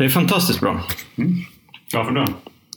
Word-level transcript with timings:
Det 0.00 0.04
är 0.04 0.08
fantastiskt 0.08 0.60
bra. 0.60 0.80
Varför 1.94 2.12
då? 2.12 2.24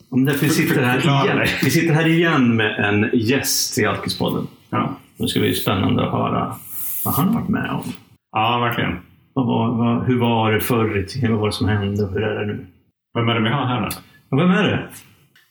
Om 0.10 0.26
därför 0.26 0.46
vi 0.46 0.50
sitter 0.50 0.82
här 0.84 1.00
igen. 1.00 1.48
Vi 1.64 1.72
sitter 1.72 1.94
här 1.94 2.08
igen 2.08 2.56
med 2.56 2.80
en 2.80 3.10
gäst 3.14 3.78
i 3.78 3.86
Alkispodden. 3.86 4.48
Ja, 4.70 4.98
Nu 5.18 5.28
ska 5.28 5.40
det 5.40 5.46
bli 5.46 5.56
spännande 5.56 6.06
att 6.06 6.12
höra 6.12 6.56
vad 7.06 7.14
han 7.14 7.28
har 7.28 7.34
varit 7.34 7.50
med 7.50 7.70
om. 7.70 7.84
ja 8.32 8.60
verkligen. 8.60 9.00
Vad 9.34 9.46
var, 9.46 9.76
vad, 9.78 10.06
hur 10.08 10.20
var 10.20 10.52
det 10.52 10.60
förr 10.62 10.98
i 10.98 11.06
tiden? 11.06 11.32
Vad 11.32 11.40
var 11.40 11.48
det 11.48 11.54
som 11.54 11.68
hände? 11.68 12.08
Hur 12.14 12.24
är 12.24 12.40
det 12.40 12.46
nu? 12.54 12.66
Vem 13.14 13.30
är 13.30 13.34
det 13.34 13.42
vi 13.44 13.50
har 13.50 13.66
här 13.66 13.82
då? 13.82 13.90
Och 14.30 14.40
vem 14.40 14.52
är 14.52 14.64
det? 14.64 14.88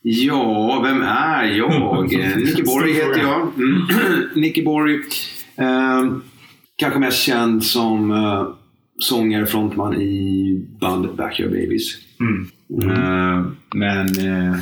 Ja, 0.02 0.80
vem 0.84 1.02
är 1.02 1.44
jag? 1.44 1.72
Eh, 1.72 2.36
Nicky 2.36 2.62
Borg 2.62 2.92
heter 2.92 3.20
jag. 3.20 3.40
Mm. 3.56 3.86
Nicky 4.34 4.64
Borg. 4.64 4.94
Eh, 5.56 6.04
kanske 6.76 6.98
mest 6.98 7.22
känd 7.22 7.64
som 7.64 8.10
eh, 8.10 8.46
sångare 9.02 9.46
frontman 9.46 10.02
i 10.02 10.66
bandet 10.80 11.16
Backyard 11.16 11.50
Babies. 11.50 11.96
Mm. 12.20 12.50
Eh, 12.90 13.44
men 13.74 14.06
eh, 14.06 14.56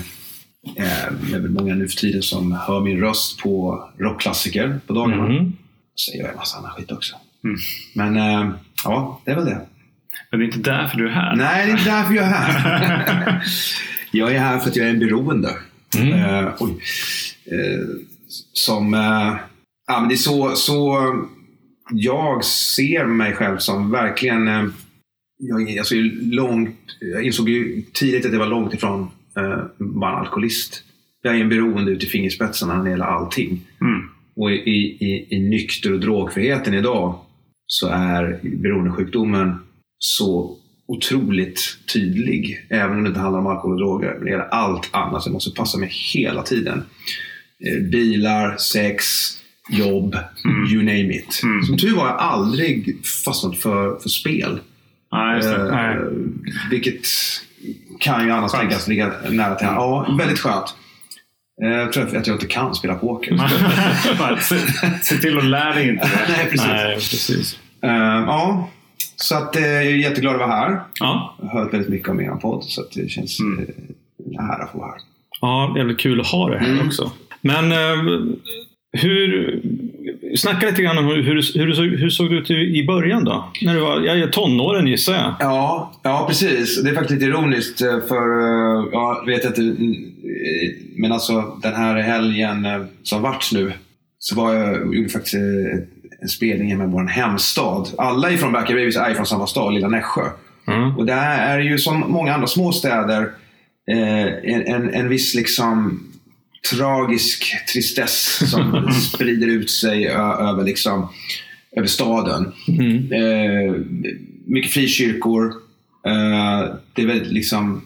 det 0.75 1.35
är 1.35 1.41
väl 1.41 1.51
många 1.51 1.75
nu 1.75 1.89
för 1.89 1.97
tiden 1.97 2.23
som 2.23 2.53
hör 2.53 2.80
min 2.80 3.01
röst 3.01 3.39
på 3.39 3.85
rockklassiker 3.99 4.80
på 4.87 4.93
dagarna. 4.93 5.27
Mm. 5.27 5.53
Så 5.95 6.13
jag 6.15 6.23
gör 6.23 6.30
en 6.30 6.37
massa 6.37 6.59
annan 6.59 6.71
skit 6.71 6.93
också. 6.93 7.16
Mm. 7.45 7.57
Men 7.95 8.16
eh, 8.16 8.55
ja, 8.85 9.21
det 9.25 9.30
är 9.30 9.37
väl 9.37 9.45
det. 9.45 9.61
Men 10.30 10.41
det 10.41 10.45
är 10.45 10.47
inte 10.47 10.71
därför 10.71 10.97
du 10.99 11.09
är 11.09 11.13
här. 11.13 11.37
Nej, 11.37 11.66
det 11.66 11.73
är 11.73 11.79
inte 11.79 11.91
därför 11.91 12.15
jag 12.15 12.25
är 12.25 12.30
här. 12.30 13.45
jag 14.11 14.35
är 14.35 14.38
här 14.38 14.59
för 14.59 14.71
att 14.71 14.77
jag 14.77 14.87
är 14.87 14.91
en 14.91 14.99
beroende. 14.99 15.51
Mm. 15.99 16.49
Oj. 16.61 16.71
Eh, 17.45 17.87
som... 18.52 18.95
Eh, 18.95 19.37
ja, 19.87 20.01
men 20.01 20.09
det 20.09 20.15
är 20.15 20.16
så, 20.16 20.57
så 20.57 20.99
jag 21.93 22.45
ser 22.45 23.07
mig 23.07 23.33
själv 23.33 23.59
som 23.59 23.91
verkligen... 23.91 24.49
Eh, 24.49 24.65
jag, 25.43 25.79
alltså, 25.79 25.95
långt, 26.21 26.77
jag 27.01 27.23
insåg 27.23 27.49
ju 27.49 27.83
tidigt 27.93 28.27
att 28.27 28.33
jag 28.33 28.38
var 28.38 28.46
långt 28.46 28.74
ifrån 28.74 29.10
eh, 29.37 29.65
bara 29.79 30.13
en 30.13 30.18
alkoholist. 30.18 30.83
Jag 31.23 31.37
är 31.37 31.41
en 31.41 31.49
beroende 31.49 31.91
ut 31.93 32.05
i 32.05 32.07
fingerspetsarna 32.07 32.77
när 32.77 32.85
det 32.85 32.91
gäller 32.91 33.05
allting. 33.05 33.66
Mm. 33.80 34.09
Och 34.37 34.51
i, 34.52 34.80
i, 34.80 35.27
i 35.30 35.38
nykter 35.38 35.93
och 35.93 36.01
drogfriheten 36.01 36.74
idag 36.74 37.21
så 37.66 37.88
är 37.88 38.41
beroendesjukdomen 38.43 39.55
så 39.99 40.57
otroligt 40.87 41.79
tydlig. 41.93 42.66
Även 42.68 42.96
om 42.96 43.02
det 43.05 43.09
inte 43.09 43.21
handlar 43.21 43.41
om 43.41 43.46
alkohol 43.46 43.73
och 43.73 43.79
droger. 43.79 44.21
Det 44.24 44.30
gäller 44.30 44.49
allt 44.49 44.88
annat. 44.91 45.27
Jag 45.27 45.33
måste 45.33 45.51
passa 45.51 45.79
mig 45.79 45.91
hela 46.15 46.43
tiden. 46.43 46.83
Eh, 47.66 47.83
Bilar, 47.91 48.57
sex, 48.57 49.05
jobb, 49.71 50.16
you 50.73 50.82
name 50.82 51.15
it. 51.15 51.40
Mm. 51.43 51.63
Som 51.63 51.76
tur 51.79 51.95
var 51.96 52.02
har 52.02 52.09
jag 52.09 52.18
aldrig 52.21 53.07
fastnat 53.24 53.57
för, 53.59 53.99
för 53.99 54.09
spel. 54.09 54.60
Nej, 55.12 55.37
just 55.37 55.49
det. 55.49 55.57
Eh, 55.57 55.74
Nej. 55.74 55.96
vilket 56.71 57.01
kan 58.01 58.24
ju 58.27 58.30
annars 58.32 58.51
Skönt. 58.52 58.60
tänkas 58.62 58.88
ligga 58.88 59.12
nära 59.30 59.54
till. 59.54 59.66
Ja, 59.66 60.15
väldigt 60.18 60.38
skönt. 60.38 60.74
Eh, 61.65 61.68
Jag 61.71 61.93
tror 61.93 62.16
att 62.16 62.27
jag 62.27 62.37
inte 62.37 62.46
kan 62.46 62.74
spela 62.74 62.95
poker. 62.95 63.38
Se, 64.41 64.59
se 65.03 65.16
till 65.16 65.38
att 65.38 65.44
lära 65.44 65.75
dig 65.75 65.88
inte 65.88 66.05
det. 66.05 66.27
Nej, 66.32 66.44
precis. 66.50 66.66
Nej, 66.66 66.94
precis. 66.94 67.59
Eh, 67.82 67.91
ja, 68.27 68.71
så 69.16 69.34
att, 69.37 69.56
eh, 69.56 69.62
jag 69.62 69.87
är 69.87 69.91
jätteglad 69.97 70.34
att 70.34 70.41
vara 70.41 70.50
här. 70.50 70.81
Ja. 71.00 71.37
Jag 71.43 71.49
har 71.49 71.60
hört 71.65 71.75
väldigt 71.75 71.88
mycket 71.91 72.09
om 72.09 72.21
er 72.21 72.31
podd 72.31 72.65
så 72.65 72.81
att 72.81 72.93
det 72.93 73.09
känns 73.10 73.41
Mm. 73.41 73.59
en 74.38 74.38
ära 74.50 74.65
att 74.65 74.72
få 74.72 74.78
vara 74.78 74.91
här. 74.91 75.00
ja, 75.41 75.75
jävligt 75.77 75.99
kul 76.00 76.21
att 76.21 76.27
ha 76.27 76.50
det 76.50 76.59
här 76.59 76.69
Mm. 76.69 76.87
också. 76.87 77.12
Men 77.41 77.72
eh, 77.72 77.78
hur... 78.93 79.62
Snacka 80.37 80.67
lite 80.67 80.83
grann 80.83 80.99
om 80.99 81.06
hur, 81.06 81.23
hur, 81.23 81.59
hur, 81.59 81.73
såg, 81.73 81.87
hur 81.87 82.11
såg 82.11 82.31
det 82.31 82.37
ut 82.37 82.51
i, 82.51 82.55
i 82.55 82.87
början 82.87 83.25
då? 83.25 83.53
När 83.62 83.75
du 83.75 83.81
var 83.81 84.01
jag 84.01 84.19
är 84.19 84.28
tonåren 84.28 84.87
gissar 84.87 85.12
jag. 85.12 85.34
Ja, 85.41 85.93
ja, 86.03 86.25
precis. 86.28 86.83
Det 86.83 86.91
är 86.91 86.95
faktiskt 86.95 87.21
lite 87.21 87.25
ironiskt 87.25 87.83
eh, 87.83 88.01
för 88.09 88.41
eh, 88.41 88.89
jag 88.93 89.27
vet 89.27 89.45
inte. 89.45 89.61
Men 90.97 91.12
alltså 91.12 91.59
den 91.62 91.75
här 91.75 91.97
helgen 91.97 92.65
eh, 92.65 92.81
som 93.03 93.23
vart 93.23 93.53
nu 93.53 93.73
så 94.19 94.37
var 94.37 94.55
jag, 94.55 94.95
gjorde 94.95 95.09
faktiskt 95.09 95.34
en 96.22 96.28
spelning 96.28 96.78
med 96.78 96.89
vår 96.89 97.07
hemstad. 97.07 97.89
Alla 97.99 98.31
ifrån 98.31 98.53
Backyard 98.53 98.78
Babies 98.78 98.97
är 98.97 99.15
från 99.15 99.27
samma 99.27 99.47
stad, 99.47 99.75
lilla 99.75 99.89
Nässjö. 99.89 100.22
Mm. 100.69 100.99
Och 100.99 101.07
där 101.07 101.57
är 101.57 101.59
ju 101.59 101.78
som 101.78 102.05
många 102.09 102.34
andra 102.34 102.47
småstäder 102.47 103.31
eh, 103.91 104.27
en, 104.27 104.67
en, 104.67 104.95
en 104.95 105.09
viss 105.09 105.34
liksom 105.34 106.01
tragisk 106.76 107.54
tristess 107.72 108.50
som 108.50 108.91
sprider 109.15 109.47
ut 109.47 109.71
sig 109.71 110.09
över, 110.09 110.65
liksom, 110.65 111.09
över 111.76 111.87
staden. 111.87 112.53
Mm. 112.69 113.12
Eh, 113.12 113.75
mycket 114.47 114.72
frikyrkor. 114.72 115.47
Eh, 116.06 116.75
det 116.94 117.03
är 117.03 117.06
väldigt 117.06 117.32
liksom 117.32 117.82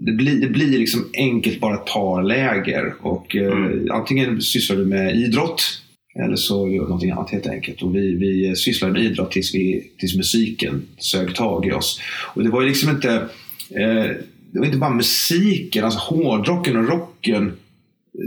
det 0.00 0.12
blir, 0.12 0.40
det 0.40 0.48
blir 0.48 0.78
liksom 0.78 1.10
enkelt 1.14 1.60
bara 1.60 1.74
ett 1.74 1.86
par 1.86 2.22
läger. 2.22 2.94
Och, 3.00 3.36
eh, 3.36 3.52
Mm. 3.52 3.90
Antingen 3.90 4.40
sysslar 4.40 4.76
du 4.76 4.84
med 4.84 5.16
idrott 5.16 5.62
eller 6.24 6.36
så 6.36 6.68
gör 6.68 6.82
du 6.82 6.88
någonting 6.88 7.10
annat 7.10 7.30
helt 7.30 7.46
enkelt. 7.46 7.82
Och 7.82 7.94
vi, 7.94 8.14
vi 8.14 8.56
sysslade 8.56 8.92
med 8.92 9.02
idrott 9.02 9.30
tills, 9.32 9.54
vi, 9.54 9.90
tills 9.98 10.16
musiken 10.16 10.82
sög 10.98 11.34
tag 11.34 11.66
i 11.66 11.72
oss. 11.72 12.00
Och 12.34 12.44
det 12.44 12.50
var 12.50 12.62
ju 12.62 12.68
liksom 12.68 12.90
inte 12.90 13.12
eh, 13.70 14.10
det 14.52 14.58
var 14.58 14.66
inte 14.66 14.78
bara 14.78 14.94
musiken, 14.94 15.84
alltså 15.84 16.00
hårdrocken 16.14 16.76
och 16.76 16.88
rocken 16.88 17.52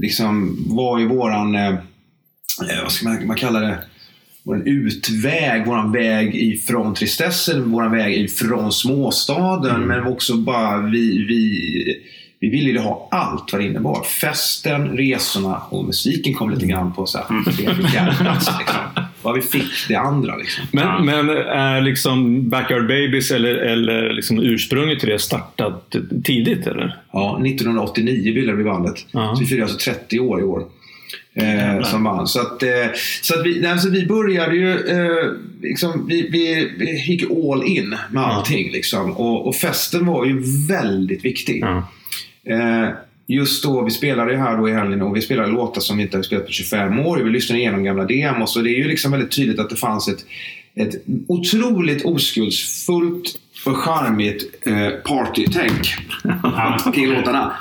liksom 0.02 0.58
var 0.68 1.00
ju 1.00 1.08
våran, 1.08 1.56
eh, 1.56 1.70
eh, 1.70 2.84
vad 2.84 2.92
ska 2.92 3.10
man, 3.10 3.28
man 3.28 3.38
kalla 3.38 3.60
det, 3.60 3.78
vår 4.44 4.68
utväg, 4.68 5.66
våran 5.66 5.92
väg 5.92 6.36
ifrån 6.36 6.94
tristessen, 6.94 7.72
våran 7.72 7.92
väg 7.92 8.16
ifrån 8.16 8.72
småstaden. 8.72 9.82
Men 9.82 10.08
också 10.08 10.38
bara 10.38 10.78
vi, 10.78 11.26
vi, 11.26 11.62
vi 12.40 12.50
ville 12.50 12.70
ju 12.70 12.80
ha 12.80 13.08
allt 13.12 13.52
vad 13.52 13.62
det 13.62 13.68
innebar. 13.68 14.04
Festen, 14.04 14.88
resorna 14.88 15.62
och 15.70 15.86
musiken 15.86 16.34
kom 16.34 16.50
lite 16.50 16.66
grann 16.66 16.94
på 16.94 17.06
så 17.06 17.18
här, 17.18 17.44
tredje, 17.52 17.88
fjärde 17.88 18.16
plats. 18.16 18.50
Liksom. 18.60 19.01
Vad 19.22 19.36
vi 19.36 19.42
fick 19.42 19.88
det 19.88 19.96
andra. 19.96 20.36
Liksom. 20.36 20.64
Men, 20.72 20.84
Ja. 20.84 21.00
men 21.04 21.30
är 21.48 21.82
liksom 21.82 22.50
Backyard 22.50 22.88
Babies 22.88 23.32
eller, 23.32 23.56
eller 23.56 24.14
liksom 24.14 24.40
ursprunget 24.40 25.00
till 25.00 25.10
det 25.10 25.20
startat 25.20 25.96
tidigt 26.24 26.68
eller? 26.68 26.98
Ja, 27.12 27.42
1989 27.46 28.34
bildade 28.34 28.58
vi 28.58 28.64
bandet. 28.64 29.06
Ja. 29.12 29.36
Så 29.36 29.42
vi 29.42 29.48
firar 29.48 29.62
alltså 29.64 29.92
30 29.92 30.20
år 30.20 30.40
i 30.40 30.44
år. 30.44 30.64
Eh, 31.34 31.84
som 31.84 32.04
band. 32.04 32.30
Så, 32.30 32.42
att, 32.42 32.64
eh, 32.64 32.70
så 33.22 33.40
att 33.40 33.46
vi, 33.46 33.62
nej, 33.62 33.80
så 33.80 33.90
vi 33.90 34.06
började 34.06 34.56
ju, 34.56 34.72
eh, 34.72 35.32
liksom, 35.62 36.08
vi, 36.08 36.30
vi, 36.30 36.72
vi 36.78 37.12
gick 37.12 37.24
all 37.32 37.64
in 37.64 37.96
med 38.12 38.24
allting. 38.24 38.72
Liksom. 38.72 39.12
Och, 39.12 39.48
och 39.48 39.56
festen 39.56 40.06
var 40.06 40.26
ju 40.26 40.42
väldigt 40.68 41.26
viktig. 41.26 41.64
Just 43.28 43.64
då, 43.64 43.84
vi 43.84 43.92
spelade 43.92 44.32
ju 44.32 44.38
här 44.38 44.58
då 44.58 44.70
i 44.70 44.74
helgen 44.74 45.02
och 45.02 45.16
vi 45.16 45.22
spelade 45.22 45.48
låtar 45.48 45.82
som 45.82 45.98
vi 45.98 46.04
inte 46.04 46.18
har 46.18 46.24
spelat 46.24 46.46
på 46.46 46.52
25 46.52 47.00
år. 47.00 47.18
Vi 47.18 47.30
lyssnade 47.30 47.60
igenom 47.60 47.84
gamla 47.84 48.06
demos 48.06 48.56
och 48.56 48.64
det 48.64 48.70
är 48.70 48.78
ju 48.78 48.88
liksom 48.88 49.12
väldigt 49.12 49.32
tydligt 49.32 49.60
att 49.60 49.70
det 49.70 49.76
fanns 49.76 50.08
ett, 50.08 50.26
ett 50.76 51.04
otroligt 51.28 52.06
oskuldsfullt 52.06 53.38
och 53.66 53.78
charmigt 53.78 54.66
eh, 54.68 54.90
partytänk 54.90 55.96
kring 56.94 57.08
låtarna. 57.08 57.54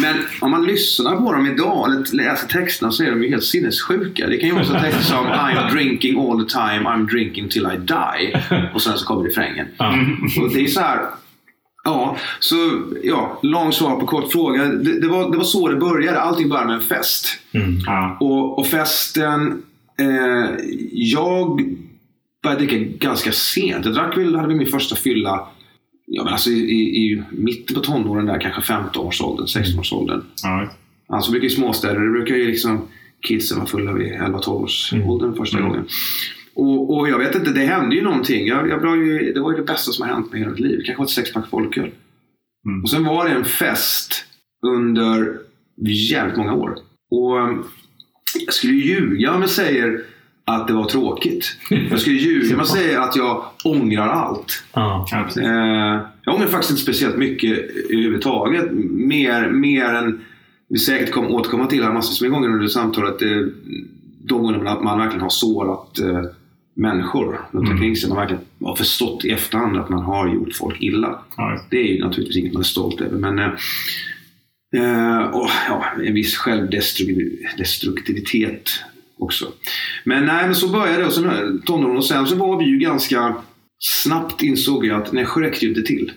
Men 0.00 0.16
om 0.40 0.50
man 0.50 0.66
lyssnar 0.66 1.16
på 1.16 1.32
dem 1.32 1.46
idag 1.46 1.90
eller 1.90 2.16
läser 2.16 2.48
texterna 2.48 2.92
så 2.92 3.04
är 3.04 3.10
de 3.10 3.22
ju 3.22 3.30
helt 3.30 3.44
sinnessjuka. 3.44 4.26
Det 4.26 4.36
kan 4.36 4.48
ju 4.48 4.54
vara 4.54 4.64
så 4.64 4.72
texter 4.72 5.02
som 5.02 5.26
I'm 5.26 5.70
drinking 5.72 6.20
all 6.20 6.44
the 6.44 6.50
time, 6.52 6.88
I'm 6.88 7.06
drinking 7.06 7.48
till 7.48 7.62
I 7.62 7.76
die. 7.76 8.42
Och 8.74 8.82
sen 8.82 8.98
så 8.98 9.06
kommer 9.06 9.28
refrängen. 9.28 9.66
Och 10.42 10.50
det 10.54 10.60
är 10.60 10.66
så 10.66 10.80
här. 10.80 11.00
Ja, 11.84 12.16
så 12.40 12.56
ja, 13.02 13.38
lång 13.42 13.72
svar 13.72 14.00
på 14.00 14.06
kort 14.06 14.32
fråga. 14.32 14.64
Det, 14.64 15.00
det, 15.00 15.08
var, 15.08 15.30
det 15.30 15.36
var 15.36 15.44
så 15.44 15.68
det 15.68 15.76
började. 15.76 16.20
Allting 16.20 16.48
började 16.48 16.66
med 16.66 16.76
en 16.76 16.82
fest. 16.82 17.26
Ja. 17.86 18.16
Och, 18.20 18.58
och 18.58 18.66
festen... 18.66 19.62
Eh, 20.00 20.50
jag 20.92 21.60
började 22.42 22.66
dricka 22.66 23.06
ganska 23.06 23.32
sent. 23.32 23.84
Jag 23.84 23.94
drack 23.94 24.16
väl, 24.16 24.34
hade 24.34 24.48
väl 24.48 24.56
min 24.56 24.66
första 24.66 24.96
fylla 24.96 25.48
ja, 26.06 26.24
men 26.24 26.32
alltså 26.32 26.50
i, 26.50 26.60
i, 26.60 27.12
i 27.12 27.22
mitten 27.30 27.74
på 27.74 27.80
tonåren, 27.80 28.26
där, 28.26 28.40
kanske 28.40 28.72
15-årsåldern, 28.72 29.46
16-årsåldern. 29.46 30.22
Ja. 30.42 30.68
Alltså 31.08 31.30
brukar 31.30 31.46
i 31.46 31.50
småstäder, 31.50 32.00
det 32.00 32.10
brukar 32.10 32.34
ju 32.34 32.46
liksom 32.46 32.80
kidsen 33.28 33.58
vara 33.58 33.68
fulla 33.68 33.92
vid 33.92 34.12
11-12-årsåldern 34.12 35.34
första 35.36 35.58
Mm. 35.58 35.68
gången. 35.68 35.86
Och, 36.58 36.98
och 36.98 37.08
jag 37.08 37.18
vet 37.18 37.34
inte, 37.34 37.50
det 37.50 37.64
hände 37.64 37.96
ju 37.96 38.02
någonting. 38.02 38.46
Jag, 38.46 38.68
jag 38.68 38.96
ju, 38.96 39.32
det 39.32 39.40
var 39.40 39.50
ju 39.50 39.56
det 39.56 39.62
bästa 39.62 39.92
som 39.92 40.06
har 40.06 40.14
hänt 40.14 40.32
mig 40.32 40.40
i 40.40 40.42
hela 40.42 40.52
mitt 40.52 40.60
liv. 40.60 40.82
Kanske 40.86 41.04
ett 41.04 41.10
sexpack 41.10 41.48
folköl. 41.50 41.90
Mm. 42.66 42.82
Och 42.82 42.90
sen 42.90 43.04
var 43.04 43.28
det 43.28 43.34
en 43.34 43.44
fest 43.44 44.24
under 44.66 45.38
jävligt 45.86 46.36
många 46.36 46.54
år. 46.54 46.76
Och 47.10 47.38
eh, 47.38 47.56
jag 48.44 48.54
skulle 48.54 48.72
ljuga 48.72 49.34
om 49.34 49.40
jag 49.40 49.50
säger 49.50 50.02
att 50.44 50.68
det 50.68 50.72
var 50.72 50.84
tråkigt. 50.84 51.56
Jag 51.90 52.00
skulle 52.00 52.16
ljuga 52.16 52.54
om 52.54 52.58
jag 52.58 52.68
säger 52.68 52.98
att 52.98 53.16
jag 53.16 53.44
ångrar 53.64 54.08
allt. 54.08 54.64
Ja. 54.72 55.06
Eh, 55.36 56.00
jag 56.24 56.34
ångrar 56.34 56.46
faktiskt 56.46 56.70
inte 56.70 56.82
speciellt 56.82 57.16
mycket 57.16 57.58
överhuvudtaget. 57.90 58.72
Mer, 58.90 59.50
mer 59.50 59.84
än 59.84 60.20
vi 60.68 60.78
säkert 60.78 61.10
kommer 61.10 61.30
återkomma 61.30 61.66
till 61.66 61.82
här 61.82 61.92
massvis 61.92 62.20
med 62.20 62.30
gånger 62.30 62.48
under 62.48 62.66
samtalet. 62.66 63.22
Eh, 63.22 63.28
de 64.24 64.42
gånger 64.42 64.58
man, 64.58 64.84
man 64.84 64.98
verkligen 64.98 65.22
har 65.22 65.28
sårat 65.28 65.98
eh, 65.98 66.24
människor 66.78 67.40
runt 67.50 67.64
Mm. 67.66 67.70
omkring 67.72 67.96
sig. 67.96 68.08
Man 68.08 68.18
verkligen 68.18 68.42
har 68.60 68.76
förstått 68.76 69.24
i 69.24 69.30
efterhand 69.30 69.76
att 69.76 69.88
man 69.88 70.02
har 70.02 70.34
gjort 70.34 70.54
folk 70.54 70.82
illa. 70.82 71.18
Ja, 71.36 71.60
Det 71.70 71.76
är 71.76 71.84
ju 71.94 72.04
naturligtvis 72.04 72.36
inget 72.36 72.52
man 72.52 72.60
är 72.62 72.64
stolt 72.64 73.00
över. 73.00 73.18
Men 73.18 73.38
eh, 73.38 73.50
eh, 74.76 75.20
och, 75.22 75.50
ja, 75.68 75.84
en 76.04 76.14
viss 76.14 76.36
självdestruktivitet 76.36 78.70
också. 79.18 79.46
Men 80.04 80.26
nej, 80.26 80.46
men 80.46 80.54
så 80.54 80.68
började 80.68 81.04
det. 81.04 81.10
Sen, 81.10 81.62
tonåren 81.66 81.96
och 81.96 82.04
sen 82.04 82.26
så 82.26 82.36
var 82.36 82.58
vi 82.58 82.64
ju 82.64 82.78
ganska 82.78 83.34
snabbt 83.78 84.42
insåg 84.42 84.86
jag 84.86 85.02
att 85.02 85.12
Nässjö 85.12 85.40
räckte 85.40 85.64
ju 85.64 85.68
inte 85.68 85.82
till. 85.82 86.12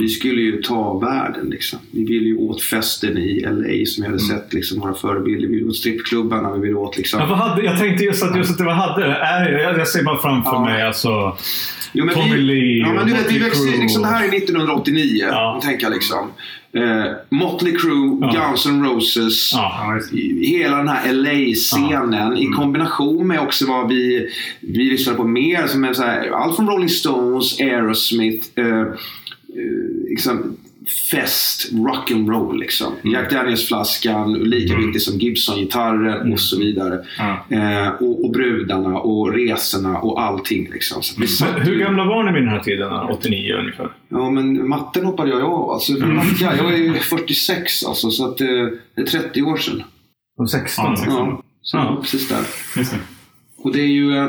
Vi 0.00 0.08
skulle 0.08 0.40
ju 0.40 0.62
ta 0.62 0.98
världen 0.98 1.46
liksom. 1.50 1.78
Vi 1.90 2.04
ville 2.04 2.26
ju 2.28 2.36
åt 2.36 2.62
festen 2.62 3.18
i 3.18 3.40
LA 3.40 3.86
som 3.86 4.04
jag 4.04 4.10
hade 4.10 4.18
sett 4.22 4.52
liksom, 4.52 4.80
våra 4.80 4.94
förebilder. 4.94 5.48
Vi 5.48 5.54
ville 5.54 5.68
åt 5.68 5.76
strippklubbarna, 5.76 6.52
vi 6.52 6.60
ville 6.60 6.74
åt 6.78 6.96
liksom... 6.96 7.20
Ja, 7.20 7.26
vad 7.26 7.38
hade, 7.38 7.62
jag 7.64 7.78
tänkte 7.78 8.04
just 8.04 8.22
att, 8.22 8.36
just 8.36 8.50
att 8.50 8.58
det 8.58 8.64
var 8.64 8.72
hade. 8.72 9.04
Är, 9.06 9.52
jag, 9.52 9.78
jag 9.78 9.88
ser 9.88 10.02
bara 10.04 10.18
framför 10.18 10.50
Ja. 10.52 10.64
mig 10.64 10.82
alltså 10.82 11.36
Jo, 11.92 12.04
men 12.04 12.14
Tommy 12.14 12.36
vi, 12.36 12.42
Lee 12.42 12.78
Ja, 12.80 12.92
men 12.92 13.06
du 13.06 13.12
vet, 13.12 13.32
vi 13.32 13.38
växte, 13.38 13.70
liksom, 13.80 14.02
det 14.02 14.08
här 14.08 14.24
är 14.24 14.36
1989, 14.36 15.24
Ja. 15.30 15.60
tänker 15.64 15.82
jag 15.86 15.92
liksom. 15.92 16.28
Eh, 16.76 17.04
Motley 17.30 17.72
Crue, 17.72 18.18
Ja. 18.20 18.46
Guns 18.48 18.66
N' 18.66 18.84
Roses. 18.84 19.52
Ja. 19.54 19.98
ja, 20.12 20.18
Hela 20.42 20.76
den 20.76 20.88
här 20.88 21.12
LA-scenen 21.12 22.36
i 22.36 22.46
kombination 22.46 23.26
med 23.26 23.40
också 23.40 23.66
vad 23.66 23.88
vi, 23.88 24.28
vi 24.60 24.84
lyssnade 24.84 25.18
på 25.18 25.24
mer. 25.24 25.66
Som 25.66 25.84
är 25.84 25.92
så 25.92 26.02
här, 26.02 26.28
allt 26.30 26.56
från 26.56 26.68
Rolling 26.68 26.88
Stones, 26.88 27.60
Aerosmith, 27.60 28.46
eh, 28.56 28.86
liksom 30.08 30.56
fest, 31.10 31.72
rock'n'roll 31.72 32.58
liksom. 32.58 32.92
Jack 33.02 33.30
Daniels-flaskan, 33.32 34.32
lika 34.34 34.76
viktig 34.76 35.02
som 35.02 35.18
Gibson-gitarren 35.18 36.32
och 36.32 36.40
så 36.40 36.58
vidare. 36.58 36.98
Ja. 37.18 37.56
Eh, 37.56 37.88
och, 37.88 38.24
och 38.24 38.30
brudarna 38.30 38.98
och 38.98 39.32
resorna 39.34 39.98
och 39.98 40.22
allting 40.22 40.68
liksom. 40.72 41.02
Så 41.02 41.26
satt 41.26 41.52
Men 41.52 41.62
hur 41.62 41.78
gamla 41.78 42.04
var 42.04 42.24
ni 42.24 42.32
vid 42.32 42.42
den 42.42 42.48
här 42.48 42.60
tiden? 42.60 42.92
89 42.92 43.54
ungefär? 43.54 43.90
Ja, 44.08 44.30
men 44.30 44.68
matten 44.68 45.04
hoppade 45.04 45.30
jag 45.30 45.42
av. 45.42 45.70
Alltså, 45.70 45.92
matte, 45.92 46.28
jag 46.40 46.72
är 46.72 46.76
ju 46.78 46.94
46 46.94 47.84
alltså, 47.84 48.10
så 48.10 48.28
att, 48.28 48.40
eh, 48.40 48.46
det 48.94 49.02
är 49.02 49.06
30 49.06 49.42
år 49.42 49.56
sedan. 49.56 49.82
De 50.36 50.48
16? 50.48 50.84
Ja, 50.84 51.02
Ja, 51.06 51.42
så 51.62 51.76
Ja. 51.76 51.98
precis 52.02 52.28
där. 52.28 52.44
Och 53.58 53.72
det 53.72 53.80
är 53.80 53.86
ju 53.86 54.28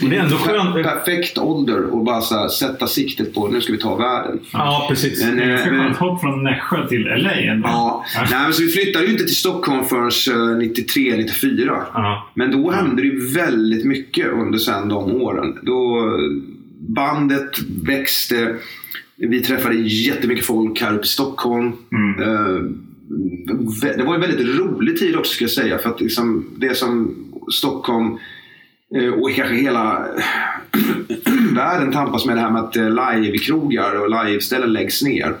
eh, 0.00 0.02
Men 0.02 0.10
det 0.10 0.16
är 0.16 0.20
ändå 0.20 0.36
per- 0.36 0.58
skönt. 0.58 0.74
perfekt 0.86 1.38
ålder 1.38 1.78
att 1.78 2.04
bara 2.04 2.20
här, 2.20 2.48
sätta 2.48 2.86
siktet 2.86 3.34
på 3.34 3.48
nu 3.48 3.60
ska 3.60 3.72
vi 3.72 3.78
ta 3.78 3.96
världen. 3.96 4.40
Ja, 4.52 4.86
precis. 4.90 5.24
Men, 5.24 5.36
Det 5.36 5.42
är 5.44 5.48
eh, 5.66 5.72
men- 5.72 5.84
skönt 5.84 5.96
hopp 5.96 6.20
från 6.20 6.44
Nässjö 6.44 6.88
till 6.88 7.02
LA 7.02 7.32
ändå. 7.32 7.68
Ja, 7.68 8.04
nej, 8.30 8.42
men 8.44 8.52
så 8.52 8.62
vi 8.62 8.68
flyttade 8.68 9.04
ju 9.04 9.12
inte 9.12 9.24
till 9.24 9.36
Stockholm 9.36 9.84
förrän 9.84 10.58
93, 10.58 11.16
94. 11.16 11.82
Ja. 11.94 12.30
Men 12.34 12.50
då 12.50 12.70
hände 12.70 13.02
det 13.02 13.08
ju 13.08 13.32
väldigt 13.34 13.84
mycket 13.84 14.26
under 14.32 14.58
sen 14.58 14.88
de 14.88 15.12
åren. 15.12 15.58
Då 15.62 16.04
bandet 16.88 17.50
växte. 17.82 18.56
Vi 19.16 19.40
träffade 19.40 19.74
jättemycket 19.74 20.44
folk 20.44 20.80
här 20.80 20.94
uppe 20.94 21.04
i 21.04 21.08
Stockholm. 21.08 21.72
Mm. 21.92 22.22
Eh, 22.22 22.62
Det 23.96 24.02
var 24.04 24.14
en 24.14 24.20
väldigt 24.20 24.58
rolig 24.58 24.98
tid 24.98 25.16
också 25.16 25.32
ska 25.32 25.44
jag 25.44 25.50
säga. 25.50 25.78
För 25.78 25.90
att 25.90 26.00
liksom 26.00 26.46
det 26.56 26.76
som 26.76 27.14
Stockholm 27.52 28.06
eh, 28.06 28.18
och 29.20 29.30
kanske 29.36 29.54
hela 29.54 30.06
världen 31.54 31.92
tampas 31.92 32.26
med 32.26 32.36
det 32.36 32.40
här 32.40 32.50
med 32.50 32.62
att 32.62 32.76
eh, 32.76 32.88
live-krogar 32.90 34.00
och 34.00 34.24
live-ställen 34.24 34.72
läggs 34.72 35.02
ner. 35.02 35.34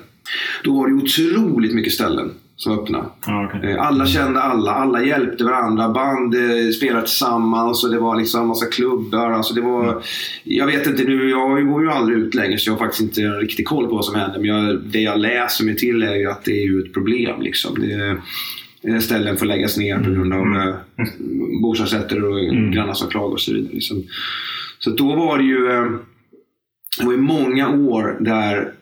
Då 0.64 0.78
var 0.78 0.88
det 0.88 0.94
otroligt 0.94 1.74
mycket 1.74 1.92
ställen 1.92 2.30
som 2.56 2.78
öppnade. 2.78 3.04
Ja, 3.26 3.50
okej. 3.54 3.70
Eh, 3.70 3.86
Alla 3.86 4.06
kände 4.06 4.40
alla, 4.42 4.70
alla 4.70 5.04
hjälpte 5.04 5.44
varandra. 5.44 5.88
Band 5.88 6.34
eh, 6.34 6.70
spelade 6.76 7.06
tillsammans 7.06 7.84
och 7.84 7.90
det 7.90 7.98
var 7.98 8.16
liksom 8.16 8.48
massa 8.48 8.66
klubbar. 8.66 9.30
Alltså 9.30 9.54
det 9.54 9.60
var, 9.60 10.02
Jag 10.44 10.66
vet 10.66 10.86
inte 10.86 11.04
nu, 11.04 11.30
jag 11.30 11.66
går 11.68 11.82
ju 11.82 11.90
aldrig 11.90 12.18
ut 12.18 12.34
längre 12.34 12.58
så 12.58 12.70
jag 12.70 12.74
har 12.74 12.78
faktiskt 12.78 13.02
inte 13.02 13.22
en 13.22 13.40
riktig 13.40 13.66
koll 13.66 13.86
på 13.88 13.94
vad 13.94 14.04
som 14.04 14.14
händer. 14.14 14.38
Men 14.40 14.48
jag, 14.48 14.80
det 14.80 15.00
jag 15.00 15.18
läser 15.18 15.64
mig 15.64 15.76
till 15.76 16.02
är 16.02 16.14
ju 16.14 16.30
att 16.30 16.44
det 16.44 16.52
är 16.52 16.64
ju 16.66 16.80
ett 16.80 16.94
problem. 16.94 17.42
Liksom. 17.42 17.80
Det, 17.80 17.92
eh, 18.08 18.14
ställen 19.00 19.36
får 19.36 19.46
läggas 19.46 19.76
ner 19.76 19.98
på 19.98 20.10
grund 20.10 20.32
av 20.32 20.40
eh, 20.56 20.74
bostadsrätter 21.62 22.24
och 22.24 22.38
grannar 22.72 22.94
som 22.94 23.08
klagar 23.10 23.32
och 23.32 23.40
så 23.40 23.52
vidare. 23.52 23.72
Liksom. 23.72 24.02
Så 24.78 24.90
då 24.90 25.16
var 25.16 25.38
det 25.38 25.44
ju 25.44 25.70
eh, 25.70 25.90
det 26.98 27.04
var 27.04 27.12
ju 27.12 27.18
många 27.18 27.68
år 27.70 28.16
där 28.20 28.72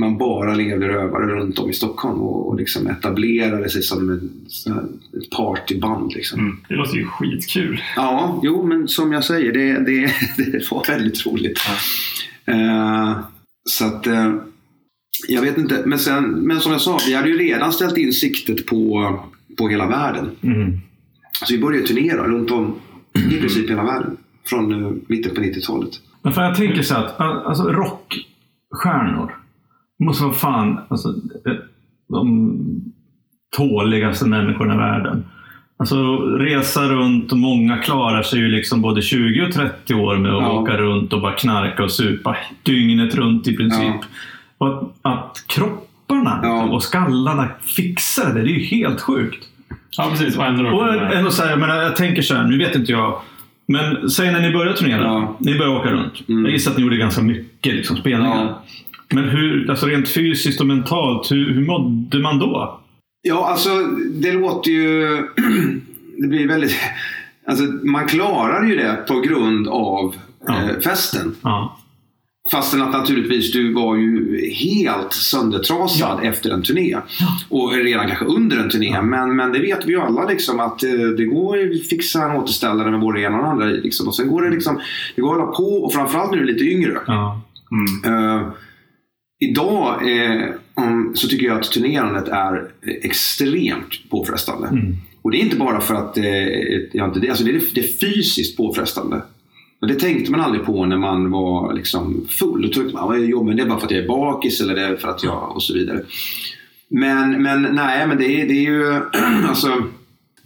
man 0.00 0.18
bara 0.18 0.54
levde 0.54 0.88
rövare 0.88 1.26
runt 1.26 1.58
om 1.58 1.70
i 1.70 1.72
Stockholm 1.72 2.20
och, 2.20 2.48
och 2.48 2.56
liksom 2.56 2.86
etablerade 2.86 3.68
sig 3.70 3.82
som 3.82 4.08
här- 4.66 4.84
ett 5.18 5.30
partyband. 5.36 6.12
Liksom. 6.14 6.40
Mm. 6.40 6.56
Det 6.68 6.74
låter 6.74 6.96
ju 6.96 7.04
skitkul. 7.04 7.82
Ja, 7.96 8.40
jo, 8.42 8.66
men 8.66 8.88
som 8.88 9.12
jag 9.12 9.24
säger, 9.24 9.52
det, 9.52 9.72
det, 9.84 10.12
det 10.52 10.70
var 10.70 10.86
väldigt 10.88 11.26
roligt. 11.26 11.58
Eh, 12.44 13.18
så 13.64 13.84
att, 13.86 14.06
eh, 14.06 14.34
jag 15.28 15.42
vet 15.42 15.58
inte, 15.58 15.82
men, 15.86 15.98
sen, 15.98 16.24
men 16.24 16.60
som 16.60 16.72
jag 16.72 16.80
sa, 16.80 16.98
vi 17.06 17.14
hade 17.14 17.28
ju 17.28 17.38
redan 17.38 17.72
ställt 17.72 17.96
in 17.98 18.12
siktet 18.12 18.66
på, 18.66 19.10
på 19.58 19.68
hela 19.68 19.86
världen. 19.86 20.30
Mm. 20.42 20.78
Så 21.44 21.54
vi 21.54 21.60
började 21.60 21.86
turnera 21.86 22.26
runt 22.28 22.50
om 22.50 22.74
i 23.14 23.40
princip 23.40 23.70
hela 23.70 23.84
världen. 23.84 24.16
Från 24.46 24.84
eh, 24.84 24.92
mitten 25.06 25.34
på 25.34 25.40
90-talet. 25.40 25.90
Men 26.22 26.32
för 26.32 26.42
jag 26.42 26.56
tänker 26.56 26.82
så 26.82 26.94
att 26.94 27.20
alltså, 27.20 27.62
rockstjärnor 27.62 29.34
måste 30.04 30.24
vara 30.24 30.34
fan 30.34 30.78
alltså, 30.88 31.14
de 32.08 32.56
tåligaste 33.56 34.26
människorna 34.26 34.74
i 34.74 34.78
världen. 34.78 35.24
Alltså 35.78 36.16
resa 36.18 36.88
runt 36.88 37.32
och 37.32 37.38
många 37.38 37.76
klarar 37.78 38.22
sig 38.22 38.38
ju 38.38 38.48
liksom 38.48 38.82
både 38.82 39.02
20 39.02 39.42
och 39.46 39.52
30 39.52 39.94
år 39.94 40.16
med 40.16 40.30
att 40.34 40.42
Ja. 40.42 40.60
åka 40.60 40.76
runt 40.76 41.12
och 41.12 41.20
bara 41.20 41.32
knarka 41.32 41.84
och 41.84 41.90
supa 41.92 42.36
dygnet 42.62 43.14
runt 43.14 43.48
i 43.48 43.56
princip. 43.56 43.82
Ja. 43.86 44.04
Och 44.58 44.68
att, 44.68 44.92
att 45.02 45.44
kropparna 45.46 46.40
Ja. 46.42 46.62
och 46.62 46.82
skallarna 46.82 47.48
fixar 47.76 48.34
det, 48.34 48.42
det 48.42 48.50
är 48.50 48.54
ju 48.58 48.64
helt 48.64 49.00
sjukt. 49.00 49.44
Ja, 49.96 50.08
precis. 50.10 50.36
Och 50.38 50.44
ändå 50.44 50.70
Och 50.70 51.14
ändå 51.14 51.30
så 51.30 51.42
här, 51.42 51.50
jag, 51.50 51.58
menar, 51.58 51.76
jag 51.82 51.96
tänker 51.96 52.22
så 52.22 52.34
här, 52.34 52.44
nu 52.44 52.58
vet 52.58 52.74
inte 52.74 52.92
jag. 52.92 53.20
Men 53.68 54.10
säg 54.10 54.32
när 54.32 54.40
ni 54.40 54.52
började 54.52 54.76
turnera. 54.78 55.02
Ja. 55.04 55.36
Ni 55.40 55.58
började 55.58 55.78
åka 55.78 55.90
runt. 55.90 56.28
Mm. 56.28 56.44
Jag 56.44 56.52
gissar 56.52 56.70
att 56.70 56.76
ni 56.76 56.82
gjorde 56.82 56.96
ganska 56.96 57.22
mycket 57.22 57.74
liksom, 57.74 57.96
spelningar. 57.96 58.36
Ja. 58.44 58.62
Men 59.12 59.24
hur, 59.28 59.70
alltså 59.70 59.86
rent 59.86 60.08
fysiskt 60.08 60.60
och 60.60 60.66
mentalt, 60.66 61.30
hur, 61.32 61.54
hur 61.54 61.66
mådde 61.66 62.18
man 62.18 62.38
då? 62.38 62.80
Ja, 63.22 63.48
alltså 63.50 63.70
det 64.14 64.32
låter 64.32 64.70
ju... 64.70 65.06
det 66.18 66.28
blir 66.28 66.48
väldigt... 66.48 66.76
Alltså, 67.48 67.64
man 67.64 68.06
klarar 68.06 68.64
ju 68.66 68.76
det 68.76 69.04
på 69.08 69.20
grund 69.20 69.68
av 69.68 70.14
Ja. 70.46 70.54
eh, 70.54 70.80
festen. 70.84 71.34
Ja. 71.42 71.78
Fastän 72.50 72.82
att 72.82 72.92
naturligtvis 72.92 73.52
du 73.52 73.72
var 73.72 73.96
ju 73.96 74.40
helt 74.50 75.12
söndertrasad 75.12 76.24
efter 76.24 76.50
en 76.50 76.62
turné. 76.62 76.96
Och 77.48 77.72
redan 77.72 78.06
kanske 78.06 78.24
under 78.24 78.56
en 78.56 78.70
turné. 78.70 79.02
Men, 79.02 79.36
men 79.36 79.52
det 79.52 79.58
vet 79.58 79.86
vi 79.86 79.92
ju 79.92 80.00
alla 80.00 80.24
liksom 80.24 80.60
att 80.60 80.82
eh, 80.82 80.90
det 80.90 81.24
går 81.24 81.58
att 81.58 81.86
fixa 81.86 82.24
en 82.24 82.36
återställare 82.36 82.90
med 82.90 83.00
både 83.00 83.20
ena 83.20 83.40
och 83.40 83.48
andra 83.48 83.70
i. 83.70 83.80
Liksom. 83.80 84.08
Och 84.08 84.16
sen 84.16 84.28
går 84.28 84.42
det 84.42 84.50
liksom, 84.50 84.80
det 85.16 85.22
går 85.22 85.34
att 85.34 85.40
hålla 85.40 85.52
på 85.52 85.84
och 85.84 85.92
framförallt 85.92 86.30
när 86.30 86.38
du 86.38 86.42
är 86.42 86.52
lite 86.52 86.64
yngre. 86.64 86.98
Ja. 87.06 87.42
Mm. 87.70 88.14
Eh, 88.38 88.48
idag 89.40 90.10
eh, 90.10 90.48
så 91.14 91.28
tycker 91.28 91.46
jag 91.46 91.60
att 91.60 91.72
turnerandet 91.72 92.28
är 92.28 92.68
extremt 93.02 94.10
påfrestande. 94.10 94.68
Mm. 94.68 94.96
Och 95.22 95.30
det 95.30 95.38
är 95.38 95.40
inte 95.40 95.56
bara 95.56 95.80
för 95.80 95.94
att 95.94 96.18
eh, 96.18 96.24
jag 96.92 97.08
inte, 97.08 97.20
det, 97.20 97.28
alltså 97.28 97.44
det, 97.44 97.50
är, 97.50 97.62
det 97.74 97.80
är 97.80 97.98
fysiskt 97.98 98.56
påfrestande. 98.56 99.22
Och 99.80 99.86
det 99.86 99.94
tänkte 99.94 100.30
man 100.30 100.40
aldrig 100.40 100.64
på 100.64 100.86
när 100.86 100.98
man 100.98 101.30
var 101.30 101.72
liksom 101.74 102.26
full. 102.30 102.62
Då 102.62 102.68
tänkte 102.68 102.94
man, 102.94 103.14
är 103.14 103.18
jobbet? 103.18 103.56
Det 103.56 103.62
är 103.62 103.66
bara 103.66 103.78
för 103.78 103.86
att 103.86 103.92
jag 103.92 104.04
är 104.04 104.08
bakis 104.08 104.60
eller 104.60 104.74
det 104.74 104.80
är 104.80 104.96
för 104.96 105.08
att 105.08 105.24
jag 105.24 105.52
och 105.56 105.62
så 105.62 105.74
vidare. 105.74 106.02
Men, 106.88 107.42
men 107.42 107.62
nej, 107.62 108.06
men 108.06 108.18
det 108.18 108.40
är, 108.40 108.48
det 108.48 108.54
är 108.54 108.70
ju 108.70 109.00
alltså 109.48 109.82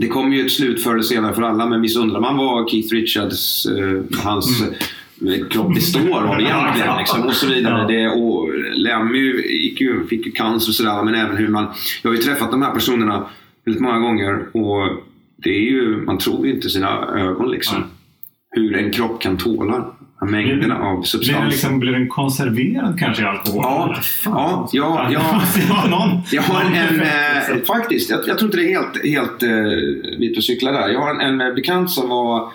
det 0.01 0.09
kommer 0.09 0.37
ju 0.37 0.47
ett 0.47 0.53
slut 0.53 0.83
förr 0.83 0.93
eller 0.93 1.03
senare 1.03 1.35
för 1.35 1.43
alla, 1.43 1.67
men 1.67 1.83
visst 1.83 1.97
undrar 1.97 2.21
man 2.21 2.37
vad 2.37 2.71
Keith 2.71 2.95
Richards, 2.95 3.67
eh, 3.67 4.21
hans 4.23 4.63
eh, 4.63 5.47
kropp 5.51 5.75
består 5.75 6.23
av 6.23 6.41
egentligen. 6.41 6.97
Liksom, 6.99 7.23
och 7.23 7.35
så 7.35 7.47
vidare. 7.47 7.87
Det, 7.87 8.09
och 8.09 8.49
Lemmy 8.75 9.19
gick 9.43 9.81
ju, 9.81 10.07
fick 10.07 10.27
ju 10.27 10.33
cancer 10.33 10.71
och 10.71 10.75
sådär, 10.75 11.03
men 11.03 11.15
även 11.15 11.37
hur 11.37 11.49
man... 11.49 11.67
Jag 12.03 12.11
har 12.11 12.17
ju 12.17 12.23
träffat 12.23 12.51
de 12.51 12.63
här 12.63 12.71
personerna 12.71 13.27
väldigt 13.65 13.83
många 13.83 13.99
gånger 13.99 14.57
och 14.57 15.03
det 15.37 15.51
är 15.51 15.61
ju, 15.61 15.97
man 15.97 16.19
tror 16.19 16.47
ju 16.47 16.55
inte 16.55 16.71
sina 16.71 17.09
ögon 17.19 17.51
liksom. 17.51 17.85
Hur 18.51 18.77
en 18.77 18.91
kropp 18.93 19.23
kan 19.23 19.37
tåla 19.37 19.85
mängderna 20.27 20.79
av 20.79 20.97
Blir 20.97 21.07
substanser. 21.07 21.41
den, 21.41 21.51
liksom, 21.51 21.81
blir 21.81 21.93
den 21.93 22.09
konserverad 22.09 22.99
kanske 22.99 23.23
i 23.23 23.27
alkohol? 23.27 23.63
Ja, 23.63 23.97
ja, 24.25 24.69
ja, 24.73 25.09
ja. 25.13 25.43
ja, 25.69 25.87
någon, 25.89 26.23
Jag 26.33 26.43
har 26.43 26.65
en, 26.65 27.01
eh, 27.01 27.65
faktiskt, 27.67 28.11
jag, 28.11 28.21
jag 28.27 28.39
tror 28.39 28.49
inte 28.49 28.57
det 28.57 28.73
är 28.73 28.81
helt, 28.81 29.05
helt 29.05 29.43
eh, 29.43 30.19
vit 30.19 30.37
och 30.37 30.45
cyklar 30.45 30.73
där. 30.73 30.89
Jag 30.89 31.01
har 31.01 31.15
en, 31.15 31.21
en 31.21 31.49
eh, 31.49 31.55
bekant 31.55 31.91
som 31.91 32.09
var 32.09 32.53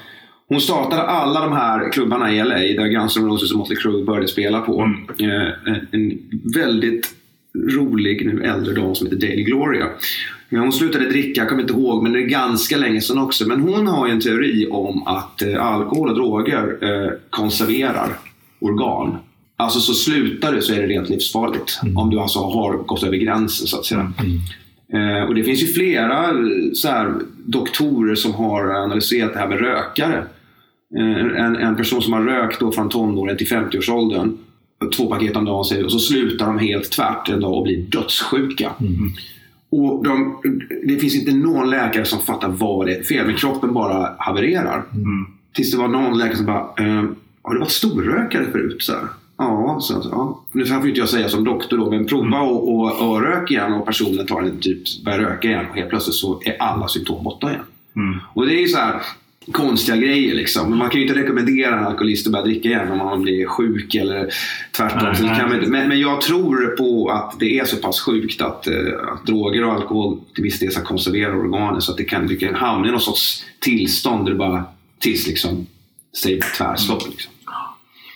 hon 0.48 0.62
startade 0.62 1.02
alla 1.02 1.42
de 1.42 1.54
här 1.54 1.92
klubbarna 1.92 2.32
i 2.32 2.44
LA 2.44 2.56
där 2.56 2.88
Guns 2.88 3.18
N' 3.18 3.26
Roses 3.26 3.52
och 3.52 3.58
Motley 3.58 3.78
Crue 3.78 4.04
började 4.06 4.28
spela 4.28 4.62
på. 4.62 4.82
Mm. 4.82 5.32
Eh, 5.32 5.52
en, 5.66 5.88
en 5.92 6.20
väldigt 6.56 7.14
rolig, 7.72 8.26
nu 8.26 8.44
äldre 8.44 8.74
dam 8.74 8.96
som 8.96 9.08
heter 9.08 9.28
Daily 9.28 9.44
Gloria. 9.44 9.88
Men 10.50 10.62
hon 10.62 10.74
slutade 10.74 11.10
dricka, 11.10 11.42
jag 11.42 11.50
kommer 11.50 11.62
inte 11.62 11.74
ihåg, 11.74 12.04
men 12.04 12.14
det 12.14 12.20
är 12.20 12.28
ganska 12.28 12.78
länge 12.78 13.02
sedan 13.02 13.18
också. 13.18 13.48
Men 13.48 13.62
hon 13.62 13.88
har 13.88 14.08
ju 14.08 14.14
en 14.14 14.22
teori 14.22 14.68
om 14.72 15.08
att 15.08 15.42
eh, 15.42 15.66
alkohol 15.66 16.10
och 16.10 16.16
droger 16.16 16.78
eh, 16.82 17.12
konserverar 17.30 18.18
organ. 18.60 19.18
Alltså 19.58 19.80
så 19.80 19.94
slutar 19.94 20.52
du 20.52 20.62
så 20.62 20.74
är 20.74 20.82
det 20.82 20.88
rent 20.88 21.10
livsfarligt. 21.10 21.80
Om 21.96 22.10
du 22.10 22.20
alltså 22.20 22.40
har 22.40 22.78
gått 22.78 23.04
över 23.04 23.18
gränsen 23.18 23.68
så 23.68 23.80
att 23.80 23.86
säga. 23.86 24.14
Eh, 24.94 25.28
och 25.28 25.36
det 25.36 25.44
finns 25.44 25.64
ju 25.64 25.68
flera 25.68 26.34
så 26.74 26.88
här, 26.88 27.14
doktorer 27.46 28.16
som 28.16 28.34
har 28.34 28.72
analyserat 28.72 29.34
det 29.34 29.40
här 29.40 29.48
med 29.48 29.60
rökare. 29.60 30.26
Eh, 30.98 31.46
en, 31.46 31.56
en 31.56 31.76
person 31.76 32.02
som 32.02 32.14
har 32.14 32.22
rökt 32.22 32.60
då 32.60 32.72
från 32.72 32.90
tonåren 32.90 33.38
till 33.38 33.48
50-årsåldern. 33.48 34.38
Två 34.98 35.10
paket 35.10 35.36
om 35.36 35.46
dagen 35.46 35.86
och 35.86 35.92
så 35.92 36.00
slutar 36.00 36.46
de 36.46 36.60
helt 36.60 36.92
tvärt 36.92 37.30
en 37.30 37.40
dag 37.40 37.54
och 37.54 37.64
blir 37.64 37.78
dödssjuka. 37.78 38.72
Och 39.78 40.04
de, 40.04 40.42
det 40.84 40.98
finns 41.00 41.16
inte 41.16 41.32
någon 41.32 41.70
läkare 41.70 42.06
som 42.06 42.20
fattar 42.20 42.50
vad 42.50 42.86
det 42.86 42.96
är 42.96 43.04
fel, 43.04 43.26
men 43.26 43.36
kroppen 43.36 43.74
bara 43.74 44.16
havererar. 44.18 44.84
Tills 45.54 45.72
det 45.72 45.78
var 45.78 45.88
någon 45.88 46.18
läkare 46.18 46.38
som 46.38 46.46
bara, 46.46 46.60
eh, 46.60 47.04
har 47.42 47.54
du 47.54 47.60
varit 47.60 47.72
storrökare 47.72 48.46
förut? 48.52 48.84
Så 48.84 48.94
här. 48.94 49.02
Ja, 49.38 49.78
så, 49.82 50.02
ja. 50.12 50.44
Nu 50.52 50.66
får 50.66 50.88
inte 50.88 51.00
jag 51.00 51.10
säga 51.10 51.30
som 51.30 51.44
doktor 51.44 51.78
då, 51.78 51.90
men 51.90 52.06
prova 52.06 52.40
och, 52.40 52.76
och, 52.76 53.10
och 53.10 53.22
rök 53.22 53.52
igen 53.52 53.74
och 53.74 53.86
personen 53.86 54.26
tar 54.26 54.42
en 54.42 54.60
typ, 54.60 55.04
börjar 55.06 55.20
röka 55.20 55.48
igen 55.48 55.66
och 55.70 55.76
helt 55.76 55.90
plötsligt 55.90 56.16
så 56.16 56.42
är 56.46 56.62
alla 56.62 56.88
symptom 56.88 57.24
borta 57.24 57.50
igen. 57.50 57.64
Mm. 57.96 58.20
Och 58.34 58.46
det 58.46 58.56
är 58.56 58.62
ju 58.62 58.68
så 58.68 58.78
här 58.78 59.02
konstiga 59.52 59.98
grejer 59.98 60.36
liksom. 60.36 60.70
Men 60.70 60.80
man 60.80 60.90
kan 60.90 61.02
ju 61.02 61.08
inte 61.08 61.20
rekommendera 61.20 61.78
en 61.80 61.86
alkoholist 61.86 62.28
att 62.28 62.34
börja 62.34 62.46
dricka 62.46 62.70
igen 62.70 62.92
om 62.92 62.98
man 62.98 63.22
blir 63.22 63.46
sjuk 63.46 63.96
eller 63.96 64.30
tvärtom. 64.78 65.00
Nej, 65.04 65.22
nej. 65.22 65.60
man 65.60 65.70
men, 65.70 65.90
men 65.90 66.00
jag 66.00 66.22
tror 66.22 66.76
på 66.78 67.10
att 67.10 67.40
det 67.40 67.60
är 67.60 67.66
så 67.66 67.78
pass 67.78 68.02
sjukt 68.02 68.42
att, 68.42 68.68
eh, 68.68 68.74
att 69.14 69.26
droger 69.26 69.66
och 69.66 69.74
alkohol 69.74 70.20
till 70.36 70.44
viss 70.44 70.60
del 70.60 70.72
konserverar 70.72 71.40
organen 71.40 71.82
så 71.82 71.92
att 71.92 71.98
det 71.98 72.04
kan, 72.04 72.28
du 72.28 72.38
kan 72.38 72.56
hamna 72.56 72.88
i 72.88 72.92
någon 72.92 73.00
sorts 73.00 73.46
tillstånd 73.60 74.26
där 74.26 74.32
det 74.32 74.38
bara 74.38 74.64
tills 75.00 75.28
liksom 75.28 75.68
säger 76.24 76.42
tvärstopp. 76.58 77.08
Liksom. 77.10 77.32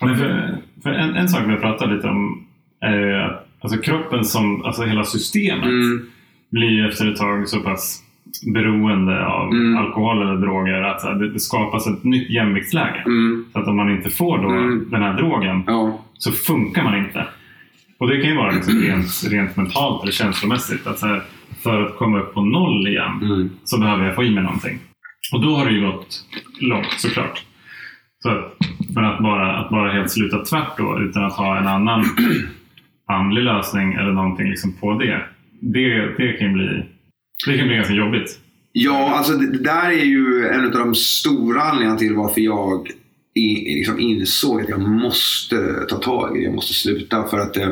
Men 0.01 0.17
för, 0.17 0.57
för 0.83 0.89
en, 0.89 1.15
en 1.15 1.29
sak 1.29 1.41
vi 1.47 1.51
har 1.51 1.59
pratat 1.59 1.91
lite 1.91 2.07
om 2.07 2.47
är 2.81 3.13
att 3.13 3.49
alltså 3.61 3.81
kroppen 3.81 4.25
som, 4.25 4.65
alltså 4.65 4.83
hela 4.83 5.03
systemet 5.03 5.63
Mm, 5.63 6.09
blir 6.49 6.87
efter 6.87 7.11
ett 7.11 7.17
tag 7.17 7.49
så 7.49 7.59
pass 7.59 8.03
beroende 8.53 9.25
av 9.25 9.51
Mm. 9.53 9.77
alkohol 9.77 10.21
eller 10.21 10.35
droger 10.41 10.81
att 10.81 11.01
så 11.01 11.07
här, 11.07 11.15
det, 11.15 11.39
skapas 11.39 11.87
ett 11.87 12.03
nytt 12.03 12.29
jämviktsläge. 12.29 13.03
mm, 13.05 13.45
Så 13.53 13.59
att 13.59 13.67
om 13.67 13.75
man 13.75 13.91
inte 13.91 14.09
får 14.09 14.37
då 14.37 14.49
Mm. 14.49 14.85
den 14.91 15.01
här 15.01 15.13
drogen 15.17 15.63
ja, 15.67 15.99
så 16.13 16.31
funkar 16.31 16.83
man 16.83 16.97
inte. 16.97 17.25
Och 17.99 18.07
det 18.07 18.21
kan 18.21 18.29
ju 18.31 18.37
vara 18.37 18.51
liksom 18.51 18.79
rent, 18.81 19.23
rent 19.31 19.57
mentalt 19.57 20.03
eller 20.03 20.11
känslomässigt. 20.11 20.87
Att 20.87 21.01
här, 21.01 21.21
för 21.63 21.81
att 21.81 21.97
komma 21.97 22.19
upp 22.19 22.33
på 22.33 22.41
noll 22.41 22.87
igen 22.87 23.19
mm, 23.21 23.49
så 23.63 23.79
behöver 23.79 24.05
jag 24.05 24.15
få 24.15 24.23
i 24.23 24.31
mig 24.31 24.43
någonting. 24.43 24.79
Och 25.33 25.41
då 25.41 25.55
har 25.55 25.65
det 25.65 25.71
ju 25.71 25.81
gått 25.85 26.23
långt 26.61 26.93
såklart. 26.97 27.43
Så 28.23 28.29
att, 28.29 28.57
men 28.95 29.05
att 29.05 29.19
bara, 29.19 29.57
att 29.57 29.69
bara 29.69 29.91
helt 29.91 30.11
sluta 30.11 30.37
tvärt 30.45 30.77
då 30.77 30.99
utan 30.99 31.23
att 31.25 31.33
ha 31.33 31.57
en 31.57 31.67
annan 31.67 32.05
andlig 33.11 33.43
lösning 33.43 33.93
eller 33.93 34.11
någonting 34.11 34.49
liksom 34.49 34.73
på 34.79 34.93
det. 34.99 35.21
Det, 35.61 36.15
det 36.17 36.33
kan 36.33 36.47
ju 36.47 36.53
bli, 36.53 36.85
det 37.45 37.57
kan 37.57 37.67
bli 37.67 37.75
ganska 37.75 37.93
jobbigt. 37.93 38.39
Ja, 38.71 39.15
alltså 39.15 39.33
det, 39.33 39.51
det 39.51 39.63
där 39.63 39.89
är 39.91 40.05
ju 40.05 40.47
en 40.47 40.65
av 40.65 40.71
de 40.71 40.95
stora 40.95 41.61
anledningarna 41.61 41.99
till 41.99 42.15
varför 42.15 42.41
jag 42.41 42.87
i, 43.33 43.75
liksom 43.75 43.99
insåg 43.99 44.61
att 44.61 44.69
jag 44.69 44.81
måste 44.81 45.85
ta 45.89 45.95
tag 45.95 46.37
i 46.37 46.39
det. 46.39 46.45
Jag 46.45 46.55
måste 46.55 46.73
sluta. 46.73 47.23
För 47.23 47.39
att 47.39 47.57
eh, 47.57 47.69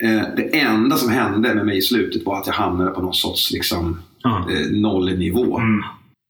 eh, 0.00 0.22
det 0.36 0.60
enda 0.60 0.96
som 0.96 1.10
hände 1.10 1.54
med 1.54 1.66
mig 1.66 1.78
i 1.78 1.82
slutet 1.82 2.26
var 2.26 2.38
att 2.38 2.46
jag 2.46 2.54
hamnade 2.54 2.90
på 2.90 3.00
någon 3.00 3.14
sorts 3.14 3.52
liksom, 3.52 4.00
eh, 4.24 4.70
nollnivå. 4.70 5.58
Mm. 5.58 5.82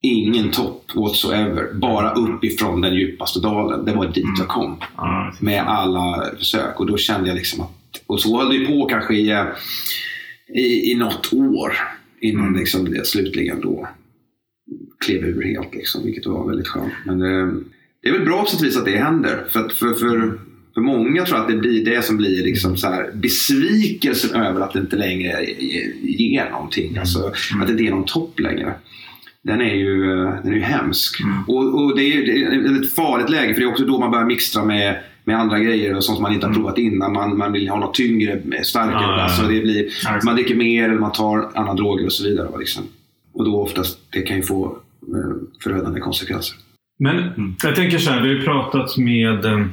Ingen 0.03 0.51
topp 0.51 0.83
whatsoever. 0.95 1.75
Bara 1.75 2.11
uppifrån 2.11 2.81
den 2.81 2.95
djupaste 2.95 3.41
dalen. 3.41 3.85
Det 3.85 3.93
var 3.93 4.07
dit 4.07 4.25
jag 4.39 4.49
kom. 4.49 4.77
Ja, 4.97 5.33
Med 5.41 5.63
alla 5.69 6.25
försök. 6.39 6.81
Och 6.81 6.87
då 6.87 6.97
kände 6.97 7.29
jag 7.29 7.37
liksom 7.37 7.61
att... 7.61 7.71
Och 8.07 8.21
så 8.21 8.39
höll 8.39 8.59
det 8.59 8.67
på 8.67 8.87
kanske 8.87 9.15
i, 9.15 9.31
eh, 9.31 9.45
i, 10.55 10.93
i 10.93 10.95
något 10.95 11.33
år. 11.33 11.73
Innan 12.27 12.47
Mm. 12.49 12.61
liksom 12.61 12.91
det 12.91 13.07
slutligen 13.07 13.61
då 13.61 13.89
klev 15.05 15.25
ur 15.25 15.43
helt. 15.43 15.75
Liksom, 15.75 16.05
vilket 16.05 16.27
var 16.27 16.49
väldigt 16.49 16.69
skönt. 16.69 16.93
Men 17.05 17.23
eh, 17.23 17.53
det 18.03 18.09
är 18.09 18.13
väl 18.13 18.25
bra 18.25 18.41
på 18.43 18.47
sätt 18.49 18.61
och 18.61 18.67
vis 18.67 18.77
att 18.77 18.85
det 18.85 18.97
händer. 18.97 19.45
För, 19.51 19.69
för, 19.69 19.95
för, 19.95 20.39
för 20.75 20.81
många 20.81 21.25
tror 21.25 21.39
jag 21.39 21.45
att 21.47 21.53
det 21.53 21.59
blir 21.59 21.85
det 21.85 22.05
som 22.05 22.17
blir 22.17 22.45
liksom 22.45 22.77
så 22.77 22.87
här 22.87 23.11
besvikelsen 23.15 24.41
över 24.41 24.61
att 24.61 24.73
det 24.73 24.79
inte 24.79 24.97
längre 24.97 25.45
ge- 25.59 25.93
ger 26.03 26.51
någonting. 26.51 26.97
Alltså, 26.99 27.19
Att 27.61 27.67
det 27.67 27.73
inte 27.73 27.85
är 27.85 27.91
någon 27.91 28.05
topp 28.05 28.41
längre. 28.41 28.75
Den 29.43 29.61
är 29.61 29.75
ju, 29.75 30.13
eh, 30.13 30.35
den 30.43 30.53
är 30.53 30.57
ju 30.57 30.63
hemsk. 30.63 31.21
Och, 31.49 31.83
och 31.85 31.97
det 31.97 32.03
är 32.03 32.27
det 32.27 32.69
är 32.69 32.83
ett 32.83 32.95
farligt 32.95 33.31
läge 33.31 33.55
för 33.55 33.61
det 33.61 33.67
är 33.67 33.71
också 33.71 33.85
då 33.85 33.99
man 33.99 34.11
börjar 34.11 34.27
mixtra 34.27 34.65
med, 34.65 34.97
med 35.27 35.39
andra 35.39 35.59
grejer 35.59 35.97
och 35.97 36.05
sånt 36.05 36.17
som 36.17 36.23
man 36.23 36.33
inte 36.33 36.47
har 36.47 36.55
provat 36.55 36.79
innan. 36.79 37.13
Man, 37.13 37.39
man 37.39 37.53
vill 37.53 37.69
ha 37.69 37.79
något 37.79 37.95
tyngre, 37.95 38.43
starkare. 38.65 39.03
Ja. 39.03 39.23
Alltså 39.23 39.43
det 39.43 39.61
blir, 39.61 39.89
man 40.25 40.35
dricker 40.35 40.55
mer 40.55 40.85
eller 40.85 40.99
man 40.99 41.13
tar 41.13 41.51
andra 41.55 41.75
droger 41.75 42.05
och 42.05 42.13
så 42.13 42.25
vidare. 42.25 42.49
Liksom. 42.59 42.83
Och 43.33 43.45
då 43.45 43.63
oftast, 43.63 43.99
det 44.13 44.23
kan 44.23 44.37
ju 44.37 44.43
få 44.43 44.67
eh, 45.03 45.37
förödande 45.63 46.01
konsekvenser. 46.01 46.57
Men 46.99 47.17
jag 47.63 47.75
tänker 47.77 47.99
så 47.99 48.11
här, 48.11 48.23
vi 48.23 48.29
har 48.29 48.35
ju 48.35 48.43
pratat 48.43 48.97
med, 48.97 49.45
eh, 49.45 49.67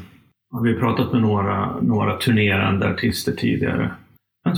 vi 0.63 0.73
har 0.73 0.79
pratat 0.79 1.11
med 1.11 1.21
några, 1.21 1.81
några 1.81 2.17
turnerande 2.17 2.89
artister 2.89 3.31
tidigare. 3.31 3.91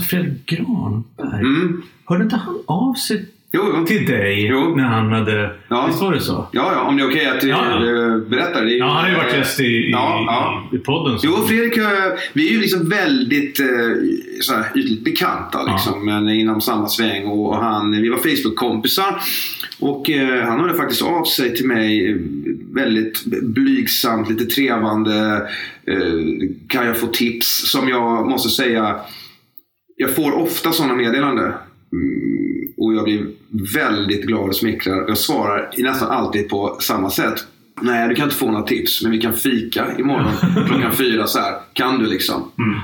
Fredrik 0.08 0.46
Granberg, 0.46 1.40
Mm. 1.40 1.82
hörde 2.04 2.24
inte 2.24 2.36
han 2.36 2.58
av 2.66 2.94
sig 2.94 3.28
Jo, 3.56 3.84
till 3.86 4.06
dig 4.06 4.46
Jo. 4.46 4.74
när 4.76 4.84
han 4.84 5.12
hade... 5.12 5.50
Ja. 5.68 5.86
Visst 5.88 6.00
var 6.02 6.12
det 6.12 6.20
så? 6.20 6.48
Ja, 6.52 6.72
ja, 6.72 6.80
om 6.82 6.96
det 6.96 7.02
är 7.02 7.08
okej 7.08 7.26
att 7.26 7.40
du 7.40 7.48
Ja, 7.48 7.64
ja. 7.70 7.76
eh, 7.76 8.16
berättar. 8.18 8.64
Det 8.64 8.74
är 8.74 8.78
Ja, 8.78 8.86
han 8.86 9.02
har 9.04 9.10
ju 9.10 9.16
varit 9.16 9.34
gäst 9.34 9.60
i, 9.60 9.64
i, 9.64 9.90
Ja, 9.90 10.68
i, 10.72 10.76
i 10.76 10.78
podden. 10.78 11.18
så- 11.18 11.26
Jo, 11.26 11.46
Fredrik, 11.46 11.76
eh, 11.76 11.84
vi 12.32 12.48
är 12.48 12.52
ju 12.52 12.60
liksom 12.60 12.88
väldigt 12.88 13.60
eh, 13.60 13.66
så 14.40 14.54
här, 14.54 14.64
ytligt 14.74 15.04
bekanta 15.04 15.62
liksom, 15.72 16.04
men 16.04 16.28
inom 16.28 16.60
samma 16.60 16.88
sväng. 16.88 17.26
Och 17.26 17.56
han, 17.56 17.90
vi 18.02 18.08
var 18.08 18.18
Facebook-kompisar 18.18 19.20
och 19.80 20.10
han 20.44 20.60
hörde 20.60 20.74
faktiskt 20.74 21.02
av 21.02 21.24
sig 21.24 21.56
till 21.56 21.66
mig 21.66 22.16
väldigt 22.74 23.24
blygsamt, 23.42 24.28
lite 24.30 24.44
trevande. 24.44 25.42
Kan 26.68 26.86
jag 26.86 26.96
få 27.00 27.06
tips? 27.06 27.70
Som 27.70 27.88
jag 27.88 28.26
måste 28.30 28.48
säga, 28.48 28.96
jag 29.96 30.14
får 30.14 30.32
ofta 30.32 30.72
sådana 30.72 30.94
meddelanden. 30.94 31.52
Mm, 31.92 32.72
och 32.76 32.94
jag 32.94 33.04
blir 33.04 33.26
väldigt 33.74 34.22
glad 34.26 34.48
och 34.48 34.56
smickrad. 34.56 35.04
Jag 35.08 35.18
svarar 35.18 35.70
nästan 35.78 36.08
alltid 36.08 36.48
på 36.48 36.76
samma 36.80 37.10
sätt. 37.10 37.44
Nej, 37.80 38.08
du 38.08 38.14
kan 38.14 38.24
inte 38.24 38.36
få 38.36 38.50
några 38.50 38.66
tips, 38.66 39.02
men 39.02 39.12
vi 39.12 39.18
kan 39.18 39.34
fika 39.34 39.86
imorgon 39.98 40.32
klockan 40.68 40.92
fyra 40.92 41.26
så 41.26 41.38
här. 41.38 41.54
Kan 41.72 41.98
du 41.98 42.06
liksom? 42.06 42.50
Mm. 42.58 42.80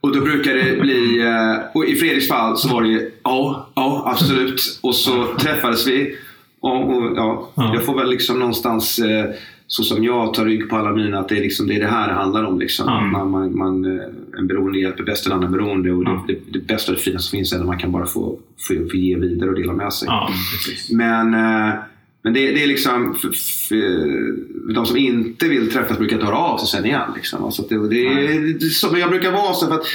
Och 0.00 0.14
då 0.14 0.20
brukar 0.20 0.54
det 0.54 0.80
bli, 0.80 1.20
eh, 1.20 1.60
och 1.74 1.84
i 1.84 1.94
Fredriks 1.94 2.28
fall 2.28 2.56
så 2.56 2.68
var 2.68 2.82
det 2.82 3.10
ja, 3.22 3.70
ja 3.74 4.04
absolut. 4.06 4.78
Och 4.82 4.94
så 4.94 5.26
träffades 5.40 5.86
vi. 5.86 6.16
Och, 6.60 6.96
och, 6.96 7.12
ja, 7.16 7.52
Ja. 7.54 7.74
Jag 7.74 7.84
får 7.84 7.98
väl 7.98 8.10
liksom 8.10 8.38
någonstans, 8.38 8.98
eh, 8.98 9.30
så 9.72 9.82
som 9.82 10.04
jag 10.04 10.34
tar 10.34 10.44
rygg 10.44 10.68
på 10.68 10.76
alla 10.76 10.92
mina, 10.92 11.18
att 11.18 11.28
det 11.28 11.36
är, 11.36 11.40
liksom, 11.40 11.66
det, 11.66 11.74
är 11.74 11.80
det 11.80 11.86
här 11.86 12.08
det 12.08 12.14
handlar 12.14 12.44
om. 12.44 12.58
Liksom. 12.58 12.86
Ja. 12.88 13.00
Man, 13.00 13.30
man, 13.30 13.56
man, 13.58 13.84
eh, 13.84 14.04
en 14.38 14.46
beroende 14.46 14.78
hjälper 14.78 15.04
bäst 15.04 15.26
en 15.26 15.32
annan 15.32 15.52
beroende. 15.52 15.92
Och 15.92 16.04
Ja. 16.04 16.24
det, 16.28 16.32
det, 16.32 16.58
det 16.58 16.66
bästa 16.66 16.92
och 16.92 16.98
det 16.98 17.04
finaste 17.04 17.28
som 17.28 17.36
finns 17.36 17.52
är 17.52 17.58
när 17.58 17.64
man 17.64 17.78
kan 17.78 17.92
bara 17.92 18.06
få, 18.06 18.38
få, 18.68 18.74
få 18.90 18.96
ge 18.96 19.16
vidare 19.16 19.50
och 19.50 19.56
dela 19.56 19.72
med 19.72 19.92
sig. 19.92 20.08
Precis. 20.52 20.90
Men, 20.90 21.34
eh, 21.34 21.74
men 22.22 22.32
det, 22.32 22.52
det 22.52 22.62
är 22.62 22.66
liksom, 22.66 23.14
för, 23.14 23.28
för, 23.68 24.74
de 24.74 24.86
som 24.86 24.96
inte 24.96 25.48
vill 25.48 25.70
träffas 25.70 25.98
brukar 25.98 26.18
ta 26.18 26.32
av 26.32 26.58
sig 26.58 26.68
sen 26.68 26.84
igen. 26.84 27.10
Liksom. 27.16 27.44
Alltså 27.44 27.62
det, 27.68 27.88
det, 27.88 28.38
det, 28.52 28.70
så, 28.70 28.96
jag 28.98 29.10
brukar 29.10 29.32
vara 29.32 29.54
så 29.54 29.66
för 29.66 29.74
att 29.74 29.86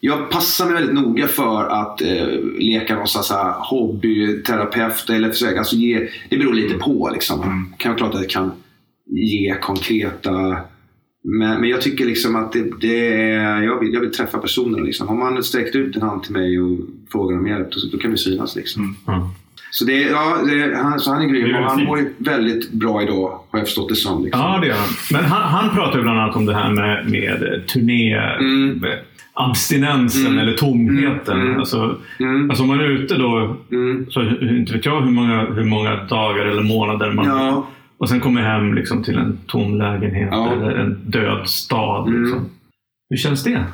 jag 0.00 0.30
passar 0.30 0.64
mig 0.64 0.74
väldigt 0.74 0.94
noga 0.94 1.28
för 1.28 1.64
att 1.64 2.02
eh, 2.02 2.26
leka 2.58 2.94
någon 2.94 3.08
slags 3.08 3.30
hobbyterapeut 3.70 5.10
eller 5.10 5.30
försöka, 5.30 5.58
alltså 5.58 5.76
ge, 5.76 6.08
det 6.28 6.36
beror 6.36 6.54
lite 6.54 6.74
på 6.74 7.10
liksom. 7.12 7.42
Mm. 7.42 7.74
Kan 7.78 7.96
klart 7.96 8.14
att 8.14 8.20
jag 8.20 8.30
kan 8.30 8.52
ge 9.08 9.54
konkreta 9.60 10.56
men, 11.24 11.60
men 11.60 11.70
jag 11.70 11.80
tycker 11.80 12.04
liksom 12.04 12.36
att 12.36 12.52
det, 12.52 12.80
det 12.80 13.14
är, 13.14 13.62
jag, 13.62 13.80
vill, 13.80 13.94
jag 13.94 14.00
vill 14.00 14.12
träffa 14.12 14.38
personer. 14.38 14.80
Liksom. 14.80 15.08
Har 15.08 15.16
man 15.16 15.42
sträckt 15.42 15.76
ut 15.76 15.96
en 15.96 16.02
hand 16.02 16.22
till 16.22 16.32
mig 16.32 16.60
och 16.60 16.78
frågar 17.12 17.36
om 17.38 17.46
hjälp, 17.46 17.68
då, 17.72 17.78
då 17.92 17.98
kan 17.98 18.10
vi 18.10 18.16
synas. 18.16 18.56
Liksom. 18.56 18.82
Mm. 18.82 18.96
Ja. 19.06 19.30
Så, 19.70 19.84
det, 19.84 20.00
ja, 20.00 20.38
det, 20.46 20.76
han, 20.76 21.00
så 21.00 21.12
han 21.12 21.22
är 21.22 21.26
grym 21.26 21.56
och 21.56 21.62
han 21.62 21.84
mår 21.84 21.98
ju 21.98 22.14
väldigt 22.18 22.72
bra 22.72 23.02
idag, 23.02 23.40
har 23.50 23.58
jag 23.58 23.66
förstått 23.66 23.88
det 23.88 23.94
som. 23.94 24.24
Liksom. 24.24 24.40
Ja, 24.40 24.58
det 24.60 24.66
gör 24.66 24.74
han. 24.74 24.88
Men 25.12 25.24
han, 25.24 25.42
han 25.42 25.76
pratar 25.76 25.96
ju 25.96 26.02
bland 26.02 26.20
annat 26.20 26.36
om 26.36 26.46
det 26.46 26.54
här 26.54 26.70
med, 26.70 27.10
med 27.10 27.66
turné... 27.66 28.14
Mm. 28.16 28.84
Abstinensen 29.40 30.26
Mm. 30.26 30.38
eller 30.38 30.52
tomheten. 30.56 31.34
Mm, 31.34 31.46
mm. 31.46 31.58
Alltså, 31.58 31.96
Mm, 32.18 32.50
alltså 32.50 32.62
om 32.62 32.68
man 32.68 32.80
är 32.80 32.90
ute 32.90 33.14
då, 33.14 33.56
mm, 33.72 34.06
så 34.10 34.22
inte 34.40 34.72
vet 34.72 34.86
jag 34.86 35.00
hur 35.00 35.10
många, 35.10 35.44
hur 35.44 35.64
många 35.64 36.04
dagar 36.04 36.46
eller 36.46 36.62
månader 36.62 37.12
man... 37.12 37.26
ja, 37.26 37.66
Och 37.98 38.08
sen 38.08 38.20
kommer 38.20 38.42
hem 38.42 38.74
liksom 38.74 39.02
till 39.02 39.16
en 39.16 39.38
tom 39.46 39.78
lägenhet 39.78 40.28
Ja. 40.32 40.52
eller 40.52 40.70
en 40.70 40.94
död 41.04 41.48
stad. 41.48 42.08
Mm. 42.08 42.22
Liksom. 42.22 42.50
Hur 43.10 43.16
känns 43.16 43.44
det? 43.44 43.64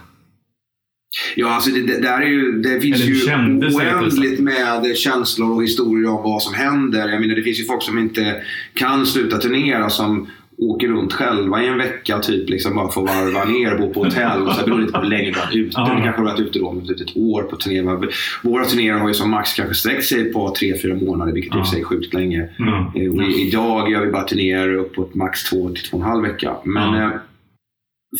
Ja, 1.36 1.54
alltså 1.54 1.70
det, 1.70 1.86
det, 1.86 2.00
där 2.00 2.20
är 2.20 2.26
ju, 2.26 2.52
det 2.52 2.80
finns 2.80 3.00
Eller 3.00 3.12
ju 3.12 3.76
oändligt 3.76 4.40
med 4.40 4.96
känslor 4.96 5.54
och 5.54 5.62
historier 5.62 6.08
om 6.10 6.22
vad 6.22 6.42
som 6.42 6.54
händer. 6.54 7.08
Jag 7.08 7.20
menar, 7.20 7.34
det 7.34 7.42
finns 7.42 7.60
ju 7.60 7.64
folk 7.64 7.82
som 7.82 7.98
inte 7.98 8.42
kan 8.74 9.06
sluta 9.06 9.38
turnera 9.38 9.90
som 9.90 10.28
åker 10.58 10.88
runt 10.88 11.12
själva 11.12 11.62
i 11.62 11.66
en 11.66 11.78
vecka 11.78 12.18
typ 12.18 12.50
liksom 12.50 12.74
bara 12.76 12.88
för 12.90 13.00
att 13.04 13.08
varva 13.10 13.44
ner 13.44 13.74
och 13.74 13.80
bo 13.80 13.92
på 13.92 14.04
hotell. 14.04 14.42
Och 14.42 14.52
så 14.52 14.64
beror 14.64 14.76
det 14.76 14.82
lite 14.82 14.92
på 14.92 15.00
hur 15.00 15.08
länge 15.10 15.24
du 15.30 15.32
varit 15.32 15.54
ute. 15.54 15.80
Du 15.80 16.02
kanske 16.02 16.22
har 16.22 16.24
varit 16.24 16.40
ute 16.40 16.58
då 16.58 16.72
med 16.72 16.86
typ 16.86 17.00
ett 17.00 17.16
år 17.16 17.42
på 17.42 17.56
turné. 17.56 18.08
Våra 18.42 18.64
turnéer 18.64 18.94
har 18.94 19.08
ju 19.08 19.14
som 19.14 19.30
max 19.30 19.54
kanske 19.54 19.74
sträckt 19.74 20.04
sig 20.04 20.32
på 20.32 20.54
tre 20.58 20.78
fyra 20.82 20.94
månader, 20.94 21.32
vilket 21.32 21.54
i 21.56 21.60
och 21.60 21.64
för 21.66 21.70
sig 21.70 21.80
är 21.80 21.84
sjukt 21.84 22.14
länge. 22.14 22.48
Ja. 22.58 22.92
Eh, 22.96 23.10
Och 23.12 23.22
idag 23.22 23.90
gör 23.90 24.06
vi 24.06 24.12
bara 24.12 24.22
turnéer 24.24 24.74
uppåt 24.74 25.14
max 25.14 25.44
två 25.50 25.68
till 25.70 25.84
två 25.84 25.96
och 25.96 26.02
en 26.02 26.08
halv 26.10 26.22
vecka. 26.22 26.56
Men 26.64 26.94
eh, 26.94 27.10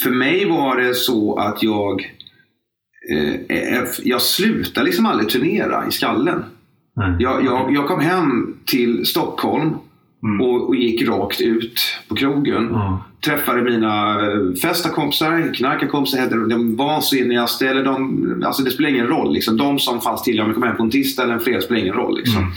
för 0.03 0.11
mig 0.11 0.45
var 0.45 0.77
det 0.77 0.95
så 0.95 1.37
att 1.39 1.63
jag 1.63 2.03
eh, 3.13 3.85
jag 4.03 4.23
slutade 4.23 4.87
liksom 4.87 5.07
aldrig 5.07 5.29
turnera 5.29 5.85
i 5.89 5.93
skallen. 5.93 6.45
Nej. 6.97 7.17
Jag, 7.19 7.45
jag, 7.45 7.75
jag 7.75 7.87
kom 7.89 8.01
hem 8.01 8.57
till 8.65 9.07
Stockholm 9.07 9.71
Mm. 10.25 10.41
och, 10.41 10.69
och 10.69 10.77
gick 10.77 11.09
rakt 11.09 11.41
ut 11.41 11.81
på 12.09 12.15
krogen. 12.15 12.69
Ja. 12.73 13.05
Träffade 13.25 13.63
mina 13.63 14.21
eh, 14.21 14.55
festerkompisar, 14.63 15.55
knarkarkompisar, 15.55 16.49
de 16.49 16.77
vansinnigaste. 16.77 17.69
Eller 17.69 17.85
de, 17.85 18.43
alltså 18.47 18.63
det 18.63 18.71
spelar 18.71 18.91
ingen 18.91 19.07
roll. 19.07 19.33
Liksom. 19.35 19.57
De 19.57 19.79
som 19.79 20.01
fanns 20.01 20.23
till 20.23 20.41
om 20.41 20.47
jag 20.47 20.55
kom 20.55 20.63
hem 20.63 20.77
på 20.77 20.83
en 20.83 20.91
tisdag 20.91 21.23
eller 21.23 21.35
en 21.35 21.41
fredag 21.41 21.61
spelar 21.61 21.81
ingen 21.81 21.95
roll. 21.95 22.17
Liksom. 22.17 22.39
Mm. 22.39 22.51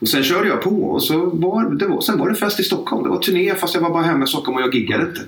Och 0.00 0.08
sen 0.08 0.22
körde 0.22 0.48
jag 0.48 0.62
på 0.62 0.70
och 0.84 1.02
så 1.02 1.26
var, 1.30 1.70
det 1.74 1.86
var, 1.86 2.00
sen 2.00 2.18
var 2.18 2.28
det 2.28 2.34
fest 2.34 2.60
i 2.60 2.62
Stockholm. 2.62 3.02
Det 3.02 3.08
var 3.08 3.18
turné 3.18 3.54
fast 3.54 3.74
jag 3.74 3.82
var 3.82 3.90
bara 3.90 4.02
hemma 4.02 4.24
i 4.24 4.26
Stockholm 4.26 4.56
och 4.56 4.62
jag 4.62 4.74
giggade 4.74 5.02
inte. 5.02 5.20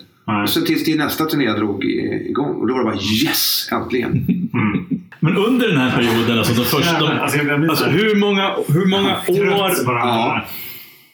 Och 0.42 0.48
så 0.50 0.60
tills 0.60 0.84
till 0.84 0.98
nästa 0.98 1.24
turné 1.24 1.50
drog 1.52 1.84
i- 1.84 2.26
igång. 2.30 2.54
Och 2.60 2.66
då 2.68 2.74
var 2.74 2.80
det 2.80 2.84
bara 2.90 2.94
yes, 3.24 3.68
äntligen. 3.72 4.26
Mm. 4.54 4.84
Men 5.20 5.36
under 5.36 5.68
den 5.68 5.76
här 5.78 5.90
perioden, 5.96 6.38
alltså 6.38 6.54
de 6.54 6.64
första... 6.64 6.98
De, 6.98 7.06
Alltså, 7.18 7.38
jag 7.38 7.64
alltså 7.70 7.84
så- 7.84 7.90
hur 7.90 8.16
många, 8.16 8.50
hur 8.68 8.86
många 8.86 9.16
år... 9.28 9.72
Ja. 9.86 10.40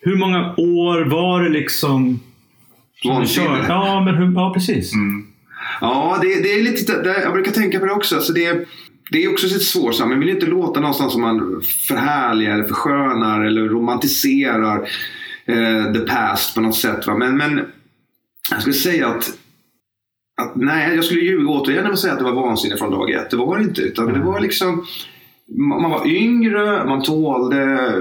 Hur 0.03 0.17
många 0.17 0.55
år 0.57 1.11
var 1.11 1.43
det 1.43 1.49
liksom... 1.49 2.21
Vansinne. 3.05 3.65
Ja, 3.69 4.01
men 4.05 4.15
hur, 4.15 4.35
ja, 4.35 4.53
precis. 4.55 4.95
Mm. 4.95 5.27
Ja, 5.81 6.19
det, 6.23 6.43
det 6.43 6.53
är 6.53 6.63
lite, 6.63 7.03
det, 7.03 7.23
jag 7.23 7.33
brukar 7.33 7.53
tänka 7.53 7.79
på 7.79 7.87
det 7.87 7.93
också. 7.93 8.17
Alltså 8.17 8.33
det, 8.33 8.69
det 9.11 9.25
är 9.25 9.33
också 9.33 9.47
lite 9.47 9.61
svårt. 9.61 9.99
Man 9.99 10.21
vill 10.21 10.29
inte 10.29 10.47
låta 10.47 10.81
någonstans 10.81 11.13
som 11.13 11.23
man 11.23 11.63
förhärligar, 11.89 12.55
eller 12.55 12.65
förskönar 12.65 13.45
eller 13.45 13.63
romantiserar 13.69 14.89
eh, 15.47 15.93
the 15.93 16.01
past 16.01 16.55
på 16.55 16.61
något 16.61 16.77
sätt. 16.77 17.07
Va? 17.07 17.17
Men, 17.17 17.37
men 17.37 17.61
jag 18.51 18.61
skulle 18.61 18.75
säga 18.75 19.09
att, 19.09 19.33
att 20.43 20.57
nej, 20.57 20.95
jag 20.95 21.05
skulle 21.05 21.21
ljuga 21.21 21.51
återigen 21.51 21.91
och 21.91 21.99
säga 21.99 22.13
att 22.13 22.19
det 22.19 22.25
var 22.25 22.33
vansinne 22.33 22.77
från 22.77 22.91
dag 22.91 23.11
ett. 23.11 23.31
Det 23.31 23.37
var 23.37 23.59
det 23.59 23.65
inte. 23.65 23.81
Utan 23.81 24.13
det 24.13 24.21
var 24.21 24.41
liksom 24.41 24.87
man 25.59 25.91
var 25.91 26.07
yngre, 26.07 26.85
man 26.85 27.03
tålde 27.03 27.93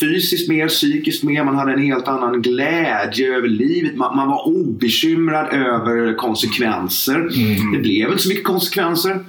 fysiskt 0.00 0.48
mer, 0.48 0.68
psykiskt 0.68 1.22
mer. 1.22 1.44
Man 1.44 1.56
hade 1.56 1.72
en 1.72 1.82
helt 1.82 2.08
annan 2.08 2.42
glädje 2.42 3.36
över 3.36 3.48
livet. 3.48 3.96
Man, 3.96 4.16
man 4.16 4.28
var 4.28 4.48
obekymrad 4.48 5.52
över 5.52 6.14
konsekvenser. 6.14 7.16
Mm. 7.16 7.72
Det 7.72 7.78
blev 7.78 8.10
inte 8.10 8.22
så 8.22 8.28
mycket 8.28 8.44
konsekvenser. 8.44 9.24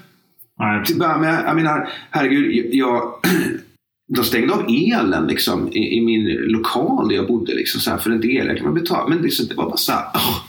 Nej. 0.60 0.86
Till 0.86 0.96
att 0.96 1.00
börja 1.00 1.18
med, 1.18 1.44
jag 1.46 1.56
menar, 1.56 1.90
herregud, 2.10 2.66
jag, 2.72 3.14
de 4.16 4.24
stängde 4.24 4.54
av 4.54 4.66
elen 4.70 5.28
liksom, 5.28 5.70
i, 5.74 5.98
i 5.98 6.02
min 6.02 6.26
lokal 6.28 7.08
där 7.08 7.16
jag 7.16 7.28
bodde. 7.28 7.54
Liksom, 7.54 7.82
så 7.82 7.92
här, 7.92 7.98
för 7.98 8.10
en 8.10 8.22
del 8.22 8.58
kan 8.58 8.66
man 8.66 8.74
betala. 8.74 9.08
Men 9.08 9.18
liksom, 9.18 9.48
det 9.48 9.56
var 9.56 9.66
bara 9.66 9.78
så 9.78 9.92
här. 9.92 10.02
Oh, 10.14 10.40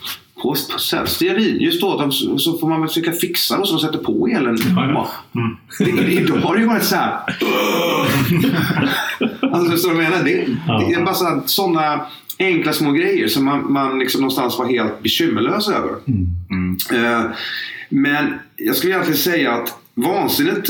på, 0.43 0.57
här, 0.93 1.07
stearinljus 1.07 1.81
då, 1.81 2.11
så, 2.39 2.59
får 2.59 2.69
man 2.69 2.81
väl 2.81 2.89
försöka 2.89 3.13
fixa 3.13 3.59
och 3.59 3.69
så 3.69 3.79
sätter 3.79 3.99
på 3.99 4.29
elen. 4.29 4.59
Ja, 4.77 5.09
Mm. 5.35 5.57
Det, 5.97 6.21
då 6.21 6.37
har 6.37 6.55
det 6.55 6.61
ju 6.61 6.67
varit 6.67 6.85
så 6.85 6.97
här. 6.97 7.19
alltså, 9.53 9.77
så 9.77 9.89
menar, 9.89 10.25
det, 10.25 10.47
det 10.67 10.95
är 10.95 11.05
bara 11.05 11.47
sådana, 11.47 12.01
enkla 12.39 12.73
små 12.73 12.93
grejer 12.93 13.29
som 13.29 13.45
man, 13.45 13.73
man 13.73 13.99
liksom 13.99 14.21
någonstans 14.21 14.59
var 14.59 14.67
helt 14.67 15.03
bekymmerlös 15.03 15.69
över. 15.69 15.91
Mm. 16.09 16.77
Eh, 16.93 17.31
men 17.89 18.35
jag 18.57 18.77
skulle 18.77 18.93
egentligen 18.93 19.19
säga 19.19 19.53
att 19.53 19.75
vansinnet, 19.95 20.65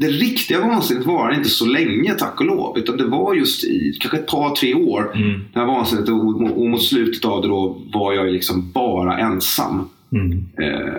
det 0.00 0.06
riktiga 0.06 0.60
vansinnet 0.60 1.06
var 1.06 1.32
inte 1.34 1.48
så 1.48 1.66
länge 1.66 2.14
tack 2.14 2.40
och 2.40 2.46
lov. 2.46 2.78
Utan 2.78 2.96
det 2.96 3.04
var 3.04 3.34
just 3.34 3.64
i 3.64 3.96
kanske 4.00 4.18
ett 4.18 4.26
par, 4.26 4.54
tre 4.54 4.74
år. 4.74 5.12
Mm. 5.16 5.40
Det 5.52 5.58
här 5.58 5.66
vansinnet 5.66 6.08
och, 6.08 6.58
och 6.60 6.70
mot 6.70 6.82
slutet 6.82 7.24
av 7.24 7.42
det 7.42 7.48
då 7.48 7.82
var 7.92 8.12
jag 8.12 8.32
liksom 8.32 8.70
bara 8.72 9.18
ensam. 9.18 9.88
Mm. 10.12 10.44
Eh, 10.60 10.94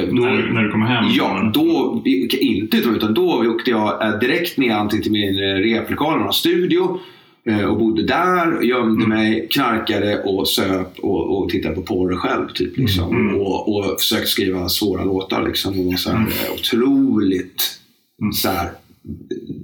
eh, 0.00 0.08
då- 0.08 0.22
När, 0.22 0.52
när 0.52 0.62
du 0.62 0.70
kom 0.70 0.82
hem? 0.82 1.04
Ja, 1.16 1.50
då, 1.54 2.02
inte 2.40 2.76
utan, 2.76 3.14
då 3.14 3.44
åkte 3.54 3.70
jag 3.70 4.02
eh, 4.08 4.18
direkt 4.18 4.58
ner 4.58 4.74
antingen 4.74 5.02
till 5.02 5.12
min 5.12 5.34
eh, 5.42 5.54
replokal, 5.54 6.20
en 6.26 6.32
studio 6.32 7.00
eh, 7.48 7.64
och 7.64 7.78
bodde 7.78 8.02
där, 8.02 8.62
gömde 8.62 9.06
mig, 9.06 9.48
knarkade 9.50 10.22
och 10.22 10.48
söp 10.48 10.98
och, 10.98 11.38
och 11.42 11.48
tittade 11.50 11.74
på 11.74 11.82
porr 11.82 12.16
själv. 12.16 12.48
Typ, 12.54 12.76
liksom. 12.78 13.16
Mm. 13.16 13.40
och, 13.40 13.76
och 13.76 14.00
försökte 14.00 14.26
skriva 14.26 14.68
svåra 14.68 15.04
låtar. 15.04 15.46
Liksom, 15.48 15.80
och 15.80 15.86
var 15.86 15.96
så 15.96 16.10
här, 16.10 16.18
eh, 16.18 16.52
otroligt 16.54 17.80
Mm. 18.20 18.32
så 18.32 18.48
här, 18.48 18.70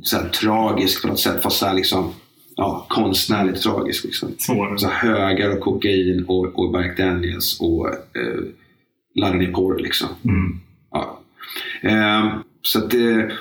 så 0.02 0.16
här, 0.16 0.28
tragisk 0.28 1.02
på 1.02 1.08
något 1.08 1.20
sätt. 1.20 1.42
Fast 1.42 1.58
så 1.58 1.66
här, 1.66 1.74
liksom, 1.74 2.12
ja, 2.56 2.86
konstnärligt 2.88 3.62
tragisk. 3.62 4.04
Liksom. 4.04 4.34
Svår. 4.38 4.76
Så 4.76 4.88
här, 4.88 5.08
högar 5.08 5.50
och 5.50 5.60
kokain 5.60 6.24
och, 6.28 6.58
och 6.58 6.82
Jack 6.82 6.98
Daniels 6.98 7.60
och 7.60 7.88
eh, 7.88 9.34
ner 9.34 9.52
porr. 9.52 9.78
Liksom. 9.78 10.08
Mm. 10.24 10.60
Ja. 10.90 11.20
Ehm, 11.82 12.28
så 12.62 12.78
att 12.78 12.90
det... 12.90 13.32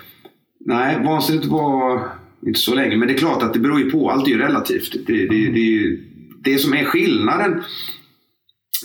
Nej, 0.66 1.04
vansinnigt 1.04 1.46
var 1.46 2.10
inte 2.46 2.60
så 2.60 2.76
länge. 2.76 2.98
Men 2.98 3.08
det 3.08 3.14
är 3.14 3.18
klart 3.18 3.44
att 3.44 3.54
det 3.54 3.60
beror 3.60 3.80
ju 3.80 3.92
på. 3.92 4.12
Allt 4.12 4.28
är 4.28 4.32
ju 4.32 4.38
relativt. 4.38 5.08
Det, 5.08 5.28
det, 5.28 5.52
det, 5.52 5.98
det 6.44 6.58
som 6.58 6.74
är 6.74 6.84
skillnaden 6.84 7.64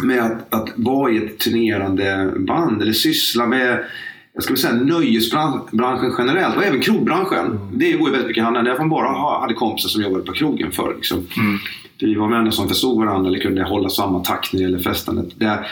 med 0.03 0.23
att, 0.23 0.55
att 0.55 0.73
vara 0.77 1.13
i 1.13 1.17
ett 1.17 1.39
turnerande 1.39 2.33
band 2.37 2.83
eller 2.83 2.93
syssla 2.93 3.47
med 3.47 3.85
jag 4.37 4.43
skulle 4.43 4.57
säga 4.57 4.75
nöjesbranschen 4.75 6.13
generellt 6.19 6.57
och 6.57 6.65
även 6.65 6.81
krogbranschen. 6.81 7.59
Det 7.73 7.93
går 7.93 8.09
ju 8.09 8.13
väldigt 8.13 8.29
mycket 8.29 8.45
hand 8.45 8.57
i 8.57 8.59
hand. 8.59 8.69
Jag 8.69 8.89
bara 8.89 9.09
ha- 9.09 9.41
hade 9.41 9.55
kompisar 9.55 9.89
som 9.89 10.03
jobbade 10.03 10.25
på 10.25 10.33
krogen 10.33 10.73
förr. 10.73 10.95
Liksom. 10.97 11.19
Mm. 11.19 11.59
Vi 12.01 12.15
var 12.15 12.29
vänner 12.29 12.51
som 12.51 12.69
förstod 12.69 12.99
varandra 12.99 13.29
eller 13.29 13.39
kunde 13.39 13.65
hålla 13.65 13.89
samma 13.89 14.21
takt 14.21 14.53
när 14.53 14.61
det 14.61 14.65
gäller 14.65 14.79
festandet. 14.79 15.27
Det, 15.39 15.65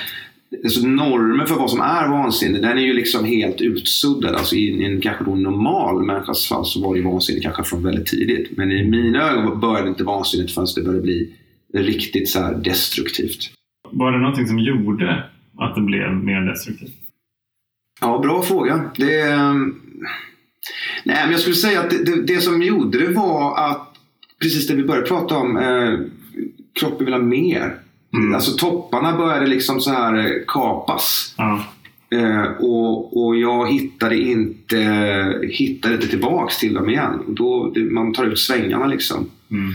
alltså 0.65 0.87
normen 0.87 1.47
för 1.47 1.55
vad 1.55 1.71
som 1.71 1.81
är 1.81 2.09
vansinne, 2.09 2.59
den 2.59 2.79
är 2.79 2.83
ju 2.83 2.93
liksom 2.93 3.25
helt 3.25 3.61
utsuddad. 3.61 4.35
Alltså 4.35 4.57
i, 4.57 4.69
i 4.69 4.85
en 4.85 5.01
kanske 5.01 5.25
då 5.25 5.35
normal 5.35 6.03
människas 6.07 6.49
fall 6.49 6.65
så 6.65 6.81
var 6.81 6.95
det 6.95 7.01
ju 7.01 7.07
vansinne 7.07 7.41
kanske 7.41 7.65
från 7.65 7.83
väldigt 7.83 8.07
tidigt. 8.07 8.57
Men 8.57 8.73
i 8.73 8.91
mina 8.91 9.31
ögon 9.31 9.61
började 9.61 9.89
inte 9.89 10.05
vansinnet 10.05 10.51
förrän 10.51 10.67
det 10.77 10.83
började 10.83 11.03
bli 11.03 11.33
riktigt 11.75 12.29
så 12.29 12.51
destruktivt. 12.65 13.51
Var 13.91 14.13
det 14.13 14.19
någonting 14.19 14.47
som 14.47 14.59
gjorde 14.59 15.25
att 15.59 15.75
det 15.75 15.81
blev 15.81 16.15
mer 16.15 16.41
destruktivt? 16.41 17.04
Ja, 18.01 18.19
bra 18.19 18.43
fråga. 18.43 18.91
Det, 18.97 19.21
ehm, 19.21 19.75
nej, 21.05 21.17
men 21.23 21.31
jag 21.31 21.41
skulle 21.41 21.57
säga 21.57 21.81
att 21.81 21.91
det, 21.91 22.05
det, 22.05 22.23
det 22.23 22.41
som 22.41 22.63
gjorde 22.63 22.99
det 23.07 23.13
var 23.13 23.71
att 23.71 23.95
precis 24.43 24.67
det 24.69 24.75
vi 24.75 24.85
började 24.85 25.07
prata 25.07 25.37
om, 25.37 25.57
eh, 25.57 25.99
kroppen 26.81 27.05
vill 27.05 27.15
ha 27.15 27.21
mer. 27.23 27.75
Mm. 28.15 28.35
Alltså 28.35 28.57
topparna 28.57 29.17
började 29.17 29.47
liksom 29.47 29.81
så 29.81 29.91
här 29.91 30.15
eh, 30.19 30.33
kapas. 30.47 31.35
Ja. 31.39 31.65
Eh, 32.11 32.43
och, 32.43 33.25
och 33.27 33.37
jag 33.37 33.73
hittade 33.73 34.19
inte, 34.19 34.77
hittade 35.51 35.95
inte 35.95 36.09
tillbaks 36.09 36.59
till 36.59 36.75
dem 36.75 36.91
igen. 36.91 37.21
Och 37.27 37.33
Då, 37.35 37.71
det, 37.75 37.81
man 37.81 38.13
tar 38.13 38.25
ut 38.25 38.39
svängarna 38.39 38.87
liksom. 38.87 39.27
Mm. 39.51 39.73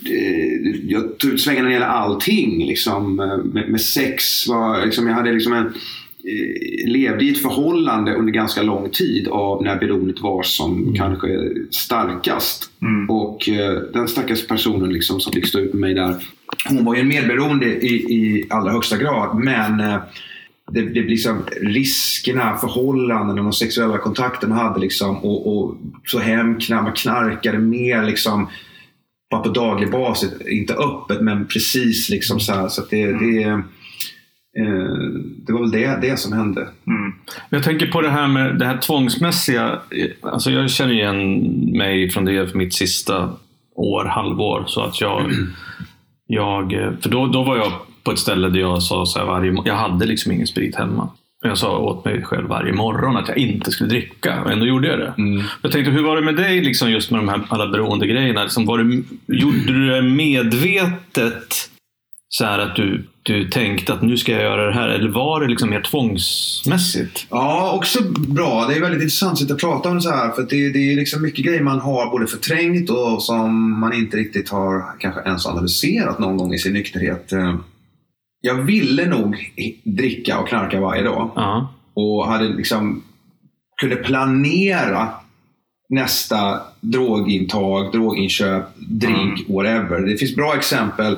Det- 0.00 0.92
jag 0.92 1.18
tog 1.18 1.30
ut 1.32 1.40
svängarna 1.40 1.62
när 1.62 1.68
det 1.68 1.74
gäller 1.74 1.86
allting. 1.86 2.66
Liksom, 2.66 3.20
eh, 3.20 3.36
med, 3.36 3.68
med 3.68 3.80
sex. 3.80 4.48
Var, 4.48 4.84
liksom, 4.86 5.06
jag 5.08 5.14
hade 5.14 5.32
liksom 5.32 5.52
en, 5.52 5.72
levde 6.86 7.24
i 7.24 7.30
ett 7.30 7.42
förhållande 7.42 8.14
under 8.14 8.32
ganska 8.32 8.62
lång 8.62 8.90
tid 8.90 9.28
av 9.28 9.62
när 9.62 9.76
beroendet 9.76 10.20
var 10.20 10.42
som 10.42 10.94
kanske 10.96 11.28
starkast. 11.70 12.70
Mm. 12.82 13.10
Och 13.10 13.48
eh, 13.48 13.72
den 13.92 14.08
stackars 14.08 14.46
personen 14.46 14.92
liksom 14.92 15.20
som 15.20 15.32
fick 15.32 15.46
stå 15.46 15.58
ut 15.58 15.72
med 15.72 15.80
mig 15.80 15.94
där. 15.94 16.16
Hon 16.68 16.84
var 16.84 16.94
ju 16.94 17.00
en 17.00 17.08
medberoende 17.08 17.66
i, 17.66 17.94
i 17.94 18.46
allra 18.50 18.72
högsta 18.72 18.96
grad. 18.96 19.38
Men 19.38 19.80
eh, 19.80 19.98
det, 20.70 20.80
det 20.80 20.90
blir 20.90 21.08
liksom 21.08 21.42
riskerna, 21.60 22.56
förhållanden 22.56 23.38
och 23.38 23.44
de 23.44 23.52
sexuella 23.52 23.98
kontakterna 23.98 24.54
hade 24.54 24.80
liksom 24.80 25.16
och, 25.16 25.56
och 25.56 25.76
så 26.06 26.18
hemknark, 26.18 26.82
man 26.82 26.92
knarkade 26.92 27.58
mer 27.58 28.02
liksom 28.02 28.48
bara 29.30 29.42
på 29.42 29.48
daglig 29.48 29.90
basis. 29.90 30.30
Inte 30.48 30.74
öppet 30.74 31.20
men 31.20 31.46
precis 31.46 32.08
liksom 32.08 32.40
så 32.40 32.52
här. 32.52 32.68
Så 32.68 32.82
att 32.82 32.90
det, 32.90 33.12
det, 33.12 33.42
eh, 33.42 33.58
det 35.46 35.52
var 35.52 35.60
väl 35.60 35.70
det, 35.70 35.98
det 36.02 36.16
som 36.16 36.32
hände. 36.32 36.60
Mm. 36.86 37.12
Jag 37.50 37.62
tänker 37.62 37.86
på 37.86 38.00
det 38.00 38.10
här 38.10 38.28
med 38.28 38.58
det 38.58 38.66
här 38.66 38.78
tvångsmässiga. 38.78 39.78
Alltså 40.20 40.50
jag 40.50 40.70
känner 40.70 40.92
igen 40.92 41.40
mig 41.78 42.10
från 42.10 42.24
det 42.24 42.50
för 42.50 42.58
mitt 42.58 42.74
sista 42.74 43.32
år, 43.74 44.04
halvår. 44.04 44.64
Så 44.66 44.80
att 44.80 45.00
jag, 45.00 45.30
jag 46.26 46.70
för 47.00 47.08
då, 47.10 47.26
då 47.26 47.42
var 47.42 47.56
jag 47.56 47.72
på 48.04 48.12
ett 48.12 48.18
ställe 48.18 48.48
där 48.48 48.60
jag 48.60 48.82
sa 48.82 49.06
så 49.06 49.18
här 49.18 49.26
varje 49.26 49.62
Jag 49.64 49.74
hade 49.74 50.06
liksom 50.06 50.32
ingen 50.32 50.46
sprit 50.46 50.76
hemma. 50.76 51.08
jag 51.42 51.58
sa 51.58 51.78
åt 51.78 52.04
mig 52.04 52.22
själv 52.22 52.48
varje 52.48 52.72
morgon 52.72 53.16
att 53.16 53.28
jag 53.28 53.38
inte 53.38 53.70
skulle 53.70 53.90
dricka. 53.90 54.42
Och 54.42 54.52
ändå 54.52 54.66
gjorde 54.66 54.88
jag 54.88 54.98
det. 54.98 55.14
Jag 55.62 55.72
tänkte, 55.72 55.90
hur 55.90 56.02
var 56.02 56.16
det 56.16 56.22
med 56.22 56.36
dig 56.36 56.60
liksom, 56.60 56.90
just 56.90 57.10
med 57.10 57.20
de 57.20 57.28
här 57.28 57.40
alla 57.48 57.68
beroendegrejerna? 57.68 58.42
Liksom, 58.42 58.66
var 58.66 58.78
det, 58.78 59.02
gjorde 59.26 59.58
du 59.58 59.90
det 59.90 60.02
medvetet? 60.02 61.70
Så 62.28 62.44
här 62.44 62.58
att 62.58 62.76
du, 62.76 63.04
du 63.26 63.48
tänkte 63.48 63.92
att 63.92 64.02
nu 64.02 64.16
ska 64.16 64.32
jag 64.32 64.42
göra 64.42 64.66
det 64.66 64.74
här. 64.74 64.88
Eller 64.88 65.08
var 65.10 65.40
det 65.40 65.48
liksom 65.48 65.70
mer 65.70 65.80
tvångsmässigt? 65.80 67.26
Ja, 67.30 67.72
också 67.72 67.98
bra. 68.28 68.66
Det 68.68 68.74
är 68.74 68.80
väldigt 68.80 69.02
intressant 69.02 69.32
att 69.32 69.38
sitta 69.38 69.54
och 69.54 69.60
prata 69.60 69.88
om 69.88 69.94
det 69.94 70.00
så 70.02 70.10
här. 70.10 70.30
För 70.32 70.42
det, 70.42 70.72
det 70.72 70.92
är 70.92 70.96
liksom 70.96 71.22
mycket 71.22 71.44
grejer 71.44 71.62
man 71.62 71.80
har 71.80 72.10
både 72.10 72.26
förträngt 72.26 72.90
och 72.90 73.22
som 73.22 73.80
man 73.80 73.92
inte 73.92 74.16
riktigt 74.16 74.48
har 74.50 74.82
kanske 75.00 75.20
ens 75.20 75.46
analyserat 75.46 76.18
någon 76.18 76.36
gång 76.36 76.54
i 76.54 76.58
sin 76.58 76.72
nykterhet. 76.72 77.32
Eh, 77.32 77.54
Jag 78.40 78.54
ville 78.54 79.06
nog 79.06 79.36
dricka 79.84 80.38
och 80.38 80.48
knarka 80.48 80.80
varje 80.80 81.02
dag. 81.02 81.30
Ja. 81.36 81.74
och 81.94 82.26
hade 82.26 82.44
liksom 82.48 83.02
kunde 83.80 83.96
planera 83.96 85.08
nästa 85.88 86.60
drogintag, 86.80 87.92
droginköp, 87.92 88.64
drink, 88.76 89.48
whatever. 89.48 90.00
Det 90.00 90.16
finns 90.16 90.36
bra 90.36 90.56
exempel 90.56 91.12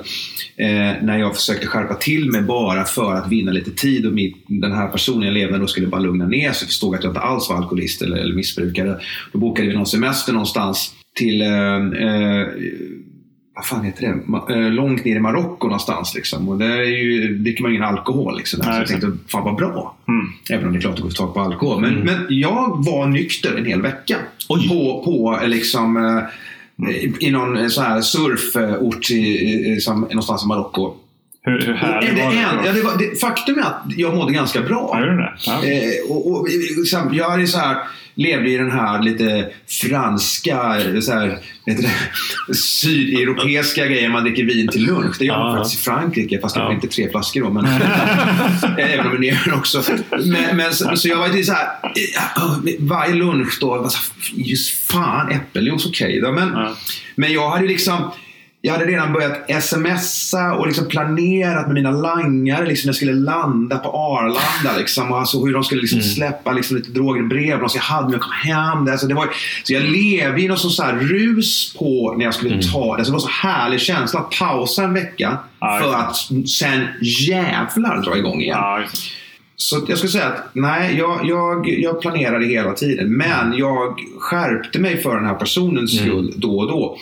eh, 0.57 1.03
när 1.03 1.19
jag 1.19 1.37
försökte 1.37 1.67
skärpa 1.67 1.95
till 1.95 2.31
mig 2.31 2.43
bara 2.43 2.85
för 2.85 3.15
att 3.15 3.29
vinna 3.33 3.53
lite 3.53 3.71
tid 3.71 4.07
och 4.07 4.13
mitt, 4.13 4.37
den 4.49 4.73
här 4.73 4.89
personen 4.89 5.23
jag 5.23 5.35
levde 5.35 5.59
då 5.59 5.67
skulle 5.67 5.87
bara 5.87 6.01
lugna 6.01 6.27
ner 6.27 6.53
sig. 6.53 6.69
Förstod 6.69 6.95
att 6.95 7.05
jag 7.05 7.11
inte 7.11 7.21
alls 7.21 7.49
var 7.49 7.57
alkoholist 7.57 8.03
eller, 8.03 8.17
eller 8.17 8.35
missbrukare. 8.35 9.01
Då 9.33 9.39
bokade 9.39 9.69
vi 9.69 9.75
någon 9.75 9.87
semester 9.87 10.33
någonstans 10.33 10.95
till 11.17 11.43
eh, 11.43 11.77
eh, 11.77 12.47
vad 13.57 13.65
fan 13.65 13.85
heter 13.85 14.03
det? 14.03 14.33
Ma- 14.33 14.53
eh, 14.53 14.73
långt 14.73 15.05
ner 15.05 15.17
i 15.17 15.21
Marocko 15.21 15.67
någonstans. 15.67 16.15
Liksom. 16.15 16.49
Och 16.49 16.59
där 16.59 16.79
är 16.79 16.85
ju, 16.85 17.39
dricker 17.39 17.63
man 17.63 17.71
ingen 17.71 17.85
alkohol. 17.85 18.37
Liksom. 18.37 18.63
Så 18.63 18.69
Nej, 18.69 18.79
jag 18.79 18.89
tänkte, 18.89 19.13
fan 19.29 19.45
vad 19.45 19.57
bra. 19.57 19.97
Mm. 20.09 20.27
Även 20.51 20.67
om 20.67 20.73
det 20.73 20.79
är 20.79 20.81
klart 20.81 20.91
att 20.91 20.97
det 20.97 21.03
går 21.03 21.09
att 21.09 21.17
få 21.17 21.25
tag 21.25 21.35
på 21.35 21.41
alkohol. 21.41 21.81
Men, 21.81 21.95
men 21.95 22.27
jag 22.29 22.85
var 22.85 23.07
nykter 23.07 23.57
en 23.57 23.67
hel 23.67 23.83
vecka. 23.83 24.17
På, 24.49 25.03
på 25.05 25.39
eh, 25.43 25.49
liksom, 25.49 25.97
eh, 25.97 27.05
i 27.21 27.31
någon 27.31 27.71
så 27.71 27.83
här 27.83 28.01
surfort 28.01 29.11
i, 29.11 29.73
i, 29.73 29.81
som, 29.81 30.01
någonstans 30.01 30.45
i 30.45 30.47
Marocko. 30.47 30.95
Hur, 31.47 31.59
hur 31.61 31.67
det, 31.67 32.23
var 32.25 32.33
det? 32.33 32.39
en, 32.39 32.65
ja, 32.67 32.73
det, 32.73 32.83
var, 32.83 32.99
det 32.99 33.21
Faktum 33.21 33.59
är 33.59 33.63
att 33.63 33.83
jag 33.97 34.15
mådde 34.15 34.33
ganska 34.33 34.61
bra. 34.61 34.99
Du 35.01 35.17
det? 35.17 35.33
Ja. 35.47 35.65
Eh, 35.65 36.11
och, 36.11 36.31
och, 36.31 36.49
liksom, 36.79 37.15
jag 37.15 37.31
hade 37.31 37.47
så 37.47 37.59
här, 37.59 37.77
levde 38.15 38.51
i 38.51 38.57
den 38.57 38.71
här 38.71 39.03
lite 39.03 39.49
franska, 39.83 40.77
så 41.03 41.13
här, 41.13 41.39
det, 41.67 42.55
sydeuropeiska 42.55 43.87
grejen. 43.87 44.13
Man 44.13 44.25
dricker 44.25 44.45
vin 44.45 44.69
till 44.69 44.87
lunch. 44.87 45.17
Det 45.19 45.25
gör 45.25 45.39
man 45.39 45.51
Ja. 45.53 45.57
faktiskt 45.57 45.81
i 45.81 45.85
Frankrike. 45.85 46.41
Fast 46.41 46.55
det 46.55 46.61
var 46.61 46.69
Ja. 46.69 46.75
inte 46.75 46.89
tre 46.89 47.11
flaskor 47.11 47.41
då. 47.43 47.51
Men, 47.51 47.67
även 48.79 49.07
om 49.07 49.21
det 49.21 49.29
är 49.29 49.55
också. 49.55 49.83
Men, 50.11 50.57
men 50.57 50.73
så, 50.75 50.97
så 50.97 51.09
jag 51.09 51.17
var 51.17 51.29
lite 51.29 51.45
så 51.45 51.53
här, 51.53 51.67
eh, 51.83 52.75
varje 52.79 53.15
lunch 53.15 53.59
då. 53.61 53.67
var 53.69 53.89
så 53.89 53.99
här, 53.99 54.45
Just 54.45 54.91
fan, 54.93 55.31
äppeljuice, 55.31 55.87
okej 55.87 56.21
då. 56.21 56.33
Men, 56.33 56.57
men 57.15 57.33
jag 57.33 57.51
hade 57.51 57.67
liksom 57.67 58.11
jag 58.67 58.73
hade 58.73 58.85
redan 58.85 59.13
börjat 59.13 59.63
smsa 59.65 60.53
och 60.53 60.67
liksom 60.67 60.89
planerat 60.89 61.67
med 61.67 61.75
mina 61.75 61.91
langare 61.91 62.67
liksom 62.67 62.87
när 62.87 62.89
jag 62.89 62.97
skulle 62.97 63.13
landa 63.13 63.79
på 63.79 63.89
Arlanda. 63.89 64.79
Liksom, 64.79 65.13
och 65.13 65.19
alltså 65.19 65.45
hur 65.45 65.53
de 65.53 65.65
skulle 65.65 65.81
liksom 65.81 66.01
släppa 66.01 66.53
liksom 66.53 66.77
lite 66.77 66.91
droger 66.91 67.21
i 67.21 67.25
brev. 67.25 67.63
Och 67.63 67.71
så 67.71 67.79
jag 67.79 67.83
hade 67.83 68.07
när 68.07 68.15
jag 68.15 68.23
kom 68.23 68.33
hem. 68.33 68.89
Alltså 68.89 69.07
det 69.07 69.15
var, 69.15 69.29
så 69.65 69.73
jag 69.73 69.83
levde 69.83 70.41
i 70.41 70.49
någon 70.49 70.59
sån 70.59 70.71
så 70.71 70.83
här 70.83 70.97
rus 70.97 71.75
på 71.79 72.15
när 72.19 72.25
jag 72.25 72.35
skulle 72.35 72.63
ta 72.63 72.95
alltså 72.95 73.13
Det 73.13 73.13
var 73.13 73.21
så 73.21 73.29
härlig 73.29 73.81
känsla 73.81 74.21
att 74.21 74.31
pausa 74.39 74.83
en 74.83 74.95
vecka 74.95 75.39
Ja, 75.61 75.81
för 75.83 75.95
att 75.95 76.17
sen 76.49 76.87
jävlar 77.03 78.03
dra 78.03 78.17
igång 78.17 78.41
igen. 78.41 78.59
Det. 78.59 78.89
Så 79.57 79.85
jag 79.89 79.99
skulle 79.99 80.13
säga 80.13 80.27
att 80.27 80.51
nej, 80.53 80.97
jag, 80.99 81.21
jag, 81.25 81.69
jag 81.69 82.01
planerade 82.01 82.47
hela 82.47 82.73
tiden. 82.73 83.17
Men 83.17 83.53
jag 83.57 84.01
skärpte 84.21 84.79
mig 84.79 85.03
för 85.03 85.17
den 85.17 85.27
här 85.27 85.35
personens 85.35 85.99
skull 85.99 86.33
då 86.37 86.59
och 86.59 86.69
då. 86.69 86.99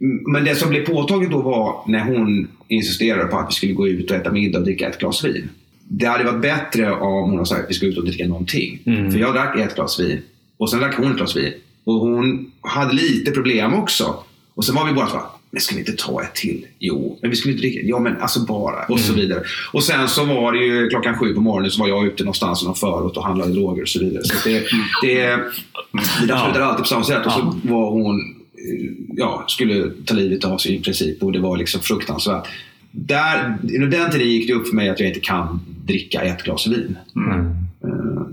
Mm, 0.00 0.32
Men 0.32 0.44
det 0.44 0.54
som 0.54 0.68
blev 0.70 0.86
påtagligt 0.86 1.30
då 1.30 1.42
var 1.42 1.82
när 1.86 2.00
hon 2.04 2.48
insisterade 2.68 3.24
på 3.24 3.36
att 3.38 3.48
vi 3.50 3.54
skulle 3.54 3.72
gå 3.72 3.88
ut 3.88 4.10
och 4.10 4.16
äta 4.16 4.32
middag 4.32 4.58
och 4.58 4.64
dricka 4.64 4.88
ett 4.88 4.98
glas 4.98 5.24
vin. 5.24 5.48
Det 5.88 6.06
hade 6.06 6.24
varit 6.24 6.42
bättre 6.42 6.92
om 6.92 7.22
hon 7.30 7.32
hade 7.34 7.46
sagt 7.46 7.64
att 7.64 7.70
vi 7.70 7.74
skulle 7.74 7.90
ut 7.92 7.98
och 7.98 8.04
dricka 8.04 8.26
någonting. 8.28 8.80
För 8.84 9.18
jag 9.18 9.34
drack 9.34 9.58
ett 9.58 9.74
glas 9.74 10.00
vin 10.00 10.22
och 10.56 10.70
sen 10.70 10.80
drack 10.80 10.94
hon 10.96 11.10
ett 11.10 11.16
glas 11.16 11.36
vin. 11.36 11.52
Och 11.84 11.94
hon 11.94 12.52
hade 12.60 12.94
lite 12.94 13.30
problem 13.30 13.74
också. 13.74 14.14
Och 14.54 14.64
sen 14.64 14.74
var 14.74 14.86
vi 14.86 14.92
bara 14.92 15.06
så 15.06 15.20
men 15.54 15.60
ska 15.60 15.74
vi 15.74 15.80
inte 15.80 15.92
ta 15.92 16.22
ett 16.22 16.34
till? 16.34 16.66
Jo, 16.78 17.18
men 17.22 17.30
vi 17.30 17.36
skulle 17.36 17.52
inte 17.54 17.62
dricka. 17.66 17.80
Ja, 17.82 17.98
men 17.98 18.20
alltså 18.20 18.40
bara. 18.40 18.84
Och 18.88 19.00
så 19.00 19.12
vidare. 19.12 19.42
Och 19.72 19.82
sen 19.82 20.08
så 20.08 20.24
var 20.24 20.52
det 20.52 20.58
ju 20.58 20.88
klockan 20.88 21.18
sju 21.18 21.34
på 21.34 21.40
morgonen 21.40 21.70
så 21.70 21.80
var 21.80 21.88
jag 21.88 22.06
ute 22.06 22.22
någonstans 22.24 22.62
i 22.62 22.66
någon 22.66 22.74
förort 22.74 23.16
och 23.16 23.24
handlade 23.24 23.52
droger 23.52 23.82
och 23.82 23.88
så 23.88 23.98
vidare. 24.00 24.24
Så 24.24 24.48
det, 24.48 24.58
det, 25.02 25.26
det 26.20 26.26
där 26.26 26.36
slutade 26.44 26.64
alltid 26.64 26.82
på 26.82 26.88
samma 26.88 27.04
sätt. 27.04 27.26
Och 27.26 27.32
så 27.32 27.56
var 27.62 27.90
hon, 27.90 28.33
ja, 29.16 29.44
skulle 29.48 29.90
ta 30.04 30.14
livet 30.14 30.44
av 30.44 30.58
sig 30.58 30.74
i 30.74 30.80
princip. 30.82 31.22
Och 31.22 31.32
det 31.32 31.38
var 31.40 31.56
liksom 31.56 31.80
fruktansvärt. 31.80 32.46
Där, 32.90 33.58
under 33.62 33.86
den 33.86 34.10
tiden 34.10 34.28
gick 34.28 34.46
det 34.48 34.54
upp 34.54 34.68
för 34.68 34.76
mig 34.76 34.88
att 34.88 35.00
jag 35.00 35.08
inte 35.08 35.20
kan 35.20 35.60
dricka 35.84 36.22
ett 36.22 36.42
glas 36.42 36.66
vin. 36.66 36.98
Eh, 37.16 37.44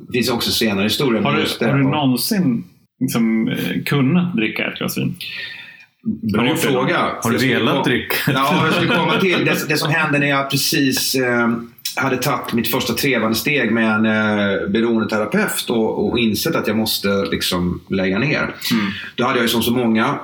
Det 0.08 0.14
finns 0.14 0.30
också 0.30 0.52
senare 0.52 0.84
historier. 0.84 1.22
Har 1.22 1.34
du, 1.60 1.66
har 1.66 1.78
du 1.78 1.84
någonsin 1.84 2.64
liksom, 3.00 3.48
eh, 3.48 3.84
kunnat 3.86 4.36
dricka 4.36 4.72
ett 4.72 4.78
glas 4.78 4.98
vin? 4.98 5.16
Bra 6.34 6.56
fråga. 6.56 6.98
Har 7.22 7.32
du 7.32 7.38
velat 7.38 7.86
dricka? 7.86 8.16
Ja, 8.28 8.66
jag 8.66 8.74
skulle 8.74 8.96
komma 8.96 9.20
till. 9.20 9.46
Det, 9.46 9.68
det 9.70 9.78
som 9.78 9.92
hände 9.92 10.20
när 10.20 10.28
jag 10.28 10.52
precis 10.52 11.16
eh, 11.16 11.50
hade 11.96 12.18
tagit 12.18 12.54
mitt 12.54 12.72
första 12.72 12.94
trevande 12.94 13.36
steg 13.36 13.72
med 13.72 13.96
en 13.96 14.06
eh, 14.06 14.70
beroendeterapeut 14.70 15.70
och, 15.70 16.08
och 16.08 16.20
insett 16.20 16.56
att 16.56 16.68
jag 16.68 16.78
måste 16.78 17.08
liksom 17.08 17.82
lägga 17.88 18.20
ner. 18.20 18.56
Då 19.16 19.24
hade 19.24 19.38
jag 19.38 19.44
ju 19.44 19.50
som 19.50 19.64
så 19.64 19.72
många 19.72 20.20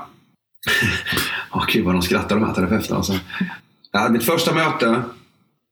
Åh 1.51 1.65
gud 1.67 1.85
vad 1.85 1.95
de 1.95 2.01
skrattar 2.01 2.35
de 2.35 2.45
här 2.45 2.53
terapeuterna. 2.53 2.97
Alltså. 2.97 3.13
Jag 3.91 3.99
hade 3.99 4.13
mitt 4.13 4.23
första 4.23 4.53
möte 4.53 5.01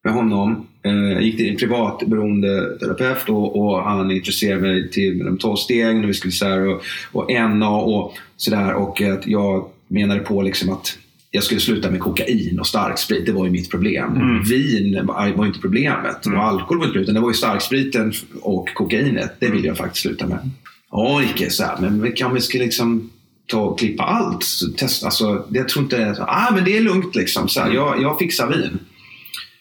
med 0.03 0.13
honom. 0.13 0.67
Eh, 0.83 0.93
Jag 0.93 1.21
gick 1.21 1.37
till 1.37 1.49
en 1.49 1.57
privat 1.57 2.03
beroendeterapeut 2.07 3.29
och, 3.29 3.59
och 3.59 3.83
han 3.83 4.11
introducerade 4.11 4.61
mig 4.61 4.91
till 4.91 5.25
de 5.25 5.37
12 5.37 5.55
stegen 5.55 6.03
och 6.03 6.09
vi 6.09 6.13
skulle 6.13 6.31
så 6.31 6.45
här, 6.45 6.67
och, 6.67 6.81
och 7.11 7.31
NA 7.31 7.69
och 7.69 8.17
sådär. 8.37 8.73
Och 8.73 9.01
att 9.01 9.27
jag 9.27 9.69
menade 9.87 10.19
på 10.19 10.41
liksom 10.41 10.69
att 10.69 10.97
jag 11.35 11.43
skulle 11.43 11.59
sluta 11.59 11.91
med 11.91 11.99
kokain 11.99 12.59
och 12.59 12.67
starksprit. 12.67 13.25
Det 13.25 13.31
var 13.31 13.45
ju 13.45 13.51
mitt 13.51 13.71
problem. 13.71 14.43
Vin 14.49 15.05
var 15.05 15.45
inte 15.45 15.59
problemet. 15.59 16.25
Och 16.25 16.43
alkohol 16.43 16.77
var 16.77 16.85
inte 16.85 16.99
problemet. 16.99 17.15
Det 17.15 17.21
var 17.21 17.29
ju 17.29 17.33
starkspriten 17.33 18.13
och 18.41 18.69
kokainet. 18.73 19.35
Det 19.39 19.49
ville 19.49 19.67
jag 19.67 19.77
faktiskt 19.77 20.01
sluta 20.01 20.27
med. 20.27 20.49
Ja, 20.91 21.21
Ricke, 21.21 21.49
så 21.49 21.63
här, 21.63 21.77
men 21.81 22.01
vi 22.01 22.11
kan 22.11 22.33
vi 22.33 22.41
ska 22.41 22.57
liksom 22.57 23.09
ta 23.47 23.61
och 23.61 23.79
klippa 23.79 24.03
allt? 24.03 24.45
Testa, 24.77 25.05
alltså, 25.05 25.45
jag 25.49 25.69
tror 25.69 25.83
inte. 25.83 26.15
Ah, 26.19 26.51
men 26.55 26.63
det 26.63 26.77
är 26.77 26.81
lugnt 26.81 27.15
liksom. 27.15 27.49
Så 27.49 27.61
här, 27.61 27.71
jag, 27.71 28.01
jag 28.01 28.19
fixar 28.19 28.47
vin. 28.47 28.79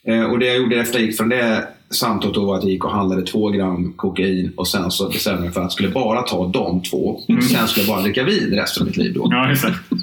Eh, 0.07 0.25
och 0.25 0.39
det 0.39 0.47
jag 0.47 0.57
gjorde 0.57 0.81
efter 0.81 0.99
jag 0.99 1.07
gick 1.07 1.17
från 1.17 1.29
det 1.29 1.69
samtalet 1.91 2.37
var 2.37 2.57
att 2.57 2.63
jag 2.63 2.73
gick 2.73 2.85
och 2.85 2.91
handlade 2.91 3.23
två 3.23 3.49
gram 3.49 3.93
kokain 3.93 4.53
och 4.57 4.69
sen 4.69 4.91
så 4.91 5.09
bestämde 5.09 5.39
jag 5.39 5.45
mig 5.45 5.53
för 5.53 5.61
att 5.61 5.65
jag 5.65 5.73
skulle 5.73 5.89
bara 5.89 6.23
ta 6.23 6.49
de 6.49 6.83
två. 6.83 7.21
Sen 7.27 7.69
skulle 7.69 7.87
jag 7.87 7.95
bara 7.95 8.03
dricka 8.03 8.25
vin 8.25 8.51
resten 8.51 8.83
av 8.83 8.87
mitt 8.87 8.97
liv 8.97 9.15
då. 9.15 9.29
Ja, 9.31 9.47
det. 9.47 9.97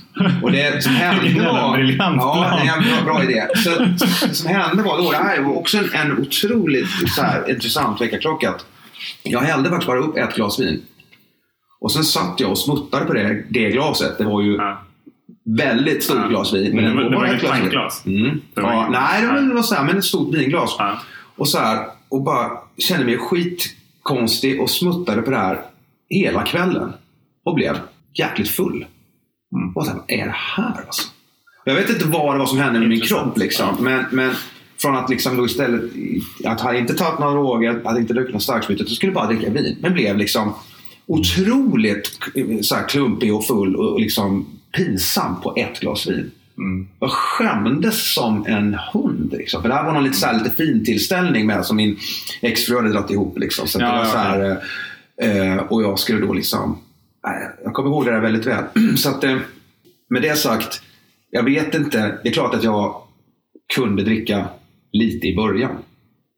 Och 0.43 0.51
det 0.51 0.83
som 0.83 0.93
hände 0.95 1.43
var... 1.43 1.57
Ja, 1.57 1.75
det 1.77 2.67
är 2.69 2.77
en 2.77 2.83
bra, 3.05 3.13
bra 3.13 3.23
idé. 3.23 3.47
Så, 3.55 3.69
det 4.27 4.33
som 4.35 4.47
hände 4.47 4.83
var 4.83 4.97
då, 4.97 5.11
det 5.11 5.17
här 5.17 5.41
var 5.41 5.53
också 5.57 5.77
en, 5.77 5.89
en 5.93 6.17
otroligt 6.17 6.89
så 7.15 7.21
här, 7.21 7.49
intressant 7.49 8.01
väckarklocka. 8.01 8.49
att 8.49 8.65
Jag 9.23 9.39
hällde 9.41 9.69
faktiskt 9.69 9.87
bara 9.87 9.99
upp 9.99 10.17
ett 10.17 10.35
glas 10.35 10.59
vin. 10.59 10.81
Och 11.81 11.91
sen 11.91 12.03
satt 12.03 12.39
jag 12.39 12.51
och 12.51 12.57
smuttade 12.57 13.05
på 13.05 13.13
det, 13.13 13.43
det 13.49 13.69
glaset. 13.71 14.17
Det 14.17 14.23
var 14.23 14.41
ju 14.41 14.55
Ja. 14.55 14.81
väldigt 15.57 16.03
stort 16.03 16.17
Ja. 16.21 16.27
glas 16.27 16.53
vin. 16.53 16.75
Men 16.75 16.83
Det 16.85 16.93
var, 17.03 17.09
det 17.09 17.15
var 17.15 17.25
ett 17.25 17.33
ett 17.33 17.39
glas 17.41 17.53
vin. 17.55 17.61
pintglas. 17.61 18.05
Mm. 18.05 18.41
Ja, 18.55 18.87
nej, 18.91 19.21
det 19.21 19.27
var, 19.27 19.41
det 19.41 19.53
var 19.55 19.61
så 19.63 19.75
här, 19.75 19.83
men 19.83 19.97
ett 19.97 20.03
stort 20.05 20.35
vinglas. 20.35 20.75
Ja. 20.79 20.99
Och 21.35 21.47
så 21.47 21.57
här, 21.59 21.85
och 22.09 22.23
bara 22.23 22.49
kände 22.77 23.05
mig 23.05 23.17
skitkonstig 23.17 24.61
och 24.61 24.69
smuttade 24.69 25.21
på 25.21 25.31
det 25.31 25.37
här 25.37 25.61
hela 26.09 26.43
kvällen. 26.43 26.93
Och 27.45 27.55
blev 27.55 27.77
jäkligt 28.13 28.49
full. 28.49 28.85
Mm. 29.53 29.75
Och 29.75 29.85
så 29.85 29.91
vad 29.93 30.03
är 30.07 30.25
det 30.25 30.35
här 30.35 30.81
alltså? 30.85 31.07
Jag 31.65 31.75
vet 31.75 31.89
inte 31.89 32.07
vad 32.07 32.35
det 32.35 32.39
var 32.39 32.45
som 32.45 32.57
hände 32.57 32.79
med 32.79 32.89
min 32.89 33.01
kropp. 33.01 33.37
Liksom. 33.37 33.75
Men, 33.79 34.05
men 34.11 34.33
från 34.77 34.95
att 34.95 35.09
liksom 35.09 35.37
då 35.37 35.45
istället, 35.45 35.81
att 36.45 36.61
ha 36.61 36.75
inte 36.75 36.93
tagit 36.93 37.19
några 37.19 37.33
droger, 37.33 37.81
hade 37.85 37.99
inte 37.99 38.13
druckit 38.13 38.33
något 38.33 38.43
starksprit, 38.43 38.81
utan 38.81 38.95
skulle 38.95 39.11
bara 39.11 39.27
dricka 39.27 39.49
vin. 39.49 39.77
Men 39.81 39.93
blev 39.93 40.17
liksom 40.17 40.53
otroligt 41.05 42.19
så 42.61 42.75
här, 42.75 42.87
klumpig 42.87 43.35
och 43.35 43.47
full 43.47 43.75
och 43.75 43.99
liksom 43.99 44.45
pinsam 44.77 45.41
på 45.41 45.53
ett 45.55 45.79
glas 45.79 46.07
vin. 46.07 46.31
Mm. 46.57 46.87
Jag 46.99 47.11
skämdes 47.11 48.13
som 48.13 48.45
en 48.45 48.77
hund. 48.93 49.33
Liksom. 49.37 49.61
För 49.61 49.69
det 49.69 49.75
här 49.75 49.85
var 49.85 49.93
någon 49.93 50.03
lite, 50.03 50.17
så 50.17 50.25
här, 50.25 50.33
lite 50.33 50.55
fin 50.55 50.85
tillställning 50.85 51.47
med 51.47 51.65
som 51.65 51.77
min 51.77 51.97
exfru 52.41 52.75
hade 52.75 52.89
dragit 52.89 53.11
ihop. 53.11 53.39
Liksom. 53.39 53.67
Så 53.67 53.79
Ja, 53.79 53.85
det 53.85 53.91
var 53.91 53.99
ja, 53.99 54.05
så 54.05 54.17
här, 54.17 54.61
eh, 55.21 55.57
och 55.57 55.83
jag 55.83 55.99
skulle 55.99 56.25
då 56.25 56.33
liksom... 56.33 56.77
jag 57.63 57.73
kommer 57.73 57.89
ihåg 57.89 58.05
det 58.05 58.11
där 58.11 58.19
väldigt 58.21 58.47
väl. 58.47 58.63
så 58.97 59.09
att, 59.09 59.23
eh, 59.23 59.37
med 60.09 60.21
det 60.21 60.35
sagt, 60.37 60.81
jag 61.31 61.43
vet 61.43 61.75
inte. 61.75 62.17
Det 62.23 62.29
är 62.29 62.33
klart 62.33 62.53
att 62.53 62.63
jag 62.63 63.01
kunde 63.75 64.03
dricka 64.03 64.47
lite 64.91 65.27
i 65.27 65.35
början. 65.35 65.71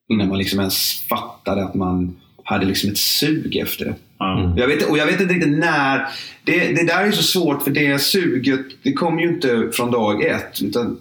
Innan 0.09 0.27
man 0.27 0.37
liksom 0.37 0.59
ens 0.59 1.07
fattade 1.09 1.63
att 1.63 1.75
man 1.75 2.15
hade 2.43 2.65
liksom 2.65 2.89
ett 2.89 2.97
sug 2.97 3.55
efter 3.55 3.85
det. 3.85 3.95
Ja. 4.17 4.53
Jag 4.57 4.67
vet, 4.67 4.89
och 4.89 4.97
jag 4.97 5.05
vet 5.05 5.21
inte 5.21 5.33
riktigt 5.33 5.57
när. 5.57 6.07
Det, 6.43 6.59
det 6.67 6.87
där 6.87 7.05
är 7.05 7.11
så 7.11 7.23
svårt 7.23 7.63
för 7.63 7.71
det 7.71 8.01
suget 8.01 8.65
det 8.83 8.93
kom 8.93 9.19
ju 9.19 9.29
inte 9.29 9.69
från 9.73 9.91
dag 9.91 10.23
ett. 10.23 10.61
Utan 10.61 10.97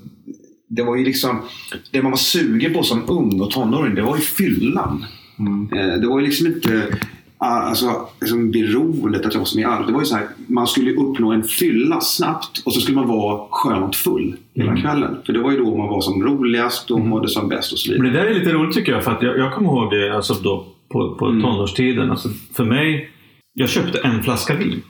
det 0.68 0.82
var 0.82 0.96
ju 0.96 1.04
liksom 1.04 1.42
det 1.90 2.02
man 2.02 2.10
var 2.10 2.18
sugen 2.18 2.72
på 2.72 2.82
som 2.82 3.10
ung 3.10 3.40
och 3.40 3.50
tonåring, 3.50 3.94
det 3.94 4.02
var 4.02 4.16
ju 4.16 4.22
fyllan. 4.22 5.04
Mm. 5.38 5.72
Eh, 5.72 6.00
Det 6.00 6.06
var 6.06 6.20
ju 6.20 6.26
liksom 6.26 6.46
inte 6.46 6.98
alltså, 7.46 8.08
liksom 8.20 8.50
beroendet 8.50 9.26
att 9.26 9.32
jag 9.34 9.40
var 9.40 9.44
som 9.46 9.64
allt. 9.66 9.86
Det 9.86 9.92
var 9.92 10.00
ju 10.00 10.06
så 10.06 10.16
här, 10.16 10.26
man 10.46 10.66
skulle 10.66 10.92
uppnå 10.92 11.32
en 11.32 11.42
fylla 11.42 12.00
snabbt 12.00 12.62
och 12.64 12.74
så 12.74 12.80
skulle 12.80 12.96
man 12.96 13.08
vara 13.08 13.46
skönt 13.50 13.96
full 13.96 14.36
hela 14.54 14.76
kvällen. 14.76 15.16
För 15.26 15.32
det 15.32 15.40
var 15.40 15.50
ju 15.50 15.56
då 15.58 15.76
man 15.76 15.88
var 15.88 16.00
som 16.00 16.22
roligast 16.22 16.90
och 16.90 17.00
mådde 17.00 17.28
som 17.28 17.48
bäst 17.48 17.72
och 17.72 17.78
så 17.78 17.92
Men 17.92 18.02
vidare. 18.02 18.22
det 18.24 18.28
där 18.30 18.34
är 18.36 18.38
lite 18.40 18.52
roligt 18.52 18.74
tycker 18.74 18.92
jag. 18.92 19.04
För 19.04 19.10
att 19.10 19.22
jag, 19.22 19.38
jag 19.38 19.52
kommer 19.54 19.68
ihåg 19.70 19.90
det 19.90 20.16
alltså 20.16 20.34
då, 20.34 20.66
på, 20.92 21.14
på 21.14 21.26
Mm. 21.26 21.42
tonårstiden. 21.42 22.10
Alltså 22.10 22.28
för 22.56 22.64
mig, 22.64 23.10
jag 23.54 23.68
köpte 23.68 23.98
en 23.98 24.22
flaska 24.22 24.54
vin. 24.56 24.82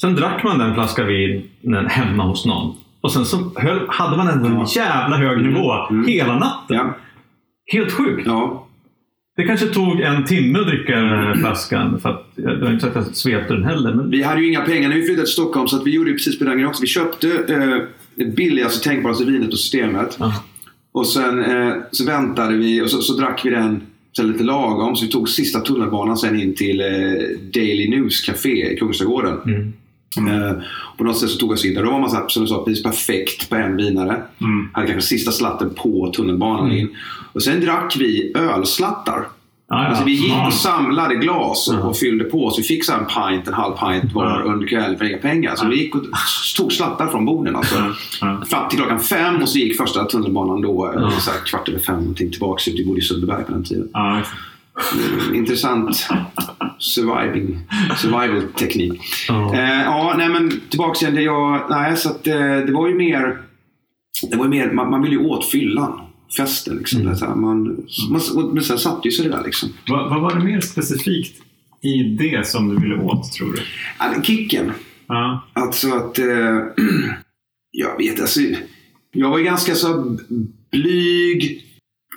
Sen 0.00 0.14
drack 0.14 0.44
man 0.44 0.58
den 0.58 0.74
flaska 0.74 1.04
vinen 1.04 1.86
hemma 1.88 2.24
hos 2.26 2.46
någon. 2.46 2.74
Och 3.00 3.12
sen 3.12 3.24
så 3.24 3.36
höll, 3.56 3.80
hade 3.88 4.16
man 4.16 4.28
en 4.28 4.64
jävla 4.76 5.16
hög 5.16 5.42
nivå 5.46 5.72
hela 6.06 6.38
natten. 6.38 6.76
Mm. 6.76 6.86
Ja, 6.86 6.94
Helt 7.72 7.92
sjukt. 7.92 8.22
ja. 8.26 8.66
Det 9.40 9.46
kanske 9.46 9.66
tog 9.66 10.00
en 10.00 10.24
timme 10.24 10.58
att 10.58 10.66
dricka 10.66 10.96
den 10.96 11.08
här 11.08 11.34
flaskan. 11.34 12.00
För 12.00 12.08
att, 12.08 12.32
jag 12.34 12.56
var 12.56 12.72
inte 12.72 12.80
så 12.80 12.86
att 12.86 13.06
jag 13.06 13.16
svepte 13.16 13.54
den 13.54 13.64
heller. 13.64 13.94
Men 13.94 14.10
Vi 14.10 14.22
hade 14.22 14.40
ju 14.40 14.48
inga 14.48 14.60
pengar 14.60 14.88
när 14.88 14.96
vi 14.96 15.02
flyttade 15.02 15.26
till 15.26 15.32
Stockholm 15.32 15.68
så 15.68 15.76
att 15.76 15.86
vi 15.86 15.90
gjorde 15.90 16.12
precis 16.12 16.38
på 16.38 16.44
den 16.44 16.66
också. 16.66 16.82
Vi 16.82 16.86
köpte 16.86 17.28
eh, 17.28 17.82
det 18.14 18.24
billigaste 18.24 18.88
tänkbara 18.88 19.24
vinet 19.24 19.50
på 19.50 19.56
systemet. 19.56 20.16
Ja. 20.20 20.44
Och 20.92 21.06
sen 21.06 21.44
eh, 21.44 21.72
så 21.90 22.04
väntade 22.04 22.56
vi 22.56 22.82
och 22.82 22.90
så, 22.90 23.02
så 23.02 23.16
drack 23.16 23.40
vi 23.44 23.50
den 23.50 23.82
så 24.12 24.22
lite 24.22 24.44
lagom. 24.44 24.96
Så 24.96 25.04
vi 25.04 25.10
tog 25.10 25.28
sista 25.28 25.60
tunnelbanan 25.60 26.16
sen 26.16 26.40
in 26.40 26.54
till 26.54 26.80
eh, 26.80 26.86
Daily 27.54 27.88
News 27.88 28.20
Café 28.20 28.72
i 28.72 28.76
Kungsträdgården. 28.76 29.38
Mm. 29.46 29.72
Eh, 30.18 30.62
på 30.98 31.04
något 31.04 31.18
sätt 31.18 31.30
så 31.30 31.38
tog 31.38 31.48
jag 31.48 31.54
oss 31.54 31.64
in 31.64 31.74
där. 31.74 31.82
Då 31.82 31.90
var 31.90 32.00
man 32.00 32.10
så 32.10 32.16
här, 32.16 32.28
som 32.28 32.42
du 32.42 32.48
sa, 32.48 32.64
precis 32.64 32.82
perfekt 32.82 33.50
på 33.50 33.56
en 33.56 33.76
vinare. 33.76 34.22
Mm. 34.40 34.68
Hade 34.72 34.86
kanske 34.86 35.08
sista 35.08 35.32
slatten 35.32 35.74
på 35.74 36.12
tunnelbanan 36.16 36.72
in. 36.72 36.96
Och 37.32 37.42
sen 37.42 37.60
drack 37.60 37.96
vi 37.98 38.32
ölslattar. 38.36 39.26
Ja, 39.68 39.82
ja. 39.82 39.88
Alltså 39.88 40.04
vi 40.04 40.12
gick 40.12 40.46
och 40.46 40.52
samlade 40.52 41.14
glas 41.14 41.68
och, 41.68 41.88
och 41.88 41.96
fyllde 41.96 42.24
på. 42.24 42.50
Så 42.50 42.60
vi 42.60 42.66
fick 42.66 42.84
så 42.84 42.92
en 42.92 43.06
pint, 43.06 43.48
en 43.48 43.54
halv 43.54 43.74
pint 43.76 44.12
var 44.12 44.42
under 44.42 44.66
kvällen 44.66 44.98
för 44.98 45.04
inga 45.04 45.18
pengar. 45.18 45.56
Så 45.56 45.68
vi 45.68 45.76
gick 45.76 45.94
och 45.94 46.02
tog 46.56 46.72
slattar 46.72 47.06
från 47.06 47.24
borden. 47.24 47.56
Alltså. 47.56 47.76
Fram 48.50 48.68
till 48.68 48.78
klockan 48.78 49.00
fem 49.00 49.42
och 49.42 49.48
så 49.48 49.58
gick 49.58 49.76
första 49.76 50.04
tunnelbanan 50.04 50.62
då 50.62 50.92
ja. 50.94 51.10
så 51.10 51.30
här, 51.30 51.38
kvart 51.46 51.68
över 51.68 51.78
fem 51.78 51.98
någonting 51.98 52.30
tillbaka. 52.30 52.70
Vi 52.76 52.84
bodde 52.84 52.98
i 52.98 53.02
Sundbyberg 53.02 53.44
på 53.44 53.52
den 53.52 53.64
tiden. 53.64 53.88
Exakt. 54.20 54.49
Mm, 54.92 55.34
Intressant 55.34 56.08
surviving, 56.78 57.58
survival 57.96 58.42
teknik. 58.42 59.00
Ja. 59.28 59.54
Eh, 59.54 59.82
ja, 59.82 60.14
nej 60.18 60.28
men 60.28 60.60
tillbaka 60.70 61.06
igen. 61.06 61.14
Det, 61.14 61.22
jag, 61.22 61.66
nej, 61.70 61.96
så 61.96 62.10
att, 62.10 62.26
eh, 62.26 62.34
det 62.36 62.72
var 62.72 62.88
ju 62.88 62.94
mer... 62.94 63.38
Det 64.30 64.36
var 64.36 64.44
ju 64.44 64.50
mer 64.50 64.70
man, 64.70 64.90
man 64.90 65.02
ville 65.02 65.14
ju 65.14 65.20
åt 65.26 65.50
fyllan. 65.50 66.00
Festen 66.36 66.76
liksom. 66.76 67.06
Här, 67.06 67.34
man, 67.34 67.62
man, 68.10 68.20
men 68.54 68.62
sen 68.62 68.78
satte 68.78 69.08
ju 69.08 69.12
sig 69.12 69.24
det 69.24 69.30
där 69.36 69.44
liksom. 69.44 69.68
Vad, 69.88 70.10
vad 70.10 70.20
var 70.20 70.34
det 70.34 70.44
mer 70.44 70.60
specifikt 70.60 71.42
i 71.82 72.02
det 72.02 72.46
som 72.46 72.68
du 72.68 72.80
ville 72.80 73.02
åt, 73.02 73.32
tror 73.32 73.52
du? 73.52 73.58
Ja, 73.98 74.22
Kicken. 74.22 74.72
Ja. 75.06 75.44
Alltså 75.52 75.94
att... 75.94 76.18
Eh, 76.18 76.26
jag 77.70 77.98
vet 77.98 78.20
alltså. 78.20 78.40
Jag 79.12 79.30
var 79.30 79.38
ganska 79.38 79.74
så 79.74 80.16
blyg. 80.72 81.66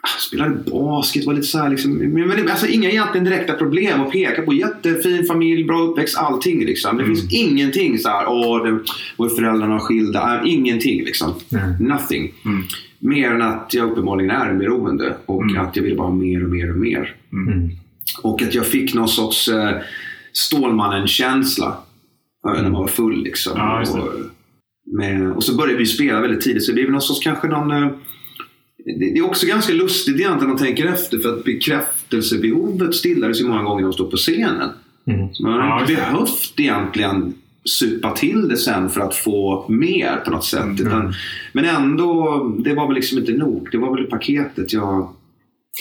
Ah, 0.06 0.20
Spelade 0.20 0.56
basket, 0.72 1.26
var 1.26 1.34
lite 1.34 1.48
så 1.48 1.58
här 1.60 1.70
liksom. 1.70 1.94
Men, 1.94 2.28
men 2.28 2.50
alltså, 2.52 2.68
inga 2.68 2.89
egentligen 2.89 3.26
direkta 3.26 3.54
problem 3.54 4.02
att 4.02 4.12
peka 4.12 4.42
på. 4.42 4.54
Jättefin 4.54 5.26
familj, 5.26 5.63
bra 5.63 5.82
uppväxt, 5.82 6.18
allting 6.18 6.66
liksom. 6.66 6.98
Det 6.98 7.06
finns 7.06 7.34
ingenting 7.34 8.00
så 8.00 8.10
här. 8.10 8.26
Åh, 8.28 8.66
det 8.66 8.80
var 9.18 9.30
föräldrarna 9.30 9.80
skilda. 9.80 10.42
Äh, 10.44 10.54
ingenting 10.54 11.04
liksom. 11.04 11.34
Nej. 11.50 11.76
Nothing. 11.80 12.34
Mm. 12.46 12.63
Mer 13.00 13.32
än 13.32 13.42
att 13.42 13.74
jag 13.74 13.92
uppenbarligen 13.92 14.32
är 14.32 14.50
en 14.50 14.60
beroende. 14.60 15.16
Och 15.26 15.44
Mm. 15.44 15.62
att 15.62 15.76
jag 15.76 15.84
ville 15.84 15.96
bara 15.96 16.08
ha 16.08 16.16
mer 16.16 16.44
och 16.44 16.50
mer 16.50 16.72
och 16.72 16.78
mer. 16.78 17.16
Mm. 17.34 17.70
Och 18.24 18.42
att 18.42 18.54
jag 18.56 18.66
fick 18.68 18.94
någon 18.94 19.08
sorts 19.10 19.48
eh, 19.48 19.78
Stålmannen-känsla 20.34 21.78
eh, 22.48 22.62
när 22.63 22.70
man 22.70 22.82
var 22.82 22.88
full. 22.88 23.24
Liksom. 23.24 23.54
Ja, 23.56 23.82
och, 23.92 24.10
med, 24.98 25.32
och 25.32 25.44
så 25.44 25.56
började 25.56 25.78
vi 25.80 25.86
spela 25.86 26.22
väldigt 26.22 26.42
tidigt, 26.42 26.63
så 26.63 26.72
det 26.72 26.76
blev 26.76 26.92
någon 26.92 27.02
sorts 27.02 27.20
kanske 27.24 27.48
någon... 27.48 27.89
Det, 28.86 29.17
är 29.17 29.26
också 29.26 29.48
ganska 29.48 29.74
lustigt 29.74 30.15
egentligen 30.15 30.39
när 30.39 30.48
man 30.48 30.58
tänker 30.58 30.86
efter, 30.86 31.17
för 31.17 31.30
att 31.30 31.43
bekräftelsebehovet 31.43 32.96
stillades 32.96 33.41
ju 33.41 33.48
många 33.48 33.63
gånger 33.63 33.76
när 33.82 33.84
man 33.84 33.93
stod 33.93 34.12
på 34.12 34.17
scenen. 34.17 34.69
Mm. 35.08 35.34
Så 35.34 35.43
man 35.43 35.54
har 35.54 35.60
Ja, 35.67 35.80
inte 35.82 35.91
det. 35.93 35.96
behövt 36.00 36.54
egentligen 36.60 37.34
supa 37.65 38.12
till 38.12 38.48
det 38.50 38.58
sen 38.58 38.89
för 38.89 39.02
att 39.02 39.15
få 39.15 39.65
mer 39.69 40.15
på 40.26 40.32
något 40.32 40.46
sätt. 40.46 40.80
Utan, 40.82 41.13
men 41.54 41.65
ändå, 41.65 42.43
det 42.60 42.74
var 42.74 42.88
väl 42.88 42.96
liksom 42.96 43.17
inte 43.17 43.32
nog. 43.34 43.67
Det 43.72 43.78
var 43.78 43.96
väl 43.98 44.06
paketet 44.06 44.74
jag... 44.74 45.10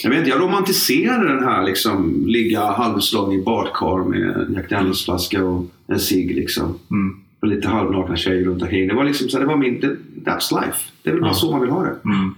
Jag 0.02 0.10
vet 0.10 0.18
inte, 0.18 0.30
jag 0.30 0.40
romantiserade 0.40 1.28
den 1.34 1.44
här 1.44 1.64
liksom, 1.66 2.24
ligga 2.26 2.60
halvslagen 2.60 3.40
i 3.40 3.42
badkar 3.42 4.08
med 4.08 4.36
en 4.36 4.54
Jack 4.54 4.70
Daniels-flaska 4.70 5.44
och 5.44 5.66
en 5.86 5.98
cigg 5.98 6.34
liksom. 6.36 6.78
Mm. 6.90 7.16
Och 7.40 7.48
lite 7.48 7.68
halvnakna 7.68 8.16
tjejer 8.16 8.44
runt 8.44 8.62
omkring. 8.62 8.88
Det 8.88 8.94
var 8.94 9.04
liksom 9.04 9.28
så 9.28 9.36
här, 9.38 9.44
det 9.44 9.48
var 9.48 9.56
min, 9.56 9.80
det, 9.80 9.96
that's 10.30 10.60
life. 10.64 10.78
Det 11.02 11.10
är 11.10 11.14
väl 11.14 11.20
bara 11.22 11.30
Ja. 11.30 11.34
så 11.34 11.50
man 11.50 11.60
vill 11.60 11.70
ha 11.70 11.82
det. 11.82 11.96
Mm. 12.04 12.34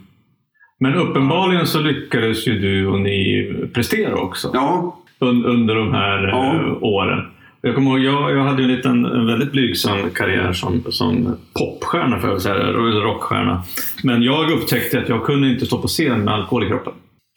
Men 0.84 0.94
uppenbarligen 0.94 1.66
så 1.66 1.80
lyckades 1.80 2.46
ju 2.48 2.58
du 2.58 2.86
och 2.86 3.00
ni 3.00 3.50
prestera 3.74 4.14
också. 4.14 4.50
Ja, 4.54 4.96
un, 5.18 5.44
under 5.44 5.74
de 5.74 5.92
här 5.94 6.28
Ja. 6.28 6.54
eh, 6.54 6.82
åren. 6.82 7.20
Jag 7.62 7.74
kommer 7.74 7.90
ihåg, 7.90 8.00
jag, 8.14 8.36
jag 8.36 8.44
hade 8.44 8.62
en 8.62 8.68
liten 8.68 9.04
en 9.04 9.26
väldigt 9.26 9.52
blygsam 9.52 10.10
karriär 10.14 10.52
som, 10.52 10.84
som 10.90 11.36
popstjärna, 11.58 12.20
för 12.20 12.34
att 12.34 12.42
säga, 12.42 12.54
eller 12.54 13.00
rockstjärna. 13.02 13.62
Men 14.02 14.22
jag 14.22 14.50
upptäckte 14.50 14.98
att 14.98 15.08
jag 15.08 15.24
kunde 15.24 15.48
inte 15.48 15.66
stå 15.66 15.78
på 15.78 15.88
scen 15.88 16.24
med 16.24 16.34
alkohol 16.34 16.64
i 16.64 16.68
kroppen. 16.68 16.92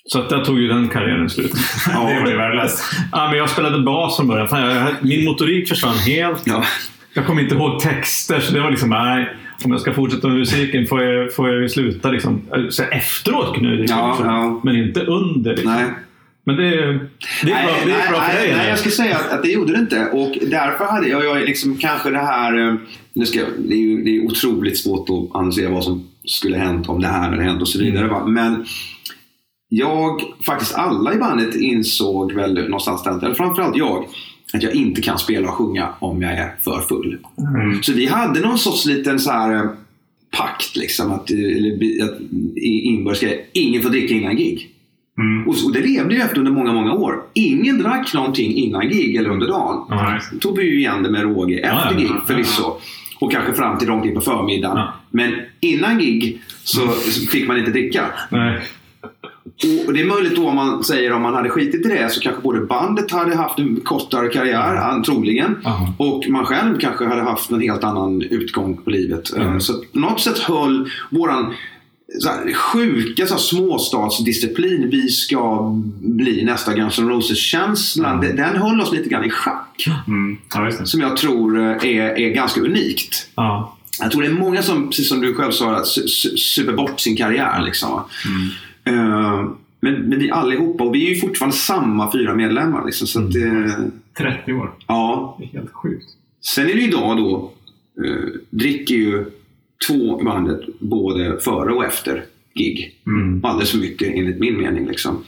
Så 0.05 0.19
att 0.19 0.29
där 0.29 0.45
tog 0.45 0.59
ju 0.59 0.67
den 0.67 0.87
karriären 0.87 1.29
slut. 1.29 1.51
ja, 1.93 2.09
Det 2.09 2.19
var 2.23 2.29
ju 2.29 2.37
värdelöst. 2.37 2.83
ja, 3.11 3.27
men 3.29 3.37
jag 3.37 3.49
spelade 3.49 3.79
bas 3.83 4.17
från 4.17 4.27
början. 4.27 4.47
Fan, 4.47 4.61
jag, 4.75 4.87
min 5.01 5.25
motorik 5.25 5.69
försvann 5.69 5.97
helt. 5.97 6.43
ja. 6.45 6.63
Jag 7.13 7.25
kommer 7.25 7.41
inte 7.41 7.55
ihåg 7.55 7.79
texter, 7.79 8.39
så 8.39 8.53
det 8.53 8.59
var 8.59 8.69
liksom, 8.69 8.89
nej. 8.89 9.29
Om 9.65 9.71
jag 9.71 9.81
ska 9.81 9.93
fortsätta 9.93 10.27
med 10.27 10.37
musiken 10.37 10.87
får 10.87 11.03
jag, 11.03 11.33
får 11.35 11.49
jag 11.49 11.71
sluta 11.71 12.11
liksom. 12.11 12.41
Så 12.69 12.83
efteråt 12.83 13.55
dricka, 13.59 13.93
Ja, 13.93 14.17
ja. 14.23 14.61
men 14.63 14.75
inte 14.75 15.01
under. 15.01 15.51
Liksom. 15.51 15.71
Nej. 15.73 15.85
Men 16.45 16.55
det, 16.55 16.69
det 17.43 17.51
är 17.51 17.65
bra, 17.65 17.75
det 17.85 17.91
är 17.91 18.09
bra 18.11 18.21
för 18.21 18.33
nej, 18.33 18.47
dig. 18.47 18.57
nej, 18.57 18.69
jag 18.69 18.79
ska 18.79 18.89
säga 18.89 19.15
att, 19.15 19.31
att 19.31 19.43
det 19.43 19.51
gjorde 19.51 19.73
det 19.73 19.79
inte. 19.79 20.05
Och 20.13 20.37
därför 20.47 20.85
hade 20.85 21.07
jag, 21.07 21.25
jag 21.25 21.41
liksom 21.45 21.77
kanske 21.77 22.09
det 22.09 22.17
här... 22.17 22.67
eh, 22.67 22.75
Nu 23.13 23.25
ska, 23.25 23.39
jag- 23.39 23.47
det, 23.57 23.73
är 23.73 23.77
ju, 23.79 24.03
det 24.03 24.15
är 24.17 24.25
otroligt 24.25 24.77
svårt 24.77 25.09
att 25.09 25.35
analysera 25.35 25.69
vad 25.69 25.83
som 25.83 26.07
skulle 26.25 26.57
hänt 26.57 26.89
om 26.89 27.01
det 27.01 27.07
här 27.07 27.29
hade 27.29 27.43
hänt 27.43 27.61
och 27.61 27.67
så 27.67 27.79
vidare. 27.79 28.07
Va? 28.07 28.25
Men 28.25 28.65
jag, 29.69 30.21
faktiskt 30.45 30.75
alla 30.75 31.13
i 31.13 31.17
bandet 31.17 31.55
insåg 31.55 32.33
väl 32.33 32.53
någonstans 32.53 33.03
där, 33.03 33.25
eller 33.25 33.35
framförallt 33.35 33.77
jag, 33.77 34.05
att 34.53 34.63
jag 34.63 34.73
inte 34.73 35.01
kan 35.01 35.19
spela 35.19 35.47
och 35.47 35.53
sjunga 35.53 35.89
om 35.99 36.21
jag 36.21 36.31
är 36.31 36.55
för 36.61 36.81
full. 36.81 37.17
Mm. 37.37 37.83
Så 37.83 37.93
vi 37.93 38.05
hade 38.05 38.39
någon 38.39 38.57
sorts 38.57 38.85
liten 38.85 39.19
så 39.19 39.31
här 39.31 39.55
eh, 39.55 39.69
pakt 40.37 40.75
liksom. 40.75 41.11
Att, 41.11 41.31
eh, 41.31 41.37
eller, 41.37 42.03
att, 42.03 42.19
inbördes. 42.57 43.23
Ingen 43.53 43.81
får 43.81 43.89
dricka 43.89 44.13
innan 44.13 44.37
gig. 44.37 44.73
Mm. 45.17 45.47
Och, 45.47 45.55
och 45.65 45.73
det 45.73 45.81
levde 45.81 46.15
ju 46.15 46.21
efter 46.21 46.39
under 46.39 46.51
många, 46.51 46.73
många 46.73 46.93
år. 46.93 47.23
Ingen 47.33 47.77
drack 47.77 48.13
någonting 48.13 48.53
innan 48.53 48.89
gig 48.89 49.15
eller 49.15 49.29
under 49.29 49.47
dagen. 49.47 49.85
Ja, 49.89 50.19
Då 50.31 50.39
tog 50.39 50.57
vi 50.57 50.63
ju 50.63 50.77
igen 50.77 51.03
det 51.03 51.09
med 51.09 51.21
råge 51.21 51.57
efter 51.57 51.91
ja, 51.91 51.97
gig 51.97 52.11
förvisso. 52.27 52.77
Och 53.19 53.31
kanske 53.31 53.53
fram 53.53 53.77
till 53.77 53.87
långt 53.87 54.05
in 54.05 54.15
på 54.15 54.21
förmiddagen. 54.21 54.87
Men 55.09 55.33
innan 55.59 55.99
gig 55.99 56.41
så 56.63 56.87
så 56.87 57.27
fick 57.27 57.47
man 57.47 57.57
inte 57.57 57.71
dricka. 57.71 58.05
Och 59.87 59.93
det 59.93 60.01
är 60.01 60.05
möjligt 60.05 60.35
då 60.35 60.47
om 60.47 60.55
man 60.55 60.83
säger 60.83 61.13
om 61.13 61.21
man 61.21 61.33
hade 61.33 61.49
skitit 61.49 61.85
i 61.85 61.89
det 61.89 62.11
så 62.11 62.21
kanske 62.21 62.41
både 62.41 62.59
bandet 62.61 63.11
hade 63.11 63.35
haft 63.35 63.59
en 63.59 63.81
kortare 63.83 64.27
karriär, 64.27 64.75
an- 64.75 65.03
troligen. 65.03 65.55
Aha. 65.65 65.93
Och 65.97 66.23
man 66.29 66.45
själv 66.45 66.79
kanske 66.79 67.05
hade 67.05 67.21
haft 67.21 67.51
en 67.51 67.61
helt 67.61 67.83
annan 67.83 68.21
utgång 68.21 68.77
på 68.77 68.89
livet. 68.89 69.33
Mm. 69.35 69.53
Eh, 69.53 69.59
Så 69.59 69.73
på 69.93 69.99
något 69.99 70.21
sätt 70.21 70.37
höll 70.39 70.89
våran 71.09 71.53
så 72.19 72.29
här, 72.29 72.53
sjuka 72.53 73.25
så 73.27 73.33
här, 73.33 73.41
småstadsdisciplin, 73.41 74.89
vi 74.89 75.09
ska 75.09 75.71
bli 76.01 76.43
nästa 76.45 76.73
Guns 76.73 76.99
N' 76.99 77.09
Roses-känslan, 77.09 78.23
Mm. 78.23 78.35
den, 78.35 78.55
höll 78.61 78.81
oss 78.81 78.91
lite 78.91 79.09
grann 79.09 79.23
i 79.25 79.29
schack. 79.29 79.87
Mm. 80.07 80.37
Ja. 80.53 80.71
Som 80.85 81.01
jag 81.01 81.17
tror 81.17 81.59
eh, 81.59 81.65
är, 81.71 82.19
är 82.19 82.29
ganska 82.29 82.61
unikt. 82.61 83.27
Ja. 83.35 83.73
Jag 84.01 84.11
tror 84.11 84.21
det 84.21 84.27
är 84.27 84.31
många 84.33 84.61
som, 84.63 84.87
precis 84.89 85.09
som 85.09 85.21
du 85.21 85.33
själv 85.33 85.51
sa, 85.51 85.83
super 86.37 86.73
bort 86.73 86.99
sin 86.99 87.17
karriär. 87.17 87.61
Liksom. 87.65 87.91
va. 87.91 88.05
Eh, 88.87 89.49
men, 89.79 89.93
men 89.93 90.19
vi 90.19 90.31
allihopa, 90.31 90.83
och 90.83 90.95
vi 90.95 91.05
är 91.05 91.09
ju 91.09 91.19
fortfarande 91.19 91.55
samma 91.55 92.11
fyra 92.11 92.35
medlemmar. 92.35 92.85
Liksom, 92.85 93.07
så 93.07 93.19
att, 93.19 93.35
eh, 93.35 93.85
30 94.17 94.53
år. 94.53 94.73
ja. 94.87 95.37
Det 95.39 95.45
är 95.45 95.59
helt 95.59 95.73
sjukt. 95.73 96.05
Sen 96.41 96.69
är 96.69 96.73
det 96.73 96.79
ju 96.79 96.87
idag 96.87 97.17
då, 97.17 97.51
eh, 98.05 98.29
dricker 98.49 98.95
ju 98.95 99.25
två 99.87 100.21
i 100.21 100.23
bandet 100.23 100.61
både 100.79 101.39
före 101.39 101.73
och 101.73 101.85
efter 101.85 102.23
gig. 102.53 102.95
Mm. 103.07 103.45
Alldeles 103.45 103.71
för 103.71 103.77
mycket 103.77 104.07
enligt 104.15 104.39
min 104.39 104.57
mening. 104.57 104.87
Liksom. 104.87 105.23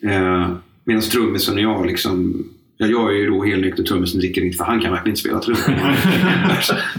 Eh, 0.00 0.50
Medan 0.84 1.02
trummisen 1.02 1.54
och 1.54 1.60
jag 1.60 1.86
liksom 1.86 2.44
Ja, 2.76 2.86
jag 2.86 3.14
är 3.14 3.18
ju 3.18 3.26
då 3.30 3.44
helnykter 3.44 3.82
trummisen 3.82 4.20
dricker 4.20 4.44
inte 4.44 4.56
för 4.56 4.64
han 4.64 4.80
kan 4.80 4.92
verkligen 4.92 5.10
inte 5.10 5.20
spela 5.20 5.38
trummor. 5.40 5.96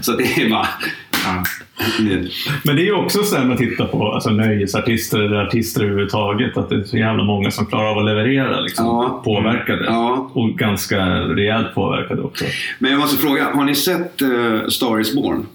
så 0.02 0.12
det 0.12 0.24
är 0.24 0.50
bara... 0.50 0.68
Men 2.64 2.76
det 2.76 2.82
är 2.82 2.86
ju 2.86 2.94
också 2.94 3.22
så 3.22 3.36
här 3.36 3.44
man 3.44 3.56
tittar 3.56 3.86
på 3.86 4.12
alltså, 4.12 4.30
nöjesartister 4.30 5.18
eller 5.18 5.36
artister 5.36 5.80
överhuvudtaget. 5.80 6.56
Att 6.56 6.68
det 6.68 6.74
är 6.76 6.84
så 6.84 6.96
jävla 6.96 7.24
många 7.24 7.50
som 7.50 7.66
klarar 7.66 7.90
av 7.90 7.98
att 7.98 8.04
leverera 8.04 8.60
liksom, 8.60 8.86
Ja. 8.86 9.22
påverkade. 9.24 9.84
Ja. 9.84 10.30
Och 10.34 10.48
ganska 10.50 11.06
rejält 11.20 11.74
påverkade 11.74 12.22
också. 12.22 12.44
Men 12.78 12.90
jag 12.90 13.00
måste 13.00 13.22
fråga, 13.26 13.50
har 13.54 13.64
ni 13.64 13.74
sett 13.74 14.22
uh, 14.22 14.66
Star 14.68 15.00
is 15.00 15.14
Born? 15.14 15.46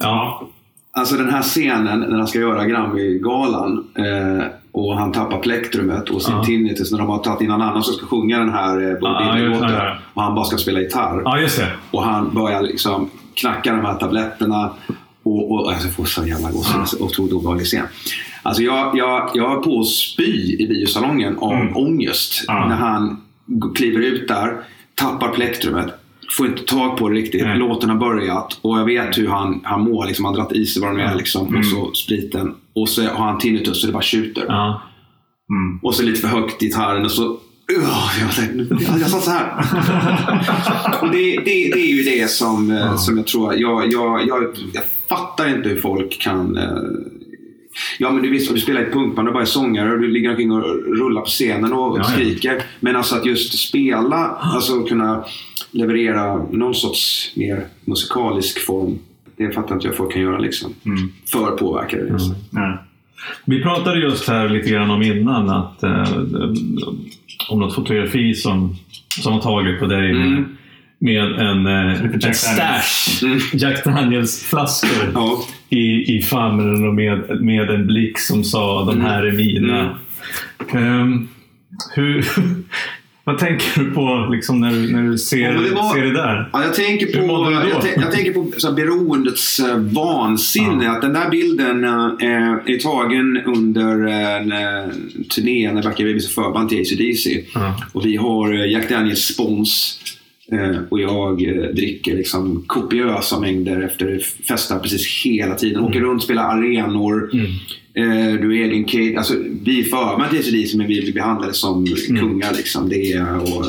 Ja. 0.00 0.48
Alltså 0.92 1.16
den 1.16 1.28
här 1.30 1.42
scenen 1.42 2.00
när 2.00 2.18
han 2.18 2.26
ska 2.28 2.38
göra 2.38 2.64
Grammy-galan 2.64 3.84
eh, 3.94 4.44
och 4.72 4.96
han 4.96 5.12
tappar 5.12 5.38
plektrumet 5.38 6.10
och 6.10 6.22
sin 6.22 6.34
Ja. 6.36 6.44
tinnitus 6.44 6.92
när 6.92 6.98
de 6.98 7.08
har 7.08 7.18
tagit 7.18 7.40
in 7.40 7.48
någon 7.48 7.62
annan 7.62 7.82
som 7.82 7.94
ska 7.94 8.06
sjunga 8.06 8.38
den 8.38 8.50
här 8.52 8.90
eh, 8.90 8.98
Bob 8.98 9.16
Ja. 9.70 9.96
Och 10.14 10.22
han 10.22 10.34
bara 10.34 10.44
ska 10.44 10.56
spela 10.56 10.80
gitarr. 10.80 11.22
ja, 11.24 11.38
just 11.38 11.58
det. 11.58 11.68
Och 11.90 12.02
han 12.02 12.34
börjar 12.34 12.62
liksom 12.62 13.10
knacka 13.34 13.72
de 13.72 13.84
här 13.84 13.94
tabletterna. 13.94 14.70
Och, 15.28 15.52
och 15.52 15.70
alltså, 15.72 15.86
jag 15.86 15.94
får 15.96 16.04
så 16.04 16.26
jävla 16.26 16.50
gåshud. 16.50 17.00
Otroligt 17.00 17.32
obehaglig 17.32 17.66
scen. 17.66 17.84
Alltså 18.42 18.62
jag, 18.62 18.98
jag, 18.98 19.30
jag 19.34 19.48
var 19.48 19.56
på 19.62 19.80
att 19.80 19.86
spy 19.86 20.56
i 20.58 20.66
biosalongen 20.68 21.38
av 21.38 21.52
Mm. 21.52 21.76
ångest. 21.76 22.44
Ja. 22.46 22.68
När 22.68 22.76
han 22.76 23.20
kliver 23.74 24.00
ut 24.00 24.28
där, 24.28 24.56
tappar 24.94 25.28
plektrumet. 25.28 25.86
Får 26.36 26.46
inte 26.46 26.62
tag 26.62 26.96
på 26.96 27.08
det 27.08 27.14
riktigt. 27.14 27.42
Nej. 27.42 27.58
Låten 27.58 27.90
har 27.90 27.96
börjat 27.96 28.58
och 28.62 28.78
jag 28.78 28.84
vet 28.84 29.18
hur 29.18 29.28
han, 29.28 29.60
han 29.64 29.80
mår. 29.80 30.06
Liksom, 30.06 30.24
han 30.24 30.34
har 30.34 30.40
dragit 30.42 30.56
i 30.56 30.66
sig 30.66 30.82
vad 30.82 30.96
de 30.96 31.02
är. 31.02 31.14
Liksom, 31.14 31.56
Och 31.56 31.64
så 31.64 31.92
spriten. 31.94 32.54
Och 32.74 32.88
så 32.88 33.02
har 33.02 33.26
han 33.26 33.38
tinnitus 33.38 33.80
så 33.80 33.86
det 33.86 33.92
bara 33.92 34.02
tjuter. 34.02 34.44
Ja. 34.48 34.82
Mm. 35.50 35.78
Och 35.82 35.94
så 35.94 36.02
lite 36.02 36.20
för 36.20 36.28
högt 36.28 36.62
i 36.62 36.66
gitarren 36.66 37.04
och 37.04 37.10
så... 37.10 37.36
Jag, 37.74 37.82
jag, 38.80 39.00
jag 39.00 39.10
sa 39.10 39.20
så 39.20 39.30
här. 39.30 39.64
och 41.02 41.10
det, 41.10 41.36
det, 41.36 41.44
det 41.44 41.80
är 41.80 41.94
ju 41.94 42.02
det 42.02 42.30
som, 42.30 42.70
eh, 42.70 42.96
som 42.96 43.16
jag 43.16 43.26
tror... 43.26 43.54
Jag, 43.54 43.92
jag, 43.92 44.26
jag, 44.28 44.44
jag 44.72 44.82
fattar 45.08 45.48
inte 45.56 45.68
hur 45.68 45.80
folk 45.80 46.18
kan... 46.20 46.56
eh, 46.56 46.78
Ja 47.98 48.10
men 48.10 48.22
du 48.22 48.30
visst, 48.30 48.54
du 48.54 48.60
spelar 48.60 48.80
i 48.80 48.84
ett 48.84 48.92
punkband 48.92 49.28
och 49.28 49.34
bara 49.34 49.42
är 49.42 49.46
sångare 49.46 49.92
och 49.92 50.00
du 50.00 50.08
ligger 50.08 50.30
omkring 50.30 50.52
och 50.52 50.62
rullar 50.98 51.20
på 51.20 51.26
scenen 51.26 51.72
och 51.72 51.78
Ja, 51.78 51.96
ja. 51.98 52.04
skriker. 52.04 52.62
Men 52.80 52.96
alltså 52.96 53.14
att 53.16 53.26
just 53.26 53.58
spela, 53.68 54.16
alltså 54.26 54.82
kunna 54.82 55.24
leverera 55.70 56.36
någon 56.52 56.74
sorts 56.74 57.32
mer 57.36 57.66
musikalisk 57.84 58.66
form. 58.66 58.98
Det 59.36 59.50
fattar 59.50 59.74
inte 59.74 59.86
jag 59.86 59.96
folk 59.96 60.12
kan 60.12 60.22
göra 60.22 60.38
liksom. 60.38 60.74
Mm. 60.86 60.98
För 61.32 61.56
påverkade. 61.56 62.02
Liksom. 62.02 62.34
Vi 63.44 63.62
pratade 63.62 64.00
just 64.00 64.28
här 64.28 64.48
lite 64.48 64.70
grann 64.70 64.90
om 64.90 65.02
innan 65.02 65.50
att 65.50 65.82
eh, 65.82 66.12
om 67.50 67.60
något 67.60 67.74
fotografi 67.74 68.34
som, 68.34 68.76
som 69.22 69.32
har 69.32 69.40
tagit 69.40 69.78
på 69.80 69.86
dig 69.86 70.12
med, 70.12 70.26
Mm. 70.26 70.44
med 70.98 71.24
en, 71.40 71.66
eh, 71.66 72.04
en 72.04 72.20
Jack 72.20 72.34
stash 72.36 73.24
Mm. 73.26 73.38
Jack 73.52 73.84
Daniels 73.84 74.44
flaskor 74.44 75.10
Ja. 75.14 75.38
i, 75.68 76.16
i 76.16 76.22
famnen 76.22 76.88
och 76.88 76.94
med, 76.94 77.40
med 77.40 77.70
en 77.70 77.86
blick 77.86 78.18
som 78.20 78.44
sa 78.44 78.84
de 78.84 79.00
här 79.00 79.22
är 79.26 79.32
mina. 79.32 79.98
Ehm, 80.74 81.28
hur, 81.94 82.26
vad 83.28 83.38
tänker 83.38 83.80
du 83.80 83.90
på 83.90 84.28
liksom, 84.32 84.60
när, 84.60 84.70
du, 84.72 84.92
när 84.92 85.02
du 85.02 85.18
ser, 85.18 85.38
Ja, 85.38 85.60
det 85.60 85.74
var- 85.74 85.94
ser 85.94 86.02
det 86.02 86.12
där? 86.12 86.48
Ja, 86.52 86.62
jag 86.64 86.74
tänker 86.74 87.06
på, 87.06 87.52
jag, 87.52 87.82
jag 88.04 88.12
tänker 88.12 88.32
på 88.32 88.52
så 88.56 88.68
här, 88.68 88.74
beroendets 88.74 89.60
eh, 89.60 89.76
vansinne. 89.78 90.90
Att 90.90 91.00
den 91.02 91.12
där 91.12 91.30
bilden 91.30 91.84
eh, 91.84 91.94
är 92.74 92.78
tagen 92.78 93.36
under 93.46 94.06
en 94.06 94.52
eh, 94.52 94.92
turné 95.34 95.72
när 95.72 95.82
Backa 95.82 96.04
Babies 96.04 96.28
är 96.28 96.42
förband 96.42 96.68
till 96.68 96.80
ACDC. 96.80 97.44
Ja. 97.54 97.74
Och 97.92 98.06
vi 98.06 98.16
har 98.16 98.52
Jack 98.52 98.88
Daniels 98.88 99.24
spons. 99.24 100.00
Och 100.88 101.00
jag 101.00 101.38
dricker 101.74 102.16
liksom 102.16 102.64
kopiösa 102.66 103.40
mängder 103.40 103.80
efter 103.82 104.18
festar 104.48 104.78
precis 104.78 105.22
hela 105.24 105.54
tiden. 105.54 105.80
Åker 105.84 106.00
runt, 106.00 106.22
spelar 106.22 106.42
arenor. 106.42 107.30
Eh, 107.34 107.40
du 108.40 108.60
är 108.60 108.64
egen 108.64 108.84
kid. 108.84 109.18
Alltså, 109.18 109.34
vi 109.62 109.80
är 109.80 109.84
förband 109.84 110.30
till 110.30 110.38
ACDC 110.38 110.76
men 110.76 110.86
vi 110.86 111.00
blir 111.00 111.12
behandlade 111.12 111.54
som 111.54 111.86
kungar. 112.06 112.52
Liksom. 112.52 112.88
Det, 112.88 113.12
är, 113.12 113.38
och, 113.38 113.64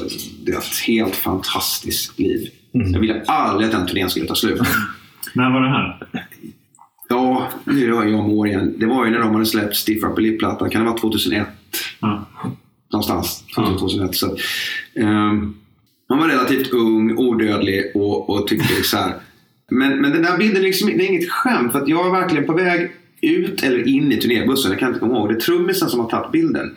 det 0.45 0.51
är 0.51 0.57
ett 0.57 0.79
helt 0.87 1.15
fantastiskt 1.15 2.19
liv. 2.19 2.49
Jag 2.71 2.99
ville 2.99 3.23
aldrig 3.27 3.69
att 3.69 3.75
den 3.75 3.87
turnén 3.87 4.09
skulle 4.09 4.25
ta 4.25 4.35
slut. 4.35 4.61
När 5.33 5.51
var 5.51 5.61
det 5.61 5.69
här? 5.69 6.07
Ja, 7.09 7.49
nu 7.63 7.91
har 7.91 8.05
jag 8.05 8.29
mår 8.29 8.47
igen. 8.47 8.75
Det 8.77 8.85
var 8.85 9.05
ju 9.05 9.11
när 9.11 9.19
de 9.19 9.33
hade 9.33 9.45
släppt 9.45 9.75
Stiff 9.75 10.03
Upper 10.03 10.21
Lip-plattan. 10.21 10.69
Kan 10.69 10.81
det 10.81 10.87
vara 10.89 10.99
2001? 10.99 11.47
Ja. 11.99 12.27
någonstans. 12.91 13.43
2001. 13.55 14.15
Så, 14.15 14.37
ehm, 14.95 15.53
man 16.09 16.19
var 16.19 16.27
relativt 16.27 16.73
ung, 16.73 17.17
odödlig 17.17 17.91
och, 17.95 18.29
och 18.29 18.47
tyckte 18.47 18.83
så 18.83 18.97
här. 18.97 19.13
Men, 19.71 20.01
men 20.01 20.11
den 20.11 20.21
där 20.21 20.37
bilden 20.37 20.63
liksom, 20.63 20.87
det 20.87 21.05
är 21.05 21.09
inget 21.09 21.31
skämt. 21.31 21.71
För 21.71 21.81
att 21.81 21.87
jag 21.87 22.07
är 22.07 22.11
verkligen 22.11 22.45
på 22.45 22.53
väg 22.53 22.91
ut 23.21 23.63
eller 23.63 23.87
in 23.87 24.11
i 24.11 24.17
turnébussen. 24.17 24.71
Jag 24.71 24.79
kan 24.79 24.87
inte 24.87 24.99
komma 24.99 25.13
ihåg. 25.13 25.29
Det 25.29 25.35
är 25.35 25.39
trummisen 25.39 25.89
som 25.89 25.99
har 25.99 26.09
tagit 26.09 26.31
bilden. 26.31 26.75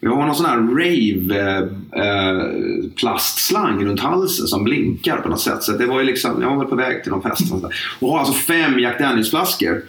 Jag 0.00 0.16
har 0.16 0.26
någon 0.26 0.34
sån 0.34 0.46
här 0.46 0.56
rave-plastslang 0.56 1.62
eh, 1.92 2.08
eh, 2.08 2.90
plastslang 2.96 3.84
runt 3.84 4.00
halsen 4.00 4.46
som 4.46 4.64
blinkar 4.64 5.16
på 5.16 5.28
något 5.28 5.40
sätt. 5.40 5.62
Så 5.62 5.72
det 5.72 5.86
var 5.86 6.00
ju 6.00 6.06
liksom, 6.06 6.42
jag 6.42 6.50
var 6.50 6.58
väl 6.58 6.66
på 6.66 6.76
väg 6.76 7.02
till 7.02 7.12
någon 7.12 7.22
fest. 7.22 7.52
Och, 7.52 7.70
och 8.00 8.10
har 8.10 8.18
alltså 8.18 8.34
fem 8.34 8.78
Jack 8.78 8.98
Daniels-flaskor. 8.98 9.82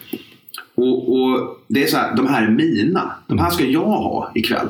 Och, 0.76 1.16
och 1.16 1.58
det 1.68 1.84
är 1.84 1.88
så 1.88 1.98
här, 1.98 2.16
de 2.16 2.28
här 2.28 2.44
är 2.44 2.52
mina. 2.52 3.12
De 3.28 3.40
här 3.40 3.50
ska 3.50 3.66
jag 3.66 3.86
ha 3.86 4.32
ikväll. 4.36 4.68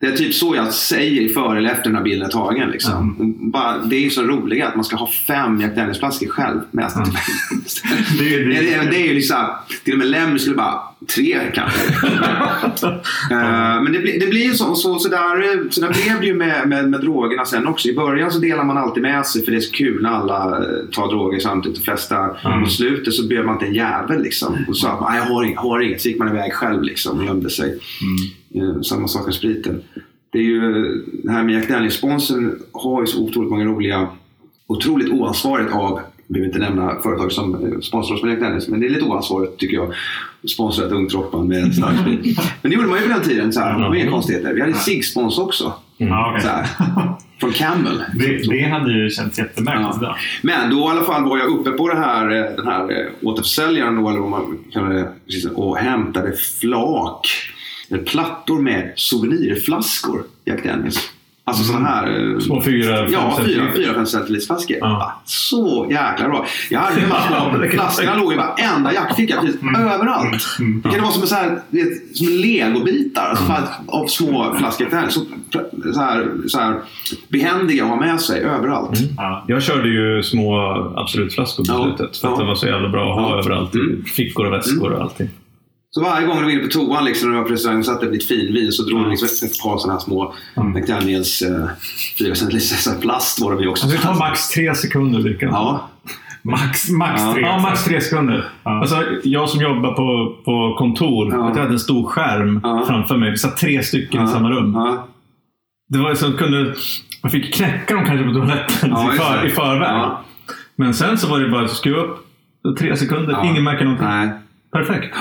Det 0.00 0.06
är 0.06 0.16
typ 0.16 0.34
så 0.34 0.56
jag 0.56 0.72
säger 0.72 1.28
före 1.28 1.58
eller 1.58 1.70
efter 1.70 1.90
när 1.90 2.02
bilden 2.02 2.26
är 2.26 2.32
tagen. 2.32 2.70
Liksom. 2.70 3.16
Bara, 3.52 3.78
det 3.78 3.96
är 3.96 4.00
ju 4.00 4.10
så 4.10 4.22
roligt 4.22 4.64
att 4.64 4.74
man 4.74 4.84
ska 4.84 4.96
ha 4.96 5.08
fem 5.26 5.60
Jack 5.60 5.74
Daniels-flaskor 5.76 6.26
själv 6.28 6.60
med 6.70 6.90
sig. 6.92 7.02
Det, 8.18 8.24
Det, 8.24 8.44
det, 8.44 8.60
det, 8.60 8.90
det 8.90 8.96
är 9.02 9.06
ju 9.06 9.14
liksom, 9.14 9.36
till 9.84 9.92
och 9.92 9.98
med 9.98 10.08
Lemmy 10.08 10.38
skulle 10.38 10.56
bara, 10.56 10.80
tre 11.14 11.38
kanske. 11.54 11.80
Eh, 13.30 13.82
men 13.82 13.92
det, 13.92 13.98
blir- 13.98 14.20
det 14.20 14.26
blir 14.26 14.44
ju 14.44 14.54
så, 14.54 14.74
så, 14.74 14.98
så, 14.98 15.08
där, 15.08 15.70
så 15.70 15.80
där 15.80 15.88
blev 15.92 16.20
det 16.20 16.26
ju 16.26 16.34
med, 16.34 16.68
med, 16.68 16.90
med 16.90 17.00
drogerna 17.00 17.44
sen 17.44 17.66
också. 17.66 17.88
I 17.88 17.94
början 17.94 18.30
så 18.30 18.38
delar 18.38 18.64
man 18.64 18.76
alltid 18.78 19.02
med 19.02 19.26
sig 19.26 19.44
för 19.44 19.50
det 19.52 19.58
är 19.58 19.60
så 19.60 19.72
kul 19.72 20.02
när 20.02 20.10
alla 20.10 20.56
eh, 20.58 20.62
tar 20.92 21.08
droger 21.08 21.38
samtidigt 21.40 21.78
och 21.78 21.84
festar. 21.84 22.38
Mm. 22.44 22.60
Mot 22.60 22.72
slutet 22.72 23.14
så 23.14 23.26
blev 23.28 23.44
man 23.44 23.54
inte 23.54 23.66
en 23.66 23.74
jävel 23.74 24.22
liksom. 24.22 24.64
Och 24.68 24.76
sa 24.76 24.88
att 24.92 25.00
"Nej, 25.10 25.18
jag 25.18 25.34
har 25.34 25.44
inget, 25.44 25.58
har 25.58 25.80
inget. 25.80 26.02
Så 26.02 26.08
gick 26.08 26.18
man 26.18 26.28
iväg 26.28 26.52
själv 26.52 26.82
liksom 26.82 27.18
och 27.18 27.24
gömde 27.24 27.50
sig. 27.50 27.68
Eh, 27.70 27.78
Samma 28.84 29.08
sak 29.08 29.24
med 29.26 29.34
spriten. 29.34 29.82
Det 30.32 30.38
är 30.38 30.42
ju, 30.42 30.62
det 31.24 31.32
här 31.32 31.42
med 31.44 31.54
Jack 31.54 31.68
Daniels-sponsorn 31.68 32.58
har 32.72 33.00
ju 33.00 33.06
så 33.06 33.22
otroligt 33.24 33.50
många 33.50 33.64
roliga, 33.64 34.08
otroligt 34.66 35.08
oansvarigt 35.12 35.72
av, 35.72 36.00
vi 36.26 36.38
vill 36.40 36.48
inte 36.48 36.58
nämna 36.58 37.00
företag 37.02 37.32
som 37.32 37.54
eh, 37.54 37.80
sponsrar 37.80 38.16
oss 38.16 38.22
med 38.22 38.32
Jack 38.32 38.40
Daniels, 38.40 38.68
men 38.68 38.80
det 38.80 38.86
är 38.86 38.90
lite 38.90 39.04
oansvarigt 39.04 39.58
tycker 39.58 39.76
jag. 39.76 39.88
att 40.44 40.50
Sponsra 40.50 40.86
ett 40.86 40.92
ungt 40.92 41.14
rockband 41.14 41.48
med 41.48 41.74
starksprit. 41.74 42.38
Men 42.62 42.70
det 42.70 42.76
gjorde 42.76 42.88
man 42.88 42.98
ju 42.98 43.02
på 43.08 43.12
den 43.12 43.22
tiden. 43.22 43.52
Så 43.52 43.60
här, 43.60 43.94
inga 43.94 44.10
konstigheter. 44.10 44.54
Vi 44.54 44.60
hade 44.60 44.74
Sig-spons 44.74 45.38
också. 45.38 45.72
ja, 45.96 46.30
okej. 46.30 46.42
Så 46.42 46.48
här, 46.48 46.66
från 47.40 47.52
Camel. 47.52 48.02
det, 48.14 48.50
det 48.50 48.68
hade 48.68 48.92
ju 48.92 49.10
känts 49.10 49.38
jättemärkligt 49.38 50.02
Ja. 50.02 50.16
Men 50.42 50.70
då 50.70 50.76
i 50.76 50.82
alla 50.90 51.02
fall 51.02 51.24
var 51.24 51.38
jag 51.38 51.48
uppe 51.48 51.70
på 51.70 51.88
det 51.88 51.96
här, 51.96 52.30
eh, 52.30 52.56
den 52.56 52.66
här 52.66 52.82
eh, 52.82 53.06
återförsäljaren 53.22 54.02
då, 54.02 54.08
eller 54.08 54.20
vad 54.20 54.30
man 54.30 54.58
kallar 54.72 54.90
det, 54.90 55.08
och 55.54 55.76
hämtade 55.76 56.32
flak, 56.60 57.26
eller 57.90 58.02
plattor 58.02 58.62
med 58.62 58.92
souvenirflaskor, 58.96 60.22
Jack 60.44 60.64
Daniels. 60.64 61.10
Alltså 61.48 61.64
sådana 61.64 61.88
här... 61.88 62.32
eh, 62.34 62.38
Små 62.38 62.62
fyra, 62.62 63.08
Ja, 63.08 63.38
fyra, 63.46 63.62
fyra, 63.76 63.94
fem 63.94 64.06
centiliters 64.06 64.46
flaskor. 64.46 64.76
Ja. 64.80 64.86
Ah, 64.86 65.22
Så 65.24 65.86
jäkla 65.90 66.28
bra. 66.28 66.46
Jag 66.70 66.80
hade 66.80 67.00
här 67.00 67.50
kan 67.50 67.62
jag 67.62 67.70
flaskorna 67.72 68.14
låg 68.16 68.32
i 68.32 68.36
varenda 68.36 68.92
jackficka, 68.94 69.40
precis 69.40 69.60
överallt. 69.80 70.42
Det 70.84 70.88
kan 70.90 71.00
vara 71.02 71.12
som, 71.12 71.22
en 71.22 71.28
så 71.28 71.34
här, 71.34 71.60
vet, 71.70 72.16
som 72.16 72.26
legobitar 72.28 73.22
alltså, 73.30 73.52
att- 73.52 73.88
av 73.88 74.06
små 74.06 74.54
flaskor. 74.58 74.86
Där. 74.90 75.08
Så, 75.08 75.20
så, 75.94 76.00
här, 76.00 76.28
så 76.48 76.58
här 76.58 76.80
behändiga 77.28 77.84
att 77.84 77.90
ha 77.90 77.96
med 78.00 78.20
sig 78.20 78.40
överallt. 78.40 78.98
Ja. 79.16 79.44
Jag 79.48 79.62
körde 79.62 79.88
ju 79.88 80.22
små 80.22 80.56
Absolutflaskor 80.96 81.64
på 81.64 81.72
Ja. 81.72 81.84
slutet. 81.96 82.16
För 82.16 82.28
att 82.28 82.34
Ja. 82.34 82.40
det 82.40 82.48
var 82.48 82.54
så 82.54 82.66
jävla 82.66 82.88
bra 82.88 83.12
att 83.14 83.20
ha 83.24 83.30
Ja. 83.30 83.38
överallt. 83.38 83.74
i 83.74 83.78
Mm. 83.78 84.04
Fickor 84.04 84.46
och 84.46 84.52
väskor 84.52 84.92
och 84.92 85.02
allting. 85.02 85.28
Så 85.96 86.02
varje 86.02 86.26
gång 86.26 86.36
du 86.36 86.42
var 86.42 86.50
inne 86.50 86.62
på 86.62 86.68
toan 86.68 87.04
liksom, 87.04 87.28
när 87.28 87.36
du 87.36 87.42
var 87.42 87.48
på 87.48 87.52
restaurang 87.54 87.78
och 87.78 87.84
satte 87.86 88.06
lite 88.06 88.26
finvin 88.26 88.72
så 88.72 88.82
drog 88.82 89.04
du 89.04 89.10
liksom 89.10 89.48
ett 89.48 89.62
par 89.62 89.78
sådana 89.78 89.92
här 89.92 90.00
små 90.00 90.34
Jack 90.74 90.86
Daniels 90.88 91.42
eh, 91.42 91.68
4 92.18 92.34
centiliters 92.34 92.88
plast 93.00 93.40
var 93.40 93.52
de 93.52 93.62
ju 93.62 93.68
också. 93.68 93.84
Alltså, 93.86 93.98
det 93.98 94.04
tar 94.04 94.14
max 94.18 94.48
tre 94.48 94.74
sekunder 94.74 95.18
lyckas. 95.18 95.50
Ja, 95.52 95.88
Max, 96.42 96.90
max 96.90 97.22
Ja. 97.22 97.32
tre. 97.32 97.42
Ja, 97.42 97.58
max 97.58 97.84
tre 97.84 98.00
sekunder. 98.00 98.48
Ja. 98.64 98.80
Alltså, 98.80 99.02
jag 99.24 99.48
som 99.48 99.60
jobbar 99.60 99.92
på, 99.92 100.36
på 100.44 100.74
kontor, 100.78 101.32
Ja. 101.32 101.48
jag 101.54 101.56
hade 101.62 101.72
en 101.72 101.78
stor 101.78 102.06
skärm 102.08 102.60
framför 102.86 103.16
mig. 103.16 103.30
Vi 103.30 103.36
satt 103.36 103.56
tre 103.56 103.82
stycken 103.82 104.24
i 104.24 104.28
samma 104.28 104.50
rum. 104.50 104.72
Det 105.88 105.98
var 105.98 106.14
så 106.14 106.26
att 106.26 106.36
kunde, 106.38 106.74
man 107.22 107.30
fick 107.32 107.54
knäcka 107.54 107.94
dem 107.94 108.04
kanske 108.04 108.26
på 108.26 108.32
toaletten 108.32 108.90
i, 108.92 109.16
för, 109.18 109.42
det. 109.42 109.48
i 109.48 109.50
förväg. 109.50 110.10
Men 110.76 110.94
sen 110.94 111.18
så 111.18 111.28
var 111.28 111.40
det 111.40 111.48
bara 111.48 111.64
att 111.64 111.70
skruva 111.70 111.98
upp 112.02 112.26
tre 112.78 112.96
sekunder. 112.96 113.44
Ingen 113.44 113.64
märker 113.64 113.84
någonting. 113.84 114.08
nej. 114.08 114.28
Perfekt. 114.72 115.16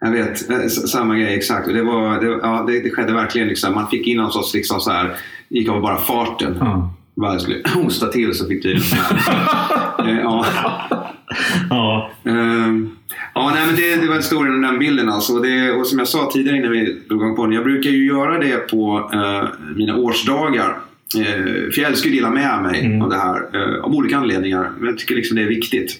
Jag 0.00 0.10
vet, 0.10 0.50
eh, 0.50 0.66
samma 0.68 1.14
grej 1.16 1.34
exakt. 1.34 1.66
Det, 1.68 1.82
var, 1.82 2.20
det, 2.20 2.26
ja, 2.26 2.64
det, 2.68 2.80
det 2.80 2.90
skedde 2.90 3.12
verkligen. 3.12 3.48
Liksom. 3.48 3.74
Man 3.74 3.88
fick 3.88 4.06
in 4.06 4.16
någon 4.16 4.32
sorts, 4.32 4.54
liksom, 4.54 4.80
så 4.80 4.90
här, 4.90 5.16
gick 5.48 5.68
av 5.68 5.80
bara 5.80 5.96
farten. 5.96 6.56
Ja. 6.60 6.94
Bara 7.20 7.38
skulle 7.38 7.62
hosta 7.74 8.06
till 8.08 8.34
så 8.34 8.46
fick 8.48 8.62
tydligen 8.62 8.82
så 8.82 8.96
här. 8.96 9.20
Eh, 10.08 10.18
ja. 10.20 10.46
Ja. 11.70 12.10
Ehm, 12.24 12.90
ja, 13.34 13.50
nej, 13.54 13.66
men 13.66 13.76
det, 13.76 13.96
det 13.96 14.08
var 14.08 14.16
historien 14.16 14.54
om 14.54 14.62
den 14.62 14.78
bilden. 14.78 15.08
Alltså. 15.08 15.38
Det, 15.38 15.72
och 15.72 15.86
som 15.86 15.98
jag 15.98 16.08
sa 16.08 16.30
tidigare 16.32 16.56
innan 16.58 16.70
vi 16.70 17.00
drog 17.08 17.22
igång 17.22 17.36
på 17.36 17.44
den. 17.44 17.52
Jag 17.54 17.64
brukar 17.64 17.90
ju 17.90 18.06
göra 18.06 18.38
det 18.38 18.56
på 18.70 19.10
eh, 19.12 19.48
mina 19.76 19.96
årsdagar. 19.96 20.78
Eh, 21.18 21.42
för 21.72 21.80
jag 21.80 21.90
älskar 21.90 22.10
att 22.10 22.16
dela 22.16 22.30
med 22.30 22.62
mig 22.62 22.80
Mm. 22.86 23.02
av 23.02 23.10
det 23.10 23.16
här. 23.16 23.36
Eh, 23.54 23.84
av 23.84 23.94
olika 23.94 24.16
anledningar. 24.16 24.72
Men 24.78 24.88
jag 24.88 24.98
tycker 24.98 25.14
liksom 25.14 25.36
det 25.36 25.42
är 25.42 25.46
viktigt. 25.48 25.98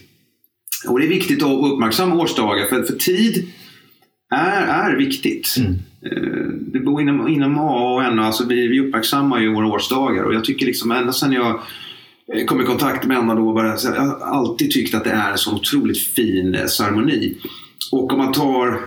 Och 0.89 0.99
det 1.01 1.07
är 1.07 1.09
viktigt 1.09 1.43
att 1.43 1.73
uppmärksamma 1.73 2.15
årsdagar. 2.15 2.65
För, 2.67 2.83
för 2.83 2.93
tid 2.93 3.49
är, 4.31 4.91
är 4.91 4.97
viktigt. 4.97 5.55
Mm. 5.59 5.73
Eh, 6.07 6.47
Det 6.73 6.81
bor 6.81 7.01
inom, 7.03 7.29
inom 7.29 7.59
A 7.59 7.95
och 7.95 8.05
N. 8.05 8.19
Alltså 8.19 8.47
vi, 8.47 8.69
vi 8.69 8.81
uppmärksammar 8.81 9.41
ju 9.41 9.55
våra 9.55 9.67
årsdagar. 9.67 10.23
Och 10.25 10.35
jag 10.35 10.45
tycker 10.45 10.67
liksom 10.67 10.91
ända 10.91 11.13
sedan 11.13 11.33
jag 11.33 11.61
eh, 12.35 12.45
kom 12.47 12.61
i 12.61 12.65
kontakt 12.65 13.07
med 13.07 13.19
Anna 13.19 13.35
då. 13.35 13.53
Bara, 13.53 13.67
jag 13.85 14.03
har 14.03 14.21
alltid 14.21 14.71
tyckt 14.71 14.95
att 14.95 15.05
det 15.05 15.11
är 15.11 15.31
en 15.31 15.39
så 15.39 15.55
otroligt 15.55 15.99
fin 16.03 16.55
eh, 16.55 16.67
ceremoni. 16.67 17.37
Och 17.93 18.13
om 18.13 18.19
man 18.19 18.33
tar 18.33 18.81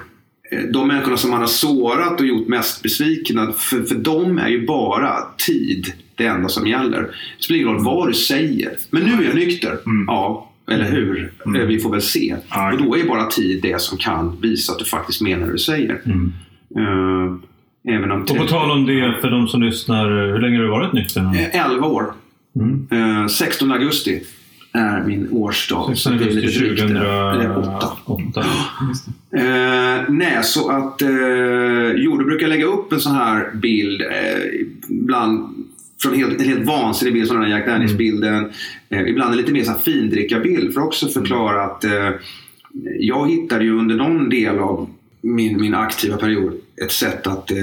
de 0.74 0.88
människorna 0.88 1.18
som 1.18 1.32
man 1.32 1.40
har 1.40 1.48
sårat 1.48 2.20
och 2.20 2.26
gjort 2.28 2.48
mest 2.48 2.84
besvikna. 2.84 3.52
För, 3.52 3.84
för 3.84 3.96
dem 3.96 4.38
är 4.38 4.48
ju 4.48 4.66
bara 4.66 5.18
tid 5.48 5.94
det 6.16 6.26
enda 6.26 6.50
som 6.50 6.68
gäller. 6.68 7.02
Det 7.02 7.44
spelar 7.44 7.62
ingen 7.62 7.74
roll 7.74 7.84
vad 7.86 8.08
du 8.08 8.14
säger. 8.14 8.72
Men 8.90 9.04
nu 9.04 9.24
är 9.24 9.28
jag 9.28 9.36
nykter. 9.36 9.78
Mm. 9.86 10.06
Ja, 10.08 10.49
eller 10.72 10.92
hur? 10.92 11.32
Eh, 11.46 11.52
Vi 11.52 11.80
får 11.80 11.92
väl 11.92 12.02
se. 12.02 12.36
Ja. 12.50 12.72
Och 12.74 12.78
då 12.84 12.98
är 12.98 13.04
bara 13.08 13.26
tid 13.26 13.60
det 13.62 13.82
som 13.82 13.98
kan 13.98 14.38
visa 14.42 14.74
att 14.74 14.80
du 14.80 14.86
faktiskt 14.86 15.22
menar 15.22 15.46
det 15.48 15.52
du 15.52 15.58
säger. 15.60 16.02
Mm. 16.06 16.34
Eh, 16.78 17.34
även 17.96 18.12
om 18.12 18.22
Och 18.22 18.38
på 18.38 18.48
tal 18.48 18.72
om 18.72 18.86
det, 18.86 19.18
för 19.22 19.30
de 19.32 19.48
som 19.48 19.62
lyssnar, 19.64 20.10
hur 20.34 20.40
länge 20.40 20.58
har 20.58 20.64
du 20.64 20.70
varit 20.70 20.94
nykter? 20.94 21.22
nu? 21.22 21.40
Eh, 21.40 21.66
11 21.72 21.88
år. 21.88 22.14
Mm. 22.56 22.88
Eh, 23.22 23.28
16 23.28 23.72
augusti 23.72 24.22
är 24.72 25.04
min 25.08 25.28
årsdag. 25.32 25.98
så 25.98 26.10
det 26.10 26.16
är 26.26 26.30
lite 26.30 26.60
drygt 26.60 26.82
det. 26.82 27.00
Eller 27.00 27.58
åtta. 27.58 27.92
2008. 28.06 28.46
Eh, 29.38 30.04
nej, 30.10 30.40
så 30.44 30.70
att... 30.72 31.02
Eh, 31.02 31.10
jo, 31.96 32.18
då 32.18 32.26
brukar 32.26 32.48
lägga 32.48 32.66
upp 32.66 32.94
en 32.94 33.00
sån 33.00 33.16
här 33.16 33.56
bild. 33.56 34.02
Eh, 34.02 34.08
ibland 34.90 35.59
från 36.02 36.16
helt, 36.16 36.42
en 36.42 36.48
helt 36.48 36.68
vansinnig 36.68 37.14
bild, 37.14 37.28
som 37.28 37.42
den 37.42 37.52
här 37.52 37.58
Jack 37.58 37.68
Daniels-bilden. 37.68 38.52
Eh, 38.90 39.02
ibland 39.08 39.32
en 39.32 39.38
lite 39.38 39.52
mer 39.52 39.64
så 39.64 39.74
findrickarbild 39.74 40.74
för 40.74 40.82
att 40.82 40.88
också 40.88 41.08
förklara 41.08 41.64
att 41.64 41.84
eh, 41.84 42.10
jag 43.00 43.32
hittade 43.32 43.64
ju 43.64 43.80
under 43.80 43.96
någon 43.96 44.30
del 44.30 44.60
av 44.60 44.90
min, 45.22 45.62
min 45.62 45.74
aktiva 45.74 46.18
period 46.18 46.54
ett 46.84 46.92
sätt 46.92 47.28
att 47.28 47.52
eh, 47.52 47.58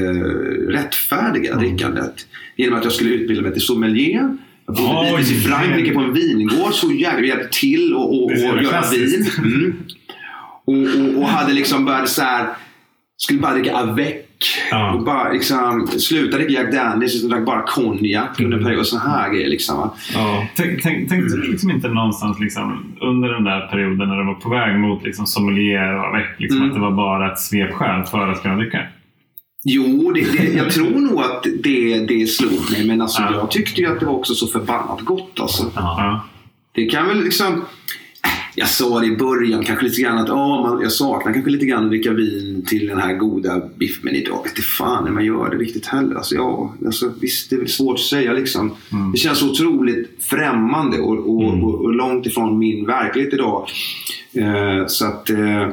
rättfärdiga 0.68 1.56
drickandet. 1.56 2.14
Genom 2.56 2.78
att 2.78 2.84
jag 2.84 2.92
skulle 2.92 3.10
utbilda 3.10 3.42
mig 3.42 3.52
till 3.52 3.62
sommelier. 3.62 4.36
Jag 4.66 4.76
bodde 4.76 5.16
bitvis 5.16 5.30
i 5.30 5.48
Frankrike 5.48 5.94
på 5.94 6.00
en 6.00 6.14
vingård, 6.14 6.74
så 6.74 6.92
jävla 6.92 7.26
hjälpte 7.26 7.58
till 7.58 7.94
och, 7.94 8.14
och, 8.14 8.30
och 8.30 8.62
göra 8.62 8.90
vin. 8.90 9.26
Mm. 9.38 9.82
Och, 10.64 10.74
och, 10.74 11.22
och 11.22 11.28
hade 11.28 11.52
liksom 11.52 11.84
börjat 11.84 12.08
så 12.08 12.22
här, 12.22 12.48
skulle 13.16 13.40
bara 13.40 13.54
dricka 13.54 13.76
avec. 13.76 14.25
Ja. 14.70 14.92
Och 14.94 15.04
bara 15.04 15.32
liksom, 15.32 15.86
sluta 15.86 16.36
dricka 16.36 16.52
Jack 16.52 16.72
Daniels 16.72 17.14
utan 17.16 17.30
drack 17.30 17.46
bara 17.46 17.62
konjak 17.62 18.40
under 18.40 18.56
en 18.58 18.64
period. 18.64 18.80
Och 18.80 18.86
såna 18.86 19.02
här 19.02 19.32
grejer. 19.32 19.48
Liksom. 19.48 19.90
Ja. 20.14 20.46
Tänk, 20.56 20.82
tänk, 20.82 21.08
tänkte 21.08 21.36
du 21.36 21.50
liksom 21.50 21.70
inte 21.70 21.88
någonstans 21.88 22.40
liksom, 22.40 22.96
under 23.00 23.28
den 23.28 23.44
där 23.44 23.66
perioden 23.66 24.08
när 24.08 24.16
du 24.16 24.24
var 24.26 24.34
på 24.34 24.48
väg 24.48 24.78
mot 24.78 25.02
liksom, 25.04 25.26
sommelier 25.26 25.94
och 25.98 26.06
avec, 26.06 26.26
liksom, 26.38 26.56
Mm. 26.58 26.68
att 26.68 26.74
det 26.74 26.80
var 26.80 26.90
bara 26.92 27.32
ett 27.32 27.38
svepskäl 27.38 28.04
för 28.04 28.28
att 28.28 28.42
kunna 28.42 28.56
dricka? 28.56 28.80
Jo, 29.64 30.12
det, 30.14 30.32
det, 30.38 30.52
jag 30.52 30.70
tror 30.70 31.00
nog 31.00 31.20
att 31.20 31.46
det, 31.62 32.06
det 32.06 32.26
slog 32.26 32.70
mig. 32.72 32.86
Men 32.86 33.00
alltså, 33.00 33.22
Ja. 33.22 33.32
jag 33.34 33.50
tyckte 33.50 33.80
ju 33.80 33.86
att 33.92 34.00
det 34.00 34.06
var 34.06 34.12
också 34.14 34.34
så 34.34 34.46
förbannat 34.46 35.00
gott. 35.00 35.40
Alltså. 35.40 35.64
Det 36.74 36.86
kan 36.86 37.08
väl 37.08 37.24
liksom... 37.24 37.64
Jag 38.54 38.68
sa 38.68 39.00
det 39.00 39.06
i 39.06 39.16
början 39.16 39.64
kanske 39.64 39.84
lite 39.84 40.00
grann 40.02 40.18
att 40.18 40.30
oh, 40.30 40.62
man, 40.62 40.82
jag 40.82 40.92
saknar 40.92 41.32
kanske 41.32 41.50
lite 41.50 41.66
grann 41.66 41.84
att 41.84 41.90
dricka 41.90 42.12
vin 42.12 42.64
till 42.68 42.86
den 42.86 42.98
här 42.98 43.14
goda 43.14 43.62
biffen. 43.76 44.00
Men 44.04 44.14
idag 44.14 44.44
vet 44.44 44.64
fan 44.64 45.04
när 45.04 45.10
man 45.10 45.24
gör 45.24 45.50
det 45.50 45.56
riktigt 45.56 45.86
heller. 45.86 46.14
Alltså, 46.16 46.34
ja, 46.34 46.74
alltså, 46.86 47.12
visst, 47.20 47.50
det 47.50 47.56
är 47.56 47.60
väl 47.60 47.68
svårt 47.68 47.94
att 47.94 48.00
säga 48.00 48.32
liksom. 48.32 48.72
Mm. 48.92 49.12
Det 49.12 49.18
känns 49.18 49.42
otroligt 49.42 50.24
främmande 50.30 50.98
och, 50.98 51.36
och, 51.36 51.42
Mm. 51.46 51.64
och, 51.64 51.84
och 51.84 51.94
långt 51.94 52.26
ifrån 52.26 52.58
min 52.58 52.86
verklighet 52.86 53.34
idag. 53.34 53.68
Eh, 54.32 54.86
så 54.86 55.06
att... 55.06 55.30
Eh, 55.30 55.68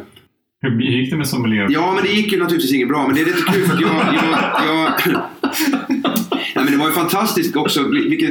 Hur 0.62 0.82
gick 0.82 1.12
det 1.12 1.18
med 1.18 1.28
sommelier? 1.28 1.68
Ja, 1.70 1.92
men 1.96 2.04
det 2.04 2.10
gick 2.12 2.32
ju 2.32 2.40
naturligtvis 2.40 2.74
inget 2.74 2.88
bra. 2.88 3.08
Men 3.08 3.16
det 3.16 3.22
är 3.22 3.26
lite 3.26 3.42
kul 3.52 3.66
för 3.66 3.74
att 3.74 3.82
jag... 3.82 3.90
jag, 4.14 4.92
jag 5.14 5.22
Nej, 6.64 6.72
men 6.72 6.80
det 6.80 6.86
var 6.86 6.90
ju 6.90 6.96
fantastiskt 6.96 7.56
också. 7.56 7.88
Vilket, 7.88 8.30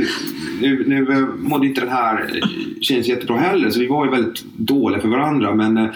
nu, 0.61 0.85
nu 0.87 1.13
eh, 1.13 1.49
mådde 1.49 1.67
inte 1.67 1.81
den 1.81 1.91
här 1.91 2.39
eh, 2.43 2.49
tjejen 2.81 3.05
så 3.05 3.11
jättebra 3.11 3.39
heller, 3.39 3.71
så 3.71 3.81
vi 3.81 3.87
var 3.87 4.05
ju 4.05 4.11
väldigt 4.11 4.45
dåliga 4.57 5.01
för 5.01 5.09
varandra. 5.09 5.55
Men 5.55 5.77
eh, 5.77 5.87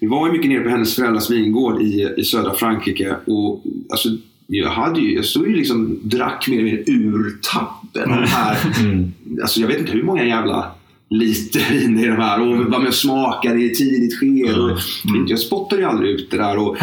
vi 0.00 0.06
var 0.06 0.26
ju 0.26 0.32
mycket 0.32 0.50
nere 0.50 0.60
på 0.60 0.68
hennes 0.70 0.94
föräldrars 0.96 1.30
vingård 1.30 1.82
i, 1.82 2.08
i 2.16 2.24
södra 2.24 2.54
Frankrike. 2.54 3.16
Och 3.26 3.62
alltså, 3.90 4.08
jag, 4.46 4.70
hade 4.70 5.00
ju, 5.00 5.14
jag 5.14 5.24
stod 5.24 5.48
ju 5.48 5.56
liksom 5.56 5.98
drack 6.02 6.48
mer 6.48 6.58
eller 6.58 6.64
mindre 6.64 6.92
ur 6.92 7.38
tappen. 7.52 8.08
de 8.10 8.26
Här, 8.28 8.56
Mm. 8.80 9.12
alltså, 9.42 9.60
jag 9.60 9.68
vet 9.68 9.78
inte 9.80 9.92
hur 9.92 10.02
många 10.02 10.24
jävla 10.24 10.70
liter 11.10 11.70
vin 11.72 11.98
är 11.98 12.08
de 12.08 12.16
här. 12.16 12.40
Och 12.40 12.56
var 12.56 12.78
med 12.78 12.88
och 12.88 12.94
smakade 12.94 13.60
i 13.62 13.66
ett 13.70 13.78
tidigt 13.78 14.18
skede. 14.20 14.60
Och, 14.60 14.78
Jag 15.26 15.38
spottade 15.38 15.82
ju 15.82 15.88
aldrig 15.88 16.10
ut 16.10 16.30
det 16.30 16.36
där. 16.36 16.56
Och, 16.58 16.76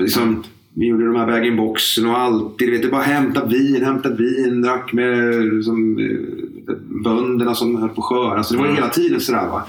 liksom, 0.00 0.44
vi 0.78 0.86
gjorde 0.86 1.06
de 1.06 1.16
här 1.16 1.26
bag 1.26 1.56
boxen 1.56 2.06
och 2.06 2.18
alltid, 2.18 2.70
vet 2.70 2.82
du, 2.82 2.90
bara 2.90 3.02
hämta 3.02 3.44
vin, 3.44 3.84
hämta 3.84 4.08
vin, 4.14 4.62
drack 4.62 4.92
med 4.92 5.44
liksom, 5.54 5.98
eh, 5.98 6.74
bönderna 7.04 7.54
som 7.54 7.76
höll 7.76 7.88
på 7.88 8.00
att 8.00 8.04
skörda. 8.04 8.36
Alltså, 8.36 8.54
det 8.54 8.58
var 8.58 8.66
mm. 8.66 8.76
hela 8.76 8.88
tiden 8.88 9.20
sådär. 9.20 9.46
Va? 9.46 9.62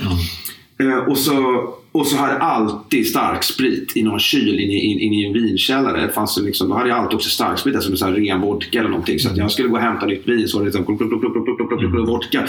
Mm. 0.80 0.92
Eh, 0.92 0.98
och, 0.98 1.18
så, 1.18 1.70
och 1.92 2.08
så 2.08 2.18
hade 2.18 2.34
jag 2.34 2.42
alltid 2.42 3.08
starksprit 3.08 3.98
i 3.98 4.04
någon 4.04 4.20
kyl 4.20 4.60
inne 4.60 4.74
in, 4.74 5.00
in 5.00 5.14
i 5.14 5.26
en 5.26 5.34
vinkällare. 5.34 6.02
Det 6.02 6.14
fanns 6.14 6.40
liksom, 6.42 6.70
då 6.70 6.76
hade 6.76 6.90
jag 6.90 6.98
alltid 6.98 7.16
också 7.16 7.30
starksprit, 7.30 7.76
alltså 7.76 7.90
med 7.90 8.00
sån 8.00 8.16
ren 8.16 8.42
vodka 8.42 8.80
eller 8.80 8.90
någonting. 8.90 9.20
Så 9.20 9.28
att 9.28 9.34
mm. 9.34 9.42
jag 9.42 9.52
skulle 9.52 9.68
gå 9.68 9.76
och 9.76 9.82
hämta 9.82 10.06
nytt 10.06 10.28
vin 10.28 10.48
så 10.48 10.58
var 10.58 10.66
det 10.66 10.72
liksom 10.72 10.86
plup, 10.86 11.10
plup, 11.10 11.22
plup, 11.22 11.34
plup, 11.34 11.70
plup, 11.70 11.92
plup, 11.92 12.08
vodka. 12.08 12.48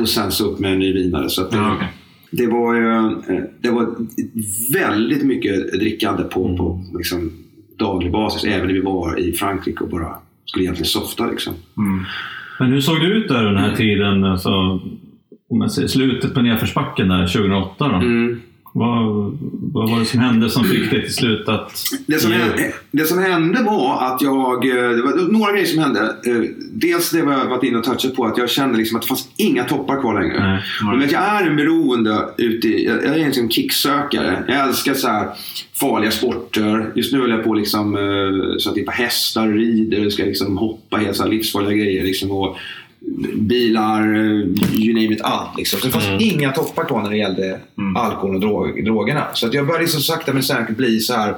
Och 0.00 0.08
sen 0.08 0.32
så 0.32 0.50
upp 0.50 0.58
med 0.58 0.72
en 0.72 0.78
ny 0.78 0.92
vinare. 0.92 1.28
Så 1.28 1.42
att, 1.42 1.54
eh, 1.54 1.60
mm, 1.60 1.76
okay 1.76 1.88
det 2.32 2.46
var, 2.46 2.74
eh, 2.74 3.42
det 3.60 3.70
var 3.70 3.94
väldigt 4.72 5.22
mycket 5.22 5.72
drickande 5.72 6.22
på, 6.22 6.56
på 6.56 6.80
mm. 6.82 6.96
liksom, 6.96 7.32
daglig 7.78 8.12
basis. 8.12 8.44
Även 8.44 8.66
när 8.66 8.74
vi 8.74 8.80
var 8.80 9.18
i 9.18 9.32
Frankrike 9.32 9.84
och 9.84 9.90
bara 9.90 10.14
skulle 10.44 10.64
egentligen 10.64 10.86
softa. 10.88 11.26
Liksom. 11.26 11.54
Mm. 11.76 12.04
Men 12.58 12.72
hur 12.72 12.80
såg 12.80 13.00
det 13.00 13.06
ut 13.06 13.28
där 13.28 13.44
den 13.44 13.56
här 13.56 13.76
tiden? 13.76 14.24
Alltså, 14.24 14.50
om 15.48 15.58
man 15.58 15.70
säger 15.70 15.88
slutet 15.88 16.34
på 16.34 16.42
nedförsbacken 16.42 17.08
där 17.08 17.26
2008 17.26 17.88
då? 17.88 18.00
Vad, 18.74 19.38
vad 19.72 19.90
var 19.90 19.98
det 20.00 20.04
som 20.06 20.20
hände 20.20 20.50
som 20.50 20.64
fick 20.64 20.90
dig 20.90 21.02
till 21.02 21.14
slut 21.14 21.48
att 21.48 21.72
Det 22.06 22.18
som, 22.18 22.32
hände, 22.32 22.72
det 22.90 23.04
som 23.04 23.18
hände 23.18 23.62
var 23.62 24.02
att 24.02 24.22
jag... 24.22 24.64
eh, 24.68 24.90
Det 24.90 25.02
var 25.02 25.32
några 25.32 25.52
grejer 25.52 25.66
som 25.66 25.78
hände. 25.82 26.00
Eh, 26.26 26.42
Dels 26.72 27.10
det 27.10 27.22
var 27.22 27.32
jag 27.32 27.46
varit 27.46 27.64
inne 27.64 27.78
och 27.78 27.84
touchat 27.84 28.14
på. 28.16 28.24
Att 28.24 28.38
jag 28.38 28.50
kände 28.50 28.78
liksom 28.78 28.96
att 28.96 29.02
det 29.02 29.08
fanns 29.08 29.28
inga 29.36 29.64
toppar 29.64 30.00
kvar 30.00 30.20
längre. 30.20 30.40
Nej. 30.82 30.96
Men 30.98 31.08
jag 31.10 31.22
är 31.22 31.46
en 31.50 31.56
beroende 31.56 32.28
ute 32.38 32.68
i, 32.68 32.84
Jag 32.86 33.04
är 33.18 33.26
liksom 33.26 33.50
kicksökare. 33.50 34.44
Jag 34.48 34.68
älskar 34.68 34.94
så 34.94 35.08
här 35.08 35.28
farliga 35.80 36.10
sporter. 36.10 36.92
Just 36.94 37.12
nu 37.12 37.20
håller 37.20 37.34
jag 37.34 37.44
på 37.44 37.54
liksom, 37.54 37.96
eh, 37.96 38.56
så 38.58 38.68
att 38.68 38.74
det 38.74 38.80
är 38.80 38.84
på 38.84 38.92
hästar, 38.92 39.48
rider, 39.48 40.10
ska 40.10 40.24
liksom 40.24 40.56
hoppa 40.58 40.96
helt 40.96 41.16
så 41.16 41.22
här 41.22 41.30
livsfarliga 41.30 41.84
grejer. 41.84 42.04
Liksom, 42.04 42.30
och 42.30 42.56
bilar, 43.34 44.14
eh, 44.14 44.80
you 44.80 44.94
name 44.94 45.14
it, 45.14 45.20
allt. 45.22 45.58
Liksom. 45.58 45.80
Så 45.80 45.86
det 45.86 45.92
fanns 45.92 46.22
inga 46.22 46.52
toppar 46.52 46.84
kvar 46.84 47.02
när 47.02 47.10
det 47.10 47.16
gällde 47.16 47.60
alkohol 47.96 48.34
och 48.34 48.40
drog, 48.40 48.84
drogerna. 48.84 49.26
Så 49.34 49.46
att 49.46 49.54
jag 49.54 49.66
började 49.66 49.84
liksom 49.84 50.00
sakta 50.00 50.32
men 50.32 50.42
säkert 50.42 50.76
bli 50.76 51.00
så 51.00 51.14
här, 51.14 51.36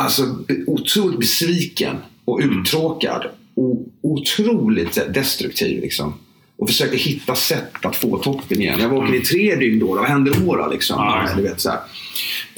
alltså, 0.00 0.22
otroligt 0.66 1.18
besviken 1.18 1.96
och 2.24 2.40
uttråkad. 2.42 3.26
Och 3.54 3.86
otroligt 4.02 4.94
så 4.94 5.00
destruktiv. 5.08 5.82
Liksom. 5.82 6.14
Och 6.58 6.68
försökte 6.68 6.96
hitta 6.96 7.34
sätt 7.34 7.86
att 7.86 7.96
få 7.96 8.18
toppen 8.18 8.60
igen. 8.60 8.78
Jag 8.80 8.88
var 8.88 9.00
vaken 9.00 9.14
i 9.14 9.20
tre 9.20 9.56
dygn 9.56 9.78
då. 9.78 9.94
Vad 9.94 10.04
hände 10.04 10.30
då? 10.30 10.56
då 10.56 10.68
liksom? 10.68 10.96
Ja. 10.98 11.28
du 11.36 11.42
vet, 11.42 11.60
så 11.60 11.70
här. 11.70 11.78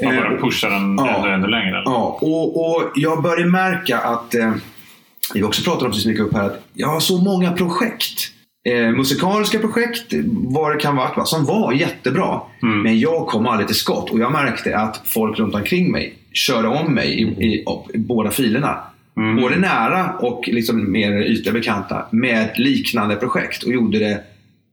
Man 0.02 0.14
Eh, 0.14 0.20
bara 0.20 0.40
pushar 0.40 0.70
den 0.70 0.96
ja. 0.98 1.18
ännu, 1.18 1.34
ännu 1.34 1.46
längre. 1.46 1.82
Ja, 1.84 2.18
och, 2.20 2.76
och 2.76 2.92
jag 2.94 3.22
började 3.22 3.50
märka 3.50 3.98
att, 3.98 4.34
eh, 4.34 4.54
vi 5.34 5.42
också 5.42 5.62
pratat 5.62 5.82
om 5.82 5.90
precis 5.90 6.06
mycket 6.06 6.24
upp 6.24 6.34
här, 6.34 6.46
att 6.46 6.64
jag 6.74 6.88
har 6.88 7.00
så 7.00 7.18
många 7.18 7.52
projekt. 7.52 8.33
Eh, 8.68 8.90
musikaliska 8.90 9.58
projekt, 9.58 10.12
vad 10.26 10.74
det 10.74 10.80
kan 10.80 10.96
vara, 10.96 11.10
va, 11.16 11.24
som 11.24 11.44
var 11.44 11.72
jättebra. 11.72 12.40
Mm. 12.62 12.82
Men 12.82 12.98
jag 12.98 13.26
kom 13.26 13.46
aldrig 13.46 13.66
till 13.66 13.76
skott 13.76 14.10
och 14.10 14.18
jag 14.18 14.32
märkte 14.32 14.76
att 14.76 15.02
folk 15.04 15.38
runt 15.38 15.54
omkring 15.54 15.90
mig 15.90 16.14
körde 16.32 16.68
om 16.68 16.94
mig 16.94 17.22
i, 17.22 17.22
i, 17.22 17.64
i 17.94 17.98
båda 17.98 18.30
filerna. 18.30 18.78
Mm. 19.16 19.36
Både 19.36 19.56
nära 19.56 20.12
och 20.12 20.48
liksom 20.52 20.92
mer 20.92 21.22
ytliga 21.22 21.52
bekanta 21.52 22.06
med 22.10 22.50
liknande 22.56 23.16
projekt 23.16 23.62
och 23.62 23.72
gjorde 23.72 23.98
det 23.98 24.20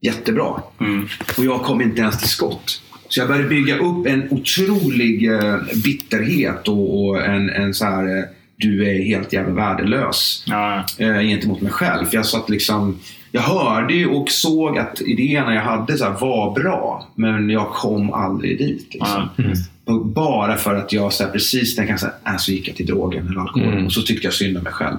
jättebra. 0.02 0.62
Mm. 0.80 1.08
Och 1.38 1.46
jag 1.46 1.62
kom 1.62 1.82
inte 1.82 2.02
ens 2.02 2.20
till 2.20 2.30
skott. 2.30 2.82
Så 3.10 3.20
jag 3.20 3.28
började 3.28 3.48
bygga 3.48 3.78
upp 3.78 4.08
en 4.08 4.28
otrolig 4.32 5.34
eh, 5.34 5.56
bitterhet 5.84 6.68
och, 6.68 7.06
och 7.06 7.26
en, 7.26 7.50
en 7.50 7.74
så 7.74 7.86
här, 7.86 8.18
eh, 8.18 8.24
du 8.56 8.90
är 8.90 9.04
helt 9.04 9.34
jävla 9.34 9.54
värdelös 9.54 10.44
Ja, 10.48 10.86
eh, 10.98 11.20
gentemot 11.20 11.62
mig 11.62 11.72
själv. 11.72 12.06
För 12.06 12.16
jag 12.16 12.26
satt 12.26 12.50
liksom, 12.50 13.00
jag 13.32 13.42
hörde 13.42 13.94
ju 13.94 14.08
och 14.08 14.30
såg 14.30 14.78
att 14.78 15.02
idéerna 15.02 15.54
jag 15.56 15.62
hade 15.62 15.98
så 15.98 16.06
var 16.22 16.54
bra, 16.54 17.08
men 17.16 17.50
jag 17.50 17.70
kom 17.70 18.14
aldrig 18.14 18.58
dit. 18.58 18.88
Liksom. 18.94 19.30
Och 19.86 20.06
bara 20.06 20.58
för 20.58 20.76
att 20.76 20.94
jag 20.94 21.14
så 21.14 21.24
här, 21.24 21.32
precis 21.32 21.78
när 21.78 21.84
jag 21.84 21.90
kan 21.90 22.00
säga, 22.00 22.14
äh, 22.26 22.38
så 22.38 22.52
gick 22.52 22.68
jag 22.68 22.76
till 22.76 22.86
drogen 22.86 23.28
eller 23.28 23.40
alkoholen 23.42 23.74
Mm. 23.74 23.86
och 23.86 23.94
så 23.94 24.02
tyckte 24.02 24.28
jag 24.28 24.34
synd 24.34 24.58
om 24.58 24.64
mig 24.64 24.74
själv. 24.74 24.98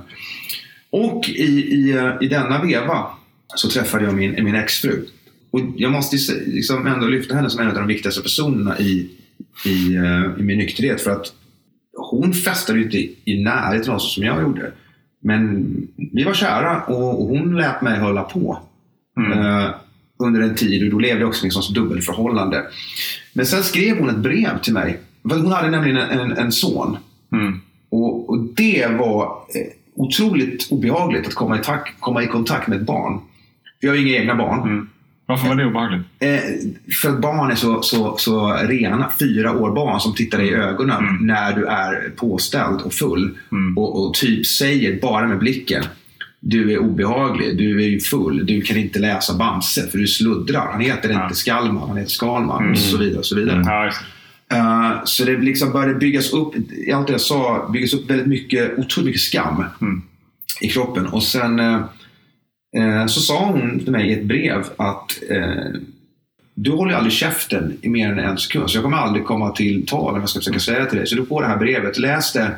Och 0.91 1.29
i, 1.29 1.43
i, 1.43 2.11
i 2.21 2.29
denna 2.29 2.63
veva 2.63 3.07
så 3.55 3.69
träffade 3.69 4.05
jag 4.05 4.15
min, 4.15 4.45
min 4.45 4.55
exfru. 4.55 5.05
Och 5.51 5.61
jag 5.77 5.93
måste 5.93 6.17
liksom 6.47 6.87
ändå 6.87 7.07
lyfta 7.07 7.35
henne 7.35 7.51
som 7.51 7.61
en 7.61 7.69
av 7.69 7.75
de 7.75 7.87
viktigaste 7.87 8.23
personerna 8.23 8.79
i, 8.79 9.11
i, 9.67 9.95
eh, 9.97 10.41
i 10.41 10.43
min 10.43 10.59
nykterhet. 10.59 11.01
För 11.01 11.11
att 11.11 11.33
hon 11.97 12.35
festade 12.35 12.79
ju 12.79 12.85
inte 12.85 12.97
i, 12.99 13.17
i 13.25 13.43
närheten 13.45 13.95
av 13.95 13.99
så 13.99 14.07
som 14.07 14.23
jag 14.25 14.43
gjorde. 14.43 14.73
Men 15.23 15.67
vi 16.13 16.25
var 16.25 16.35
kära 16.35 16.83
och, 16.83 17.23
och 17.23 17.29
hon 17.29 17.57
lät 17.57 17.83
mig 17.83 17.99
hålla 18.01 18.23
på 18.23 18.59
Mm. 19.17 19.39
eh, 19.39 19.71
under 20.19 20.41
en 20.41 20.55
tid 20.55 20.85
och 20.85 20.91
då 20.91 20.99
levde 20.99 21.21
jag 21.21 21.29
också 21.29 21.47
i 21.47 21.51
sorts 21.51 21.69
dubbelförhållande. 21.69 22.63
Men 23.33 23.47
sen 23.47 23.63
skrev 23.63 23.99
hon 23.99 24.11
ett 24.11 24.17
brev 24.17 24.59
till 24.63 24.73
mig. 24.73 25.01
Hon 25.23 25.53
hade 25.53 25.71
nämligen 25.71 25.97
en, 25.97 26.21
en, 26.21 26.33
en 26.33 26.53
son. 26.53 26.97
Mm. 27.33 27.61
Och, 27.89 28.31
och 28.31 28.39
det 28.39 28.87
var 28.99 29.23
eh, 29.25 29.73
otroligt 29.95 30.69
obehagligt 30.71 31.27
att 31.27 31.35
komma 31.35 31.59
i, 31.59 31.61
komma 32.01 32.23
i 32.23 32.27
kontakt 32.27 32.69
med 32.69 32.81
ett 32.81 32.87
barn. 32.87 33.21
Jag 33.81 33.91
har 33.91 33.97
inga 33.97 34.17
egna 34.19 34.35
barn. 34.35 34.63
Mm. 34.63 34.89
Varför 35.27 35.49
var 35.49 35.55
det 35.55 35.65
obehagligt? 35.67 36.07
Eh, 36.19 36.39
för 37.03 37.09
att 37.09 37.21
barn 37.21 37.51
är 37.51 37.55
så, 37.55 37.83
så, 37.83 38.17
så 38.19 38.57
rena. 38.63 39.13
Fyra 39.19 39.53
år 39.59 39.71
barn 39.75 40.01
som 40.01 40.15
tittar 40.15 40.39
dig 40.39 40.49
i 40.49 40.55
ögonen 40.55 40.99
Mm. 41.09 41.27
när 41.27 41.57
du 41.57 41.67
är 41.67 42.11
påställd 42.17 42.81
och 42.81 42.93
full. 42.95 43.39
Mm. 43.53 43.79
Och, 43.79 44.07
och 44.07 44.15
typ 44.15 44.47
säger 44.47 45.01
bara 45.01 45.27
med 45.29 45.39
blicken. 45.39 45.85
Du 46.41 46.73
är 46.73 46.79
obehaglig, 46.79 47.59
du 47.59 47.83
är 47.83 47.89
ju 47.89 48.01
full, 48.01 48.47
du 48.47 48.61
kan 48.61 48.77
inte 48.77 48.99
läsa 48.99 49.35
Bamse 49.37 49.87
för 49.91 49.99
du 49.99 50.07
sluddrar. 50.07 50.73
Han 50.73 50.81
heter 50.81 51.09
Ja. 51.11 51.25
inte 51.25 51.37
Skallman, 51.37 51.89
han 51.89 51.97
heter 51.97 52.11
Skalman 52.11 52.59
Mm. 52.61 52.73
och 52.73 52.79
så 52.79 52.97
vidare. 52.97 53.19
Och 53.19 53.27
så 53.27 53.37
vidare. 53.37 53.63
Ja, 53.67 53.85
just 53.85 53.99
det. 54.49 54.57
Eh, 54.57 54.93
så 55.05 55.25
det 55.25 55.39
liksom 55.39 55.73
började 55.73 55.95
byggas 55.95 56.33
upp, 56.33 56.55
allt 56.95 57.07
det 57.07 57.13
jag 57.13 57.21
sa, 57.21 57.69
byggas 57.73 57.95
upp 57.95 58.11
väldigt 58.11 58.27
mycket, 58.27 58.79
otroligt 58.79 59.07
mycket 59.07 59.21
skam 59.21 59.65
Mm. 59.81 60.03
i 60.61 60.69
kroppen. 60.69 61.07
Och 61.07 61.23
sen 61.23 61.61
eh, 61.61 61.81
eh, 62.77 63.07
så 63.07 63.21
sa 63.21 63.47
hon 63.47 63.79
till 63.79 63.93
mig 63.93 64.11
i 64.11 64.13
ett 64.13 64.25
brev 64.25 64.65
att 64.77 65.19
eh, 65.31 65.81
du 66.55 66.71
håller 66.71 66.95
aldrig 66.95 67.13
käften 67.13 67.77
i 67.83 67.89
mer 67.89 68.13
än 68.13 68.19
en 68.19 68.39
sekund. 68.39 68.71
Så 68.71 68.77
jag 68.77 68.85
kommer 68.85 68.97
aldrig 68.97 69.25
komma 69.25 69.51
till 69.51 69.87
tal 69.87 70.15
om 70.15 70.21
jag 70.21 70.29
ska 70.29 70.41
försöka 70.41 70.59
säga 70.59 70.87
till 70.87 70.99
dig. 70.99 71.07
Så 71.07 71.17
du 71.17 71.27
får 71.27 71.43
det 71.43 71.49
här 71.49 71.57
brevet, 71.57 71.99
läs 71.99 72.33
det 72.33 72.51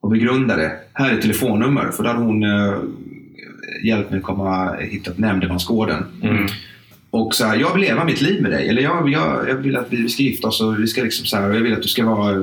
och 0.00 0.10
begrunda 0.10 0.56
det. 0.56 0.72
Här 0.92 1.12
är 1.12 1.20
telefonnummer. 1.20 1.90
För 1.90 2.02
då 2.02 2.08
hade 2.08 2.24
hon 2.24 2.42
eh, 2.42 2.78
hjälpt 3.84 4.10
mig 4.10 4.20
komma 4.20 4.76
hitta 4.80 5.10
nämndemansgården. 5.16 6.04
Mm. 6.22 6.46
Och 7.10 7.34
så 7.34 7.44
här, 7.44 7.56
jag 7.56 7.72
vill 7.74 7.82
leva 7.82 8.04
mitt 8.04 8.20
liv 8.20 8.42
med 8.42 8.50
dig. 8.50 8.68
Eller 8.68 8.82
jag, 8.82 9.08
jag, 9.08 9.48
jag 9.48 9.54
vill 9.54 9.76
att 9.76 9.86
vi 9.92 10.08
ska 10.08 10.22
gifta 10.22 10.48
oss 10.48 10.60
och 10.60 10.78
vi 10.78 10.86
ska 10.86 11.02
liksom 11.02 11.26
så 11.26 11.36
här, 11.36 11.52
jag 11.52 11.60
vill 11.60 11.72
att 11.72 11.82
du 11.82 11.88
ska 11.88 12.04
vara 12.04 12.32
eh, 12.32 12.42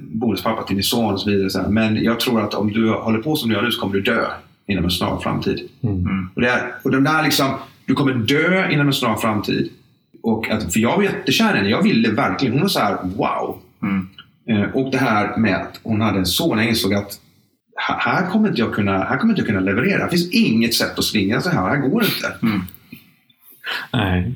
bonuspappa 0.00 0.62
till 0.62 0.76
min 0.76 0.82
son 0.82 1.14
och 1.14 1.20
så 1.20 1.30
vidare. 1.30 1.50
Så 1.50 1.60
här. 1.60 1.68
Men 1.68 2.02
jag 2.02 2.20
tror 2.20 2.40
att 2.40 2.54
om 2.54 2.72
du 2.72 2.90
håller 2.90 3.18
på 3.18 3.36
som 3.36 3.48
du 3.48 3.54
gör 3.54 3.62
nu 3.62 3.70
så 3.70 3.80
kommer 3.80 3.94
du 3.94 4.00
dö 4.00 4.26
inom 4.66 4.84
en 4.84 4.90
snar 4.90 5.20
framtid. 5.20 5.68
Mm. 5.82 6.30
Och, 6.34 6.40
det 6.40 6.48
är, 6.48 6.72
och 6.84 6.90
den 6.90 7.04
där 7.04 7.22
liksom, 7.22 7.54
du 7.86 7.94
kommer 7.94 8.14
dö 8.14 8.70
inom 8.70 8.86
en 8.86 8.92
snar 8.92 9.16
framtid. 9.16 9.70
Och 10.22 10.50
att, 10.50 10.72
för 10.72 10.80
jag 10.80 10.96
var 10.96 11.02
jättekär 11.02 11.54
i 11.54 11.56
henne. 11.56 11.68
Jag 11.68 11.82
ville 11.82 12.10
verkligen. 12.10 12.52
Hon 12.52 12.62
var 12.62 12.68
så 12.68 12.80
här, 12.80 12.98
wow. 13.16 13.58
Mm. 13.82 14.08
Eh, 14.48 14.70
och 14.70 14.90
det 14.92 14.98
här 14.98 15.36
med 15.36 15.56
att 15.56 15.80
hon 15.82 16.00
hade 16.00 16.18
en 16.18 16.26
son. 16.26 16.58
Jag 16.58 16.68
insåg 16.68 16.94
att 16.94 17.18
här- 17.76 18.30
kommer 18.30 18.48
inte 18.48 18.60
jag 18.60 18.74
kunna, 18.74 18.98
här 19.04 19.18
kommer 19.18 19.32
inte 19.32 19.40
jag 19.40 19.46
kunna 19.48 19.60
leverera. 19.60 20.04
Det 20.04 20.10
finns 20.10 20.30
inget 20.32 20.74
sätt 20.74 20.98
att 20.98 21.04
slingra 21.04 21.40
så 21.40 21.50
här. 21.50 21.62
Det 21.62 21.68
här 21.76 21.88
går 21.88 22.04
inte. 22.04 22.32
Mm. 22.42 22.60
Nej. 23.92 24.34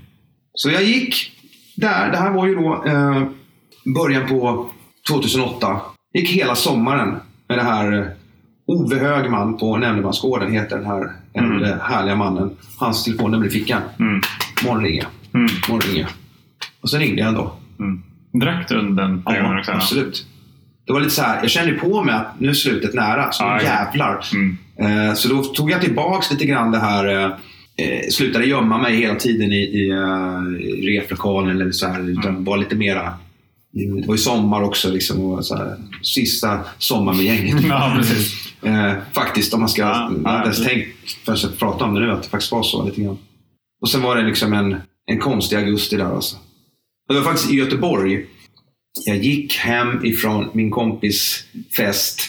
Så 0.54 0.70
jag 0.70 0.82
gick 0.84 1.32
där. 1.76 2.10
Det 2.10 2.16
här 2.16 2.30
var 2.30 2.46
ju 2.46 2.54
då 2.54 2.84
eh, 2.86 3.22
början 3.94 4.28
på 4.28 4.70
2008. 5.08 5.80
Gick 6.14 6.30
hela 6.30 6.54
sommaren 6.54 7.16
med 7.48 7.58
det 7.58 7.64
här 7.64 7.92
eh, 7.92 8.06
Ove 8.66 8.96
Högman 8.98 9.56
på 9.58 9.76
Nämndemansgården 9.76 10.52
heter 10.52 10.76
den 10.76 10.86
här 10.86 11.10
Mm. 11.34 11.52
äldre 11.52 11.78
härliga 11.82 12.16
mannen. 12.16 12.50
Hans 12.78 13.04
telefonnummer 13.04 13.46
i 13.46 13.50
fickan. 13.50 13.82
Mm. 13.98 14.20
Morgon 14.66 14.84
ringer 14.84 15.02
jag. 15.02 15.40
Mm. 15.40 15.52
Morgon 15.68 15.80
ringer 15.88 16.00
jag. 16.00 16.10
Och 16.80 16.90
sen 16.90 17.00
ringde 17.00 17.20
jag 17.20 17.28
ändå. 17.28 17.52
Mm. 17.78 18.02
Drack 18.40 18.68
du 18.68 18.74
den 18.94 19.22
perioden 19.22 19.58
också? 19.58 19.72
absolut. 19.72 20.26
Det 20.86 20.92
var 20.92 21.00
lite 21.00 21.12
så 21.14 21.22
här, 21.22 21.38
jag 21.42 21.50
kände 21.50 21.72
på 21.72 22.02
mig 22.02 22.14
att 22.14 22.40
nu 22.40 22.48
är 22.48 22.54
slutet 22.54 22.94
nära. 22.94 23.32
Så 23.32 23.44
Ja, 23.44 23.56
ja. 23.56 23.62
jävlar. 23.62 24.24
Mm. 24.34 24.56
Eh, 25.08 25.14
så 25.14 25.28
då 25.28 25.42
tog 25.44 25.70
jag 25.70 25.80
tillbaks 25.80 26.30
lite 26.30 26.44
grann 26.46 26.70
det 26.70 26.78
här. 26.78 27.06
Eh, 27.06 27.24
eh, 27.76 28.08
slutade 28.10 28.46
gömma 28.46 28.78
mig 28.78 28.96
hela 28.96 29.14
tiden 29.14 29.52
i, 29.52 29.56
i, 29.56 29.90
eh, 29.90 30.66
i 30.68 30.98
replokalen. 31.00 31.50
Eller 31.60 31.70
så 31.70 31.86
här, 31.86 32.10
utan 32.10 32.30
Mm. 32.30 32.44
var 32.44 32.56
lite 32.56 32.76
mera... 32.76 33.12
Det 33.76 34.06
var 34.06 34.14
ju 34.14 34.18
sommar 34.18 34.62
också. 34.62 34.90
Liksom, 34.90 35.20
och 35.24 35.44
så 35.46 35.56
här, 35.56 35.76
sista 36.02 36.60
sommaren 36.78 37.16
med 37.18 37.26
gänget. 37.26 37.64
Ja. 37.68 38.00
Eh, 38.62 38.92
faktiskt, 39.12 39.54
om 39.54 39.60
man 39.60 39.68
ska... 39.68 39.82
Ja, 39.82 40.10
jag 40.24 40.36
inte 40.36 40.44
ens 40.44 40.64
tänkt 40.64 40.88
förrän 41.24 41.38
jag 41.42 41.58
pratar 41.58 41.86
om 41.86 41.94
det 41.94 42.00
nu, 42.00 42.10
att 42.12 42.22
det 42.22 42.28
faktiskt 42.28 42.52
var 42.52 42.62
så 42.62 42.84
lite 42.84 43.00
grann. 43.00 43.18
Och 43.82 43.88
sen 43.90 44.02
var 44.02 44.16
det 44.16 44.22
liksom 44.22 44.52
en, 44.52 44.76
en 45.06 45.18
konstig 45.18 45.56
augusti 45.56 45.96
där 45.96 46.04
alltså. 46.14 46.36
Det 47.08 47.14
var 47.14 47.22
faktiskt 47.22 47.50
i 47.50 47.56
Göteborg. 47.56 48.26
Jag 49.06 49.16
gick 49.16 49.56
hem 49.56 50.04
ifrån 50.04 50.48
min 50.52 50.70
kompis 50.70 51.44
fest. 51.76 52.20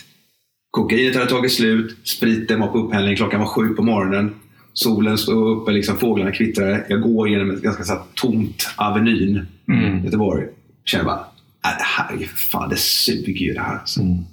Kokainet 0.72 1.16
hade 1.16 1.30
tagit 1.30 1.52
slut. 1.54 1.98
Spriten 2.04 2.60
var 2.60 2.68
på 2.68 2.78
upphällning. 2.78 3.16
Klockan 3.16 3.40
var 3.40 3.48
sju 3.48 3.70
på 3.70 3.84
morgonen. 3.84 4.36
Solen 4.74 5.18
stod 5.18 5.58
uppe, 5.62 5.72
liksom, 5.72 5.98
fåglarna 5.98 6.32
kvittrade. 6.32 6.86
Jag 6.90 7.02
går 7.02 7.30
genom 7.30 7.52
ett 7.52 7.62
ganska 7.62 7.84
så 7.84 7.94
här, 7.94 8.02
tomt 8.14 8.70
Avenyn 8.76 9.46
Mm. 9.70 10.00
i 10.00 10.06
Göteborg. 10.06 10.46
Känner 10.86 11.06
bara, 11.06 11.26
äh, 11.72 11.78
det 11.78 11.84
här 11.84 12.22
är 12.24 12.26
fan, 12.28 12.70
det 12.70 12.78
suger 12.78 13.46
ju 13.46 13.54
det 13.54 13.60
här. 13.62 13.78
Alltså. 13.80 14.00
Mm. 14.02 14.24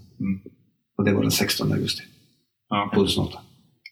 Och 0.98 1.04
det 1.04 1.12
var 1.14 1.22
den 1.22 1.30
16 1.30 1.72
augusti 1.72 2.02
Ja, 2.70 2.84
okej. 2.86 2.96
2008. 2.96 3.38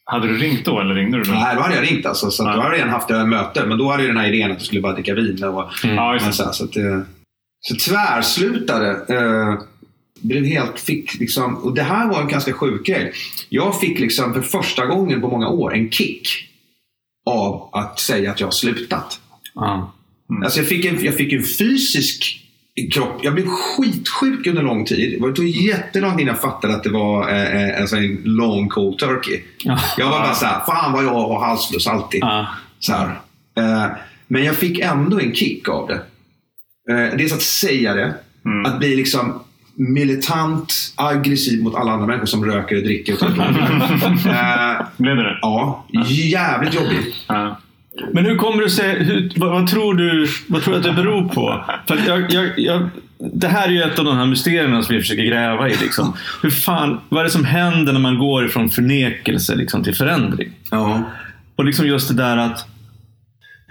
Hade 0.04 0.28
du 0.28 0.36
ringt 0.38 0.64
då 0.64 0.80
eller 0.80 0.94
ringde 0.94 1.18
du 1.18 1.24
då? 1.24 1.30
Nej, 1.32 1.56
då 1.56 1.62
hade 1.62 1.74
jag 1.74 1.90
ringt 1.90 2.06
alltså. 2.06 2.30
Så 2.30 2.42
Ja. 2.42 2.54
då 2.54 2.60
hade 2.60 2.74
jag 2.76 2.78
redan 2.78 2.90
haft 2.92 3.10
ett 3.10 3.28
möte. 3.28 3.66
Men 3.66 3.78
då 3.78 3.90
hade 3.90 4.02
ju 4.02 4.08
den 4.08 4.16
här 4.16 4.32
idén 4.32 4.52
att 4.52 4.58
du 4.58 4.64
skulle 4.64 4.80
bara 4.80 4.92
dricka 4.94 5.14
vin. 5.14 5.44
Och, 5.44 5.70
Ja, 5.82 6.12
men 6.20 6.26
det. 6.26 6.32
så, 6.32 6.44
här, 6.44 6.52
så, 6.52 6.64
att, 6.64 6.76
eh, 6.76 7.00
så 7.60 7.90
tvärslutade. 7.90 8.90
Eh, 9.16 9.62
blev 10.20 10.44
helt, 10.44 10.80
fick 10.80 11.14
liksom, 11.20 11.54
och 11.56 11.74
det 11.74 11.82
här 11.82 12.08
var 12.08 12.20
en 12.22 12.28
ganska 12.28 12.52
sjuk 12.52 12.86
grej. 12.86 13.12
Jag 13.48 13.80
fick 13.80 13.98
liksom 13.98 14.34
för 14.34 14.42
första 14.42 14.86
gången 14.86 15.20
på 15.20 15.28
många 15.28 15.48
år 15.48 15.74
en 15.74 15.90
kick 15.90 16.28
av 17.26 17.70
att 17.72 17.98
säga 18.00 18.30
att 18.30 18.40
jag 18.40 18.46
har 18.46 18.52
slutat. 18.52 19.20
Ja. 19.54 19.92
Alltså 20.44 20.58
jag, 20.60 20.68
fick 20.68 20.84
en, 20.84 21.04
jag 21.04 21.14
fick 21.14 21.32
en 21.32 21.42
fysisk 21.58 22.46
kropp. 22.92 23.20
Jag 23.22 23.34
blev 23.34 23.46
skitsjuk 23.46 24.46
under 24.46 24.62
lång 24.62 24.84
tid. 24.84 25.22
Det 25.22 25.32
tog 25.32 25.46
jättelång 25.46 26.10
tid 26.10 26.20
innan 26.20 26.34
jag 26.34 26.42
fattade 26.42 26.74
att 26.74 26.82
det 26.82 26.90
var 26.90 27.28
eh, 27.30 27.82
eh, 27.82 27.92
en 27.92 28.20
long 28.24 28.68
cold 28.68 28.98
turkey. 28.98 29.40
Ja. 29.64 29.78
Jag 29.98 30.10
var 30.10 30.20
bara 30.20 30.34
så 30.34 30.46
här, 30.46 30.60
fan 30.66 30.92
vad 30.92 31.04
jag 31.04 31.10
har 31.10 31.46
halsfluss 31.46 31.86
alltid. 31.86 32.20
Ja. 32.22 32.46
Så 32.78 32.92
här. 32.92 33.20
Eh, 33.56 33.86
men 34.28 34.44
jag 34.44 34.56
fick 34.56 34.78
ändå 34.78 35.20
en 35.20 35.34
kick 35.34 35.68
av 35.68 35.88
det. 35.88 36.02
Eh, 36.94 37.16
dels 37.16 37.32
att 37.32 37.42
säga 37.42 37.94
det. 37.94 38.14
Mm. 38.44 38.64
Att 38.66 38.78
bli 38.78 38.96
liksom 38.96 39.40
militant, 39.74 40.74
aggressiv 40.96 41.62
mot 41.62 41.74
alla 41.74 41.92
andra 41.92 42.06
människor 42.06 42.26
som 42.26 42.44
röker 42.44 42.76
och 42.76 42.82
dricker. 42.82 43.14
Och 43.14 43.22
eh, 44.26 44.86
Blev 44.96 45.16
det 45.16 45.22
det? 45.22 45.38
ja, 45.42 45.86
jävligt 46.08 46.74
jobbigt. 46.74 47.14
Ja. 47.26 47.58
Men 48.12 48.24
hur 48.26 48.36
kommer 48.36 48.62
du 48.62 48.70
sig, 48.70 49.04
hur, 49.04 49.32
vad, 49.36 49.50
vad, 49.50 49.66
tror 49.66 49.94
du, 49.94 50.28
vad 50.48 50.62
tror 50.62 50.74
du 50.74 50.78
att 50.80 50.84
det 50.86 50.92
beror 51.02 51.28
på? 51.28 51.64
För 51.88 51.98
jag, 52.08 52.32
jag, 52.32 52.50
jag, 52.56 52.88
det 53.18 53.48
här 53.48 53.68
är 53.68 53.72
ju 53.72 53.82
ett 53.82 53.98
av 53.98 54.04
de 54.04 54.16
här 54.16 54.26
mysterierna 54.26 54.82
som 54.82 54.94
vi 54.94 55.00
försöker 55.00 55.22
gräva 55.24 55.68
i. 55.68 55.76
Liksom. 55.82 56.16
Hur 56.42 56.50
fan, 56.50 57.00
vad 57.08 57.20
är 57.20 57.24
det 57.24 57.30
som 57.30 57.44
händer 57.44 57.92
när 57.92 58.00
man 58.00 58.18
går 58.18 58.46
ifrån 58.46 58.70
förnekelse 58.70 59.54
liksom, 59.54 59.84
till 59.84 59.94
förändring? 59.94 60.48
Ja. 60.70 61.02
Och 61.56 61.64
liksom 61.64 61.86
just 61.86 62.08
det 62.08 62.14
där 62.14 62.36
att... 62.36 62.66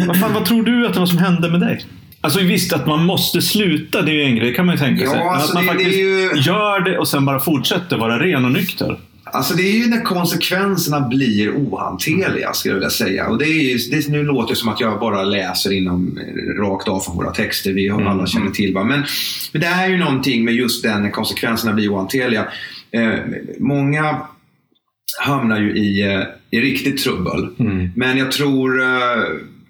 Vad, 0.08 0.20
fan, 0.20 0.34
vad 0.34 0.46
tror 0.46 0.64
du 0.64 0.88
att 0.88 0.94
det 0.94 1.00
var 1.00 1.06
som 1.08 1.18
hände 1.18 1.50
med 1.52 1.60
dig? 1.60 1.86
Alltså 2.22 2.40
visst, 2.40 2.74
att 2.74 2.88
man 2.88 3.06
måste 3.06 3.42
sluta, 3.42 4.02
det 4.02 4.12
är 4.12 4.14
ju 4.16 4.24
en 4.24 4.36
grej. 4.36 4.50
Det 4.50 4.56
kan 4.56 4.66
man 4.66 4.76
ju 4.76 4.80
tänka 4.80 5.04
Ja, 5.04 5.10
sig. 5.10 5.20
Men 5.20 5.30
alltså, 5.30 5.58
att 5.58 5.66
man 5.66 5.78
det- 5.78 5.84
det 5.84 5.86
faktiskt 5.86 6.00
ju- 6.00 6.42
gör 6.52 6.80
det 6.80 6.98
och 6.98 7.08
sen 7.08 7.26
bara 7.26 7.40
fortsätter 7.40 7.98
vara 7.98 8.20
ren 8.20 8.46
och 8.46 8.52
nykter. 8.52 8.98
Alltså 9.24 9.54
det 9.54 9.64
är 9.64 9.78
ju 9.78 9.88
när 9.88 10.02
konsekvenserna 10.02 11.08
blir 11.08 11.52
ohanterliga 11.56 12.54
skulle 12.54 12.72
jag 12.72 12.76
vilja 12.76 12.90
säga. 12.90 13.28
Och 13.28 13.38
det 13.38 13.46
är 13.46 13.72
ju, 13.72 13.78
det, 13.78 14.08
nu 14.08 14.24
låter 14.24 14.50
det 14.50 14.56
som 14.56 14.70
att 14.70 14.80
jag 14.80 15.00
bara 15.00 15.24
läser 15.24 15.72
inom 15.72 16.18
eh, 16.18 16.62
rakt 16.62 16.88
av 16.88 17.00
från 17.00 17.16
våra 17.16 17.32
texter. 17.32 17.74
Vi 17.74 17.88
har 17.88 18.02
alla 18.02 18.28
känner 18.28 18.52
till. 18.52 18.74
Va? 18.74 18.84
Men, 18.84 19.04
men 19.52 19.62
det 19.62 19.68
är 19.68 19.90
ju 19.90 19.98
någonting 19.98 20.46
med 20.46 20.54
just 20.54 20.84
den 20.84 21.02
när 21.02 21.10
konsekvenserna 21.10 21.74
blir 21.74 21.94
ohanterliga. 21.94 22.48
Eh, 22.92 23.20
många 23.60 24.22
hamnar 25.24 25.60
ju 25.60 25.78
i, 25.78 26.02
eh, 26.02 26.24
i 26.52 26.62
riktigt 26.62 27.04
trubbel. 27.04 27.48
Mm. 27.60 27.90
Men 27.96 28.18
jag 28.18 28.32
tror, 28.32 28.82
eh, 28.82 28.88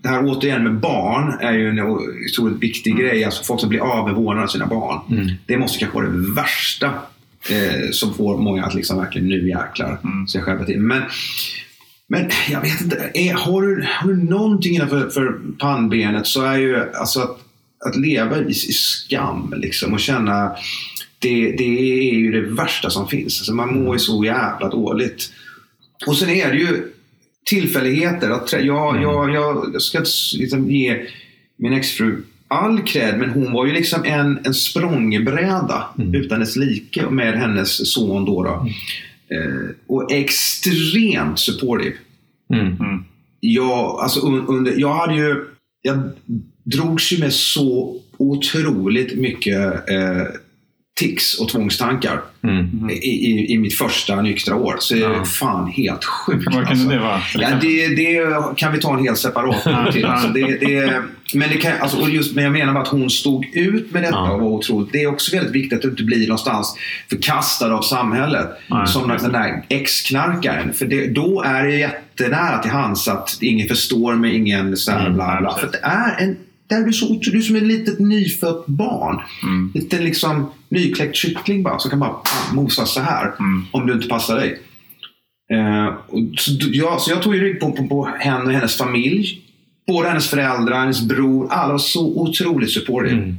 det 0.02 0.10
här 0.10 0.22
återigen 0.26 0.64
med 0.64 0.80
barn 0.80 1.38
är 1.40 1.54
ju 1.54 1.70
en 1.70 1.80
otroligt 1.80 2.64
viktig 2.64 2.98
grej. 2.98 3.24
Alltså 3.24 3.44
folk 3.44 3.60
som 3.60 3.70
blir 3.70 3.80
av 3.80 4.10
vårdnaden 4.10 4.44
av 4.44 4.48
sina 4.48 4.66
barn. 4.66 5.00
Det 5.46 5.58
måste 5.58 5.80
kanske 5.80 5.98
vara 5.98 6.10
det 6.10 6.34
värsta 6.34 6.92
eh, 7.50 7.92
som 7.92 8.14
får 8.14 8.38
många 8.38 8.66
att 8.66 8.74
liksom 8.74 8.98
verkligen 8.98 9.28
nu 9.28 9.50
jäklar 9.50 10.00
sig 10.32 10.42
själva 10.42 10.66
till. 10.66 10.80
Men, 10.80 11.04
men 12.08 12.30
jag 12.50 12.62
vet 12.62 12.82
inte. 12.82 13.12
Är, 13.14 13.34
har, 13.34 13.62
du, 13.62 13.88
har 13.88 14.08
du 14.08 14.24
någonting 14.24 14.76
innanför 14.76 15.10
för 15.10 15.40
pannbenet 15.60 16.28
så 16.28 16.42
är 16.42 16.58
ju 16.58 16.94
alltså 16.94 17.20
att, 17.20 17.40
att 17.86 17.96
leva 17.96 18.38
i, 18.38 18.50
i 18.50 18.54
skam 18.54 19.54
liksom, 19.58 19.94
och 19.94 20.00
känna 20.00 20.56
det, 21.20 21.52
det 21.52 22.10
är 22.10 22.14
ju 22.14 22.32
det 22.32 22.42
värsta 22.42 22.90
som 22.90 23.08
finns. 23.08 23.40
Alltså 23.40 23.54
man 23.54 23.84
mår 23.84 23.96
ju 23.96 24.00
så 24.00 24.26
jävla 24.26 24.70
dåligt. 24.70 25.32
Och 26.08 26.18
sen 26.18 26.30
är 26.30 26.52
det 26.52 26.58
ju 26.58 26.92
tillfälligheter. 27.46 28.30
Att, 28.30 28.54
jag, 28.54 29.02
jag, 29.02 29.34
jag 29.34 29.82
ska 29.82 30.00
liksom 30.38 30.72
ge 30.72 31.06
min 31.58 31.74
exfru 31.74 32.24
all 32.52 32.82
cred, 32.82 33.18
men 33.18 33.30
hon 33.30 33.52
var 33.52 33.66
ju 33.66 33.74
liksom 33.74 34.06
en, 34.06 34.40
en 34.46 34.54
språngbräda 34.54 35.84
utan 36.14 36.40
dess 36.40 36.56
like 36.56 37.10
med 37.10 37.40
hennes 37.40 37.94
son. 37.94 38.26
Då, 38.26 38.44
då. 38.44 38.68
Eh, 39.36 39.70
och 39.88 40.12
extremt 40.12 41.40
supportive. 41.40 41.96
Mm. 42.54 43.04
Jag, 43.40 44.00
alltså, 44.00 44.20
un, 44.20 44.48
under, 44.48 44.74
jag 44.78 44.94
hade 44.94 45.16
ju... 45.16 45.46
Jag 45.82 46.12
drogs 46.64 47.12
ju 47.12 47.20
med 47.20 47.34
så 47.34 48.00
otroligt 48.18 49.18
mycket 49.18 49.90
eh, 49.90 50.22
tics 51.02 51.40
och 51.40 51.50
tvångstankar 51.50 52.22
Mm. 52.44 52.90
i, 52.90 52.94
i, 52.94 53.54
i 53.54 53.58
mitt 53.58 53.78
första 53.78 54.22
nyktra 54.22 54.56
år. 54.56 54.76
Så 54.80 54.94
det 54.94 55.00
är 55.04 55.10
Ja. 55.10 55.26
fan 55.26 55.68
helt 55.72 56.04
sjukt. 56.06 56.46
Vad 56.46 56.54
kan 56.54 56.68
alltså. 56.68 56.88
det 56.88 57.00
vara? 57.00 57.22
Ja, 57.36 57.48
det, 57.62 57.88
det 57.88 58.20
kan 58.58 58.74
vi 58.74 58.80
ta 58.80 58.98
en 58.98 59.04
helt 59.04 59.18
separat 59.18 59.92
till. 59.94 60.06
Alltså, 60.06 60.28
det, 60.28 60.42
det, 60.58 61.02
men, 61.34 61.50
det 61.50 61.58
kan, 61.58 61.72
alltså, 61.80 61.98
och 61.98 62.10
just, 62.10 62.36
men 62.36 62.44
jag 62.44 62.54
menar 62.54 62.74
bara 62.74 62.84
att 62.84 62.90
hon 62.90 63.10
stod 63.10 63.46
ut 63.56 63.92
med 63.92 64.04
detta 64.04 64.16
Ja. 64.16 64.32
och 64.32 64.40
var 64.42 64.48
otroligt. 64.48 64.92
Det 64.92 65.04
är 65.04 65.08
också 65.08 65.36
väldigt 65.36 65.56
viktigt 65.56 65.74
att 65.78 65.82
du 65.82 65.90
inte 65.90 66.04
blir 66.04 66.28
någonstans 66.28 66.78
förkastad 67.10 67.74
av 67.74 67.82
samhället. 67.82 68.48
Nej, 68.68 68.88
som 68.88 69.08
den, 69.08 69.32
där 69.32 69.64
ex-knarkaren. 69.70 70.74
För 70.74 70.86
det, 70.86 71.08
då 71.08 71.42
är 71.46 71.64
det 71.64 71.76
jättenära 71.76 72.58
till 72.58 72.72
hands 72.72 73.08
att 73.08 73.38
ingen 73.42 73.68
förstår 73.68 74.16
mig, 74.16 74.36
ingen 74.36 74.78
så 74.78 74.92
här 74.92 75.00
Mm, 75.02 75.14
bla 75.14 75.38
bla. 75.42 75.58
För 75.58 75.70
det 75.72 75.80
är 75.84 76.24
en 76.24 76.38
där 76.72 76.82
är 76.82 76.86
du, 76.86 76.94
så, 76.94 77.20
du 77.22 77.38
är 77.38 77.42
som 77.42 77.56
ett 77.56 77.64
litet 77.64 78.00
nyfött 78.00 78.66
barn. 78.68 79.20
Mm. 79.44 79.72
Lite 79.74 80.00
liksom 80.00 80.52
nykläckt 80.70 81.16
kyckling 81.16 81.64
bara, 81.64 81.80
som 81.80 81.90
kan 81.90 82.00
bara 82.00 82.16
mosas 82.54 82.94
så 82.94 83.00
här. 83.02 83.26
Mm. 83.40 83.66
Om 83.72 83.88
du 83.88 83.94
inte 83.94 84.08
passar 84.08 84.36
dig. 84.36 84.60
Eh, 85.54 85.94
så, 86.38 86.52
jag, 86.60 87.02
så 87.02 87.12
jag 87.12 87.22
tog 87.22 87.36
ju 87.36 87.42
rygg 87.42 87.60
på, 87.60 87.72
på, 87.72 87.88
på 87.88 88.06
henne 88.20 88.46
och 88.46 88.52
hennes 88.52 88.78
familj. 88.78 89.42
Både 89.88 90.10
hennes 90.10 90.28
föräldrar, 90.30 90.80
hennes 90.80 91.02
bror. 91.02 91.48
Alla 91.52 91.72
var 91.72 91.80
så 91.80 92.06
otroligt 92.22 92.72
supportive. 92.72 93.16
Mm. 93.22 93.38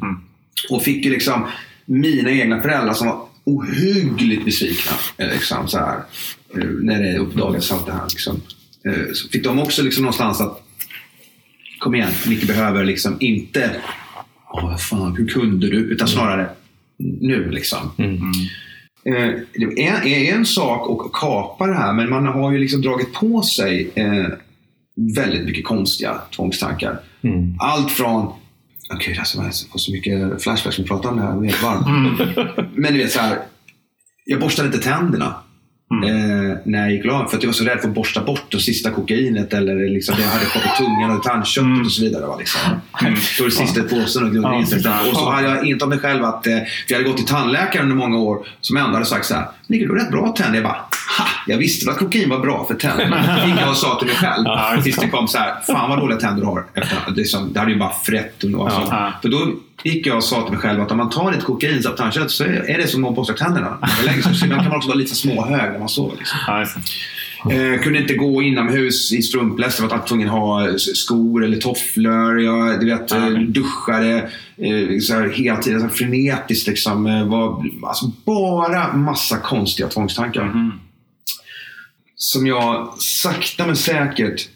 Och 0.70 0.82
fick 0.82 1.04
ju 1.04 1.10
liksom 1.10 1.46
mina 1.84 2.30
egna 2.30 2.62
föräldrar 2.62 2.94
som 2.94 3.06
var 3.06 3.20
ohyggligt 3.44 4.44
besvikna. 4.44 4.92
eh, 5.18 5.28
Liksom, 5.32 5.68
så 5.68 5.78
här, 5.78 5.96
eh, 6.56 6.64
när 6.82 7.02
det 7.02 7.18
uppdagades 7.18 7.72
allt 7.72 7.86
det 7.86 7.92
här. 7.92 8.06
Liksom. 8.10 8.40
Eh, 8.86 9.12
Så 9.12 9.28
fick 9.28 9.44
de 9.44 9.58
också 9.58 9.82
liksom 9.82 10.02
någonstans 10.02 10.40
att 10.40 10.61
Kom 11.82 11.94
igen, 11.94 12.12
Micke 12.28 12.46
behöver 12.46 12.84
liksom 12.84 13.16
inte 13.20 13.76
Åh, 14.52 14.70
vad 14.70 14.82
fan, 14.82 15.16
hur 15.16 15.28
kunde 15.28 15.70
du? 15.70 15.76
Utan 15.76 16.08
snarare 16.08 16.48
nu 16.98 17.50
liksom. 17.50 17.78
Mm. 17.98 18.16
Eh, 19.04 19.40
det 19.54 19.86
är, 19.86 20.06
är 20.06 20.34
en 20.34 20.46
sak 20.46 21.06
att 21.06 21.12
kapa 21.12 21.66
det 21.66 21.74
här, 21.74 21.92
men 21.92 22.10
man 22.10 22.26
har 22.26 22.52
ju 22.52 22.58
liksom 22.58 22.82
dragit 22.82 23.12
på 23.12 23.42
sig 23.42 23.90
eh, 23.94 24.26
väldigt 25.16 25.44
mycket 25.44 25.64
konstiga 25.64 26.20
tvångstankar. 26.36 27.00
Mm. 27.22 27.56
Allt 27.58 27.90
från 27.90 28.32
Gud, 29.06 29.18
alltså, 29.18 29.38
jag 29.38 29.54
får 29.72 29.78
så 29.78 29.92
mycket 29.92 30.42
flashbacks 30.42 30.78
när 30.78 30.84
vi 30.84 30.88
pratar 30.88 31.08
om 31.10 31.16
det 31.16 31.22
här. 31.22 31.30
Jag 31.30 31.40
blir 31.40 31.50
helt 31.50 31.62
varm. 31.62 32.16
Men 32.74 32.92
du 32.92 32.98
vet 32.98 33.12
så 33.12 33.20
här. 33.20 33.38
Jag 34.24 34.40
borstade 34.40 34.66
inte 34.66 34.78
tänderna. 34.78 35.34
Eh, 35.92 36.56
när 36.64 36.78
jag 36.78 36.92
gick 36.92 37.06
av 37.06 37.26
för 37.26 37.36
att 37.36 37.42
jag 37.42 37.48
var 37.48 37.54
så 37.54 37.64
rädd 37.64 37.80
för 37.80 37.88
att 37.88 37.94
borsta 37.94 38.20
bort 38.24 38.44
det 38.48 38.60
sista 38.60 38.90
kokainet 38.90 39.52
eller 39.52 39.88
liksom 39.88 40.14
det 40.16 40.22
jag 40.22 40.28
hade 40.28 40.44
kvar 40.44 40.62
på 40.62 40.84
tungan 40.84 41.16
och 41.16 41.22
tandköttet 41.22 41.86
och 41.86 41.92
så 41.92 42.02
vidare. 42.02 42.26
Va, 42.26 42.36
liksom. 42.38 42.60
Så 43.36 43.44
det 43.44 43.50
sista 43.50 43.80
i 43.80 43.82
påsen 43.82 44.24
och 44.24 44.30
glömde 44.30 44.66
sig. 44.66 44.78
Och 45.10 45.16
så 45.16 45.30
hade 45.30 45.48
jag 45.48 45.66
inte 45.66 45.84
om 45.84 45.88
mig 45.88 45.98
själv 45.98 46.24
att, 46.24 46.46
eh, 46.46 46.52
för 46.52 46.64
jag 46.88 46.96
hade 46.96 47.08
gått 47.08 47.16
till 47.16 47.26
tandläkaren 47.26 47.84
under 47.84 47.96
många 47.96 48.18
år 48.18 48.46
som 48.60 48.76
ändå 48.76 48.92
hade 48.92 49.04
sagt 49.04 49.26
så 49.26 49.34
här. 49.34 49.46
Mikael, 49.66 49.88
du 49.88 49.94
rätt 49.94 50.10
bra 50.10 50.28
tänder. 50.36 50.54
Jag 50.54 50.64
bara, 50.64 50.84
ha! 51.18 51.26
Jag 51.46 51.58
visste 51.58 51.90
att 51.90 51.98
kokain 51.98 52.30
var 52.30 52.38
bra 52.38 52.64
för 52.68 52.74
tänderna. 52.74 53.46
Gick 53.46 53.60
jag 53.60 53.70
och 53.70 53.76
sa 53.76 53.98
till 53.98 54.06
mig 54.06 54.16
själv. 54.16 54.44
Tills 54.82 54.96
det 54.96 55.08
kom 55.08 55.28
så 55.28 55.38
här, 55.38 55.54
fan 55.66 55.90
vad 55.90 55.98
dåliga 55.98 56.18
tänder 56.18 56.40
du 56.40 56.46
har. 56.46 56.64
Efter, 56.74 56.98
det, 57.16 57.24
som, 57.24 57.52
det 57.52 57.60
hade 57.60 57.72
ju 57.72 57.78
bara 57.78 57.92
frätt. 58.04 58.44
Och, 58.44 58.50
och 58.50 58.72
så. 58.72 58.82
Ja. 58.90 59.12
För 59.22 59.28
då 59.28 59.52
gick 59.82 60.06
jag 60.06 60.16
och 60.16 60.24
sa 60.24 60.42
till 60.42 60.52
mig 60.52 60.60
själv 60.60 60.80
att 60.80 60.90
om 60.90 60.96
man 60.96 61.10
tar 61.10 61.32
lite 61.32 61.44
kokain 61.44 61.86
av 61.86 61.96
tandkött 61.96 62.30
så 62.30 62.44
är 62.44 62.78
det 62.78 62.88
som 62.88 63.04
att 63.04 63.14
borsta 63.14 63.32
tänderna. 63.32 63.78
Ibland 64.02 64.62
kan 64.62 64.68
man 64.68 64.76
också 64.76 64.88
vara 64.88 64.98
lite 64.98 65.14
småhög 65.14 65.72
när 65.72 65.78
man 65.78 65.88
sover. 65.88 66.16
Liksom. 66.18 66.38
Eh, 67.50 67.80
kunde 67.80 67.98
inte 67.98 68.14
gå 68.14 68.42
inomhus 68.42 69.12
i 69.12 69.22
strumpläst. 69.22 69.80
Jag 69.80 69.88
var 69.88 70.06
tvungen 70.06 70.28
att 70.28 70.34
ha 70.34 70.78
skor 70.78 71.44
eller 71.44 71.56
tofflor. 71.56 72.40
Jag 72.40 72.80
du 72.80 72.86
vet, 72.86 73.12
eh, 73.12 73.28
duschade 73.28 74.30
eh, 74.56 74.98
så 75.00 75.14
här, 75.14 75.28
hela 75.28 75.56
tiden. 75.56 75.80
Så 75.80 75.86
här, 75.86 75.94
frenetiskt. 75.94 76.68
Liksom, 76.68 77.06
eh, 77.06 77.26
var, 77.26 77.64
alltså, 77.82 78.12
bara 78.24 78.92
massa 78.92 79.36
konstiga 79.36 79.88
tvångstankar. 79.88 80.44
Mhm. 80.44 80.72
Som 82.16 82.46
jag 82.46 82.94
sakta 82.98 83.66
men 83.66 83.76
säkert 83.76 84.48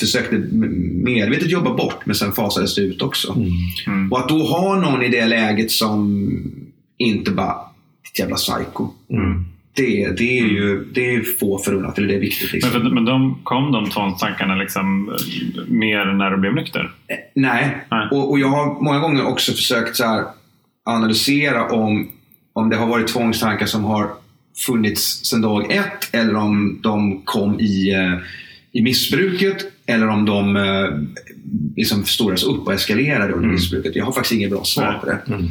försökte 0.00 0.36
medvetet 1.04 1.50
jobba 1.50 1.74
bort. 1.74 2.06
Men 2.06 2.14
sen 2.14 2.32
fasades 2.32 2.74
det 2.74 2.82
ut 2.82 3.02
också. 3.02 3.32
Mm. 3.86 4.12
Och 4.12 4.18
att 4.18 4.28
då 4.28 4.42
ha 4.42 4.76
någon 4.80 5.02
i 5.02 5.08
det 5.08 5.26
läget 5.26 5.70
som 5.70 6.28
inte 6.98 7.30
bara 7.30 7.56
ditt 8.04 8.18
jävla 8.18 8.36
psycho. 8.36 8.88
Mm. 9.10 9.44
Det, 9.74 10.16
det 10.16 10.38
är 10.38 10.44
ju 10.44 10.84
det 10.94 11.14
är 11.14 11.22
få 11.40 11.58
förunnat. 11.58 11.98
Eller 11.98 12.08
det 12.08 12.14
är 12.14 12.20
viktigt. 12.20 12.50
Men, 12.50 12.54
Liksom. 12.54 12.70
för, 12.72 12.90
men 12.90 13.04
de, 13.04 13.38
kom 13.44 13.72
de 13.72 13.90
tvångstankarna 13.90 14.54
liksom 14.54 15.08
eh, 15.08 15.62
mer 15.68 16.04
när 16.04 16.30
du 16.30 16.36
blev 16.36 16.54
nykter? 16.54 16.90
Nej. 17.34 17.76
Nej. 17.90 18.08
Och, 18.10 18.30
och 18.30 18.38
jag 18.38 18.48
har 18.48 18.80
många 18.84 18.98
gånger 18.98 19.26
också 19.26 19.52
försökt 19.52 19.96
så 19.96 20.24
analysera 20.84 21.68
om, 21.68 22.08
om 22.52 22.70
det 22.70 22.76
har 22.76 22.86
varit 22.86 23.08
tvångstankar 23.08 23.66
som 23.66 23.84
har 23.84 24.10
funnits 24.66 25.24
sedan 25.24 25.40
dag 25.40 25.72
ett 25.72 26.14
eller 26.14 26.34
om 26.34 26.78
de 26.82 27.22
kom 27.24 27.60
i, 27.60 27.92
eh, 27.94 28.18
i 28.72 28.82
missbruket 28.82 29.56
eller 29.86 30.08
om 30.08 30.24
de 30.24 30.56
eh, 30.56 30.88
liksom 31.76 32.02
förstoras 32.04 32.42
upp 32.44 32.66
och 32.66 32.72
eskalerade 32.74 33.32
under 33.32 33.48
missbruket. 33.48 33.96
Jag 33.96 34.04
har 34.04 34.12
faktiskt 34.12 34.32
inget 34.34 34.50
bra 34.50 34.64
svar 34.64 34.92
på 35.00 35.06
det. 35.06 35.18
Mm. 35.28 35.44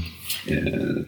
Eh, 0.47 1.03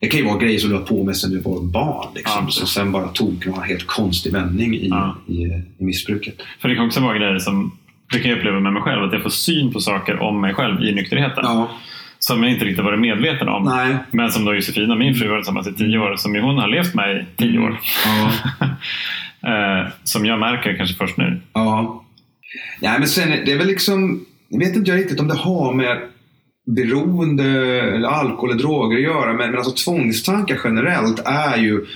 det 0.00 0.06
kan 0.06 0.20
ju 0.20 0.26
vara 0.26 0.38
grejer 0.38 0.58
som 0.58 0.70
du 0.70 0.76
har 0.76 0.82
på 0.84 1.04
med 1.04 1.16
sedan 1.16 1.30
du 1.30 1.38
var 1.40 1.60
barn. 1.62 2.06
Liksom, 2.14 2.44
Ja, 2.44 2.50
som 2.50 2.66
sen 2.66 2.92
bara 2.92 3.08
tog 3.08 3.46
en 3.46 3.62
helt 3.62 3.86
konstig 3.86 4.32
vändning 4.32 4.74
i, 4.74 4.88
Ja. 4.88 5.16
i, 5.28 5.42
i 5.78 5.84
missbruket. 5.84 6.34
För 6.60 6.68
det 6.68 6.74
kan 6.74 6.86
också 6.86 7.00
vara 7.00 7.18
grejer 7.18 7.38
som 7.38 7.78
det 8.12 8.18
kan 8.18 8.30
jag 8.30 8.38
uppleva 8.38 8.60
med 8.60 8.72
mig 8.72 8.82
själv, 8.82 9.02
att 9.02 9.12
jag 9.12 9.22
får 9.22 9.30
syn 9.30 9.72
på 9.72 9.80
saker 9.80 10.18
om 10.22 10.40
mig 10.40 10.54
själv 10.54 10.82
i 10.82 10.94
nykterheten. 10.94 11.44
Ja. 11.44 11.70
Som 12.18 12.42
jag 12.42 12.52
inte 12.52 12.64
riktigt 12.64 12.84
varit 12.84 13.00
medveten 13.00 13.48
om. 13.48 13.64
Nej. 13.64 13.96
Men 14.10 14.30
som 14.30 14.44
då 14.44 14.54
Josefina, 14.54 14.94
min 14.96 15.14
fru, 15.14 15.24
har 15.26 15.32
varit 15.32 15.42
tillsammans 15.44 15.68
i 15.68 15.72
tio 15.72 15.98
år, 15.98 16.16
som 16.16 16.34
ju 16.34 16.40
hon 16.40 16.58
har 16.58 16.68
levt 16.68 16.94
med 16.94 17.16
i 17.16 17.26
tio 17.42 17.58
år. 17.58 17.80
Ja. 18.06 18.32
eh, 19.46 19.92
som 20.04 20.26
jag 20.26 20.40
märker 20.40 20.76
kanske 20.76 20.96
först 20.96 21.16
nu. 21.16 21.40
Ja. 21.52 22.04
Nej, 22.80 22.98
men 22.98 23.08
sen 23.08 23.32
är 23.32 23.44
det 23.44 23.52
är 23.52 23.58
väl 23.58 23.66
liksom... 23.66 24.24
Jag 24.48 24.58
vet 24.58 24.76
inte 24.76 24.90
jag 24.90 25.00
riktigt 25.00 25.20
om 25.20 25.28
det 25.28 25.34
har 25.34 25.74
med 25.74 25.98
beroende 26.76 27.44
eller 27.94 28.08
alkohol 28.08 28.50
eller 28.50 28.60
droger 28.60 28.96
att 28.96 29.02
göra. 29.02 29.32
Men, 29.32 29.50
men 29.50 29.58
alltså 29.58 29.84
tvångstankar 29.84 30.60
generellt 30.64 31.22
är 31.24 31.56
ju, 31.56 31.86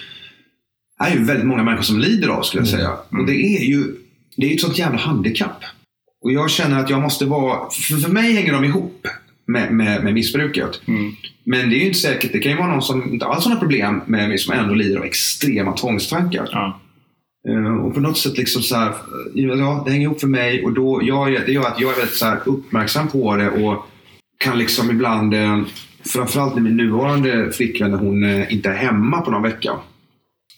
är 0.99 1.15
ju 1.15 1.25
väldigt 1.25 1.47
många 1.47 1.63
människor 1.63 1.83
som 1.83 1.99
lider 1.99 2.29
av 2.29 2.43
skulle 2.43 2.61
jag 2.61 2.69
säga. 2.69 2.91
Och 2.91 3.27
det 3.27 3.57
är 3.57 3.65
ju 3.65 3.85
det 4.37 4.47
är 4.47 4.49
ju 4.49 4.55
ett 4.55 4.61
sånt 4.61 4.79
jävla 4.79 4.99
handikapp. 4.99 5.65
Och 6.25 6.33
jag 6.33 6.51
känner 6.51 6.81
att 6.81 6.91
jag 6.91 7.01
måste 7.01 7.25
vara... 7.25 7.71
För, 7.71 7.97
för 7.97 8.11
mig 8.11 8.33
hänger 8.33 8.53
de 8.53 8.65
ihop 8.65 9.07
med, 9.47 9.73
med, 9.73 10.05
med 10.05 10.15
missbruket. 10.15 10.81
Mm. 10.89 11.13
Men 11.45 11.71
det 11.71 11.77
är 11.77 11.79
ju 11.79 11.87
inte 11.87 11.99
säkert. 11.99 12.33
Det 12.33 12.39
kan 12.39 12.53
ju 12.53 12.59
vara 12.59 12.73
någon 12.73 12.83
som 12.83 13.13
inte 13.13 13.27
alls 13.27 13.45
har 13.45 13.51
några 13.51 13.61
problem 13.61 14.01
med 14.07 14.41
som 14.41 14.55
ändå 14.55 14.75
lider 14.75 14.97
av 14.97 15.05
extrema 15.05 15.73
tvångstankar. 15.73 16.49
Ja. 16.53 16.81
Eh, 17.49 17.85
och 17.85 17.95
på 17.95 18.01
något 18.01 18.19
sätt 18.19 18.39
liksom 18.39 18.63
så 18.63 18.77
här, 18.77 18.89
eh, 18.89 18.95
ja, 19.35 19.83
det 19.85 19.91
hänger 19.91 20.07
ihop 20.07 20.21
för 20.21 20.27
mig 20.27 20.65
och 20.65 20.73
då, 20.73 21.01
jag, 21.03 21.33
det 21.47 21.53
gör 21.53 21.67
att 21.67 21.81
jag 21.81 21.93
är 21.93 21.97
väldigt 21.97 22.17
så 22.17 22.25
här 22.25 22.41
uppmärksam 22.45 23.09
på 23.09 23.37
det 23.37 23.51
och 23.51 23.87
kan 24.39 24.59
liksom 24.59 24.91
ibland, 24.91 25.35
eh, 25.35 25.63
framförallt 26.05 26.55
när 26.55 26.63
min 26.63 26.77
nuvarande 26.77 27.53
flickvän 27.53 27.91
när 27.91 27.99
hon 27.99 28.25
inte 28.51 28.69
är 28.69 28.75
hemma 28.75 29.21
på 29.21 29.31
någon 29.31 29.43
vecka. 29.43 29.73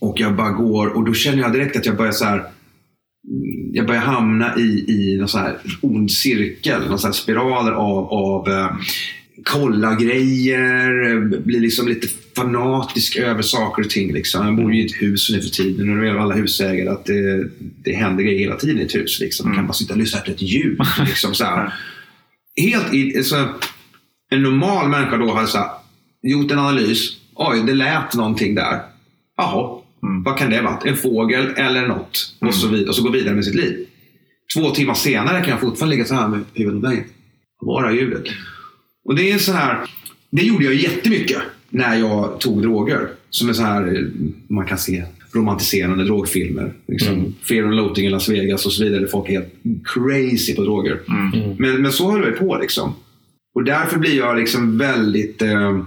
Och 0.00 0.20
jag 0.20 0.34
bara 0.34 0.50
går 0.50 0.86
och 0.86 1.04
då 1.04 1.14
känner 1.14 1.42
jag 1.42 1.52
direkt 1.52 1.76
att 1.76 1.86
jag 1.86 1.96
börjar 1.96 2.12
så 2.12 2.24
här, 2.24 2.38
mm, 2.38 3.70
jag 3.72 3.86
börjar 3.86 4.00
hamna 4.00 4.56
i, 4.56 4.84
i 4.88 5.16
någon 5.18 5.28
så 5.28 5.38
här 5.38 5.58
ond 5.80 6.10
cirkel, 6.10 6.88
någon 6.88 6.98
så 6.98 7.06
här 7.06 7.12
spiraler 7.12 7.72
av, 7.72 8.12
av 8.12 8.48
kolla 9.44 9.94
grejer, 9.94 11.20
bli 11.40 11.60
liksom 11.60 11.88
lite 11.88 12.08
fanatisk 12.36 13.16
över 13.16 13.42
saker 13.42 13.82
och 13.82 13.90
ting. 13.90 14.12
Liksom. 14.12 14.46
Jag 14.46 14.56
bor 14.56 14.74
ju 14.74 14.82
i 14.82 14.86
ett 14.86 15.02
hus 15.02 15.30
nu 15.30 15.42
för 15.42 15.50
tiden 15.50 15.90
och 15.90 16.02
det 16.02 16.08
är 16.08 16.14
alla 16.14 16.34
husägare 16.34 16.88
att 16.88 17.04
det, 17.04 17.48
det 17.58 17.92
händer 17.92 18.22
grejer 18.24 18.38
hela 18.38 18.56
tiden 18.56 18.78
i 18.78 18.82
ett 18.82 18.94
hus. 18.94 19.20
Liksom. 19.20 19.48
Man 19.48 19.56
kan 19.56 19.66
bara 19.66 19.72
sitta 19.72 19.92
och 19.92 19.98
lyssna 19.98 20.18
efter 20.18 20.32
ett 20.32 20.42
ljud. 20.42 20.80
Liksom, 21.06 21.34
så 21.34 21.44
här. 21.44 21.74
Helt 22.56 22.94
i, 22.94 23.24
så, 23.24 23.48
en 24.30 24.42
normal 24.42 24.88
människa 24.88 25.16
då 25.16 25.34
hade 25.34 25.46
så 25.46 25.58
här, 25.58 25.68
gjort 26.22 26.50
en 26.50 26.58
analys. 26.58 27.10
Oj, 27.34 27.62
det 27.66 27.74
lät 27.74 28.14
någonting 28.14 28.54
där. 28.54 28.80
Jaha, 29.36 29.80
vad 30.24 30.38
kan 30.38 30.50
det 30.50 30.62
vara? 30.62 30.78
En 30.84 30.96
fågel 30.96 31.46
eller 31.56 31.88
något? 31.88 32.34
Och 32.40 32.54
så 32.54 32.68
vidare. 32.68 32.88
Och 32.88 32.94
så 32.94 33.02
gå 33.02 33.10
vidare 33.10 33.34
med 33.34 33.44
sitt 33.44 33.54
liv. 33.54 33.86
Två 34.54 34.70
timmar 34.70 34.94
senare 34.94 35.40
kan 35.40 35.50
jag 35.50 35.60
fortfarande 35.60 35.96
ligga 35.96 36.06
så 36.06 36.14
här 36.14 36.28
med 36.28 36.44
huvudet 36.54 36.82
mot 36.82 36.90
väggen. 36.90 37.04
Vad 37.60 37.74
var 37.74 37.82
det 37.82 37.88
här 37.88 38.02
ljudet? 38.02 38.24
Och 39.04 39.14
det 39.14 39.32
är 39.32 39.38
så 39.38 39.52
här. 39.52 39.78
Det 40.30 40.42
gjorde 40.42 40.64
jag 40.64 40.74
jättemycket 40.74 41.42
när 41.70 41.96
jag 41.96 42.40
tog 42.40 42.62
droger. 42.62 43.08
Som 43.30 43.48
är 43.48 43.52
så 43.52 43.62
här, 43.62 44.10
man 44.48 44.66
kan 44.66 44.78
se 44.78 45.04
romantiserande 45.32 46.04
drogfilmer. 46.04 46.72
Liksom, 46.86 47.34
Fear 47.48 47.64
and 47.64 47.76
Loathing 47.76 48.06
i 48.06 48.10
Las 48.10 48.28
Vegas 48.28 48.66
och 48.66 48.72
så 48.72 48.84
vidare. 48.84 49.00
Där 49.00 49.06
folk 49.06 49.28
är 49.28 49.32
helt 49.32 49.54
crazy 49.84 50.54
på 50.54 50.62
droger. 50.62 51.00
Men, 51.58 51.82
men 51.82 51.92
så 51.92 52.10
höll 52.10 52.24
jag 52.24 52.38
på 52.38 52.58
liksom. 52.60 52.94
Och 53.54 53.64
därför 53.64 53.98
blir 53.98 54.16
jag 54.16 54.36
liksom 54.36 54.78
väldigt 54.78 55.42
eh, 55.42 55.80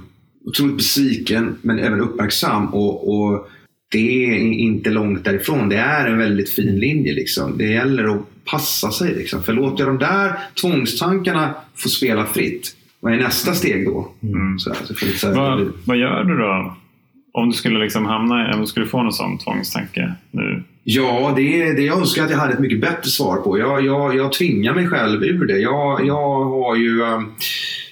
otroligt 0.45 0.78
besviken 0.78 1.55
men 1.61 1.80
även 1.80 2.01
uppmärksam. 2.01 2.67
Och, 2.67 3.13
och 3.13 3.49
det 3.91 4.25
är 4.25 4.38
inte 4.39 4.89
långt 4.89 5.23
därifrån. 5.23 5.69
Det 5.69 5.78
är 5.78 6.07
en 6.07 6.17
väldigt 6.17 6.49
fin 6.49 6.80
linje. 6.80 7.13
Liksom. 7.13 7.57
Det 7.57 7.67
gäller 7.67 8.03
att 8.03 8.21
passa 8.45 8.91
sig. 8.91 9.15
Liksom. 9.15 9.43
För 9.43 9.53
låter 9.53 9.84
jag 9.84 9.93
de 9.93 10.05
där 10.05 10.34
tvångstankarna 10.61 11.55
få 11.75 11.89
spela 11.89 12.25
fritt. 12.25 12.75
Vad 13.00 13.14
är 13.14 13.18
nästa 13.18 13.54
steg 13.54 13.86
då? 13.86 14.12
Så 14.60 14.74
här, 14.74 14.78
så 14.86 14.93
det 14.93 15.18
så 15.18 15.28
här, 15.28 15.34
Vad, 15.36 15.74
vad 15.86 15.98
gör 15.98 16.24
du 16.24 16.38
då? 16.38 16.76
Om 17.34 17.50
du 17.50 17.56
skulle 17.56 17.80
liksom 17.80 18.06
hamna, 18.06 18.54
om 18.54 18.62
du 18.62 18.68
skulle 18.68 18.86
få 18.86 19.04
någon 19.04 19.14
sån 19.14 19.38
tvångstanke 19.38 20.14
nu? 20.32 20.64
Ja, 20.84 21.34
det 21.36 21.62
är 21.62 21.76
det 21.76 21.82
jag 21.82 22.00
önskar 22.00 22.24
att 22.24 22.30
jag 22.32 22.38
hade 22.38 22.54
ett 22.54 22.60
mycket 22.60 22.82
bättre 22.82 23.10
svar 23.10 23.38
på. 23.38 23.60
Jag, 23.60 23.86
jag, 23.86 24.16
jag 24.16 24.32
tvingar 24.34 24.74
mig 24.76 24.88
själv 24.88 25.24
ur 25.24 25.45
det. 25.48 25.58
Jag, 25.60 26.06
jag 26.08 26.43
har 26.45 26.76
ju... 26.76 27.02
eh, 27.02 27.20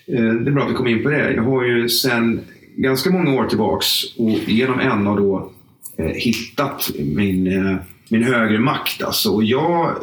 Det 0.07 0.49
är 0.49 0.51
bra 0.51 0.63
att 0.63 0.71
vi 0.71 0.75
kom 0.75 0.87
in 0.87 1.03
på 1.03 1.09
det. 1.09 1.33
Jag 1.33 1.43
har 1.43 1.63
ju 1.63 1.89
sedan 1.89 2.39
ganska 2.77 3.09
många 3.11 3.33
år 3.33 3.45
tillbaks 3.45 3.87
och 4.17 4.29
genom 4.47 4.79
en 4.79 5.07
av 5.07 5.17
då 5.17 5.51
eh, 5.97 6.05
hittat 6.05 6.89
min, 6.99 7.47
eh, 7.67 7.75
min 8.09 8.23
högre 8.23 8.59
makt. 8.59 9.03
Alltså. 9.03 9.29
Och 9.29 9.43
jag, 9.43 9.95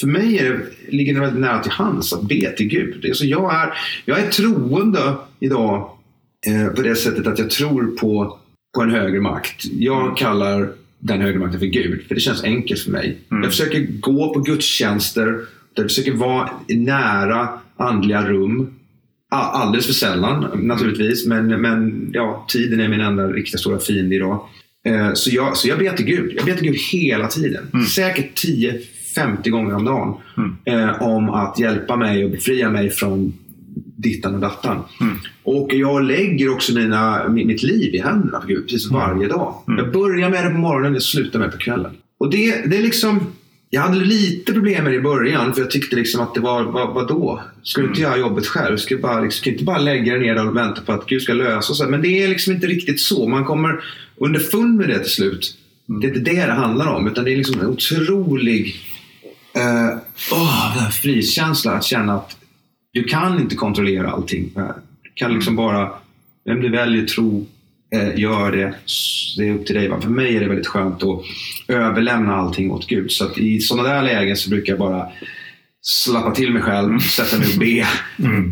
för 0.00 0.06
mig 0.06 0.38
är 0.38 0.44
det, 0.44 0.60
ligger 0.92 1.14
det 1.14 1.20
väldigt 1.20 1.40
nära 1.40 1.62
till 1.62 1.72
hands 1.72 2.12
att 2.12 2.22
be 2.22 2.50
till 2.56 2.66
Gud. 2.68 3.06
Alltså 3.06 3.24
jag, 3.24 3.54
är, 3.54 3.72
jag 4.04 4.20
är 4.20 4.28
troende 4.30 5.14
idag 5.40 5.90
eh, 6.46 6.66
på 6.74 6.82
det 6.82 6.94
sättet 6.96 7.26
att 7.26 7.38
jag 7.38 7.50
tror 7.50 7.96
på, 7.96 8.38
på 8.74 8.82
en 8.82 8.90
högre 8.90 9.20
makt. 9.20 9.64
Jag 9.72 10.16
kallar 10.16 10.72
den 10.98 11.20
högre 11.20 11.38
makten 11.38 11.60
för 11.60 11.66
Gud, 11.66 12.02
för 12.08 12.14
det 12.14 12.20
känns 12.20 12.44
enkelt 12.44 12.80
för 12.80 12.90
mig. 12.90 13.18
Jag 13.28 13.44
försöker 13.50 13.86
gå 14.00 14.34
på 14.34 14.40
gudstjänster, 14.40 15.40
jag 15.74 15.84
försöker 15.84 16.12
vara 16.12 16.50
nära 16.68 17.48
andliga 17.76 18.28
rum. 18.28 18.74
Alldeles 19.32 19.86
för 19.86 19.92
sällan 19.92 20.66
naturligtvis, 20.66 21.26
men, 21.26 21.46
men 21.60 22.10
ja, 22.12 22.46
tiden 22.48 22.80
är 22.80 22.88
min 22.88 23.00
enda 23.00 23.26
riktigt 23.26 23.60
stora 23.60 23.78
fiende 23.78 24.14
idag. 24.14 24.48
Eh, 24.86 25.12
Så 25.14 25.30
jag, 25.30 25.56
så 25.56 25.68
jag 25.68 25.78
ber 25.78 25.92
till 25.92 26.06
Gud. 26.06 26.32
Jag 26.36 26.44
ber 26.44 26.54
till 26.54 26.64
Gud 26.66 26.76
hela 26.92 27.26
tiden. 27.28 27.84
Säkert 27.94 28.34
10-50 29.16 29.48
gånger 29.50 29.74
om 29.74 29.84
dagen. 29.84 30.14
Eh, 30.64 31.02
om 31.02 31.30
att 31.30 31.58
hjälpa 31.58 31.96
mig 31.96 32.24
och 32.24 32.30
befria 32.30 32.70
mig 32.70 32.90
från 32.90 33.32
dittan 33.96 34.34
och 34.34 34.40
dattan. 34.40 34.76
Och 35.42 35.68
jag 35.74 36.04
lägger 36.04 36.52
också 36.52 36.74
mina, 36.74 37.24
mi- 37.28 37.44
mitt 37.44 37.62
liv 37.62 37.94
i 37.94 37.98
händerna 38.00 38.40
på 38.40 38.46
Gud 38.46 38.68
precis 38.68 38.90
varje 38.90 39.28
dag. 39.28 39.54
Jag 39.66 39.92
börjar 39.92 40.30
med 40.30 40.44
det 40.44 40.50
på 40.50 40.58
morgonen 40.58 40.94
och 40.94 41.02
slutar 41.02 41.38
med 41.38 41.48
det 41.48 41.52
på 41.52 41.58
kvällen. 41.58 41.90
Och 42.18 42.30
det, 42.30 42.70
det 42.70 42.76
är 42.76 42.82
liksom... 42.82 43.20
Jag 43.72 43.80
hade 43.80 44.00
lite 44.04 44.52
problem 44.52 44.84
med 44.84 44.92
det 44.92 44.96
i 44.96 45.00
början 45.00 45.54
för 45.54 45.60
jag 45.60 45.70
tyckte 45.70 45.96
liksom 45.96 46.20
att 46.20 46.34
det 46.34 46.40
var, 46.40 46.62
vad, 46.64 46.94
vadå? 46.94 47.40
Ska 47.62 47.80
du 47.80 47.88
inte 47.88 48.00
göra 48.00 48.16
jobbet 48.18 48.46
själv? 48.46 48.76
Ska 48.76 48.94
du 48.94 49.00
bara, 49.00 49.20
liksom, 49.20 49.52
inte 49.52 49.64
bara 49.64 49.78
lägga 49.78 50.12
dig 50.12 50.22
ner 50.22 50.46
och 50.48 50.56
vänta 50.56 50.80
på 50.80 50.92
att 50.92 51.06
Gud 51.06 51.22
ska 51.22 51.32
lösa 51.32 51.74
sig? 51.74 51.88
Men 51.88 52.02
det 52.02 52.22
är 52.22 52.28
liksom 52.28 52.52
inte 52.52 52.66
riktigt 52.66 53.00
så. 53.00 53.28
Man 53.28 53.44
kommer 53.44 53.80
underfund 54.16 54.76
med 54.76 54.88
det 54.88 54.98
till 54.98 55.10
slut. 55.12 55.56
Det 55.86 56.06
är 56.06 56.08
inte 56.08 56.30
det 56.30 56.46
det 56.46 56.52
handlar 56.52 56.86
om. 56.94 57.06
Utan 57.06 57.24
det 57.24 57.32
är 57.32 57.36
liksom 57.36 57.60
en 57.60 57.66
otrolig 57.66 58.74
eh, 59.54 59.98
åh, 60.32 60.74
den 60.74 60.82
här 60.84 60.90
frihetskänslan 60.90 61.76
att 61.76 61.84
känna 61.84 62.14
att 62.14 62.36
du 62.92 63.04
kan 63.04 63.40
inte 63.40 63.54
kontrollera 63.56 64.10
allting. 64.10 64.50
här. 64.56 64.74
Du 65.02 65.10
kan 65.14 65.34
liksom 65.34 65.56
bara, 65.56 65.90
vem 66.44 66.60
du 66.60 66.68
väljer 66.70 67.06
tro, 67.06 67.46
eh, 67.94 68.18
gör 68.20 68.52
det. 68.52 68.74
Det 69.36 69.48
är 69.48 69.54
upp 69.54 69.66
till 69.66 69.74
dig. 69.74 69.88
va. 69.88 70.00
För 70.00 70.10
mig 70.10 70.36
är 70.36 70.40
det 70.40 70.48
väldigt 70.48 70.66
skönt 70.66 71.02
att 71.02 71.20
överlämna 71.68 72.34
allting 72.36 72.70
åt 72.70 72.86
Gud. 72.86 73.12
Så 73.12 73.34
i 73.36 73.60
sådana 73.60 73.88
där 73.88 74.02
lägen 74.02 74.36
så 74.36 74.50
brukar 74.50 74.72
jag 74.72 74.78
bara 74.78 75.08
slappa 75.82 76.30
till 76.30 76.52
mig 76.52 76.62
själv, 76.62 76.98
sätta 76.98 77.38
mig 77.38 77.46
och 77.52 77.58
be 77.58 77.86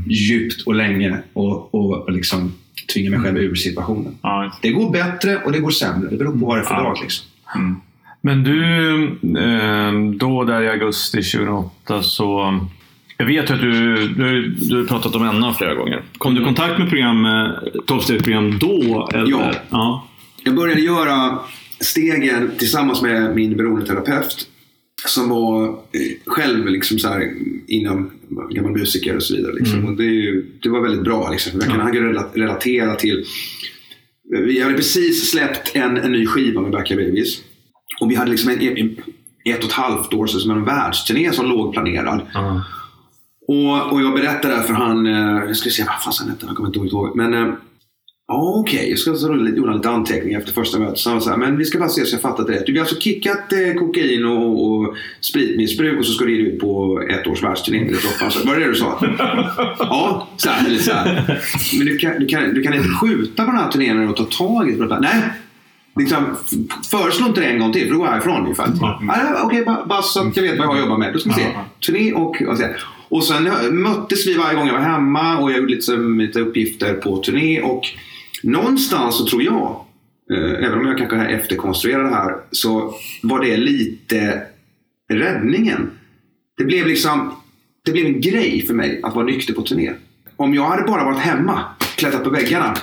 djupt 0.14 0.62
och 0.66 0.74
länge 0.74 1.18
och, 1.32 1.74
och 1.74 2.12
liksom 2.12 2.54
tvinga 2.94 3.10
mig 3.10 3.20
själv 3.20 3.38
ur 3.38 3.54
situationen. 3.54 4.14
Ja, 4.22 4.58
Det 4.62 4.70
går 4.70 4.90
bättre 4.90 5.36
och 5.44 5.52
det 5.52 5.58
går 5.60 5.70
sämre. 5.70 6.10
Det 6.10 6.16
beror 6.16 6.32
på 6.38 6.46
vad 6.46 6.56
det 6.56 6.60
är 6.62 6.64
för 6.64 6.74
Ja. 6.74 6.82
dag. 6.82 6.98
Liksom. 7.02 7.26
Men 8.20 8.44
du, 8.44 9.02
eh, 9.38 9.92
då 10.18 10.44
där 10.44 10.62
i 10.62 10.68
augusti 10.68 11.22
2008 11.22 12.02
så... 12.02 12.60
Jag 13.20 13.26
vet 13.26 13.50
att 13.50 13.60
du, 13.60 13.94
du, 14.08 14.48
du 14.48 14.76
har 14.76 14.84
pratat 14.84 15.14
om 15.14 15.40
NA 15.40 15.54
flera 15.54 15.74
gånger. 15.74 16.02
Kom 16.18 16.34
du 16.34 16.40
i 16.40 16.44
kontakt 16.44 16.78
med 16.78 16.88
program, 16.88 17.24
eh, 17.24 17.30
12-stegsprogram 17.86 18.58
då? 18.58 19.08
Eller? 19.14 19.30
Ja. 19.30 19.52
ja. 19.70 20.08
Jag 20.44 20.54
började 20.54 20.80
göra 20.80 21.38
stegen 21.80 22.50
tillsammans 22.58 23.02
med 23.02 23.34
min 23.34 23.56
beroendeterapeut 23.56 24.48
som 25.06 25.28
var 25.28 25.68
eh, 25.68 25.76
själv 26.26 26.66
liksom 26.66 26.98
så 26.98 27.08
här, 27.08 27.32
inom 27.66 28.10
gammal 28.50 28.72
musiker 28.72 29.16
och 29.16 29.22
så 29.22 29.36
vidare. 29.36 29.52
Liksom. 29.52 29.84
Och 29.86 29.96
det, 29.96 30.04
ju, 30.04 30.46
det 30.62 30.68
var 30.68 30.80
väldigt 30.80 31.04
bra. 31.04 31.30
Liksom. 31.30 31.60
Jag 31.60 31.70
kan, 31.70 31.80
Han 31.80 31.92
kunde 31.92 32.24
relatera 32.34 32.94
till... 32.94 33.24
Vi 34.30 34.62
hade 34.62 34.74
precis 34.74 35.30
släppt 35.30 35.76
en, 35.76 35.96
en 35.96 36.12
ny 36.12 36.26
skiva 36.26 36.60
med 36.60 36.70
Backyard 36.70 36.98
Babies. 36.98 37.42
Och 38.00 38.10
vi 38.10 38.14
hade 38.14 38.30
liksom 38.30 38.50
en, 38.50 38.60
en, 38.60 38.96
ett 39.44 39.58
och 39.58 39.70
ett 39.70 39.72
halvt 39.72 40.14
år 40.14 40.26
som 40.26 40.50
en 40.50 40.64
världsturné 40.64 41.32
som 41.32 41.46
låg 41.46 41.72
planerad. 41.72 42.20
Ja. 42.34 42.62
Och, 43.48 43.92
och 43.92 44.02
jag 44.02 44.14
berättade 44.14 44.62
för 44.62 44.74
han, 44.74 45.06
eh, 45.06 45.44
jag 45.46 45.56
ska 45.56 45.70
se 45.70 45.84
vad 45.84 46.02
fan 46.02 46.12
han 46.18 46.28
hette, 46.28 46.46
jag 46.46 46.56
kommer 46.56 46.68
inte 46.68 46.78
ihåg. 46.78 47.16
Men 47.16 47.34
eh, 47.34 47.54
ja, 48.28 48.54
okej, 48.56 48.90
jag 48.90 48.98
ska 48.98 49.14
så 49.14 49.28
gjorde 49.28 49.74
lite 49.74 49.90
anteckningar 49.90 50.38
efter 50.38 50.52
första 50.52 50.78
mötet. 50.78 50.98
Så 50.98 51.10
han 51.10 51.20
sa, 51.20 51.36
men 51.36 51.56
vi 51.56 51.64
ska 51.64 51.78
bara 51.78 51.88
se 51.88 52.04
så 52.04 52.14
jag 52.14 52.22
fattat 52.22 52.46
det 52.46 52.52
rätt. 52.52 52.66
Du 52.66 52.72
har 52.72 52.80
alltså 52.80 53.00
kickat 53.00 53.52
eh, 53.52 53.74
kokain 53.78 54.26
och, 54.26 54.70
och 54.70 54.96
spritmissbruk 55.20 55.98
och 55.98 56.06
så 56.06 56.12
ska 56.12 56.24
du 56.24 56.36
ge 56.36 56.42
ut 56.42 56.60
på 56.60 57.02
ett 57.10 57.26
års 57.26 57.42
världsturné 57.42 57.84
med 57.84 57.92
Rockan. 57.92 58.30
Så 58.30 58.46
Var 58.46 58.54
det 58.54 58.60
det 58.60 58.70
du 58.70 58.74
sa? 58.74 58.98
ja, 59.78 60.28
så 60.36 60.48
här, 60.48 60.66
eller 60.66 60.78
så 60.78 60.92
här. 60.92 61.40
Men 61.78 61.86
du 61.86 61.98
kan, 61.98 62.20
du, 62.20 62.26
kan, 62.26 62.54
du 62.54 62.62
kan 62.62 62.74
inte 62.74 62.88
skjuta 62.88 63.44
på 63.44 63.50
den 63.50 63.60
här 63.60 63.70
turnén 63.70 64.08
och 64.08 64.16
ta 64.16 64.24
tag 64.24 64.70
i 64.70 64.74
det. 64.74 65.00
Nej, 65.00 65.22
Liksom, 65.98 66.36
föreslå 66.90 67.26
inte 67.26 67.40
det 67.40 67.46
en 67.46 67.58
gång 67.58 67.72
till, 67.72 67.84
för 67.86 67.90
då 67.92 67.98
går 67.98 68.06
jag 68.06 68.12
härifrån 68.12 68.42
ungefär. 68.42 68.68
Ah, 68.82 69.42
Okej, 69.42 69.64
bara, 69.64 69.86
bara 69.86 70.02
så 70.02 70.28
att 70.28 70.36
jag 70.36 70.42
vet 70.42 70.58
vad 70.58 70.66
jag 70.66 70.72
har 70.72 70.78
jobbat 70.78 70.98
med. 70.98 71.12
Då 71.12 71.18
ska 71.18 71.30
vi 71.30 71.34
se. 71.34 71.42
Ja. 71.54 71.64
Turné 71.86 72.12
och... 72.12 72.42
Och, 72.42 72.58
så. 72.58 72.64
och 73.08 73.24
sen 73.24 73.50
möttes 73.82 74.26
vi 74.26 74.34
varje 74.34 74.54
gång 74.54 74.66
jag 74.66 74.74
var 74.74 74.80
hemma 74.80 75.38
och 75.38 75.50
jag 75.50 75.58
gjorde 75.58 75.74
lite, 75.74 75.96
lite 75.96 76.40
uppgifter 76.40 76.94
på 76.94 77.16
turné. 77.16 77.60
Och 77.60 77.82
någonstans 78.42 79.18
så 79.18 79.26
tror 79.26 79.42
jag, 79.42 79.84
eh, 80.32 80.64
även 80.66 80.78
om 80.78 80.86
jag 80.86 80.98
kanske 80.98 81.16
efterkonstruerar 81.16 82.04
det 82.04 82.14
här, 82.14 82.36
så 82.50 82.94
var 83.22 83.40
det 83.44 83.56
lite 83.56 84.42
räddningen. 85.12 85.90
Det 86.56 86.64
blev 86.64 86.86
liksom 86.86 87.32
det 87.84 87.92
blev 87.92 88.06
en 88.06 88.20
grej 88.20 88.64
för 88.66 88.74
mig 88.74 89.00
att 89.02 89.14
vara 89.14 89.24
nykter 89.24 89.54
på 89.54 89.62
turné. 89.62 89.92
Om 90.36 90.54
jag 90.54 90.64
hade 90.64 90.82
bara 90.82 91.04
varit 91.04 91.18
hemma, 91.18 91.64
klättrat 91.96 92.24
på 92.24 92.30
väggarna 92.30 92.74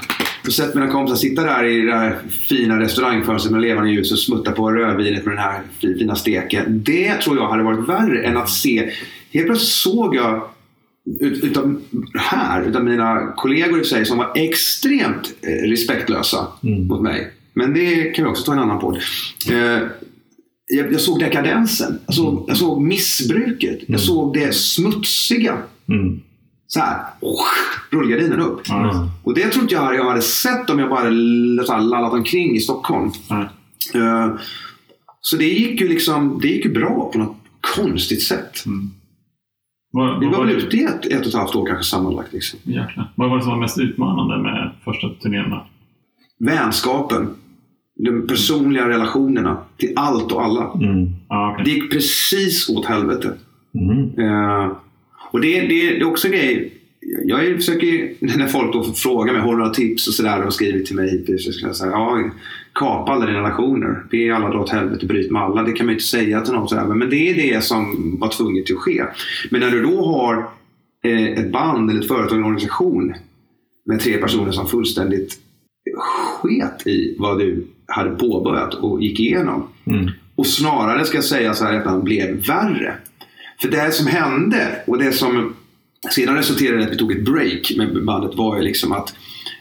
och 0.47 0.53
sett 0.53 0.75
mina 0.75 0.87
kompisar 0.91 1.15
sitta 1.17 1.43
där 1.43 1.63
i 1.65 1.81
det 1.81 1.91
där 1.91 2.15
fina 2.49 2.79
restaurangfönstret 2.79 3.51
med 3.51 3.61
levande 3.61 3.91
ljus 3.91 4.11
och 4.11 4.19
smutta 4.19 4.51
på 4.51 4.71
rödvinet 4.71 5.25
med 5.25 5.33
den 5.35 5.43
här 5.43 5.61
fi- 5.79 5.97
fina 5.97 6.15
steken. 6.15 6.63
Det 6.83 7.13
tror 7.13 7.37
jag 7.37 7.47
hade 7.49 7.63
varit 7.63 7.89
värre 7.89 8.23
än 8.23 8.37
att 8.37 8.49
se. 8.49 8.91
Helt 9.33 9.45
plötsligt 9.45 9.69
såg 9.71 10.15
jag 10.15 10.49
ut, 11.19 11.43
utav, 11.43 11.81
här, 12.19 12.63
utav 12.63 12.83
mina 12.83 13.33
kollegor 13.35 13.81
i 13.81 13.83
sig 13.83 14.05
som 14.05 14.17
var 14.17 14.31
extremt 14.35 15.33
eh, 15.41 15.69
respektlösa 15.69 16.47
mot 16.87 17.01
mig. 17.01 17.31
Men 17.53 17.73
det 17.73 18.03
kan 18.03 18.25
vi 18.25 18.31
också 18.31 18.43
ta 18.43 18.53
en 18.53 18.59
annan 18.59 18.79
podd. 18.79 18.97
Eh, 19.51 19.79
jag, 20.67 20.93
jag 20.93 21.01
såg 21.01 21.19
dekadensen. 21.19 21.99
Jag 22.05 22.15
såg, 22.15 22.45
jag 22.47 22.57
såg 22.57 22.81
missbruket. 22.81 23.79
Jag 23.87 23.99
såg 23.99 24.33
det 24.33 24.55
smutsiga. 24.55 25.57
Mm. 25.89 26.19
Så 26.67 26.79
här. 26.79 27.03
Oh, 27.21 27.45
rullgardinen 27.91 28.39
upp. 28.39 28.61
Ja. 28.67 29.09
Och 29.23 29.33
det 29.33 29.47
tror 29.49 29.63
inte 29.63 29.75
jag 29.75 29.95
jag 29.95 30.09
hade 30.09 30.21
sett 30.21 30.69
om 30.69 30.79
jag 30.79 30.89
bara 30.89 30.99
hade 30.99 31.65
så 31.65 31.73
här 31.73 31.81
lallat 31.81 32.13
omkring 32.13 32.55
i 32.55 32.59
Stockholm. 32.59 33.11
Ja. 33.29 33.41
Eh, 33.93 34.35
så 35.21 35.37
det 35.37 35.45
gick 35.45 35.81
ju 35.81 35.87
liksom 35.87 36.39
det 36.41 36.47
gick 36.47 36.65
ju 36.65 36.73
bra 36.73 37.09
på 37.13 37.19
något 37.19 37.37
konstigt 37.75 38.23
sätt. 38.23 38.63
Vad, 39.91 40.19
Vi 40.19 40.25
vad, 40.25 40.35
var 40.35 40.39
var 40.39 40.45
väl 40.45 40.55
ute 40.55 40.77
i 40.77 40.83
ett, 40.83 41.05
ett 41.05 41.21
och 41.21 41.27
ett 41.27 41.33
halvt 41.33 41.55
år 41.55 41.65
kanske 41.65 41.83
sammanlagt. 41.83 42.33
Liksom. 42.33 42.59
jäklar. 42.63 43.11
vad 43.15 43.29
var 43.29 43.37
det 43.37 43.43
som 43.43 43.51
var 43.51 43.59
mest 43.59 43.79
utmanande 43.79 44.37
med 44.37 44.71
första 44.85 45.09
turnén? 45.09 45.53
Vänskapen. 46.39 47.35
De 47.95 48.27
personliga 48.27 48.89
relationerna 48.89 49.57
till 49.77 49.93
allt 49.95 50.31
och 50.31 50.43
alla. 50.43 50.71
Mm. 50.73 51.09
Ja, 51.29 51.51
okej. 51.51 51.65
Det 51.65 51.71
gick 51.71 51.91
precis 51.91 52.69
åt 52.69 52.85
helvete. 52.85 53.33
Mm. 53.73 54.19
Eh, 54.19 54.71
och 55.35 55.41
det, 55.41 55.61
det, 55.61 55.67
det 55.67 55.97
är 55.97 56.03
också 56.03 56.27
en 56.27 56.33
grej. 56.33 56.73
Jag 57.23 57.55
försöker, 57.55 58.13
när 58.37 58.47
folk 58.47 58.73
då 58.73 58.83
frågar 58.83 59.33
mig, 59.33 59.41
har 59.41 59.51
du 59.51 59.57
några 59.57 59.73
tips 59.73 60.07
och 60.07 60.13
sådär 60.13 60.45
och 60.45 60.53
skriver 60.53 60.79
till 60.79 60.95
mig 60.95 61.09
hittills. 61.11 61.45
Så 61.45 61.51
ska 61.51 61.67
jag 61.67 61.75
säga, 61.75 61.91
ja, 61.91 62.29
kapa 62.73 63.11
alla 63.11 63.25
dina 63.25 63.39
relationer. 63.39 64.03
Be 64.11 64.35
alla 64.35 64.49
dra 64.49 64.59
åt 64.59 64.69
helvete, 64.69 65.05
bryt 65.05 65.31
med 65.31 65.41
alla. 65.41 65.63
Det 65.63 65.71
kan 65.71 65.85
man 65.85 65.93
ju 65.93 65.95
inte 65.95 66.05
säga 66.05 66.41
till 66.41 66.53
någon 66.53 66.69
sådär. 66.69 66.85
Men 66.85 67.09
det 67.09 67.29
är 67.29 67.33
det 67.33 67.63
som 67.63 68.15
var 68.19 68.29
tvunget 68.29 68.71
att 68.71 68.77
ske. 68.77 69.03
Men 69.51 69.61
när 69.61 69.71
du 69.71 69.81
då 69.83 70.05
har 70.05 70.49
eh, 71.03 71.23
ett 71.23 71.51
band 71.51 71.89
eller 71.89 72.01
ett 72.01 72.07
företag, 72.07 72.37
en 72.37 72.43
organisation 72.43 73.13
med 73.85 73.99
tre 73.99 74.17
personer 74.17 74.51
som 74.51 74.67
fullständigt 74.67 75.39
sket 76.41 76.87
i 76.87 77.15
vad 77.19 77.39
du 77.39 77.67
hade 77.87 78.09
påbörjat 78.09 78.73
och 78.73 79.03
gick 79.03 79.19
igenom. 79.19 79.67
Mm. 79.85 80.09
Och 80.35 80.47
snarare 80.47 81.05
ska 81.05 81.17
jag 81.17 81.23
säga 81.23 81.53
så 81.53 81.65
här 81.65 81.79
att 81.79 81.85
han 81.85 82.03
blev 82.03 82.47
värre. 82.47 82.95
För 83.61 83.67
det 83.67 83.91
som 83.91 84.07
hände 84.07 84.83
och 84.87 84.97
det 84.97 85.11
som 85.11 85.55
sedan 86.11 86.35
resulterade 86.35 86.81
i 86.81 86.85
att 86.85 86.91
vi 86.91 86.97
tog 86.97 87.11
ett 87.11 87.25
break 87.25 87.71
med 87.77 88.05
bandet 88.05 88.35
var 88.35 88.57
ju 88.57 88.63
liksom 88.63 88.91
att 88.91 89.15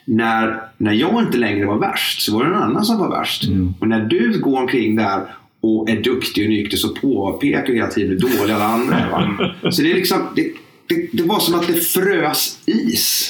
när, 0.05 0.61
när 0.79 0.93
jag 0.93 1.23
inte 1.23 1.39
längre 1.39 1.67
var 1.67 1.79
värst 1.79 2.23
så 2.23 2.35
var 2.35 2.45
det 2.45 2.51
någon 2.51 2.63
annan 2.63 2.85
som 2.85 2.99
var 2.99 3.11
värst. 3.11 3.45
Och 3.81 3.89
när 3.89 4.01
du 4.01 4.41
går 4.41 4.61
omkring 4.61 4.97
där 4.97 5.21
och 5.61 5.91
är 5.91 6.03
duktig 6.03 6.45
och 6.45 6.51
nykter 6.51 6.77
så 6.77 6.89
påpekar 6.89 7.67
du 7.67 7.75
hela 7.75 7.87
tiden 7.87 8.11
hur 8.11 8.39
dåliga 8.39 8.57
alla 8.57 8.65
andra 8.65 8.97
är. 8.97 9.71
Så 9.71 9.83
det, 9.83 9.91
är 9.91 9.95
liksom, 9.95 10.19
det, 10.37 10.53
det, 10.89 11.09
det 11.13 11.23
var 11.23 11.39
som 11.39 11.55
att 11.55 11.67
det 11.67 11.75
frös 11.75 12.59
is 12.67 13.29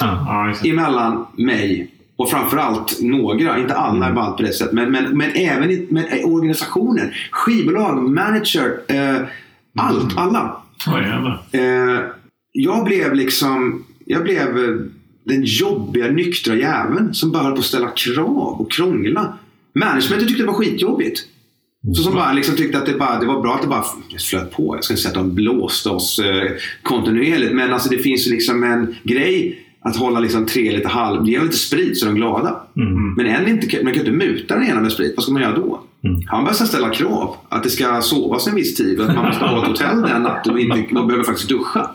det. 0.63 0.69
emellan 0.69 1.25
mig 1.37 1.91
och 2.15 2.29
framförallt 2.29 3.01
några, 3.01 3.59
inte 3.59 3.73
alla 3.73 4.09
i 4.09 4.13
bandet 4.13 4.37
på 4.37 4.43
det 4.43 4.53
sättet, 4.53 4.73
men, 4.73 4.91
men, 4.91 5.17
men 5.17 5.31
även 5.35 5.71
i, 5.71 5.87
men, 5.89 6.05
eh, 6.05 6.25
organisationen, 6.25 7.11
skivbolag, 7.31 8.09
manager, 8.09 8.79
eh, 8.87 9.21
allt, 9.75 10.17
alla. 10.17 10.61
Eh, 11.51 11.99
jag 12.51 12.85
blev 12.85 13.13
liksom, 13.13 13.85
jag 14.05 14.23
blev 14.23 14.57
eh, 14.57 14.75
den 15.25 15.43
jobbiga, 15.43 16.07
nyktra 16.07 16.55
jäveln 16.55 17.13
som 17.13 17.31
bara 17.31 17.43
höll 17.43 17.53
på 17.53 17.59
att 17.59 17.65
ställa 17.65 17.87
krav 17.87 18.61
och 18.61 18.71
krångla. 18.71 19.37
Managementet 19.79 20.27
tyckte 20.27 20.43
det 20.43 20.47
var 20.47 20.53
skitjobbigt. 20.53 21.19
Så 21.95 22.03
som 22.03 22.13
bara 22.13 22.33
liksom 22.33 22.55
tyckte 22.55 22.77
att 22.77 22.85
det, 22.85 22.93
bara, 22.93 23.19
det 23.19 23.25
var 23.25 23.41
bra 23.41 23.55
att 23.55 23.61
det 23.61 23.67
bara 23.67 23.83
flöt 24.29 24.51
på. 24.51 24.75
Jag 24.75 24.83
ska 24.83 24.93
inte 24.93 25.01
säga 25.01 25.09
att 25.09 25.15
de 25.15 25.35
blåste 25.35 25.89
oss 25.89 26.19
eh, 26.19 26.51
kontinuerligt. 26.83 27.53
Men 27.53 27.73
alltså 27.73 27.89
det 27.89 27.97
finns 27.97 28.27
liksom 28.27 28.63
en 28.63 28.95
grej 29.03 29.65
att 29.81 29.95
hålla 29.95 30.19
liksom 30.19 30.45
tre 30.45 30.71
lite 30.71 30.87
halv... 30.87 31.29
Ge 31.29 31.39
lite 31.39 31.57
sprit 31.57 31.97
så 31.97 32.05
är 32.05 32.09
de 32.09 32.15
glada. 32.15 32.61
Men 33.17 33.25
en 33.25 33.47
inte, 33.47 33.83
man 33.83 33.93
kan 33.93 34.05
inte 34.05 34.11
muta 34.11 34.55
den 34.55 34.67
ena 34.67 34.81
med 34.81 34.91
sprit. 34.91 35.13
Vad 35.15 35.23
ska 35.23 35.33
man 35.33 35.41
göra 35.41 35.55
då? 35.55 35.83
Han 36.25 36.43
börjar 36.43 36.53
ställa 36.53 36.89
krav. 36.89 37.35
Att 37.49 37.63
det 37.63 37.69
ska 37.69 38.01
sovas 38.01 38.47
en 38.47 38.55
viss 38.55 38.75
tid 38.75 39.01
att 39.01 39.15
man 39.15 39.25
måste 39.25 39.45
ha 39.45 39.61
ett 39.61 39.67
hotell 39.67 40.01
den 40.01 40.23
natten 40.23 40.53
och 40.53 40.59
inte, 40.59 40.93
man 40.93 41.07
behöver 41.07 41.25
faktiskt 41.25 41.49
duscha. 41.49 41.89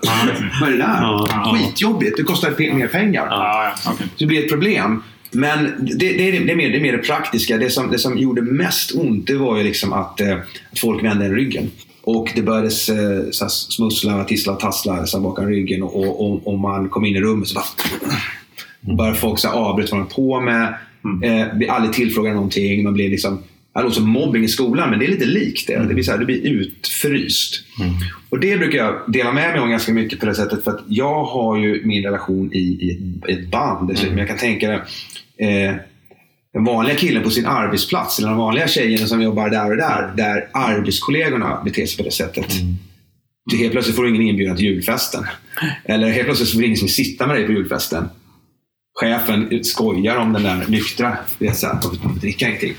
Vad 0.60 0.68
är 0.68 0.72
det 0.72 0.78
där? 0.78 1.54
Skitjobbigt. 1.54 2.16
Det 2.16 2.22
kostar 2.22 2.74
mer 2.74 2.86
pengar. 2.86 3.28
Så 3.76 3.90
det 4.18 4.26
blir 4.26 4.44
ett 4.44 4.50
problem. 4.50 5.02
Men 5.32 5.64
det, 5.78 5.94
det, 5.94 6.28
är, 6.28 6.32
det, 6.46 6.52
är 6.52 6.56
mer, 6.56 6.70
det 6.70 6.76
är 6.76 6.80
mer 6.80 6.92
det 6.92 6.98
praktiska. 6.98 7.56
Det 7.56 7.70
som, 7.70 7.90
det 7.90 7.98
som 7.98 8.18
gjorde 8.18 8.42
mest 8.42 8.94
ont 8.94 9.26
det 9.26 9.36
var 9.36 9.56
ju 9.56 9.64
liksom 9.64 9.92
att, 9.92 10.20
eh, 10.20 10.36
att 10.72 10.78
folk 10.78 11.04
vände 11.04 11.24
en 11.24 11.34
ryggen. 11.34 11.70
Och 12.02 12.32
det 12.34 12.42
började 12.42 12.66
eh, 12.66 13.30
smussla, 13.48 14.24
tissla, 14.24 14.54
tassla 14.54 15.06
så 15.06 15.20
bakom 15.20 15.46
ryggen. 15.46 15.82
Och, 15.82 16.30
och, 16.30 16.46
och, 16.46 16.58
man 16.58 16.88
kom 16.88 17.04
in 17.04 17.16
i 17.16 17.20
rummet 17.20 17.48
så 17.48 17.54
bara... 17.54 17.64
Började 18.96 19.16
folk 19.16 19.44
avbryta 19.44 19.96
vad 19.96 20.06
de 20.06 20.14
på 20.14 20.40
med. 20.40 20.74
Eh, 21.24 21.56
blir 21.56 21.70
aldrig 21.70 21.94
tillfrågade 21.94 22.34
någonting. 22.34 22.84
Man 22.84 22.92
blir 22.92 23.10
liksom... 23.10 23.42
Det 23.74 23.82
låter 23.82 23.94
som 23.94 24.08
mobbing 24.08 24.44
i 24.44 24.48
skolan, 24.48 24.90
men 24.90 24.98
det 24.98 25.04
är 25.04 25.08
lite 25.08 25.24
likt 25.24 25.66
det. 25.66 25.78
Det 25.78 25.94
blir, 25.94 26.04
så 26.04 26.10
här, 26.10 26.18
det 26.18 26.24
blir 26.24 26.46
utfryst. 26.46 27.64
Och 28.28 28.40
det 28.40 28.56
brukar 28.56 28.78
jag 28.78 29.02
dela 29.06 29.32
med 29.32 29.52
mig 29.52 29.60
om 29.60 29.70
ganska 29.70 29.92
mycket 29.92 30.20
på 30.20 30.26
det 30.26 30.34
sättet. 30.34 30.64
För 30.64 30.70
att 30.70 30.84
jag 30.88 31.24
har 31.24 31.58
ju 31.58 31.86
min 31.86 32.04
relation 32.04 32.52
i, 32.52 32.58
i 32.58 32.98
ett, 33.28 33.50
band. 33.50 33.88
Dessutom. 33.88 34.18
Jag 34.18 34.28
kan 34.28 34.38
tänka 34.38 34.68
det. 34.68 34.76
Eh, 35.46 35.74
den 36.52 36.64
vanliga 36.64 36.96
killen 36.96 37.22
på 37.22 37.30
sin 37.30 37.46
arbetsplats, 37.46 38.18
eller 38.18 38.28
den 38.28 38.38
vanliga 38.38 38.68
tjejen 38.68 39.08
som 39.08 39.22
jobbar 39.22 39.50
där 39.50 39.70
och 39.70 39.76
där, 39.76 40.12
där 40.16 40.48
arbetskollegorna 40.52 41.62
beter 41.64 41.86
sig 41.86 41.96
på 41.96 42.02
det 42.02 42.10
sättet. 42.10 42.46
Du 43.50 43.56
helt 43.56 43.72
plötsligt 43.72 43.96
får 43.96 44.02
du 44.02 44.08
ingen 44.08 44.22
inbjudan 44.22 44.56
till 44.56 44.66
julfesten. 44.66 45.24
Eller 45.84 46.08
helt 46.08 46.24
plötsligt 46.24 46.52
får 46.52 46.64
ingen 46.64 46.76
som 46.76 46.86
vill 46.86 46.94
sitta 46.94 47.26
med 47.26 47.36
dig 47.36 47.46
på 47.46 47.52
julfesten. 47.52 48.08
Chefen 49.00 49.64
skojar 49.64 50.16
om 50.16 50.32
den 50.32 50.42
där 50.42 50.64
nyktra. 50.68 51.16
Är 51.38 51.52
så 51.52 51.66
här, 51.66 51.78
de 52.02 52.18
dricker 52.18 52.46
ingenting. 52.46 52.74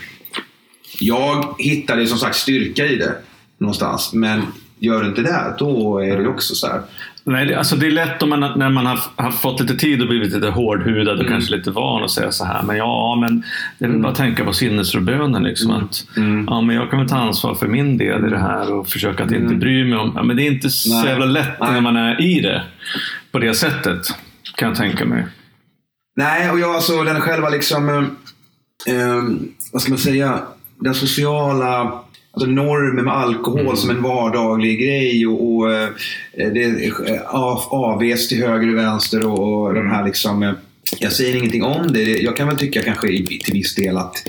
Jag 1.00 1.56
hittade 1.58 2.08
som 2.08 2.18
sagt 2.18 2.36
styrka 2.36 2.86
i 2.86 2.96
det 2.96 3.16
någonstans. 3.58 4.14
Men 4.14 4.42
gör 4.80 5.02
du 5.02 5.08
inte 5.10 5.22
det, 5.22 5.56
då 5.60 6.00
är 6.00 6.18
det 6.18 6.30
också 6.30 6.56
så 6.56 6.68
här. 6.68 6.82
Nej, 7.24 7.46
det, 7.46 7.56
alltså 7.56 7.76
det 7.76 7.88
är 7.88 7.92
lätt 7.92 8.24
om 8.24 8.30
man, 8.30 8.40
när 8.40 8.70
man 8.70 8.86
har, 8.86 9.00
har 9.16 9.32
fått 9.32 9.60
lite 9.60 9.76
tid 9.76 10.02
och 10.02 10.08
blivit 10.08 10.34
lite 10.34 10.48
hårdhudad 10.48 11.20
och 11.20 11.28
kanske 11.28 11.56
lite 11.56 11.72
van 11.72 12.04
att 12.04 12.12
säga 12.12 12.32
så 12.32 12.46
här. 12.46 12.64
Men 12.64 12.78
ja, 12.78 13.18
men 13.22 13.44
det 13.80 13.86
är 13.86 13.90
väl 13.90 14.00
bara 14.00 14.12
att 14.12 14.18
tänka 14.18 14.46
på 14.46 14.54
sinnesrobönen. 14.54 15.44
Liksom, 15.44 15.72
att, 15.72 16.06
Ja, 16.48 16.62
men 16.62 16.76
jag 16.76 16.90
kan 16.90 17.00
väl 17.00 17.10
ta 17.10 17.18
ansvar 17.18 17.56
för 17.56 17.68
min 17.68 17.98
del 17.98 18.26
i 18.26 18.30
det 18.30 18.40
här 18.40 18.74
och 18.74 18.90
försöka 18.90 19.24
att 19.24 19.32
inte 19.32 19.56
bry 19.56 19.84
mig 19.84 19.98
om... 20.00 20.14
Ja, 20.16 20.24
men 20.24 20.36
det 20.36 20.44
är 20.44 20.52
inte 20.52 20.70
så 20.70 20.94
Nej. 20.94 21.06
jävla 21.06 21.26
lätt 21.26 21.60
när 21.60 21.72
Nej. 21.72 21.82
man 21.82 21.96
är 21.96 22.22
i 22.22 22.42
det 22.42 22.64
på 23.32 23.40
det 23.40 23.54
sättet. 23.54 24.08
Kan 24.56 24.68
jag 24.68 24.78
tänka 24.78 25.06
mig. 25.06 25.28
Nej, 26.16 26.52
och 26.52 26.60
jag 26.60 26.76
alltså 26.76 27.04
den 27.04 27.22
själva 27.22 27.50
liksom... 27.50 27.90
eh, 27.90 28.96
eh, 28.96 29.24
vad 29.74 29.82
ska 29.82 29.92
man 29.92 30.00
säga? 30.00 30.40
Den 30.82 30.94
sociala 30.94 32.02
alltså 32.32 32.50
normen 32.50 33.06
med 33.06 33.14
alkohol 33.14 33.78
som 33.78 33.90
en 33.90 34.02
vardaglig 34.02 34.80
grej 34.80 35.28
och, 35.28 35.56
och 35.56 35.74
eh, 35.74 35.90
det 36.34 36.92
av, 37.28 37.62
AVs 37.70 38.28
till 38.28 38.44
höger 38.44 38.70
och 38.70 38.78
vänster 38.78 39.26
och, 39.28 39.66
och 39.66 39.74
de 39.74 39.90
här 39.90 40.06
liksom... 40.06 40.44
eh, 40.44 40.54
jag 41.00 41.12
säger 41.12 41.38
ingenting 41.38 41.64
om 41.64 41.94
det. 41.94 42.04
Jag 42.04 42.38
kan 42.38 42.48
väl 42.48 42.58
tycka 42.58 42.82
kanske 42.82 43.08
till 43.08 43.54
viss 43.54 43.76
del 43.76 43.98
att 43.98 44.24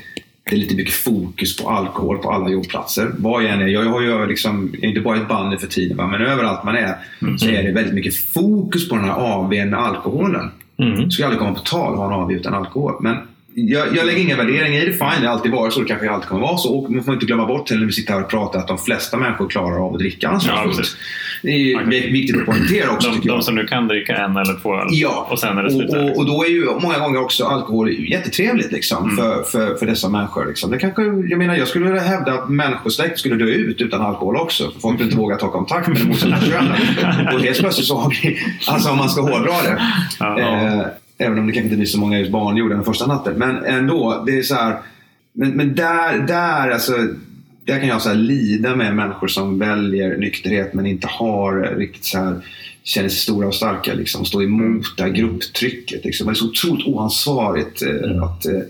det 0.44 0.56
är 0.56 0.58
lite 0.58 0.74
mycket 0.74 0.94
fokus 0.94 1.56
på 1.56 1.70
alkohol 1.70 2.18
på 2.18 2.30
alla 2.30 2.50
jobbplatser. 2.50 3.10
Vad 3.18 3.42
jag 3.42 3.50
än 3.50 3.60
är. 3.60 3.66
Jag 3.66 3.84
har 3.84 4.00
ju 4.00 4.26
liksom, 4.26 4.74
inte 4.82 5.00
bara 5.00 5.16
ett 5.16 5.28
band 5.28 5.60
för 5.60 5.66
tiden, 5.66 5.96
men 5.96 6.22
överallt 6.22 6.64
man 6.64 6.76
är 6.76 6.96
så 7.38 7.48
är 7.48 7.62
det 7.62 7.72
väldigt 7.72 7.94
mycket 7.94 8.16
fokus 8.16 8.88
på 8.88 8.94
den 8.94 9.04
här 9.04 9.12
AWn 9.12 9.70
med 9.70 9.78
alkoholen. 9.78 10.50
Mm. 10.78 11.04
Det 11.04 11.10
skulle 11.10 11.26
aldrig 11.26 11.40
komma 11.40 11.54
på 11.54 11.60
tal 11.60 11.92
att 11.92 11.98
ha 11.98 12.06
en 12.06 12.12
AW 12.12 12.36
utan 12.36 12.54
alkohol. 12.54 12.94
Men 13.00 13.16
jag, 13.54 13.96
jag 13.96 14.06
lägger 14.06 14.20
ingen 14.22 14.36
värdering 14.38 14.74
i 14.74 14.86
det. 14.86 14.92
Fine, 14.92 15.20
det 15.20 15.26
har 15.26 15.34
alltid 15.34 15.52
varit 15.52 15.72
så. 15.72 15.80
Det 15.80 15.86
kanske 15.86 16.10
alltid 16.10 16.28
kommer 16.28 16.42
vara 16.42 16.56
så. 16.56 16.74
Och 16.78 16.90
man 16.90 17.04
får 17.04 17.14
inte 17.14 17.26
glömma 17.26 17.46
bort 17.46 17.70
när 17.70 17.86
vi 17.86 17.92
sitter 17.92 18.12
här 18.12 18.22
och 18.22 18.30
pratar 18.30 18.58
att 18.58 18.68
de 18.68 18.78
flesta 18.78 19.16
människor 19.16 19.48
klarar 19.48 19.86
av 19.86 19.92
att 19.92 19.98
dricka 19.98 20.18
Ja, 20.26 20.28
ansvarsfullt. 20.28 20.76
precis. 20.76 20.96
det 21.42 21.50
är 21.50 22.12
viktigt 22.12 22.40
att 22.40 22.46
poängtera 22.46 22.90
också 22.90 23.10
De, 23.10 23.28
de 23.28 23.42
som 23.42 23.54
nu 23.54 23.66
kan 23.66 23.88
dricka 23.88 24.16
en 24.16 24.36
eller 24.36 24.60
två 24.62 24.74
öl 24.76 24.86
Ja, 24.90 25.26
och 25.30 25.38
sen 25.38 25.58
är 25.58 25.62
det 25.62 25.66
och, 25.68 25.72
slut 25.72 25.90
där. 25.90 26.10
och, 26.10 26.16
och 26.18 26.26
då 26.26 26.44
är 26.44 26.48
ju 26.48 26.64
många 26.82 26.98
gånger 26.98 27.20
också 27.20 27.44
alkohol 27.44 27.92
jättetrevligt 27.92 28.72
liksom, 28.72 29.02
Mm. 29.10 29.16
för, 29.16 29.42
för, 29.42 29.74
för 29.74 29.86
dessa 29.86 30.08
människor. 30.08 30.46
Liksom. 30.46 30.70
Det 30.70 30.78
kanske, 30.78 31.02
jag 31.02 31.38
menar, 31.38 31.56
jag 31.56 31.68
skulle 31.68 31.84
vilja 31.86 32.00
hävda 32.02 32.32
att 32.32 32.48
människosläkt 32.48 33.18
skulle 33.18 33.34
dö 33.36 33.44
ut 33.44 33.80
utan 33.80 34.00
alkohol 34.00 34.36
också. 34.36 34.70
För 34.70 34.80
folk 34.80 35.00
inte 35.00 35.16
vågar 35.16 35.36
ta 35.36 35.50
kontakt 35.50 35.88
med 35.88 35.96
det 35.96 36.04
motsatta 36.04 36.36
könet. 36.46 36.78
Och 37.34 37.40
helt 37.40 37.58
plötsligt 37.58 37.86
så 37.86 37.96
har 37.98 38.10
vi, 38.22 38.38
alltså 38.68 38.90
om 38.90 38.98
man 38.98 39.08
ska 39.10 39.20
hårdra 39.20 39.52
det. 39.62 39.82
Ja. 40.18 40.38
Eh, 40.40 40.86
även 41.18 41.38
om 41.38 41.46
det 41.46 41.52
kanske 41.52 41.64
inte 41.64 41.76
blir 41.76 41.86
så 41.86 41.98
många 41.98 42.18
just 42.18 42.32
barnjord 42.32 42.70
den 42.70 42.84
första 42.84 43.06
natten. 43.06 43.34
Men 43.38 43.64
ändå, 43.64 44.22
det 44.26 44.38
är 44.38 44.42
så 44.42 44.54
här. 44.54 44.78
Men, 45.32 45.50
men 45.50 45.74
där, 45.74 46.18
där, 46.18 46.70
alltså, 46.70 46.92
där 47.64 47.78
kan 47.78 47.88
jag 47.88 48.02
så 48.02 48.14
lida 48.14 48.76
med 48.76 48.96
människor 48.96 49.28
som 49.28 49.58
väljer 49.58 50.16
nykterhet 50.16 50.74
men 50.74 50.86
inte 50.86 51.06
har 51.06 51.76
riktigt 51.76 52.04
så 52.04 52.18
här 52.18 52.40
känner 52.82 53.08
sig 53.08 53.18
stora 53.18 53.46
och 53.46 53.54
starka 53.54 53.94
liksom, 53.94 54.24
står 54.24 54.44
emot 54.44 54.96
det 54.96 55.02
här 55.02 55.10
grupptrycket. 55.10 56.04
Liksom. 56.04 56.26
Det 56.26 56.32
är 56.32 56.34
så 56.34 56.48
otroligt 56.48 56.86
oansvarigt. 56.86 57.82
Eh, 57.82 58.22
att, 58.22 58.46
eh, 58.46 58.60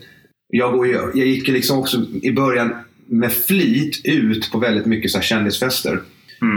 jag, 0.49 0.73
går, 0.73 0.89
jag 0.89 1.27
gick 1.27 1.49
liksom 1.49 1.79
också 1.79 2.05
i 2.23 2.33
början 2.33 2.75
med 3.07 3.33
flit 3.33 4.01
ut 4.05 4.51
på 4.53 4.59
väldigt 4.59 4.87
mycket 4.87 5.11
så 5.11 5.19
här 5.19 5.25
kändisfester. 5.25 6.01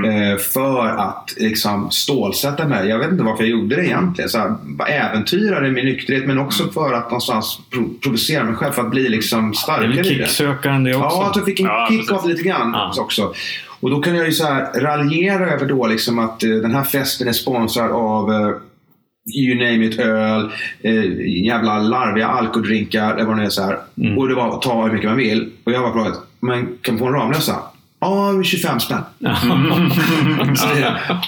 Eh, 0.06 0.38
för 0.38 0.88
att 0.88 1.34
liksom 1.38 1.92
stålsätta 1.92 2.68
mig. 2.68 2.88
Jag 2.90 3.00
vet 3.00 3.12
inte 3.12 3.24
varför 3.24 3.44
jag 3.44 3.50
gjorde 3.52 3.76
det 3.76 3.86
egentligen. 3.86 4.30
Så 4.30 4.38
här, 4.38 4.56
bara 4.64 4.88
äventyrade 4.88 5.72
min 5.72 5.86
nykterhet 5.86 6.26
men 6.28 6.38
också 6.40 6.68
för 6.72 6.94
att 6.94 7.04
någonstans 7.12 7.60
pro- 7.72 7.90
provocera 8.04 8.44
mig 8.44 8.56
själv 8.56 8.72
för 8.72 8.82
att 8.82 8.92
bli 8.92 9.10
liksom 9.10 9.50
är 9.50 9.54
starkare 9.54 9.88
det. 9.92 10.04
kicksökaren 10.04 10.84
det 10.84 10.96
också? 10.96 11.18
Ja, 11.18 11.30
att 11.30 11.36
jag 11.36 11.46
fick 11.46 11.60
en 11.60 11.66
Ja, 11.66 11.88
kick 11.92 12.12
av 12.12 12.28
lite 12.30 12.44
grann 12.44 12.72
Ja. 12.74 12.94
också. 13.02 13.34
Och 13.80 13.90
då 13.90 14.02
kan 14.02 14.16
jag 14.16 14.26
ju 14.26 14.32
så 14.32 14.46
här 14.46 14.80
raljera 14.82 15.50
över 15.52 15.66
då 15.66 15.88
liksom 15.88 16.20
att 16.20 16.44
eh, 16.44 16.50
den 16.50 16.72
här 16.76 16.84
festen 16.84 17.28
är 17.28 17.32
sponsrad 17.34 17.92
av 17.92 18.32
eh, 18.32 18.50
you 19.38 19.56
name 19.56 19.86
it, 19.86 20.00
öl, 20.00 20.52
eh, 20.82 21.04
jävla 21.46 21.80
larviga 21.80 22.28
alkodrinkar, 22.28 23.14
eller 23.14 23.26
vad 23.26 23.38
det 23.38 23.44
är 23.46 23.50
så 23.50 23.64
här. 23.64 23.78
Mm. 23.98 24.18
Och 24.18 24.28
det 24.28 24.36
var 24.36 24.58
ta 24.62 24.86
hur 24.86 24.92
mycket 24.94 25.10
man 25.10 25.18
vill. 25.18 25.50
Och 25.64 25.72
jag 25.72 25.82
var 25.82 25.92
men 26.40 26.68
kan 26.82 26.94
man 26.96 27.00
få 27.00 27.06
en 27.08 27.14
Ramlösa? 27.14 27.56
Ja, 28.06 28.44
25 28.44 28.80
spänn. 28.80 29.04
Så 30.56 30.68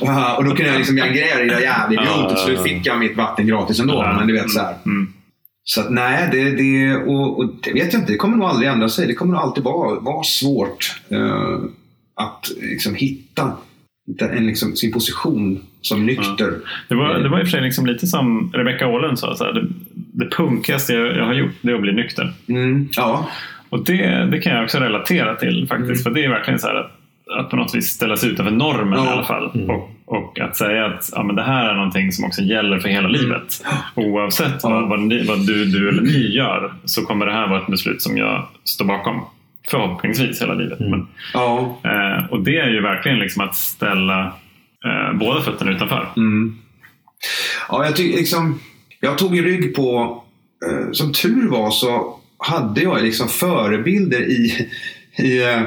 ja, 0.02 0.38
och 0.38 0.44
då 0.44 0.50
kunde 0.50 0.72
jag 0.72 0.78
liksom 0.78 0.96
gangreja 0.96 1.38
det 1.38 1.46
där 1.46 1.60
jävligt 1.60 2.00
Ja. 2.06 2.26
Och 2.26 2.38
så 2.38 2.50
ja, 2.52 2.56
ja. 2.56 2.64
fick 2.64 2.86
jag 2.86 3.00
mitt 3.00 3.18
vatten 3.18 3.48
gratis 3.48 3.80
ändå. 3.80 3.94
Ja. 3.94 4.16
Men 4.18 4.28
du 4.28 4.34
vet 4.34 4.52
så 4.52 4.60
här. 4.60 4.76
Mm. 4.86 5.14
Så 5.64 5.82
att, 5.82 5.92
nej, 5.92 6.30
det, 6.32 6.50
det, 6.50 6.96
och, 6.96 7.40
och 7.40 7.50
det 7.64 7.74
vet 7.74 7.94
jag 7.94 8.02
inte. 8.02 8.12
Det 8.12 8.18
kommer 8.18 8.38
nog 8.38 8.48
aldrig 8.48 8.70
ändra 8.70 8.90
sig. 8.90 9.08
Det 9.08 9.14
kommer 9.14 9.34
nog 9.34 9.42
alltid 9.42 9.64
vara, 9.64 10.00
vara 10.00 10.24
svårt 10.24 11.02
eh, 11.10 11.60
att 12.16 12.52
liksom, 12.62 12.96
hitta, 12.96 13.52
en, 14.20 14.48
liksom, 14.48 14.76
sin 14.76 14.92
position 14.92 15.64
som 15.82 16.06
nykter. 16.06 16.54
Det 16.90 16.96
var, 16.96 17.20
det 17.20 17.30
var 17.30 17.40
i 17.40 17.44
och 17.44 17.48
för 17.48 17.52
sig 17.52 17.62
liksom 17.62 17.86
lite 17.86 18.08
som 18.08 18.52
Rebecca 18.54 18.88
Åhlund 18.88 19.20
sa. 19.20 19.36
Så 19.36 19.44
här, 19.44 19.54
det, 19.54 19.68
det 19.94 20.36
punkigaste 20.36 20.94
jag, 20.94 21.18
jag 21.18 21.26
har 21.26 21.34
gjort 21.34 21.56
det 21.62 21.72
är 21.72 21.76
att 21.76 21.82
bli 21.82 21.94
nykter. 21.94 22.34
Mm, 22.48 22.90
ja, 22.96 23.30
Och 23.70 23.86
det, 23.86 24.26
det 24.32 24.40
kan 24.40 24.54
jag 24.54 24.64
också 24.64 24.78
relatera 24.80 25.36
till 25.36 25.68
faktiskt. 25.68 26.04
För 26.04 26.12
det 26.12 26.26
är 26.26 26.30
verkligen 26.30 26.60
så 26.60 26.68
här 26.68 26.76
att, 26.76 26.92
att 27.40 27.50
på 27.50 27.56
något 27.56 27.76
vis 27.76 27.88
ställa 27.88 28.18
sig 28.18 28.30
utanför 28.30 28.52
normen 28.54 29.00
Ja. 29.00 29.06
i 29.06 29.10
alla 29.10 29.24
fall. 29.24 29.52
Och, 29.70 29.90
och 30.06 30.40
att 30.40 30.58
säga 30.58 30.86
att 30.86 31.10
ja, 31.16 31.24
men 31.24 31.36
det 31.36 31.44
här 31.44 31.70
är 31.70 31.74
någonting 31.76 32.12
som 32.12 32.26
också 32.26 32.42
gäller 32.42 32.80
för 32.80 32.90
hela 32.90 33.08
livet. 33.08 33.64
Oavsett 33.96 34.54
Ja. 34.64 34.70
vad, 34.70 34.90
vad, 34.90 35.00
ni, 35.00 35.24
vad 35.28 35.48
du, 35.48 35.66
du 35.66 35.90
eller 35.90 36.02
ni 36.02 36.36
gör 36.36 36.74
så 36.86 37.02
kommer 37.06 37.26
det 37.26 37.32
här 37.34 37.48
vara 37.48 37.62
ett 37.62 37.68
beslut 37.68 38.02
som 38.02 38.18
jag 38.18 38.48
står 38.64 38.86
bakom. 38.86 39.26
Förhoppningsvis 39.70 40.42
hela 40.42 40.54
livet. 40.54 40.80
Men, 40.80 41.08
ja. 41.34 41.80
eh, 41.84 42.26
och 42.32 42.44
det 42.44 42.58
är 42.60 42.70
ju 42.70 42.82
verkligen 42.82 43.20
liksom 43.20 43.44
att 43.44 43.56
ställa 43.56 44.26
eh, 44.86 45.14
båda 45.20 45.42
fötterna 45.42 45.72
utanför. 45.72 46.08
Mm. 46.18 46.58
Ja, 47.70 47.86
jag, 47.86 47.96
tycker 47.96 48.18
liksom, 48.18 48.60
jag 49.00 49.18
tog 49.18 49.36
ju 49.36 49.46
rygg 49.46 49.76
på... 49.76 50.24
Eh, 50.66 50.92
som 50.92 51.14
tur 51.14 51.48
var 51.50 51.72
så 51.72 52.17
hade 52.38 52.82
jag 52.82 53.04
liksom 53.04 53.28
förebilder 53.28 54.22
i... 54.22 54.68
i 55.18 55.44
eh, 55.44 55.62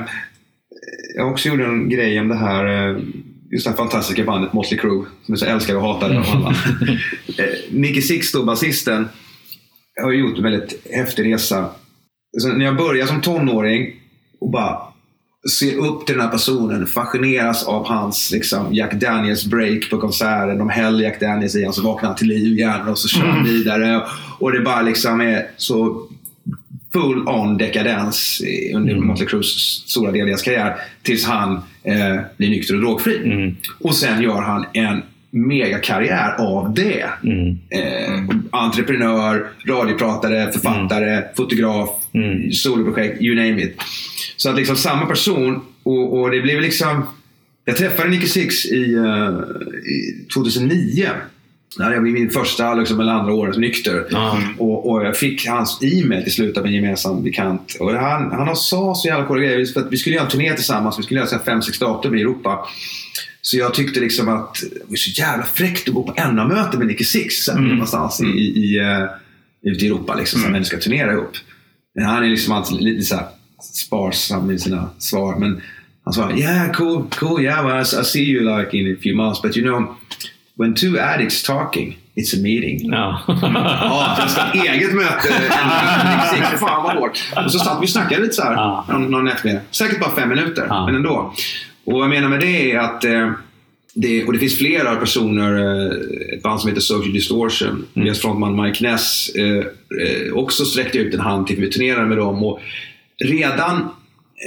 jag 1.16 1.30
också 1.30 1.48
gjorde 1.48 1.64
en 1.64 1.88
grej 1.88 2.20
om 2.20 2.28
det 2.28 2.34
här, 2.34 2.64
eh, 2.64 2.98
just 3.50 3.64
det 3.64 3.70
här 3.70 3.76
fantastiska 3.76 4.24
bandet 4.24 4.52
Motley 4.52 4.80
Crue. 4.80 5.04
Som 5.26 5.36
så 5.36 5.46
älskade 5.46 5.78
och 5.78 5.84
hatade 5.84 6.18
av 6.18 6.24
alla. 6.24 6.48
eh, 7.38 7.44
Nicky 7.70 8.02
Six, 8.02 8.32
då, 8.32 8.44
basisten, 8.44 9.08
har 10.02 10.12
gjort 10.12 10.36
en 10.36 10.42
väldigt 10.42 10.86
häftig 10.92 11.32
resa. 11.32 11.70
Så 12.38 12.48
när 12.48 12.64
jag 12.64 12.76
började 12.76 13.08
som 13.08 13.20
tonåring 13.20 13.94
och 14.40 14.50
bara 14.50 14.78
ser 15.58 15.76
upp 15.76 16.06
till 16.06 16.14
den 16.14 16.24
här 16.24 16.30
personen, 16.30 16.86
fascineras 16.86 17.64
av 17.64 17.86
hans 17.86 18.30
liksom, 18.32 18.74
Jack 18.74 18.94
Daniels 18.94 19.44
break 19.44 19.90
på 19.90 19.98
konserten. 19.98 20.58
De 20.58 20.68
häller 20.68 21.04
Jack 21.04 21.20
Daniels 21.20 21.54
i 21.54 21.60
honom 21.60 21.72
så 21.72 21.82
vaknar 21.82 22.08
han 22.08 22.18
till 22.18 22.28
liv 22.28 22.58
igen 22.58 22.88
och 22.88 22.98
så 22.98 23.08
kör 23.08 23.26
han 23.26 23.44
vidare. 23.44 24.02
Och 24.38 24.52
det 24.52 24.60
bara 24.60 24.82
liksom 24.82 25.20
är 25.20 25.46
så 25.56 26.08
full 26.92 27.28
on 27.28 27.58
dekadens 27.58 28.42
under 28.74 28.94
Motley 28.94 29.28
Crues 29.28 29.46
stora 29.86 30.12
del 30.12 30.20
av 30.20 30.26
deras 30.26 30.42
karriär. 30.42 30.76
Tills 31.02 31.24
han 31.24 31.52
eh, 31.82 32.16
blir 32.36 32.50
nykter 32.50 32.74
och 32.74 32.80
drogfri. 32.80 33.54
Och 33.78 33.94
sen 33.94 34.22
gör 34.22 34.42
han 34.42 34.66
en 34.72 35.02
megakarriär 35.30 36.34
av 36.38 36.74
det. 36.74 37.04
Eh, 37.70 38.24
entreprenör, 38.50 39.46
radiopratare, 39.66 40.52
författare, 40.52 41.22
fotograf, 41.36 41.90
soloprojekt, 42.52 43.22
you 43.22 43.34
name 43.36 43.62
it. 43.62 43.76
Så 44.36 44.50
att 44.50 44.56
liksom 44.56 44.76
samma 44.76 45.06
person 45.06 45.60
och, 45.82 46.20
och 46.20 46.30
det 46.30 46.40
blev 46.40 46.60
liksom... 46.60 47.06
Jag 47.64 47.76
träffade 47.76 48.08
Nicky 48.08 48.26
Six 48.26 48.66
i, 48.66 48.94
eh, 48.94 49.40
i 49.90 50.26
2009. 50.34 51.08
Det 51.76 51.84
här 51.84 51.92
är 51.92 52.00
min 52.00 52.30
första 52.30 52.74
liksom, 52.74 53.00
eller 53.00 53.12
andra 53.12 53.32
året 53.32 53.56
nykter. 53.56 54.06
Ja. 54.10 54.38
Och, 54.58 54.90
och 54.90 55.06
jag 55.06 55.16
fick 55.16 55.46
hans 55.46 55.78
e-mail 55.82 56.22
till 56.22 56.32
slut 56.32 56.56
av 56.56 56.66
en 56.66 56.72
gemensam 56.72 57.22
bekant. 57.22 57.76
Och 57.80 57.92
han, 57.92 58.32
han 58.32 58.56
sa 58.56 58.94
så 58.94 59.08
jävla 59.08 59.26
coola 59.26 59.40
grejer. 59.40 59.66
För 59.66 59.80
att 59.80 59.92
vi 59.92 59.96
skulle 59.96 60.16
göra 60.16 60.24
en 60.24 60.30
turné 60.30 60.54
tillsammans. 60.54 60.98
Vi 60.98 61.02
skulle 61.02 61.20
göra 61.20 61.38
fem, 61.38 61.62
sex 61.62 61.78
datum 61.78 62.14
i 62.14 62.20
Europa. 62.20 62.66
Så 63.42 63.56
jag 63.56 63.74
tyckte 63.74 64.00
liksom 64.00 64.28
att 64.28 64.54
det 64.60 64.88
var 64.88 64.96
så 64.96 65.20
jävla 65.20 65.44
fräckt 65.44 65.88
att 65.88 65.94
gå 65.94 66.02
på 66.02 66.32
NA-möte 66.32 66.78
med 66.78 66.86
Nicky 66.86 67.04
Six 67.04 67.34
sen 67.34 67.64
någonstans 67.64 68.20
i, 68.20 68.24
i, 68.24 68.74
i, 68.74 68.80
uh, 68.80 69.08
ute 69.62 69.84
i 69.84 69.88
Europa. 69.88 70.14
Liksom, 70.14 70.40
mm. 70.40 70.52
När 70.52 70.58
vi 70.58 70.64
ska 70.64 70.78
turnera 70.78 71.12
ihop. 71.12 71.36
Men 71.94 72.04
han 72.04 72.24
är 72.24 72.28
liksom 72.28 72.52
alltid 72.54 72.80
lite 72.80 73.02
så 73.02 73.14
här 73.14 73.26
sparsam 73.60 74.50
i 74.50 74.58
sina 74.58 74.90
svar. 74.98 75.36
Men 75.36 75.62
han 76.04 76.12
sa 76.12 76.32
yeah 76.32 76.72
cool, 76.72 77.04
cool, 77.10 77.42
yeah 77.42 77.66
well, 77.66 78.02
I 78.02 78.04
see 78.04 78.22
you 78.22 78.58
like 78.58 78.76
in 78.76 78.94
a 78.94 78.96
few 79.02 79.16
months. 79.16 79.42
But 79.42 79.56
you 79.56 79.66
know, 79.66 79.96
when 80.60 80.74
two 80.74 80.98
addicts 81.00 81.42
talking, 81.42 81.96
it's 82.16 82.34
a 82.34 82.42
meeting. 82.42 82.90
Ja. 82.92 83.20
Ja, 83.26 84.16
jag 84.20 84.30
ska 84.30 84.40
ha 84.42 84.52
eget 84.64 84.94
möte. 84.94 85.28
Fan 86.60 86.82
vad 86.82 86.96
hårt. 86.96 87.24
Och 87.44 87.52
så 87.52 87.58
satt 87.58 87.82
vi 87.82 87.86
och 87.86 87.90
snackade 87.90 88.22
lite 88.22 88.34
så 88.34 88.42
här 88.42 88.52
Ja. 88.52 88.84
någon, 88.88 89.10
någon 89.10 89.28
eftermiddag. 89.28 89.60
Säkert 89.70 90.00
bara 90.00 90.10
fem 90.16 90.28
minuter, 90.28 90.66
Ja. 90.68 90.86
men 90.86 90.94
ändå. 90.94 91.34
Och 91.84 91.92
vad 91.92 92.02
jag 92.02 92.08
menar 92.08 92.28
med 92.28 92.40
det 92.40 92.72
är 92.72 92.78
att 92.78 93.04
eh, 93.04 93.30
det, 93.94 94.24
och 94.24 94.32
det 94.32 94.38
finns 94.38 94.58
flera 94.58 94.96
personer, 94.96 95.58
eh, 95.58 96.34
ett 96.36 96.42
band 96.42 96.60
som 96.60 96.68
heter 96.68 96.80
Social 96.80 97.12
Distortion. 97.12 97.86
Deras 97.94 98.20
frontman 98.20 98.62
Mike 98.62 98.84
Ness 98.84 99.28
eh, 99.34 99.56
eh, 99.56 100.32
också 100.34 100.64
sträckte 100.64 100.98
ut 100.98 101.14
en 101.14 101.20
hand 101.20 101.46
till 101.46 101.56
vi 101.60 101.70
turnerade 101.70 102.06
med 102.06 102.16
dem. 102.18 102.44
Och 102.44 102.60
redan 103.24 103.88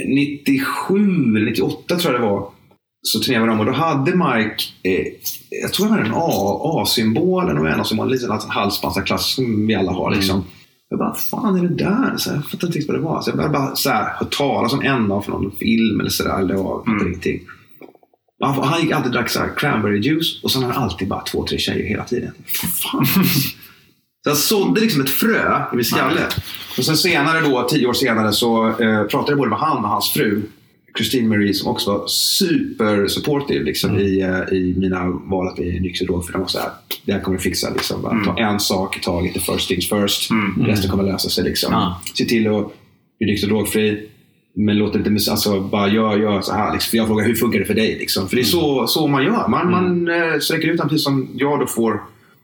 97 0.07 0.95
eller 1.38 1.45
98 1.45 1.95
tror 1.95 2.14
jag 2.14 2.22
det 2.22 2.28
var 2.28 2.49
så 3.04 3.20
turnerade 3.20 3.47
dem 3.47 3.60
och 3.60 3.66
då 3.66 3.72
hade 3.72 4.12
Mike, 4.12 4.64
eh, 4.84 5.06
jag 5.62 5.74
tror 5.74 5.86
han 5.88 5.97
hade 5.97 6.10
en 6.10 6.16
A- 6.16 6.62
A-symbol 6.82 7.49
eller 7.49 7.66
en 7.66 7.82
A-symbol, 7.82 8.06
en 8.06 8.12
liten 8.12 8.32
halsbandsklass 8.47 9.36
som 9.36 9.68
vi 9.68 9.76
alla 9.76 9.91
har. 9.91 10.12
Liksom. 10.16 10.43
Jag 10.89 10.99
bara, 10.99 11.16
fan 11.16 11.56
är 11.58 11.62
det 11.68 11.76
där? 11.76 12.14
Så 12.18 12.30
jag 12.30 12.43
fattade 12.45 12.66
inte 12.68 12.78
riktigt 12.80 12.88
vad 12.88 12.97
det 12.97 13.04
var. 13.04 13.22
Så 13.22 13.30
jag 13.30 13.38
började 13.38 13.54
bara 13.54 13.76
så 13.76 13.89
här, 13.89 14.14
hört 14.20 14.38
talas 14.38 14.74
om 14.74 14.82
en 14.82 15.12
av 15.12 15.22
från 15.22 15.43
någon 15.43 15.58
film 15.58 15.99
eller 15.99 16.10
sådär. 16.10 16.39
Eller 16.39 16.56
fattade 16.56 17.30
Mm. 17.30 17.39
Och 18.41 18.47
Han, 18.47 18.64
han 18.68 18.82
gick 18.82 18.91
alltid 18.91 19.12
och 19.12 19.14
drack 19.14 19.30
så 19.30 19.39
här 19.39 19.49
cranberry 19.58 19.99
juice 19.99 20.43
och 20.43 20.51
så 20.51 20.62
hade 20.62 20.74
han 20.74 20.84
alltid 20.84 21.08
bara 21.08 21.22
två, 21.22 21.45
tre 21.47 21.58
tjejer 21.58 21.88
hela 21.88 22.04
tiden. 22.04 22.32
Fan. 22.84 23.06
Så 24.24 24.30
jag 24.30 24.38
sådde 24.38 24.82
liksom 24.82 25.01
ett 25.01 25.10
frö 25.10 25.62
i 25.74 25.76
min 25.76 25.86
skalle. 25.86 26.22
Och 26.78 26.86
sen 26.86 26.97
senare 26.97 27.41
då, 27.41 27.68
tio 27.70 27.88
år 27.88 27.93
senare, 27.93 28.34
så 28.34 28.68
eh, 28.70 29.04
pratade 29.04 29.32
jag 29.32 29.38
både 29.38 29.49
med 29.49 29.60
han 29.60 29.78
och 29.78 29.89
hans 29.89 30.10
fru. 30.12 30.41
Christine 30.98 31.28
Marie 31.28 31.54
som 31.54 31.72
också 31.72 31.91
var 31.91 32.08
super 32.08 33.08
supportive 33.08 33.64
liksom, 33.64 34.00
i, 34.00 34.22
eh, 34.22 34.58
i 34.58 34.76
mina 34.78 35.06
val 35.10 35.48
att 35.48 35.56
bli 35.56 35.80
nykter 35.80 36.06
drog. 36.06 36.26
För 36.26 36.34
de 36.34 36.41
var 36.41 36.48
så 36.48 36.60
här, 36.60 36.70
det 37.06 37.14
här 37.14 37.22
kommer 37.22 37.38
vi 37.38 37.44
fixa. 37.44 37.70
Liksom, 37.70 38.02
bara, 38.02 38.24
Ta 38.26 38.38
en 38.38 38.60
sak 38.60 38.98
i 38.98 39.00
taget, 39.00 39.34
the 39.34 39.39
first 39.39 39.68
things 39.68 39.89
first. 39.89 40.32
Resten 40.60 40.91
kommer 40.91 41.04
lösa 41.04 41.30
sig. 41.30 41.44
Liksom. 41.44 41.74
Ja. 41.74 42.02
Se 42.14 42.26
till 42.26 42.48
att 42.48 42.68
bli 43.20 43.28
nykter 43.28 43.48
drogfri. 43.48 44.10
Men 44.56 44.78
låt 44.78 44.96
inte 44.96 45.32
alltså, 45.32 45.60
bara 45.60 45.89
gör, 45.89 46.18
gör 46.18 46.41
så 46.41 46.54
här. 46.54 46.74
Liksom. 46.74 46.89
För 46.89 46.98
jag 46.98 47.08
frågar 47.08 47.26
hur 47.26 47.36
funkar 47.36 47.60
det 47.60 47.66
för 47.66 47.74
dig? 47.74 47.98
Liksom. 48.00 48.30
För 48.30 48.36
det 48.36 48.41
är 48.41 48.44
så, 48.44 48.88
så 48.88 49.08
man 49.08 49.24
gör. 49.24 49.48
Man, 49.48 49.72
man 49.72 50.08
eh, 50.08 50.39
sträcker 50.39 50.68
ut 50.68 50.78
den 50.78 50.89
precis 50.89 51.04
som 51.04 51.30
jag 51.36 51.60
då 51.60 51.68
får 51.68 52.02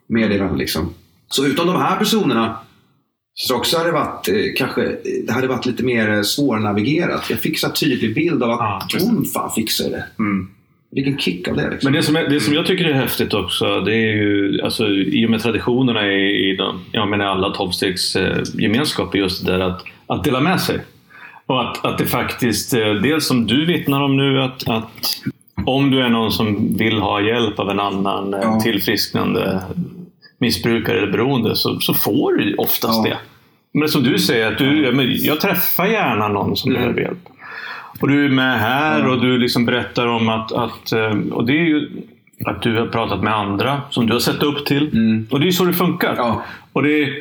meddelanden. 0.08 0.58
Liksom. 0.58 0.94
Så 1.28 1.46
utan 1.46 1.68
de 1.68 1.76
här 1.76 1.98
personerna 1.98 2.58
så 3.42 3.56
också 3.56 3.78
hade 3.78 3.90
det 3.90 3.94
varit, 3.94 4.28
eh, 4.28 4.36
kanske, 4.56 4.82
eh, 4.84 4.96
det 5.28 5.34
hade 5.34 5.48
varit 5.48 5.66
lite 5.66 5.84
mer 5.84 6.12
eh, 6.14 6.22
svårnavigerat. 6.22 7.30
Jag 7.30 7.40
fick 7.40 7.60
så 7.60 7.68
här 7.68 7.74
tydlig 7.74 8.16
bild 8.16 8.44
av 8.44 8.52
att 8.52 8.90
precis. 8.92 9.10
de 9.10 9.26
fan 9.26 9.52
fixar 9.52 9.90
det. 9.90 10.04
Mm. 10.20 10.50
Vilken 10.92 11.18
kick 11.18 11.48
av 11.48 11.56
det. 11.56 11.70
Liksom. 11.70 11.92
Men 11.92 12.02
det 12.02 12.06
som, 12.06 12.16
är, 12.16 12.30
det 12.30 12.40
som 12.40 12.54
jag 12.54 12.66
tycker 12.66 12.86
är 12.86 12.94
häftigt 12.94 13.34
också, 13.34 13.80
det 13.80 13.92
är 13.96 14.16
ju 14.16 14.62
alltså, 14.64 14.88
i 14.90 15.26
och 15.26 15.30
med 15.30 15.42
traditionerna 15.42 16.14
i, 16.14 16.52
i 16.52 16.56
de, 16.56 16.82
jag 16.92 17.10
menar 17.10 17.26
alla 17.26 17.50
tolvstegsgemenskaper, 17.50 19.20
just 19.20 19.46
det 19.46 19.52
där 19.52 19.60
att, 19.60 19.84
att 20.08 20.24
dela 20.24 20.40
med 20.40 20.62
sig. 20.62 20.80
Och 21.46 21.62
att, 21.62 21.86
att 21.86 21.98
det 21.98 22.06
faktiskt, 22.06 22.74
eh, 22.74 22.94
dels 22.94 23.28
som 23.28 23.48
du 23.48 23.66
vittnar 23.66 24.02
om 24.02 24.18
nu, 24.18 24.42
att, 24.42 24.70
att 24.70 25.22
om 25.66 25.92
du 25.92 26.02
är 26.02 26.10
någon 26.10 26.32
som 26.32 26.78
vill 26.78 27.00
ha 27.00 27.22
hjälp 27.22 27.60
av 27.60 27.70
en 27.70 27.80
annan 27.80 28.34
eh, 28.34 28.40
Ja. 28.44 28.60
tillfrisknande 28.60 29.62
missbrukare 30.40 30.98
eller 30.98 31.12
beroende 31.12 31.56
så, 31.56 31.80
så 31.80 31.94
får 31.94 32.34
du 32.34 32.56
oftast 32.56 33.08
Ja. 33.08 33.10
det. 33.10 33.18
Men 33.80 33.90
som 33.90 34.04
du 34.04 34.20
säger, 34.20 34.52
att 34.52 34.58
du, 34.58 34.92
jag 35.18 35.42
träffar 35.42 35.86
gärna 35.86 36.28
någon 36.28 36.56
som 36.58 36.72
Mm. 36.72 36.82
behöver 36.82 37.02
hjälp. 37.02 37.30
Och 38.00 38.08
du 38.08 38.26
är 38.26 38.30
med 38.30 38.60
här 38.60 39.08
och 39.08 39.22
du 39.22 39.38
liksom 39.38 39.66
berättar 39.66 40.08
om 40.08 40.30
att, 40.30 40.52
att 40.52 40.92
eh, 40.92 41.18
och 41.32 41.46
det 41.46 41.54
är 41.54 41.66
ju 41.66 41.90
att 42.46 42.62
du 42.62 42.78
har 42.80 42.88
pratat 42.88 43.24
med 43.24 43.36
andra 43.36 43.82
som 43.90 44.08
du 44.08 44.14
har 44.14 44.20
sett 44.20 44.44
upp 44.44 44.66
till. 44.66 44.90
Mm. 44.94 45.28
Och 45.32 45.40
det 45.40 45.48
är 45.48 45.52
så 45.52 45.64
det 45.66 45.74
funkar. 45.74 46.14
Ja. 46.18 46.44
Och 46.74 46.84
det 46.84 47.04
är, 47.04 47.16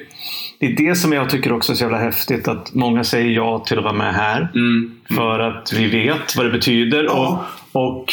det 0.61 0.67
är 0.67 0.77
det 0.89 0.95
som 0.95 1.13
jag 1.13 1.31
tycker 1.31 1.53
också 1.53 1.73
är 1.73 1.77
så 1.77 1.83
jävla 1.85 1.99
häftigt. 1.99 2.49
Att 2.49 2.75
många 2.75 3.05
säger 3.05 3.31
ja 3.31 3.59
till 3.59 3.79
att 3.79 3.85
vara 3.85 3.95
med 3.95 4.15
här. 4.15 4.49
Mm. 4.55 4.95
För 5.17 5.39
att 5.41 5.73
vi 5.77 5.87
vet 5.87 6.37
vad 6.37 6.47
det 6.47 6.53
betyder. 6.53 7.05
Ja. 7.05 7.45
Och, 7.73 7.87
och 7.87 8.13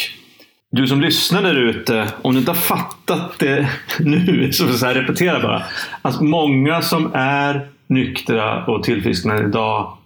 du 0.72 0.86
som 0.86 1.00
lyssnar 1.00 1.42
där 1.42 1.54
ute, 1.54 2.08
om 2.22 2.32
du 2.34 2.38
inte 2.38 2.50
har 2.50 2.56
fattat 2.56 3.38
det 3.38 3.68
nu, 3.98 4.52
så, 4.52 4.68
så 4.68 4.86
här, 4.86 4.94
repetera 4.94 5.42
bara. 5.42 5.62
Att 6.02 6.20
många 6.20 6.82
som 6.82 7.10
är 7.14 7.68
nyktra 7.86 8.64
och 8.64 8.82
tillfrisknade 8.82 9.44
idag, 9.48 9.96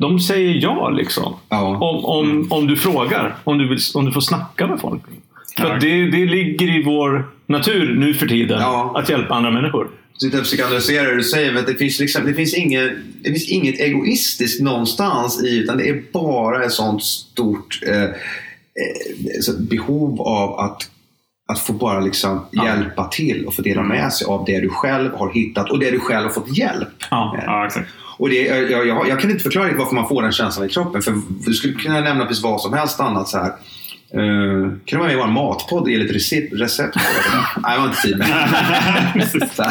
de 0.00 0.20
säger 0.20 0.62
ja 0.62 0.88
liksom. 0.90 1.34
Ja. 1.48 1.76
Om, 1.76 2.04
om, 2.04 2.46
om 2.50 2.66
du 2.66 2.76
frågar, 2.76 3.34
om 3.44 3.58
du, 3.58 3.68
vill, 3.68 3.78
om 3.94 4.04
du 4.04 4.12
får 4.12 4.20
snacka 4.20 4.66
med 4.66 4.80
folk. 4.80 5.02
För 5.58 5.78
det, 5.80 6.10
det 6.10 6.26
ligger 6.26 6.78
i 6.78 6.82
vår 6.82 7.26
natur 7.46 7.94
nu 7.94 8.14
för 8.14 8.26
tiden 8.26 8.60
Ja. 8.60 8.92
att 8.96 9.08
hjälpa 9.08 9.34
andra 9.34 9.50
människor. 9.50 9.88
sitta 10.20 10.38
och 10.38 10.44
försöka 10.44 10.66
analysera 10.66 11.08
det 11.08 11.16
du 11.16 11.22
säger, 11.22 11.52
men 11.52 11.64
det 11.64 11.74
finns, 11.74 12.00
liksom, 12.00 12.26
det, 12.26 12.34
finns 12.34 12.54
inget, 12.54 12.92
det 13.22 13.30
finns 13.30 13.48
inget 13.48 13.80
egoistiskt 13.80 14.62
någonstans 14.62 15.44
i 15.44 15.58
utan 15.58 15.76
det 15.76 15.88
är 15.88 16.02
bara 16.12 16.64
ett 16.64 16.72
sånt 16.72 17.04
stort 17.04 17.80
eh, 17.86 18.04
behov 19.58 20.20
av 20.20 20.58
att, 20.58 20.90
att 21.52 21.58
få 21.58 21.72
bara 21.72 22.00
liksom 22.00 22.46
hjälpa 22.64 23.04
till 23.04 23.46
och 23.46 23.54
få 23.54 23.62
dela 23.62 23.82
med 23.82 24.12
sig 24.12 24.26
av 24.26 24.44
det 24.44 24.60
du 24.60 24.68
själv 24.68 25.14
har 25.14 25.32
hittat 25.32 25.70
och 25.70 25.78
det 25.78 25.90
du 25.90 26.00
själv 26.00 26.22
har 26.22 26.32
fått 26.32 26.56
hjälp. 26.56 26.88
Ja. 27.10 27.32
med. 27.36 27.44
Ja, 27.46 27.66
exakt. 27.66 27.90
Och 28.20 28.28
det, 28.28 28.42
jag, 28.44 28.86
jag, 28.86 29.08
jag 29.08 29.20
kan 29.20 29.30
inte 29.30 29.42
förklara 29.42 29.72
varför 29.76 29.94
man 29.94 30.08
får 30.08 30.22
den 30.22 30.32
känslan 30.32 30.66
i 30.66 30.68
kroppen. 30.68 31.02
För 31.02 31.14
du 31.46 31.54
skulle 31.54 31.74
kunna 31.74 32.00
nämna 32.00 32.26
precis 32.26 32.44
vad 32.44 32.60
som 32.60 32.72
helst 32.72 33.00
annat. 33.00 33.28
Så 33.28 33.38
här. 33.38 33.52
Uh, 34.14 34.68
kan 34.68 34.80
du 34.84 34.96
vara 34.96 35.06
med 35.06 35.12
i 35.12 35.16
vår 35.16 35.26
matpodd 35.26 35.82
och 35.82 35.90
ge 35.90 35.98
lite 35.98 36.14
recept? 36.14 36.52
recept 36.60 36.92
på 36.92 36.98
det? 36.98 37.60
Nej, 37.62 37.72
jag 37.74 37.80
har 37.80 37.88
inte 37.88 38.02
tid 38.02 38.18
med 38.18 38.28
det. 38.28 39.64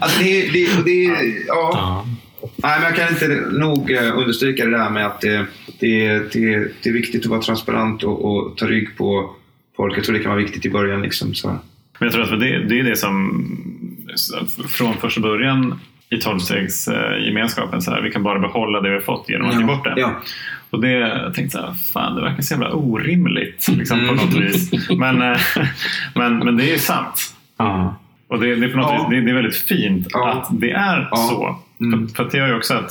Alltså 0.00 0.22
det, 0.22 0.48
det, 0.52 0.84
det, 0.84 1.34
ja. 1.46 2.06
Ja. 2.56 2.68
Nej, 2.68 2.80
men 2.80 2.88
jag 2.88 2.96
kan 2.96 3.08
inte 3.08 3.58
nog 3.58 3.90
eh, 3.90 4.18
understryka 4.18 4.64
det 4.64 4.70
där 4.70 4.90
med 4.90 5.06
att 5.06 5.20
det, 5.20 5.46
det, 5.80 6.18
det, 6.32 6.68
det 6.82 6.88
är 6.88 6.92
viktigt 6.92 7.24
att 7.24 7.30
vara 7.30 7.40
transparent 7.40 8.02
och, 8.02 8.24
och 8.24 8.56
ta 8.56 8.66
rygg 8.66 8.96
på 8.96 9.30
folk. 9.76 9.98
Jag 9.98 10.04
tror 10.04 10.16
det 10.16 10.22
kan 10.22 10.32
vara 10.32 10.42
viktigt 10.42 10.66
i 10.66 10.70
början. 10.70 11.02
Liksom, 11.02 11.34
så. 11.34 11.48
Men 11.48 11.60
jag 11.98 12.12
tror 12.12 12.22
att 12.22 12.40
det, 12.40 12.58
det 12.58 12.78
är 12.80 12.84
det 12.84 12.96
som 12.96 13.44
från 14.68 14.96
första 14.96 15.20
början 15.20 15.80
i 16.10 16.20
tolvstegsgemenskapen, 16.20 17.82
så 17.82 17.90
här, 17.90 18.02
vi 18.02 18.10
kan 18.10 18.22
bara 18.22 18.38
behålla 18.38 18.80
det 18.80 18.88
vi 18.88 18.94
har 18.94 19.02
fått 19.02 19.28
genom 19.28 19.48
att 19.48 19.60
ge 19.60 19.64
bort 19.64 19.84
det. 19.84 19.94
Ja. 19.96 20.22
Och 20.70 20.80
det, 20.80 20.90
jag 20.90 21.34
tänkte 21.34 21.58
så 21.58 21.66
här, 21.66 21.74
fan 21.74 22.14
det 22.14 22.22
verkar 22.22 22.42
så 22.42 22.54
jävla 22.54 22.72
orimligt 22.72 23.68
liksom, 23.68 24.08
på 24.08 24.14
något 24.14 24.34
vis. 24.34 24.70
Men, 24.90 25.22
eh, 25.22 25.38
men, 26.14 26.38
men 26.38 26.56
det 26.56 26.74
är 26.74 26.78
sant. 26.78 27.34
Ja. 27.56 27.96
Och 28.28 28.40
det, 28.40 28.54
det, 28.54 28.66
är 28.66 28.70
på 28.70 28.76
något 28.76 28.90
Ja. 28.92 29.06
det, 29.10 29.20
det 29.20 29.30
är 29.30 29.34
väldigt 29.34 29.56
fint 29.56 30.06
Ja. 30.10 30.32
att 30.32 30.60
det 30.60 30.70
är 30.70 31.08
Ja. 31.10 31.16
så. 31.16 31.56
Mm. 31.84 32.08
För, 32.08 32.14
för 32.14 32.24
att 32.24 32.30
det 32.30 32.38
gör 32.38 32.46
ju 32.48 32.56
också 32.56 32.74
att, 32.74 32.90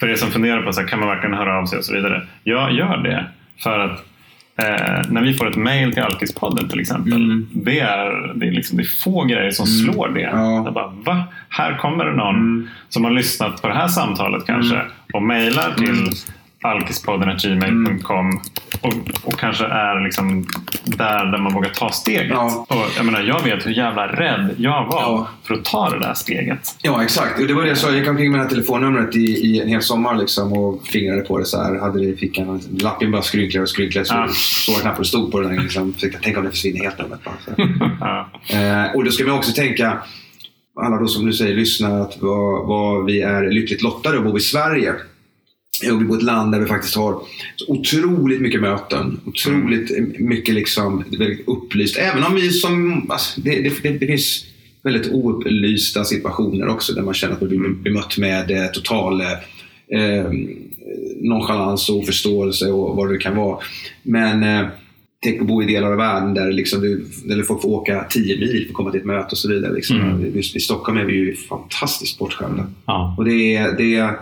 för 0.00 0.08
er 0.08 0.14
som 0.14 0.28
funderar 0.30 0.62
på 0.62 0.72
så 0.72 0.80
här, 0.80 0.88
kan 0.88 0.98
man 1.00 1.08
verkligen 1.08 1.34
höra 1.36 1.58
av 1.58 1.66
sig 1.66 1.78
och 1.78 1.84
så 1.84 1.94
vidare. 1.94 2.26
Jag 2.44 2.72
gör 2.72 2.96
det 2.96 3.24
för 3.62 3.78
att 3.78 4.04
eh, 4.56 5.10
när 5.10 5.22
vi 5.22 5.34
får 5.34 5.48
ett 5.48 5.56
mail 5.56 5.92
till 5.94 6.02
Alkispodden 6.02 6.68
till 6.68 6.80
exempel. 6.80 7.12
Mm. 7.12 7.48
Det, 7.52 7.80
är, 7.80 8.32
det, 8.34 8.46
är 8.46 8.52
liksom, 8.52 8.76
det 8.76 8.82
är 8.82 9.02
få 9.04 9.24
grejer 9.24 9.50
som 9.50 9.66
slår 9.66 10.08
det. 10.08 10.20
Ja. 10.20 10.64
Jag 10.64 10.74
bara, 10.74 10.86
va? 11.04 11.24
Här 11.48 11.76
kommer 11.76 12.04
det 12.04 12.12
någon 12.16 12.34
Mm. 12.36 12.68
som 12.88 13.04
har 13.04 13.10
lyssnat 13.10 13.62
på 13.62 13.68
det 13.68 13.74
här 13.74 13.88
samtalet 13.88 14.46
kanske 14.46 14.80
och 15.12 15.22
mejlar 15.22 15.74
till 15.78 16.10
Mm. 16.64 16.76
alkispodden.gmail.com 16.76 18.40
och, 18.80 18.92
och 19.24 19.38
kanske 19.38 19.64
är 19.64 20.04
liksom 20.04 20.46
där, 20.84 21.24
där 21.32 21.38
man 21.38 21.52
vågar 21.54 21.70
ta 21.70 21.90
steget. 21.90 22.26
Ja. 22.30 22.66
Och 22.68 22.76
jag, 22.96 23.06
menar, 23.06 23.20
jag 23.20 23.42
vet 23.44 23.66
hur 23.66 23.70
jävla 23.72 24.06
rädd 24.06 24.54
jag 24.58 24.86
var 24.86 25.00
Ja. 25.00 25.28
för 25.44 25.54
att 25.54 25.64
ta 25.64 25.90
det 25.90 25.98
där 25.98 26.14
steget. 26.14 26.76
Ja, 26.82 27.02
exakt. 27.02 27.40
Och 27.40 27.46
det 27.46 27.54
var 27.54 27.62
det 27.62 27.68
jag 27.68 27.78
sa. 27.78 27.88
Jag 27.88 27.96
gick 27.98 28.08
omkring 28.08 28.30
med 28.30 28.40
det 28.40 28.44
här 28.44 28.50
telefonnumret 28.50 29.16
i, 29.16 29.20
i 29.20 29.60
en 29.60 29.68
hel 29.68 29.82
sommar 29.82 30.14
liksom, 30.14 30.52
och 30.52 30.86
fingrade 30.86 31.20
på 31.22 31.38
det 31.38 31.44
så 31.44 31.62
här. 31.62 31.78
Hade 31.80 31.98
det 31.98 32.04
i 32.06 32.16
fickan. 32.16 32.60
Lappen 32.80 33.10
bara 33.10 33.22
skrynkligare 33.22 33.62
och 33.62 33.68
skrynkligare. 33.68 34.06
Så 34.06 34.14
Ja. 34.14 34.26
jag 34.72 34.80
knappt 34.80 34.98
det 34.98 35.04
stod 35.04 35.32
på 35.32 35.40
den. 35.40 35.56
Liksom. 35.56 35.92
Försökte 35.92 36.18
tänka 36.18 36.38
om 36.38 36.44
det 36.44 36.50
försvinner 36.50 36.80
helt 36.84 36.98
numret. 36.98 37.20
Så. 37.24 37.50
Ja. 38.00 38.30
Eh, 38.86 38.94
och 38.96 39.04
då 39.04 39.10
ska 39.10 39.24
man 39.24 39.38
också 39.38 39.52
tänka, 39.52 39.98
alla 40.80 40.96
då 40.96 41.06
som 41.06 41.26
du 41.26 41.32
säger 41.32 41.56
lyssnar, 41.56 42.00
att 42.00 42.16
vad, 42.20 42.66
vad 42.66 43.04
vi 43.04 43.22
är 43.22 43.50
lyckligt 43.50 43.82
lottade 43.82 44.18
att 44.18 44.24
bo 44.24 44.36
i 44.36 44.40
Sverige. 44.40 44.94
Vi 45.82 46.04
bor 46.04 46.16
i 46.16 46.18
ett 46.18 46.22
land 46.22 46.52
där 46.52 46.60
vi 46.60 46.66
faktiskt 46.66 46.96
har 46.96 47.22
otroligt 47.68 48.40
mycket 48.40 48.60
möten. 48.60 49.20
Otroligt 49.26 50.18
mycket 50.18 50.54
liksom, 50.54 51.04
väldigt 51.18 51.48
upplyst. 51.48 51.96
Även 51.96 52.24
om 52.24 52.34
vi 52.34 52.50
som... 52.50 53.06
Alltså, 53.10 53.40
det, 53.40 53.60
det, 53.62 53.82
det, 53.82 53.98
det 53.98 54.06
finns 54.06 54.44
väldigt 54.82 55.12
oupplysta 55.12 56.04
situationer 56.04 56.68
också 56.68 56.92
där 56.92 57.02
man 57.02 57.14
känner 57.14 57.34
att 57.34 57.40
man 57.40 57.48
blir 57.48 57.68
bemött 57.68 58.18
med 58.18 58.50
eh, 58.50 58.66
total 58.66 59.20
eh, 59.20 60.32
nonchalans 61.20 61.88
och 61.88 61.96
oförståelse 61.96 62.70
och 62.70 62.96
vad 62.96 63.10
det 63.10 63.18
kan 63.18 63.36
vara. 63.36 63.58
Men 64.02 64.42
eh, 64.42 64.68
tänk 65.22 65.40
att 65.40 65.46
bo 65.46 65.62
i 65.62 65.66
delar 65.66 65.90
av 65.90 65.96
världen 65.96 66.34
där, 66.34 66.52
liksom 66.52 66.80
du, 66.80 67.06
där 67.24 67.42
folk 67.42 67.62
får 67.62 67.68
åka 67.68 68.04
10 68.10 68.36
mil 68.36 68.62
för 68.62 68.68
att 68.68 68.74
komma 68.74 68.90
till 68.90 69.00
ett 69.00 69.06
möte 69.06 69.28
och 69.30 69.38
så 69.38 69.48
vidare. 69.48 69.72
Liksom. 69.72 70.00
Mm. 70.00 70.36
Just 70.36 70.56
I 70.56 70.60
Stockholm 70.60 70.98
är 70.98 71.04
vi 71.04 71.12
ju 71.12 71.36
fantastiskt 71.36 72.18
bortskämda. 72.18 72.66
Ja. 72.86 73.14
Och, 73.18 73.24
det 73.24 73.56
är, 73.56 73.76
det 73.76 73.96
är, 73.96 74.16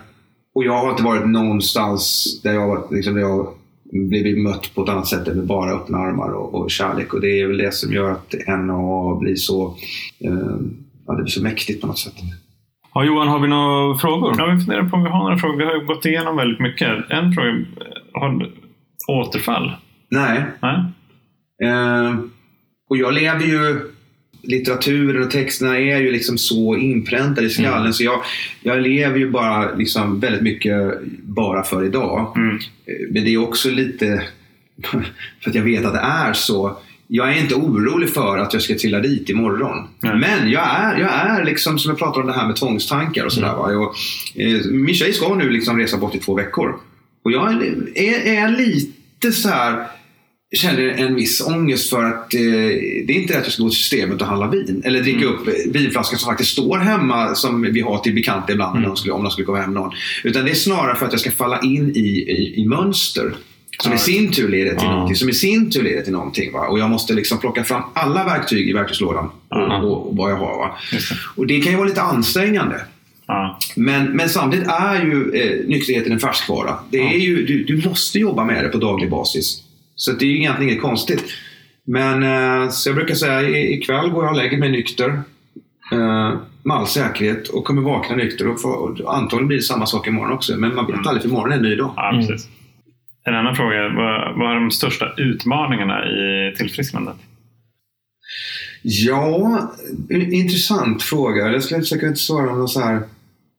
och 0.58 0.64
jag 0.64 0.78
har 0.78 0.90
inte 0.90 1.02
varit 1.02 1.26
någonstans 1.26 2.26
där 2.42 2.52
jag, 2.52 2.88
liksom, 2.90 3.14
där 3.14 3.20
jag 3.20 3.48
blivit 3.92 4.38
mött 4.38 4.74
på 4.74 4.82
ett 4.82 4.88
annat 4.88 5.06
sätt 5.06 5.28
än 5.28 5.36
med 5.36 5.46
bara 5.46 5.70
öppna 5.70 5.98
armar 5.98 6.30
och, 6.30 6.54
och 6.54 6.70
kärlek. 6.70 7.14
Och 7.14 7.20
det 7.20 7.40
är 7.40 7.46
väl 7.46 7.58
det 7.58 7.74
som 7.74 7.92
gör 7.92 8.10
att 8.10 8.34
NA 8.46 9.14
blir 9.20 9.34
så, 9.34 9.66
eh, 10.24 10.56
ja, 11.06 11.14
det 11.14 11.22
blir 11.22 11.30
så 11.30 11.42
mäktigt 11.42 11.80
på 11.80 11.86
något 11.86 11.98
sätt. 11.98 12.14
Ja, 12.94 13.04
Johan, 13.04 13.28
har 13.28 13.38
vi 13.38 13.48
några 13.48 13.98
frågor? 13.98 14.34
Ja, 14.38 14.46
vi 14.46 14.60
funderar 14.60 14.88
på 14.88 14.96
om 14.96 15.04
vi 15.04 15.10
har 15.10 15.18
några 15.18 15.38
frågor. 15.38 15.56
Vi 15.56 15.64
har 15.64 15.74
ju 15.74 15.86
gått 15.86 16.04
igenom 16.04 16.36
väldigt 16.36 16.60
mycket. 16.60 16.88
En 17.10 17.32
fråga, 17.32 17.64
har 18.12 18.28
du 18.28 18.52
återfall? 19.08 19.72
Nej. 20.10 20.44
Nej? 20.62 20.76
Eh, 21.64 22.16
och 22.90 22.96
jag 22.96 23.14
lever 23.14 23.44
ju... 23.44 23.80
Litteraturen 24.42 25.22
och 25.22 25.30
texterna 25.30 25.78
är 25.78 26.00
ju 26.00 26.12
liksom 26.12 26.38
så 26.38 26.76
inpräntade 26.76 27.46
i 27.46 27.50
skallen 27.50 27.94
så 27.94 28.04
jag, 28.04 28.22
jag 28.62 28.82
lever 28.82 29.18
ju 29.18 29.30
bara 29.30 29.74
liksom 29.74 30.20
väldigt 30.20 30.42
mycket 30.42 30.98
bara 31.22 31.62
för 31.62 31.84
idag. 31.84 32.32
Mm. 32.36 32.56
Eh, 32.56 32.94
Men 33.10 33.24
det 33.24 33.34
är 33.34 33.38
också 33.38 33.70
lite 33.70 34.22
för 35.40 35.50
att 35.50 35.54
jag 35.54 35.62
vet 35.62 35.84
att 35.84 35.92
det 35.94 36.00
är 36.00 36.32
så. 36.32 36.76
Jag 37.06 37.32
är 37.32 37.40
inte 37.40 37.54
orolig 37.54 38.08
för 38.10 38.38
att 38.38 38.52
jag 38.52 38.62
ska 38.62 38.74
trilla 38.74 39.00
dit 39.00 39.28
imorgon. 39.28 39.88
Nej. 40.00 40.14
Men 40.16 40.50
jag 40.50 40.62
är, 40.80 40.98
jag 41.00 41.10
är 41.10 41.44
liksom, 41.44 41.78
som 41.78 41.88
jag 41.90 41.98
pratade 41.98 42.20
om 42.20 42.26
det 42.26 42.32
här 42.32 42.46
med 42.46 42.56
tvångstankar 42.56 43.24
och 43.24 43.32
sådär. 43.32 43.54
va. 43.54 43.72
Jag, 43.72 43.82
eh, 44.46 44.60
min 44.70 44.94
tjej 44.94 45.12
ska 45.12 45.34
nu 45.34 45.50
liksom 45.50 45.78
resa 45.78 45.96
bort 45.96 46.14
i 46.14 46.18
två 46.18 46.34
veckor. 46.34 46.74
Och 47.22 47.32
jag 47.32 47.52
är, 47.52 47.62
är, 47.98 48.44
är 48.44 48.48
lite 48.56 49.32
så 49.32 49.48
här 49.48 49.86
känner 50.56 50.88
en 50.88 51.14
viss 51.14 51.40
ångest 51.46 51.90
för 51.90 52.04
att 52.04 52.34
eh, 52.34 52.40
det 52.40 53.08
är 53.08 53.20
inte 53.20 53.32
det 53.32 53.38
att 53.38 53.44
jag 53.44 53.52
ska 53.52 53.62
gå 53.62 53.68
till 53.68 53.78
systemet 53.78 54.20
och 54.22 54.26
handla 54.26 54.50
vin. 54.50 54.82
Eller 54.84 55.00
dricka 55.02 55.26
upp 55.26 55.48
eh, 55.48 55.52
vinflaskor 55.72 56.16
som 56.16 56.26
faktiskt 56.26 56.50
står 56.52 56.78
hemma 56.78 57.34
som 57.34 57.62
vi 57.62 57.80
har 57.80 57.98
till 57.98 58.14
bekanta 58.14 58.52
ibland 58.52 58.80
när 58.80 58.86
de 58.86 58.96
skulle, 58.96 59.12
om 59.12 59.22
de 59.22 59.30
skulle 59.30 59.46
komma 59.46 59.58
hem 59.60 59.74
någon. 59.74 59.90
Utan 60.24 60.44
det 60.44 60.50
är 60.50 60.54
snarare 60.54 60.96
för 60.96 61.06
att 61.06 61.12
jag 61.12 61.20
ska 61.20 61.30
falla 61.30 61.60
in 61.60 61.92
i, 61.96 62.08
i, 62.08 62.54
i 62.62 62.66
mönster. 62.66 63.34
Som 63.82 63.92
i 63.92 63.98
sin 63.98 64.32
tur 64.32 64.48
leder 64.48 64.70
till 64.70 64.78
Ja. 64.86 64.90
någonting. 64.92 65.16
Som 65.16 65.28
i 65.28 65.32
sin 65.34 65.70
tur 65.70 65.82
leder 65.82 66.02
till 66.02 66.12
någonting. 66.12 66.52
Va? 66.52 66.66
Och 66.68 66.78
jag 66.78 66.90
måste 66.90 67.12
liksom 67.14 67.38
plocka 67.38 67.64
fram 67.64 67.82
alla 67.94 68.24
verktyg 68.24 68.68
i 68.68 68.72
verktygslådan. 68.72 69.30
Ja. 69.50 69.82
Och, 69.82 70.08
och, 70.08 70.16
vad 70.16 70.30
jag 70.30 70.36
har. 70.36 70.58
Va? 70.58 70.78
Det. 70.92 70.98
Och 71.36 71.46
det 71.46 71.60
kan 71.60 71.72
ju 71.72 71.78
vara 71.78 71.88
lite 71.88 72.02
ansträngande. 72.02 72.80
Ja. 73.26 73.58
Men, 73.76 74.04
men 74.04 74.28
samtidigt 74.28 74.66
är 74.68 75.04
ju 75.04 75.32
eh, 75.34 75.68
nykterheten 75.68 76.12
en 76.12 76.20
färskvara. 76.20 76.74
Det 76.90 76.98
är 76.98 77.18
ju, 77.18 77.46
du, 77.46 77.64
du 77.64 77.88
måste 77.88 78.18
jobba 78.18 78.44
med 78.44 78.64
det 78.64 78.68
på 78.68 78.78
daglig 78.78 79.10
basis. 79.10 79.62
Så 79.98 80.12
det 80.12 80.24
är 80.24 80.28
ju 80.28 80.36
egentligen 80.38 80.70
inget 80.70 80.82
konstigt. 80.82 81.24
Men 81.86 82.22
eh, 82.22 82.68
så 82.70 82.88
jag 82.88 82.96
brukar 82.96 83.14
säga 83.14 83.42
i- 83.42 83.72
ikväll 83.74 84.10
går 84.10 84.24
jag 84.24 84.30
och 84.32 84.36
lägger 84.38 84.58
mig 84.58 84.70
nykter. 84.70 85.08
Eh, 85.92 86.34
med 86.62 86.76
all 86.76 86.86
säkerhet 86.86 87.48
och 87.48 87.64
kommer 87.64 87.82
vakna 87.82 88.16
nykter. 88.16 88.48
Och, 88.48 88.60
få, 88.62 88.68
och 88.68 89.16
antagligen 89.16 89.48
blir 89.48 89.56
det 89.56 89.62
samma 89.62 89.86
sak 89.86 90.06
imorgon 90.06 90.32
också. 90.32 90.56
Men 90.56 90.74
man 90.74 90.86
vet 90.86 91.06
aldrig 91.06 91.22
för 91.22 91.28
imorgon 91.28 91.52
är 91.52 91.56
en 91.56 91.62
ny 91.62 91.74
dag. 91.76 91.92
Ja, 91.96 92.10
Mm. 92.14 92.26
precis. 92.26 92.48
En 93.24 93.34
annan 93.34 93.56
fråga, 93.56 93.76
vad, 93.88 94.38
vad 94.38 94.50
är 94.50 94.54
de 94.60 94.70
största 94.70 95.12
utmaningarna 95.16 96.04
i 96.06 96.54
tillfrisknandet? 96.56 97.16
Ja, 98.82 99.72
intressant 100.32 101.02
fråga. 101.02 101.52
Jag 101.52 101.62
skulle 101.62 101.80
försöka 101.80 102.06
inte 102.06 102.18
svara 102.20 102.46
med 102.46 102.54
någon 102.58 102.68
så 102.68 102.80
här 102.80 103.00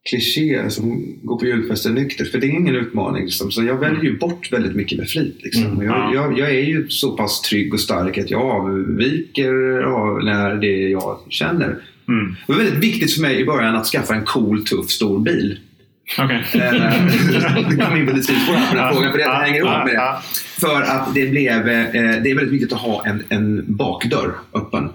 kliché 0.10 0.70
som 0.70 1.16
går 1.24 1.40
på 1.40 1.46
julfesten 1.46 1.96
nykter. 1.96 2.26
För 2.26 2.38
det 2.38 2.48
är 2.48 2.50
ingen 2.50 2.76
utmaning. 2.76 3.24
Liksom. 3.24 3.52
Så 3.52 3.64
jag 3.64 3.78
väljer 3.78 4.04
ju 4.04 4.18
bort 4.18 4.52
väldigt 4.52 4.76
mycket 4.76 4.98
med 4.98 5.10
flit. 5.10 5.40
Liksom. 5.44 5.66
Mm, 5.66 5.86
jag, 5.86 5.96
ja. 5.96 6.12
jag, 6.14 6.40
jag 6.40 6.50
är 6.50 6.64
ju 6.64 6.90
så 6.90 7.18
pass 7.18 7.42
trygg 7.42 7.74
och 7.74 7.80
stark 7.80 8.18
att 8.18 8.32
jag 8.32 8.42
avviker 8.42 9.84
av 9.84 10.24
när 10.24 10.56
det 10.56 10.90
jag 10.90 11.20
känner. 11.30 11.78
Mm. 12.08 12.36
Det 12.48 12.54
var 12.54 12.64
väldigt 12.64 12.84
viktigt 12.84 13.14
för 13.14 13.22
mig 13.22 13.42
i 13.42 13.46
början 13.46 13.76
att 13.76 13.86
skaffa 13.86 14.16
en 14.16 14.26
cool, 14.26 14.66
tuff, 14.66 14.90
stor 14.90 15.20
bil. 15.20 15.60
Okej. 16.18 16.44
Eh, 16.54 16.72
Det 17.70 17.86
kom 17.86 17.98
in 17.98 18.08
på 18.08 18.14
lite 18.16 18.28
sidospår 18.28 18.70
på 18.70 18.76
den 18.76 18.94
frågan, 18.94 19.12
för 19.12 19.18
det 19.18 19.30
hänger 19.30 19.58
ihop 19.58 19.86
med 19.86 19.96
det. 19.96 20.16
För 20.60 20.82
att 20.82 21.14
det 21.14 21.26
blev, 21.26 21.70
eh, 21.70 21.92
det 21.94 22.32
är 22.32 22.36
väldigt 22.36 22.54
viktigt 22.54 22.74
att 22.74 22.80
ha 22.80 23.06
en, 23.06 23.24
en 23.30 23.64
bakdörr 23.68 24.34
öppen. 24.54 24.90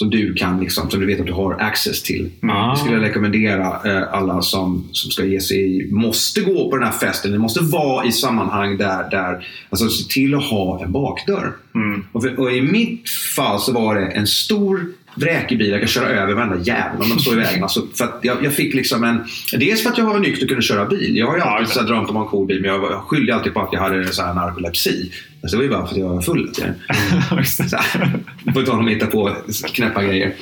Som 0.00 0.10
du 0.10 0.34
kan, 0.34 0.60
liksom, 0.60 0.90
som 0.90 1.00
du 1.00 1.06
vet 1.06 1.20
att 1.20 1.26
du 1.26 1.32
har 1.32 1.60
access 1.60 2.02
till. 2.02 2.30
Ah. 2.42 2.70
Det 2.70 2.78
skulle 2.78 2.94
jag 2.94 3.02
rekommendera 3.02 3.66
eh, 3.84 4.14
alla 4.14 4.42
som, 4.42 4.88
som 4.92 5.10
ska 5.10 5.24
ge 5.24 5.40
sig 5.40 5.76
i, 5.76 5.92
måste 5.92 6.40
gå 6.40 6.70
på 6.70 6.76
den 6.76 6.86
här 6.86 6.92
festen. 6.92 7.32
Det 7.32 7.38
måste 7.38 7.60
vara 7.60 8.04
i 8.04 8.12
sammanhang 8.12 8.76
där, 8.76 9.10
där 9.10 9.46
alltså 9.70 9.88
se 9.88 10.08
till 10.08 10.34
att 10.34 10.44
ha 10.44 10.84
en 10.84 10.92
bakdörr. 10.92 11.52
Mm. 11.74 12.04
Och, 12.12 12.22
för, 12.22 12.40
och 12.40 12.52
i 12.52 12.62
mitt 12.62 13.10
fall 13.36 13.60
så 13.60 13.72
var 13.72 13.94
det 13.94 14.06
en 14.06 14.26
stor 14.26 14.92
vräkig 15.14 15.58
bil. 15.58 15.70
Jag 15.70 15.80
kan 15.80 15.88
köra 15.88 16.08
över 16.08 16.34
varenda 16.34 16.56
jävel 16.56 17.02
om 17.02 17.08
de 17.08 17.18
står 17.18 17.34
i 17.34 17.36
vägen. 17.36 17.62
Alltså, 17.62 17.86
för 17.94 18.04
att 18.04 18.18
jag, 18.22 18.44
jag 18.44 18.54
fick 18.54 18.74
liksom 18.74 19.04
en... 19.04 19.24
Dels 19.52 19.82
för 19.82 19.90
att 19.90 19.98
jag 19.98 20.04
var 20.04 20.18
nykter 20.18 20.42
och 20.44 20.48
kunde 20.48 20.62
köra 20.62 20.84
bil. 20.86 21.16
Jag 21.16 21.26
har 21.26 21.36
ju 21.36 21.42
alltid 21.42 21.76
här, 21.76 21.88
drömt 21.88 22.10
om 22.10 22.16
att 22.16 22.24
en 22.24 22.30
cool 22.30 22.46
bil, 22.46 22.60
men 22.60 22.70
jag, 22.70 22.92
skyllde 22.92 23.34
alltid 23.34 23.54
på 23.54 23.60
att 23.60 23.72
jag 23.72 23.80
hade 23.80 24.12
så 24.12 24.22
här 24.22 24.34
narkolepsi. 24.34 25.12
Alltså, 25.42 25.56
det 25.56 25.56
var 25.56 25.64
ju 25.64 25.70
bara 25.70 25.86
för 25.86 25.94
att 25.94 26.00
jag 26.00 26.08
var 26.08 26.22
full. 26.22 26.52
här, 26.60 28.52
Får 28.52 28.60
inte 28.60 28.70
honom 28.70 28.88
hitta 28.88 29.06
på 29.06 29.36
knäppa 29.74 30.04
grejer. 30.04 30.34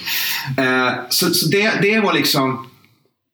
Eh, 0.58 0.92
så 1.08 1.26
så 1.34 1.48
det, 1.48 1.72
det 1.82 2.00
var 2.00 2.14
liksom 2.14 2.66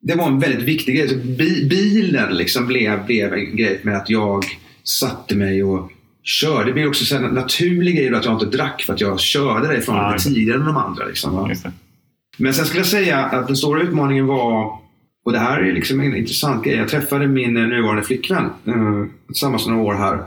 det 0.01 0.15
var 0.15 0.27
en 0.27 0.39
väldigt 0.39 0.63
viktig 0.63 0.95
grej. 0.95 1.09
Så 1.09 1.15
bi, 1.15 1.67
bilen 1.69 2.37
liksom 2.37 2.67
blev, 2.67 3.05
blev 3.05 3.33
en 3.33 3.55
grej 3.55 3.79
med 3.83 3.97
att 3.97 4.09
jag 4.09 4.45
satte 4.83 5.35
mig 5.35 5.63
och 5.63 5.91
körde. 6.25 6.65
Det 6.65 6.73
blev 6.73 6.87
också 6.87 7.05
så 7.05 7.15
här 7.17 7.23
en 7.23 7.33
naturlig 7.33 7.95
grej 7.95 8.15
att 8.15 8.25
jag 8.25 8.33
inte 8.33 8.57
drack 8.57 8.81
för 8.81 8.93
att 8.93 9.01
jag 9.01 9.19
körde 9.19 9.65
Ja, 9.65 9.71
lite 9.71 10.13
just 10.13 10.25
det. 10.27 10.33
tidigare 10.33 10.59
än 10.59 10.65
de 10.65 10.77
andra. 10.77 11.05
Liksom. 11.05 11.55
Men 12.37 12.53
sen 12.53 12.65
skulle 12.65 12.79
jag 12.79 12.87
säga 12.87 13.17
att 13.17 13.47
den 13.47 13.55
stora 13.55 13.81
utmaningen 13.81 14.25
var, 14.27 14.79
och 15.25 15.31
det 15.31 15.39
här 15.39 15.59
är 15.59 15.73
liksom 15.73 15.99
en 15.99 16.15
intressant 16.15 16.63
grej. 16.65 16.75
Jag 16.75 16.89
träffade 16.89 17.27
min 17.27 17.57
eh, 17.57 17.63
nuvarande 17.67 18.03
flickvän 18.03 18.45
eh, 18.65 19.05
tillsammans 19.27 19.67
några 19.67 19.81
år 19.81 19.93
här. 19.93 20.23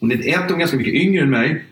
Hon 0.00 0.12
är 0.12 0.14
ett, 0.14 0.50
är 0.50 0.56
ganska 0.58 0.76
mycket 0.76 0.94
yngre 0.94 1.22
än 1.22 1.30
mig. 1.30 1.64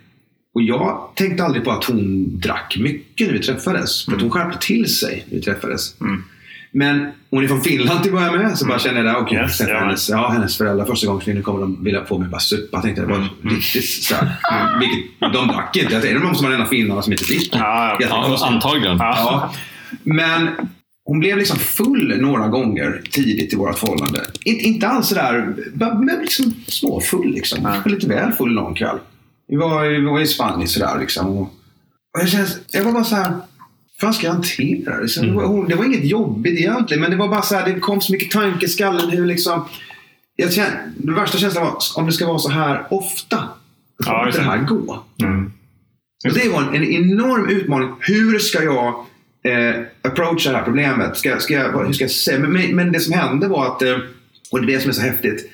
Och 0.54 0.62
jag 0.62 1.08
tänkte 1.14 1.44
aldrig 1.44 1.64
på 1.64 1.70
att 1.70 1.84
hon 1.84 2.24
drack 2.40 2.76
mycket 2.80 3.26
när 3.26 3.34
vi 3.34 3.42
träffades. 3.42 4.04
För 4.04 4.12
att 4.12 4.20
hon 4.20 4.30
skärpte 4.30 4.66
till 4.66 4.94
sig 4.94 5.24
när 5.28 5.36
vi 5.36 5.42
träffades. 5.42 6.00
Mm. 6.00 6.24
Men 6.72 7.12
hon 7.30 7.44
är 7.44 7.48
från 7.48 7.60
Finland 7.60 8.02
till 8.02 8.14
att 8.14 8.20
börja 8.20 8.48
med. 8.48 8.58
Så 8.58 8.66
bara 8.66 8.78
kände 8.78 9.02
jag, 9.02 9.22
okej, 9.22 9.38
Yes, 9.38 9.58
träffa 9.58 9.72
ja. 9.72 9.80
hennes, 9.80 10.08
ja, 10.08 10.28
hennes 10.28 10.58
föräldrar 10.58 10.84
första 10.84 11.06
gången. 11.06 11.22
Så 11.24 11.30
nu 11.30 11.42
kommer 11.42 11.60
de 11.60 11.84
vilja 11.84 12.04
få 12.04 12.18
mig 12.18 12.28
bara 12.28 12.40
supa. 12.40 12.76
Jag 12.76 12.82
tänkte 12.82 13.02
det 13.02 13.08
var 13.08 13.28
riktigt 13.42 14.04
sådär. 14.04 14.32
Vilket, 14.80 15.32
de 15.32 15.48
drack 15.48 15.76
inte. 15.76 15.94
Jag 15.94 16.02
tänkte, 16.02 16.08
är 16.08 16.14
det 16.14 16.26
någon 16.26 16.36
som 16.36 16.46
har 16.46 16.52
ena 16.52 16.66
finnarna 16.66 17.02
som 17.02 17.12
inte 17.12 17.24
dricker? 17.24 17.58
Ja, 17.58 17.96
ja. 18.00 18.36
Jag 18.40 18.52
antagligen. 18.52 18.96
Ja. 18.98 19.54
Men 20.02 20.48
hon 21.04 21.20
blev 21.20 21.38
liksom 21.38 21.58
full 21.58 22.20
några 22.20 22.48
gånger 22.48 23.02
tidigt 23.10 23.52
i 23.52 23.56
vårt 23.56 23.78
förhållande. 23.78 24.20
In, 24.44 24.60
inte 24.60 24.88
alls 24.88 25.08
sådär, 25.08 25.54
men 25.74 26.18
liksom 26.20 26.54
småfull 26.66 27.30
liksom. 27.30 27.58
Ja. 27.62 27.90
Lite 27.90 28.08
väl 28.08 28.32
full 28.32 28.54
någon 28.54 28.74
kväll. 28.74 28.98
Vi 29.48 29.56
var, 29.56 29.84
vi 29.84 30.04
var 30.04 30.20
i 30.20 30.26
Spanien 30.26 30.68
sådär 30.68 30.98
liksom. 31.00 31.26
Och, 31.26 31.42
och 31.42 32.28
jag, 32.32 32.46
jag 32.72 32.82
var 32.84 32.92
bara 32.92 33.04
såhär, 33.04 33.30
hur 33.30 33.38
fan 34.00 34.14
ska 34.14 34.26
jag 34.26 34.32
hantera 34.32 35.00
det? 35.00 35.08
Så 35.08 35.22
det, 35.22 35.32
var, 35.32 35.44
hon- 35.44 35.68
det 35.68 35.74
var 35.74 35.84
inget 35.84 36.04
jobbigt 36.04 36.58
egentligen, 36.58 37.00
men 37.00 37.10
det 37.10 37.16
var 37.16 37.28
bara 37.28 37.42
så 37.42 37.54
här, 37.54 37.72
det 37.72 37.80
kom 37.80 38.00
så 38.00 38.12
mycket 38.12 38.30
tankar 38.30 38.64
i 38.64 38.68
skallen. 38.68 39.10
Hur 39.10 39.26
liksom, 39.26 39.64
jag 40.36 40.52
kände, 40.52 40.78
den 40.96 41.14
värsta 41.14 41.38
känslan 41.38 41.64
var 41.64 41.76
om 41.96 42.06
det 42.06 42.12
ska 42.12 42.26
vara 42.26 42.38
så 42.38 42.50
här 42.50 42.86
ofta. 42.90 43.36
Får 44.04 44.14
Ja, 44.14 44.26
inte 44.26 44.38
det 44.38 44.44
här 44.44 44.58
gå. 44.58 45.04
Mm. 45.22 45.52
Och 46.28 46.34
det 46.34 46.48
var 46.48 46.62
en, 46.62 46.74
en 46.74 46.84
enorm 46.84 47.48
utmaning. 47.48 47.88
Hur 48.00 48.38
ska 48.38 48.62
jag 48.62 48.86
eh, 49.44 49.80
approacha 50.02 50.50
det 50.50 50.56
här 50.56 50.64
problemet? 50.64 51.16
Ska, 51.16 51.38
ska 51.38 51.54
jag, 51.54 51.86
hur 51.86 51.92
ska 51.92 52.04
jag 52.04 52.10
säga? 52.10 52.38
Men, 52.38 52.76
men, 52.76 52.92
det 52.92 53.00
som 53.00 53.12
hände 53.12 53.48
var 53.48 53.66
att, 53.66 53.82
eh, 53.82 53.96
och 54.50 54.60
det 54.60 54.72
är 54.72 54.76
det 54.76 54.80
som 54.80 54.88
är 54.90 54.94
så 54.94 55.02
häftigt, 55.02 55.50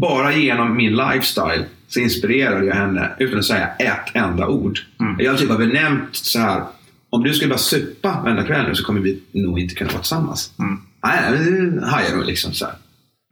bara 0.00 0.32
genom 0.34 0.76
min 0.76 0.92
lifestyle 0.96 1.64
så 1.88 2.00
inspirerade 2.00 2.66
jag 2.66 2.74
henne 2.74 3.10
utan 3.18 3.38
att 3.38 3.44
säga 3.44 3.68
ett 3.78 4.14
enda 4.14 4.48
ord. 4.48 4.78
Mm. 5.00 5.16
Jag 5.18 5.38
typ 5.38 5.50
har 5.50 5.58
benämnt 5.58 6.08
så 6.12 6.38
här, 6.38 6.62
om 7.10 7.22
du 7.24 7.34
skulle 7.34 7.48
bara 7.48 7.58
supa 7.58 8.20
varenda 8.24 8.42
kväll 8.44 8.68
nu 8.68 8.74
så 8.74 8.84
kommer 8.84 9.00
vi 9.00 9.20
nog 9.32 9.60
inte 9.60 9.74
kunna 9.74 9.90
vara 9.90 10.00
tillsammans. 10.00 10.52
Mm. 10.58 10.80
Nej, 11.04 11.80
hajar 11.90 12.16
hon 12.16 12.26
liksom 12.26 12.52
så 12.52 12.64
här. 12.64 12.74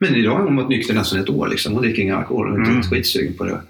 Men 0.01 0.15
idag 0.15 0.37
har 0.37 0.43
hon 0.45 0.57
varit 0.57 0.69
nykter 0.69 0.95
nästan 0.95 1.21
ett 1.21 1.29
år. 1.31 1.49
Liksom. 1.49 1.73
Hon 1.73 1.83
dricker 1.83 2.03
ingen 2.03 2.17
alkohol. 2.17 2.51
Hon 2.51 2.61
är 2.61 2.65
Mm. 2.65 2.77
inte 2.77 2.89
skitsugen 2.89 3.35
på 3.37 3.45
det. 3.45 3.61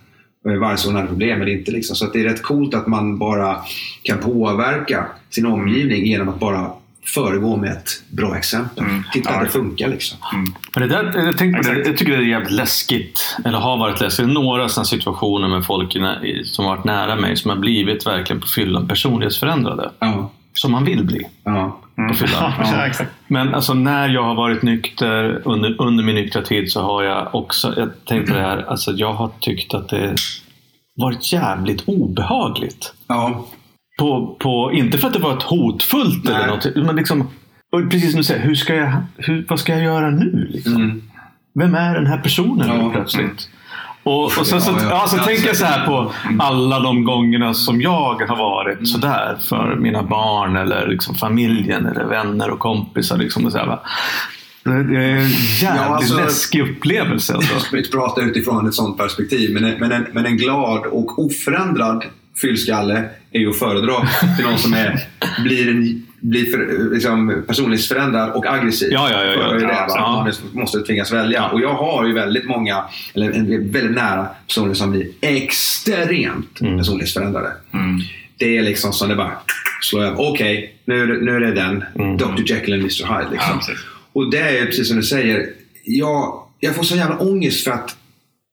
Vare 0.59 0.77
sig 0.77 0.89
hon 0.89 0.97
hade 0.97 1.09
problem 1.09 1.43
eller 1.43 1.53
inte. 1.53 1.71
Liksom. 1.71 1.97
Så 1.97 2.05
att 2.05 2.13
det 2.13 2.21
är 2.21 2.25
rätt 2.25 2.43
coolt 2.43 2.75
att 2.75 2.87
man 2.87 3.19
bara 3.19 3.57
kan 4.03 4.19
påverka 4.19 5.07
sin 5.31 5.47
omgivning 5.47 6.07
genom 6.07 6.29
att 6.29 6.41
bara 6.41 6.71
föregå 7.15 7.57
med 7.57 7.71
ett 7.73 7.91
bra 8.09 8.37
exempel. 8.39 8.85
Mm. 8.85 9.03
Titta 9.13 9.31
Ja. 9.31 9.37
att 9.37 9.45
det 9.45 9.51
funkar 9.51 9.89
liksom. 9.89 10.19
Men 10.75 10.89
det 10.89 10.95
där, 10.95 11.25
jag, 11.27 11.39
tänkte 11.39 11.69
på 11.69 11.75
det, 11.75 11.87
jag 11.89 11.97
tycker 11.97 12.13
det 12.13 12.19
är 12.19 12.23
jävligt 12.23 12.51
läskigt, 12.53 13.37
eller 13.45 13.59
har 13.59 13.77
varit 13.77 14.01
läskigt. 14.01 14.29
Några 14.29 14.69
sådana 14.69 14.85
situationer 14.85 15.49
med 15.49 15.65
folk 15.67 15.93
som 16.45 16.65
har 16.65 16.77
varit 16.77 16.85
nära 16.85 17.17
mig 17.17 17.37
som 17.37 17.51
har 17.51 17.59
blivit 17.59 18.07
verkligen 18.07 18.41
på 18.43 18.49
fyllan 18.49 18.89
personlighetsförändrade. 18.89 19.91
Ja. 19.99 20.31
Som 20.55 20.73
man 20.73 20.85
vill 20.85 21.05
bli 21.05 21.27
Ja. 21.45 21.81
Mm. 21.99 22.11
på 22.11 22.15
fyllan. 22.17 22.53
Men 23.27 23.55
alltså 23.55 23.75
när 23.75 24.09
jag 24.09 24.23
har 24.23 24.35
varit 24.35 24.63
nykter 24.63 25.43
under, 25.45 25.83
under 25.83 26.05
min 26.05 26.15
nyktra 26.15 26.43
tid 26.43 26.73
så 26.73 26.83
har 26.83 27.03
jag 27.03 27.35
också, 27.35 27.75
jag 27.77 27.91
tänkte 28.05 28.35
det 28.35 28.41
här, 28.41 28.65
alltså 28.69 28.93
jag 28.93 29.13
har 29.13 29.31
tyckt 29.41 29.75
att 29.75 29.89
det 29.89 30.15
varit 30.97 31.33
jävligt 31.33 31.83
obehagligt. 31.87 32.93
Ja. 33.09 33.47
På, 33.99 34.37
på, 34.41 34.71
inte 34.73 34.99
för 34.99 35.07
att 35.07 35.13
det 35.13 35.19
var 35.21 35.37
ett 35.37 35.43
hotfullt 35.43 36.25
Nej. 36.25 36.35
eller 36.35 36.47
något, 36.47 36.67
men 36.77 36.97
liksom, 36.97 37.21
och 37.73 37.91
precis 37.91 38.11
som 38.11 38.17
du 38.19 38.25
säger, 38.25 38.41
hur 38.45 38.55
ska 38.55 38.75
jag, 38.75 38.93
hur, 39.17 39.47
vad 39.49 39.61
ska 39.61 39.73
jag 39.73 39.83
göra 39.83 40.11
nu? 40.11 40.49
Liksom? 40.51 40.75
Mm. 40.77 41.03
Vem 41.55 41.75
är 41.75 41.95
den 41.95 42.07
här 42.07 42.19
personen 42.19 42.81
Ja. 42.81 42.91
plötsligt? 42.93 43.49
Och, 44.03 44.25
och 44.25 44.31
så, 44.33 44.45
så, 44.45 44.71
Ja, 44.71 44.77
ja, 44.83 44.89
ja. 44.91 45.07
så 45.09 45.17
tänker 45.17 45.47
jag 45.47 45.57
så 45.57 45.65
här 45.65 45.87
på 45.87 46.13
Mm. 46.25 46.41
alla 46.41 46.81
de 46.81 47.05
gångerna 47.05 47.55
som 47.55 47.81
jag 47.81 48.21
har 48.29 48.37
varit 48.37 48.89
sådär 48.89 49.37
för 49.41 49.77
mina 49.77 50.03
barn 50.03 50.57
eller 50.57 50.87
liksom 50.89 51.15
familjen 51.15 51.87
eller 51.87 52.05
vänner 52.05 52.51
och 52.51 52.59
kompisar. 52.59 53.17
Liksom, 53.19 53.45
och 53.47 53.53
så 53.53 53.59
här, 53.59 53.67
va? 53.67 53.81
Det 54.65 54.71
är 54.71 55.17
en 55.17 55.29
jävligt 55.29 55.63
Ja, 55.63 55.71
alltså- 55.97 56.17
läskig 56.17 56.61
upplevelse. 56.61 57.35
Alltså. 57.35 57.53
Jag 57.55 57.63
ska 57.63 57.77
inte 57.79 57.91
prata 57.91 58.21
utifrån 58.21 58.69
ett 58.69 58.75
sånt 58.75 58.99
perspektiv, 58.99 59.55
men 59.55 59.65
en, 59.65 59.79
men 59.81 59.93
en, 59.93 60.07
men 60.13 60.27
en 60.27 60.37
glad 60.37 60.87
och 60.87 61.19
oförändrad 61.19 62.05
fyllskalle 62.41 63.05
är 63.33 63.39
ju 63.41 63.51
att 63.51 63.59
föredra 63.59 64.09
till 64.37 64.45
någon 64.45 64.59
som 64.59 64.75
är, 64.75 65.01
blir, 65.43 65.69
en, 65.69 66.07
blir 66.21 66.45
för, 66.53 66.91
liksom, 66.95 67.45
personlighetsförändrad 67.47 68.31
och 68.31 68.47
aggressiv. 68.47 68.89
Ja, 68.93 69.11
ja, 69.11 69.25
ja, 69.25 69.33
ja. 69.33 69.53
Det 69.53 69.63
Ja, 69.63 69.87
ja. 69.89 70.25
Man 70.53 70.61
måste 70.63 70.81
tvingas 70.83 71.13
välja. 71.13 71.49
Och 71.49 71.61
jag 71.61 71.75
har 71.75 72.07
ju 72.07 72.13
väldigt 72.15 72.45
många, 72.45 72.85
eller 73.15 73.31
en 73.31 73.71
väldigt 73.73 73.97
nära 73.97 74.27
personer 74.47 74.75
som 74.75 74.91
blir 74.91 75.07
extremt 75.21 76.61
Mm. 76.61 76.79
personlighetsförändrade. 76.79 77.53
Mm. 77.75 78.01
Det 78.39 78.57
är 78.59 78.63
liksom 78.63 78.93
som 78.93 79.09
det 79.09 79.17
bara 79.17 79.33
slår 79.83 80.03
över. 80.05 80.17
Okej, 80.31 80.75
nu, 80.85 81.03
är 81.03 81.07
det- 81.07 81.21
nu 81.25 81.37
är 81.37 81.41
det 81.41 81.53
den. 81.55 81.85
Mm. 81.95 82.17
Dr 82.17 82.43
Jekyll 82.47 82.73
and 82.75 82.83
Mr 82.83 83.19
Hyde. 83.19 83.31
Liksom. 83.31 83.61
Ja. 83.69 83.75
Och 84.13 84.31
det 84.31 84.39
är 84.59 84.67
precis 84.67 84.89
som 84.89 84.97
du 84.97 85.03
säger. 85.03 85.47
Jag, 85.85 86.43
jag 86.61 86.75
får 86.75 86.83
så 86.83 86.97
jävla 86.97 87.17
ångest 87.19 87.65
för 87.65 87.71
att 87.71 87.97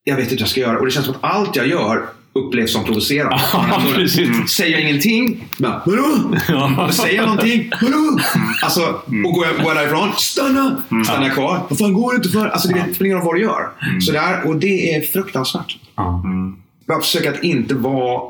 jag 0.03 0.15
vet 0.15 0.23
inte 0.23 0.35
vad 0.35 0.41
jag 0.41 0.49
ska 0.49 0.60
göra. 0.61 0.80
Och 0.80 0.85
det 0.85 0.91
känns 0.91 1.05
som 1.05 1.15
att 1.15 1.23
allt 1.35 1.55
jag 1.55 1.68
gör 1.68 2.05
upplevs 2.34 2.73
som 2.73 2.84
provocerande. 2.84 3.39
Ja, 3.53 3.81
precis. 3.95 4.49
Säger 4.49 4.72
jag 4.72 4.89
ingenting? 4.89 5.47
Bara, 5.57 5.81
Vadå? 5.85 6.38
Ja. 6.47 6.89
Säger 6.91 7.15
jag 7.15 7.26
någonting? 7.26 7.72
Vadå? 7.81 8.19
Alltså, 8.64 8.81
och 9.26 9.34
går 9.34 9.45
jag, 9.45 9.55
går 9.55 9.65
jag 9.65 9.76
därifrån? 9.76 10.10
Stanna! 10.18 10.81
Stannar 11.05 11.23
jag 11.26 11.34
kvar? 11.34 11.60
Vad 11.69 11.80
fan 11.80 11.93
går 11.93 12.11
det 12.11 12.15
inte 12.15 12.30
för? 12.30 12.47
Alltså, 12.47 12.68
det 12.68 12.93
spelar 12.93 13.05
ingen 13.05 13.18
roll 13.18 13.26
vad 13.26 13.35
du 13.35 13.41
gör. 13.41 13.69
Så 14.01 14.11
där, 14.11 14.47
och 14.47 14.55
det 14.55 14.95
är 14.95 15.01
fruktansvärt. 15.01 15.77
Mm. 15.97 16.55
Bara 16.88 16.99
försöka 16.99 17.30
att 17.30 17.43
inte 17.43 17.76
vara 17.76 18.22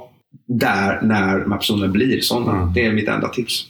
där 0.48 1.00
när 1.02 1.40
de 1.40 1.52
här 1.52 1.58
personerna 1.58 1.92
blir 1.92 2.22
sådana. 2.22 2.66
Det 2.66 2.86
är 2.86 2.94
mitt 2.94 3.08
enda 3.08 3.28
tips. 3.28 3.66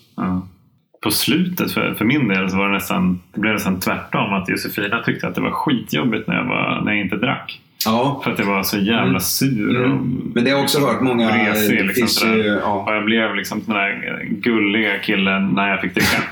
På 1.03 1.11
slutet 1.11 1.71
för, 1.71 1.93
för 1.93 2.05
min 2.05 2.27
del 2.27 2.49
så 2.49 2.57
var 2.57 2.67
det 2.67 2.73
nästan, 2.73 3.21
det 3.33 3.39
blev 3.39 3.53
nästan 3.53 3.79
tvärtom. 3.79 4.33
Att 4.33 4.49
Josefina 4.49 5.03
tyckte 5.03 5.27
att 5.27 5.35
det 5.35 5.41
var 5.41 5.51
skitjobbigt 5.51 6.27
när 6.27 6.35
jag, 6.35 6.45
var, 6.45 6.81
när 6.85 6.91
jag 6.91 7.01
inte 7.01 7.15
drack. 7.15 7.59
Ja. 7.85 8.21
För 8.23 8.31
att 8.31 8.39
jag 8.39 8.45
var 8.45 8.63
så 8.63 8.77
jävla 8.77 9.03
Mm. 9.03 9.19
sur. 9.19 9.85
Mm. 9.85 9.97
Men 10.35 10.43
det 10.43 10.49
har 10.49 10.57
jag 10.57 10.63
också 10.63 10.79
hört 10.79 11.01
många... 11.01 11.27
Vresig, 11.31 11.77
det 11.77 11.83
liksom, 11.83 12.07
sådär. 12.07 12.59
ja, 12.63 12.83
och 12.87 12.95
jag 12.95 13.05
blev 13.05 13.35
liksom 13.35 13.61
den 13.65 13.75
där 13.75 14.23
gulliga 14.29 14.99
killen 14.99 15.47
när 15.49 15.69
jag 15.69 15.81
fick 15.81 15.93
dricka. 15.93 16.23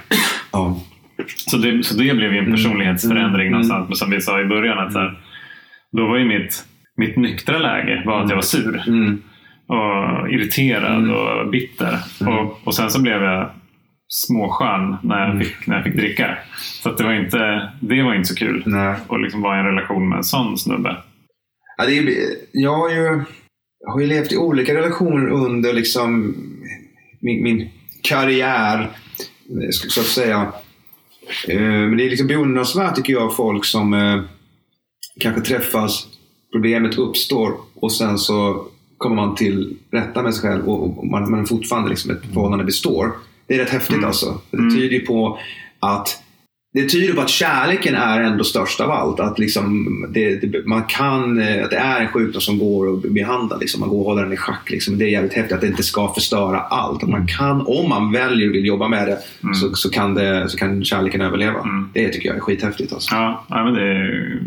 ja. 0.51 0.79
Så 1.35 1.57
det, 1.57 1.83
så 1.83 1.97
det 1.97 2.13
blev 2.15 2.33
ju 2.33 2.39
en 2.39 2.51
personlighetsförändring 2.51 3.47
Mm. 3.47 3.51
någonstans. 3.51 3.87
Men 3.89 3.95
som 3.95 4.09
vi 4.11 4.21
sa 4.21 4.41
i 4.41 4.45
början, 4.45 4.79
att 4.79 4.93
så 4.93 4.99
här, 4.99 5.19
då 5.97 6.07
var 6.07 6.17
ju 6.17 6.25
mitt, 6.25 6.65
mitt 6.97 7.17
nyktra 7.17 7.57
läge 7.57 8.03
var 8.05 8.21
att 8.23 8.29
jag 8.29 8.35
var 8.35 8.41
sur. 8.43 8.83
Mm. 8.87 9.21
och 9.67 10.29
irriterad 10.31 10.97
Mm. 11.03 11.11
och 11.15 11.49
bitter. 11.49 11.97
Mm. 12.21 12.33
Och, 12.37 12.59
och 12.63 12.75
sen 12.75 12.89
så 12.89 13.01
blev 13.01 13.23
jag 13.23 13.49
småskön 14.07 14.95
när 15.03 15.19
jag, 15.19 15.29
Mm. 15.29 15.39
fick, 15.43 15.67
när 15.67 15.75
jag 15.75 15.83
fick 15.83 15.95
dricka. 15.95 16.37
Så 16.83 16.91
det, 16.93 17.03
var 17.03 17.13
inte, 17.13 17.69
det 17.79 18.03
var 18.03 18.13
inte 18.13 18.27
så 18.29 18.35
kul. 18.35 18.63
Nej. 18.65 18.95
att 19.09 19.21
liksom 19.21 19.41
vara 19.41 19.57
i 19.57 19.59
en 19.59 19.65
relation 19.65 20.09
med 20.09 20.17
en 20.17 20.23
sån 20.23 20.57
snubbe. 20.57 20.97
Ja, 21.81 21.87
det 21.87 21.97
är, 21.97 22.35
jag, 22.51 22.77
har 22.77 22.89
ju, 22.89 23.23
jag 23.79 23.91
har 23.91 23.99
ju 23.99 24.07
levt 24.07 24.31
i 24.31 24.37
olika 24.37 24.73
relationer 24.75 25.27
under 25.29 25.73
liksom 25.73 26.35
min, 27.19 27.43
min 27.43 27.69
karriär, 28.01 28.89
så 29.71 29.89
så 29.89 29.99
att 30.01 30.05
säga. 30.07 30.51
Eh, 31.47 31.59
Men 31.61 31.97
det 31.97 32.05
är 32.05 32.09
liksom 32.09 32.27
beundransvärt 32.27 32.95
tycker 32.95 33.13
jag, 33.13 33.35
folk 33.35 33.65
som 33.65 33.93
eh, 33.93 34.21
kanske 35.19 35.41
träffas, 35.41 36.07
problemet 36.51 36.97
uppstår 36.97 37.53
och 37.75 37.91
sen 37.91 38.17
så 38.17 38.65
kommer 38.97 39.15
man 39.15 39.35
till 39.35 39.77
rätta 39.91 40.23
med 40.23 40.33
sig 40.35 40.49
själv 40.49 40.69
och 40.69 40.97
och 40.99 41.07
man, 41.07 41.31
man 41.31 41.45
fortfarande 41.45 41.89
liksom 41.89 42.11
ett 42.11 42.21
förhållande 42.33 42.65
består. 42.65 43.11
Det 43.47 43.53
är 43.53 43.57
rätt 43.59 43.69
häftigt 43.69 43.95
Mm. 43.95 44.05
alltså. 44.07 44.41
Det 44.51 44.57
Mm. 44.57 44.75
tyder 44.75 44.93
ju 44.99 45.05
på 45.05 45.39
att 45.79 46.23
det 46.73 46.89
tyder 46.89 47.13
på 47.13 47.21
att 47.21 47.29
kärleken 47.29 47.95
är 47.95 48.21
ändå 48.21 48.43
störst 48.43 48.81
av 48.81 48.91
allt. 48.91 49.19
Att 49.19 49.39
liksom, 49.39 49.87
det, 50.13 50.35
det, 50.35 50.65
man 50.65 50.83
kan, 50.83 51.39
eh, 51.39 51.63
att 51.63 51.69
det 51.69 51.77
är 51.77 52.01
en 52.01 52.07
sjukdom 52.07 52.41
som 52.41 52.59
går 52.59 52.93
att 52.93 53.01
behandla. 53.01 53.57
Liksom. 53.57 53.79
Man 53.79 53.89
går 53.89 53.99
och 53.99 54.05
håller 54.05 54.23
den 54.23 54.33
i 54.33 54.37
schack. 54.37 54.69
Liksom. 54.69 54.97
Det 54.97 55.05
är 55.05 55.09
jävligt 55.09 55.33
häftigt 55.33 55.55
att 55.55 55.61
det 55.61 55.67
inte 55.67 55.83
ska 55.83 56.13
förstöra 56.13 56.59
allt. 56.59 57.03
Att 57.03 57.09
man 57.09 57.27
kan, 57.27 57.61
om 57.67 57.89
man 57.89 58.11
väljer 58.11 58.49
och 58.49 58.55
vill 58.55 58.65
jobba 58.65 58.87
med 58.87 59.07
det 59.07 59.17
Mm. 59.43 59.55
så, 59.55 59.75
så, 59.75 59.89
kan 59.89 60.13
det, 60.13 60.49
så 60.49 60.57
kan 60.57 60.83
kärleken 60.83 61.21
överleva. 61.21 61.59
Mm. 61.59 61.89
Det 61.93 62.09
tycker 62.09 62.29
jag 62.29 62.35
är 62.35 62.41
skithäftigt. 62.41 62.93
Alltså. 62.93 63.15
Ja, 63.15 63.45
ja 63.49 63.63
men 63.63 63.73
det 63.73 63.81
är, 63.81 64.39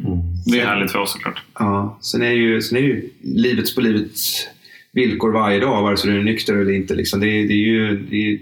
det 0.47 0.61
är 0.61 0.67
härligt 0.67 0.93
för 0.93 0.99
oss 0.99 1.13
såklart. 1.13 1.43
Ja. 1.59 1.99
Sen, 2.01 2.23
är 2.23 2.31
ju, 2.31 2.63
sen 2.63 2.79
är 2.79 2.83
ju 2.83 3.09
livets 3.23 3.75
på 3.75 3.81
livets 3.81 4.49
villkor 4.93 5.33
varje 5.33 5.61
dag, 5.61 5.83
vare 5.83 5.97
sig 5.97 6.11
du 6.11 6.19
är 6.19 6.25
nykter 6.25 6.55
eller 6.55 6.73
inte. 6.73 6.95
Liksom. 6.95 7.21
Det, 7.21 7.27
är, 7.27 7.49
det 7.49 7.55
är 7.55 7.67
ju 7.67 8.07
det 8.11 8.17
är 8.17 8.39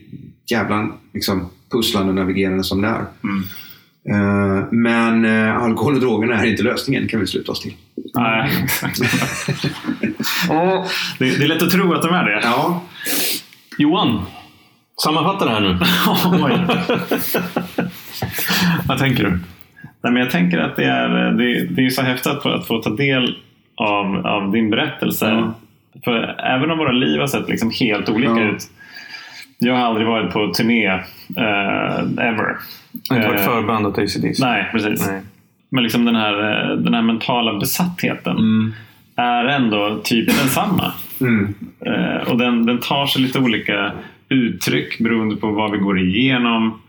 jävla 0.50 0.92
liksom, 1.14 1.48
pusslande 1.70 2.08
och 2.08 2.14
navigerande 2.14 2.64
som 2.64 2.80
det 2.82 2.88
är. 2.88 3.04
Mm. 3.24 3.42
Eh, 4.10 4.64
men 4.70 5.24
uh, 5.24 5.62
alkohol 5.62 5.94
och 5.94 6.00
drogerna 6.00 6.42
är 6.42 6.46
inte 6.50 6.62
lösningen, 6.62 7.08
kan 7.08 7.20
vi 7.20 7.26
sluta 7.26 7.52
oss 7.52 7.60
till. 7.60 7.72
Nej, 8.14 8.50
exakt. 8.64 9.00
det, 11.18 11.28
är 11.28 11.48
lätt 11.48 11.62
att 11.62 11.70
tro 11.70 11.94
att 11.94 12.02
de 12.02 12.14
är 12.14 12.24
det. 12.24 12.40
Ja, 12.42 12.82
Johan, 13.78 14.22
sammanfatta 15.04 15.44
det 15.44 15.50
här 15.50 15.60
nu. 15.60 15.78
Vad 18.88 18.98
tänker 18.98 19.24
du? 19.24 19.30
Nej, 20.02 20.12
men 20.12 20.16
jag 20.16 20.30
tänker 20.30 20.58
att 20.58 20.76
det 20.76 20.84
är, 20.84 21.32
det, 21.32 21.66
det 21.66 21.86
är 21.86 21.90
så 21.90 22.02
häftigt 22.02 22.32
att 22.32 22.42
få, 22.42 22.48
att 22.48 22.66
få 22.66 22.82
ta 22.82 22.90
del 22.90 23.36
av, 23.76 24.26
av 24.26 24.52
din 24.52 24.70
berättelse. 24.70 25.26
Ja. 25.26 25.54
För 26.04 26.40
även 26.40 26.70
om 26.70 26.78
våra 26.78 26.92
liv 26.92 27.20
har 27.20 27.26
sett 27.26 27.48
liksom 27.48 27.70
helt 27.80 28.08
olika 28.08 28.32
Ja. 28.32 28.40
ut. 28.40 28.62
Jag 29.66 29.74
har 29.74 29.80
aldrig 29.82 30.06
varit 30.06 30.32
på 30.32 30.52
turné 30.52 30.86
eh, 30.86 31.98
ever. 32.28 32.56
Jag 33.08 33.14
har 33.14 33.16
inte 33.16 33.28
varit 33.28 33.40
Eh, 33.40 33.46
förband 33.46 33.86
åt 33.86 33.98
ACDC. 33.98 34.46
Nej, 34.46 34.68
precis. 34.72 35.06
Nej. 35.10 35.20
Men 35.70 35.82
liksom 35.82 36.04
den 36.04 36.16
här, 36.16 36.32
eh, 36.70 36.76
den 36.76 36.94
här 36.94 37.02
mentala 37.02 37.58
besattheten 37.58 38.36
Mm. 38.38 38.72
är 39.16 39.44
ändå 39.44 40.00
typ 40.04 40.26
densamma. 40.26 40.92
Mm. 41.20 41.54
Eh, 41.86 42.28
och 42.30 42.38
den, 42.38 42.66
den 42.66 42.80
tar 42.80 43.06
sig 43.06 43.22
lite 43.22 43.38
olika 43.38 43.92
uttryck 44.28 44.98
beroende 44.98 45.36
på 45.36 45.50
vad 45.50 45.70
vi 45.72 45.78
går 45.78 45.98
igenom. 46.00 46.80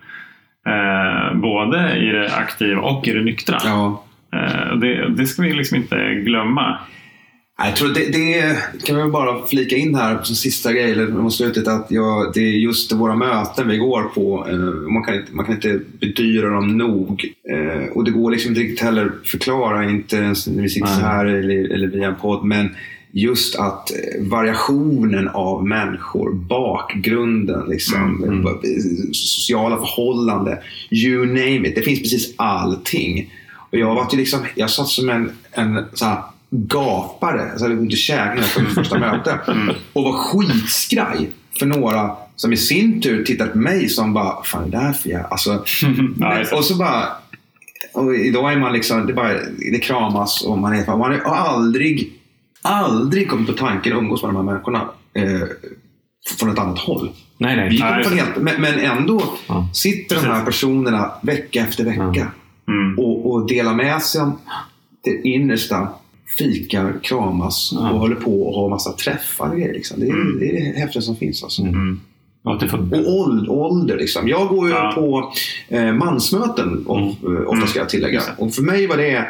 Eh, 0.67 1.37
både 1.37 1.97
i 1.97 2.05
det 2.11 2.35
aktiva 2.35 2.81
och 2.81 3.07
i 3.07 3.11
det 3.13 3.21
nyktra. 3.23 3.57
ja. 3.63 4.03
Och 4.71 4.79
det, 4.79 5.09
det 5.09 5.25
ska 5.25 5.41
vi 5.41 5.53
liksom 5.53 5.77
inte 5.77 6.13
glömma. 6.13 6.77
Jag 7.57 7.75
tror 7.75 7.89
det, 7.89 8.11
det 8.11 8.57
kan 8.83 9.03
vi 9.03 9.11
bara 9.11 9.47
flika 9.47 9.75
in 9.75 9.95
här 9.95 10.23
som 10.23 10.35
sista 10.35 10.73
grej 10.73 10.91
eller 10.91 11.07
mot 11.07 11.33
slutet 11.33 11.67
att 11.67 11.87
jag, 11.89 12.33
det 12.33 12.39
är 12.39 12.51
just 12.51 12.91
våra 12.91 13.15
möten 13.15 13.67
vi 13.67 13.77
går 13.77 14.03
på. 14.03 14.47
Eh, 14.49 14.91
man, 14.91 15.03
kan 15.03 15.15
inte, 15.15 15.33
man 15.33 15.45
kan 15.45 15.55
inte 15.55 15.79
bedyra 15.99 16.49
dem 16.49 16.77
nog. 16.77 17.33
Eh, 17.51 17.91
och 17.91 18.03
det 18.03 18.11
går 18.11 18.31
liksom 18.31 18.49
inte 18.49 18.61
riktigt 18.61 18.85
heller 18.85 19.11
förklara, 19.23 19.89
inte 19.89 20.15
ens 20.15 20.47
när 20.47 20.61
vi 20.61 20.69
sitter 20.69 20.87
så 20.87 21.01
här 21.01 21.25
eller, 21.25 21.73
eller 21.73 21.87
via 21.87 22.07
en 22.07 22.15
podd. 22.15 22.45
Men 22.45 22.69
just 23.11 23.55
att 23.55 23.91
eh, 23.91 24.23
variationen 24.29 25.27
av 25.27 25.67
människor, 25.67 26.33
bakgrunden, 26.33 27.69
liksom, 27.69 28.23
Mm, 28.23 28.39
mm. 28.39 28.59
sociala 29.13 29.77
förhållanden, 29.77 30.57
you 30.91 31.25
name 31.25 31.67
it. 31.67 31.75
Det 31.75 31.81
finns 31.81 31.99
precis 32.01 32.33
allting. 32.35 33.33
Och 33.71 33.77
jag 33.77 33.95
var 33.95 34.07
ju 34.11 34.17
liksom, 34.17 34.39
jag 34.55 34.69
satt 34.69 34.87
som 34.87 35.09
en, 35.09 35.31
en 35.51 35.85
så 35.93 36.05
här, 36.05 36.17
gapare, 36.53 37.41
alltså 37.51 37.65
jag 37.65 37.69
hade 37.69 37.81
ont 37.81 37.93
i 37.93 37.95
käken 37.95 38.43
på 38.55 38.61
mitt 38.61 38.73
första 38.73 38.99
möte. 38.99 39.39
Och 39.93 40.03
var 40.03 40.13
skitskraj 40.13 41.29
för 41.59 41.65
några 41.65 42.11
som 42.35 42.53
i 42.53 42.57
sin 42.57 43.01
tur 43.01 43.23
tittade 43.25 43.49
på 43.49 43.57
mig 43.57 43.89
som 43.89 44.13
bara, 44.13 44.23
"Vad 44.35 44.45
fan 44.47 44.63
är 44.63 44.69
det 44.69 44.77
här 44.77 44.93
för 44.93 45.09
jävla... 45.09 45.27
Alltså, 45.27 45.49
Ja, 46.19 46.35
det. 46.37 46.51
och 46.57 46.63
så 46.65 46.75
bara... 46.75 47.07
Och 47.93 48.15
idag 48.15 48.53
är 48.53 48.57
man 48.59 48.73
liksom, 48.73 49.05
det, 49.07 49.13
bara, 49.13 49.33
det 49.71 49.79
kramas 49.79 50.41
och 50.43 50.57
man 50.57 50.73
är... 50.73 50.87
Man 50.97 51.11
har 51.25 51.35
aldrig, 51.35 52.13
aldrig 52.61 53.29
kommit 53.29 53.47
på 53.47 53.53
tanken 53.53 53.93
att 53.93 53.99
umgås 53.99 54.23
med 54.23 54.29
de 54.29 54.35
här 54.35 54.43
människorna 54.43 54.81
eh, 55.15 55.47
från 56.39 56.49
ett 56.49 56.59
annat 56.59 56.79
håll. 56.79 57.09
Nej, 57.37 57.55
nej. 57.55 57.69
Vi 57.69 57.79
Nej, 57.79 58.03
från 58.03 58.17
helt, 58.17 58.37
men, 58.37 58.61
men 58.61 58.79
ändå 58.79 59.23
Ja. 59.47 59.67
sitter 59.73 60.15
de 60.15 60.21
här 60.25 60.45
personerna 60.45 61.11
vecka 61.21 61.59
efter 61.61 61.83
vecka 61.83 62.31
Mm. 62.67 62.99
och, 62.99 63.31
och 63.33 63.47
delar 63.47 63.73
med 63.73 64.01
sig 64.01 64.21
om 64.21 64.37
det 65.03 65.27
innersta. 65.27 65.87
Fikar, 66.37 66.99
kramas 67.03 67.71
och 67.71 67.83
håller 67.99 68.15
på 68.15 68.43
och 68.47 68.55
har 68.61 68.69
massa 68.69 68.91
träffar 68.91 69.49
och 69.49 69.57
grejer. 69.57 69.73
Liksom. 69.73 69.99
Det, 69.99 70.05
är, 70.07 70.11
Mm. 70.13 70.39
det 70.39 70.49
är 70.49 70.53
det 70.53 70.79
häftigaste 70.79 71.01
som 71.01 71.15
finns. 71.15 71.43
Alltså. 71.43 71.61
Mm. 71.61 71.99
Och 72.43 72.69
får... 72.69 73.07
Ålder, 73.07 73.51
ålder 73.51 73.97
liksom. 73.97 74.27
Jag 74.27 74.47
går 74.47 74.67
ju 74.67 74.73
Ja. 74.73 74.91
på 74.95 75.33
eh, 75.75 75.93
mansmöten 75.93 76.83
of, 76.87 77.23
Mm. 77.23 77.37
eh, 77.37 77.47
ofta 77.47 77.67
ska 77.67 77.79
jag 77.79 77.89
tillägga. 77.89 78.21
Och 78.37 78.53
för 78.53 78.61
mig 78.63 78.87
var 78.87 78.97
det 78.97 79.25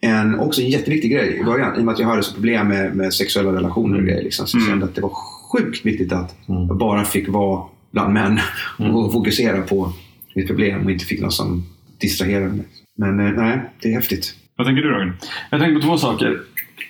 en, 0.00 0.38
också 0.40 0.60
en 0.62 0.68
jätteviktig 0.68 1.12
grej 1.12 1.38
i 1.40 1.44
början. 1.44 1.76
I 1.76 1.80
och 1.80 1.84
med 1.84 1.92
att 1.92 1.98
jag 1.98 2.06
hade 2.06 2.22
så 2.22 2.34
problem 2.34 2.68
med, 2.68 2.96
med 2.96 3.14
sexuella 3.14 3.52
relationer 3.52 3.94
och 3.94 3.98
Mm. 4.00 4.06
grejer. 4.06 4.22
Liksom. 4.22 4.46
Så 4.46 4.56
jag 4.56 4.62
Mm. 4.62 4.72
kände 4.72 4.86
att 4.86 4.94
det 4.94 5.00
var 5.00 5.12
sjukt 5.52 5.86
viktigt 5.86 6.12
att 6.12 6.36
jag 6.46 6.76
bara 6.78 7.04
fick 7.04 7.28
vara 7.28 7.62
bland 7.90 8.12
män 8.12 8.38
och 8.94 9.12
fokusera 9.12 9.62
på 9.62 9.92
mitt 10.34 10.46
problem 10.46 10.84
och 10.84 10.90
inte 10.90 11.04
fick 11.04 11.20
något 11.20 11.32
som 11.34 11.64
distraherade 12.00 12.48
mig. 12.54 12.64
Men 12.98 13.20
eh, 13.20 13.32
nej, 13.32 13.60
det 13.82 13.88
är 13.88 13.92
häftigt. 13.94 14.34
Vad 14.56 14.66
tänker 14.66 14.82
du 14.82 14.88
Roger? 14.90 15.12
Jag 15.50 15.60
tänker 15.60 15.80
på 15.80 15.86
två 15.86 15.96
saker. 15.98 16.40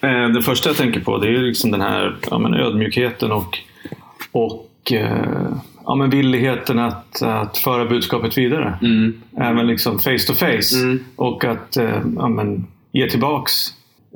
Eh, 0.02 0.28
Det 0.28 0.42
första 0.42 0.68
jag 0.68 0.76
tänker 0.76 1.00
på 1.00 1.18
det 1.18 1.28
är 1.28 1.38
liksom 1.38 1.70
den 1.70 1.80
här 1.80 2.16
ja, 2.30 2.38
men 2.38 2.54
ödmjukheten 2.54 3.32
och, 3.32 3.58
och 4.32 4.92
eh, 4.92 5.48
ja, 5.84 5.94
men 5.94 6.10
villigheten 6.10 6.78
att, 6.78 7.22
att 7.22 7.58
föra 7.58 7.84
budskapet 7.84 8.38
vidare. 8.38 8.78
Även 9.40 9.66
liksom 9.66 9.98
face 9.98 10.18
to 10.26 10.34
face. 10.34 10.76
Mm. 10.82 11.04
Och 11.16 11.44
att 11.44 11.76
eh, 11.76 12.00
ja, 12.16 12.28
men, 12.28 12.66
ge 12.92 13.10
tillbaks 13.10 13.52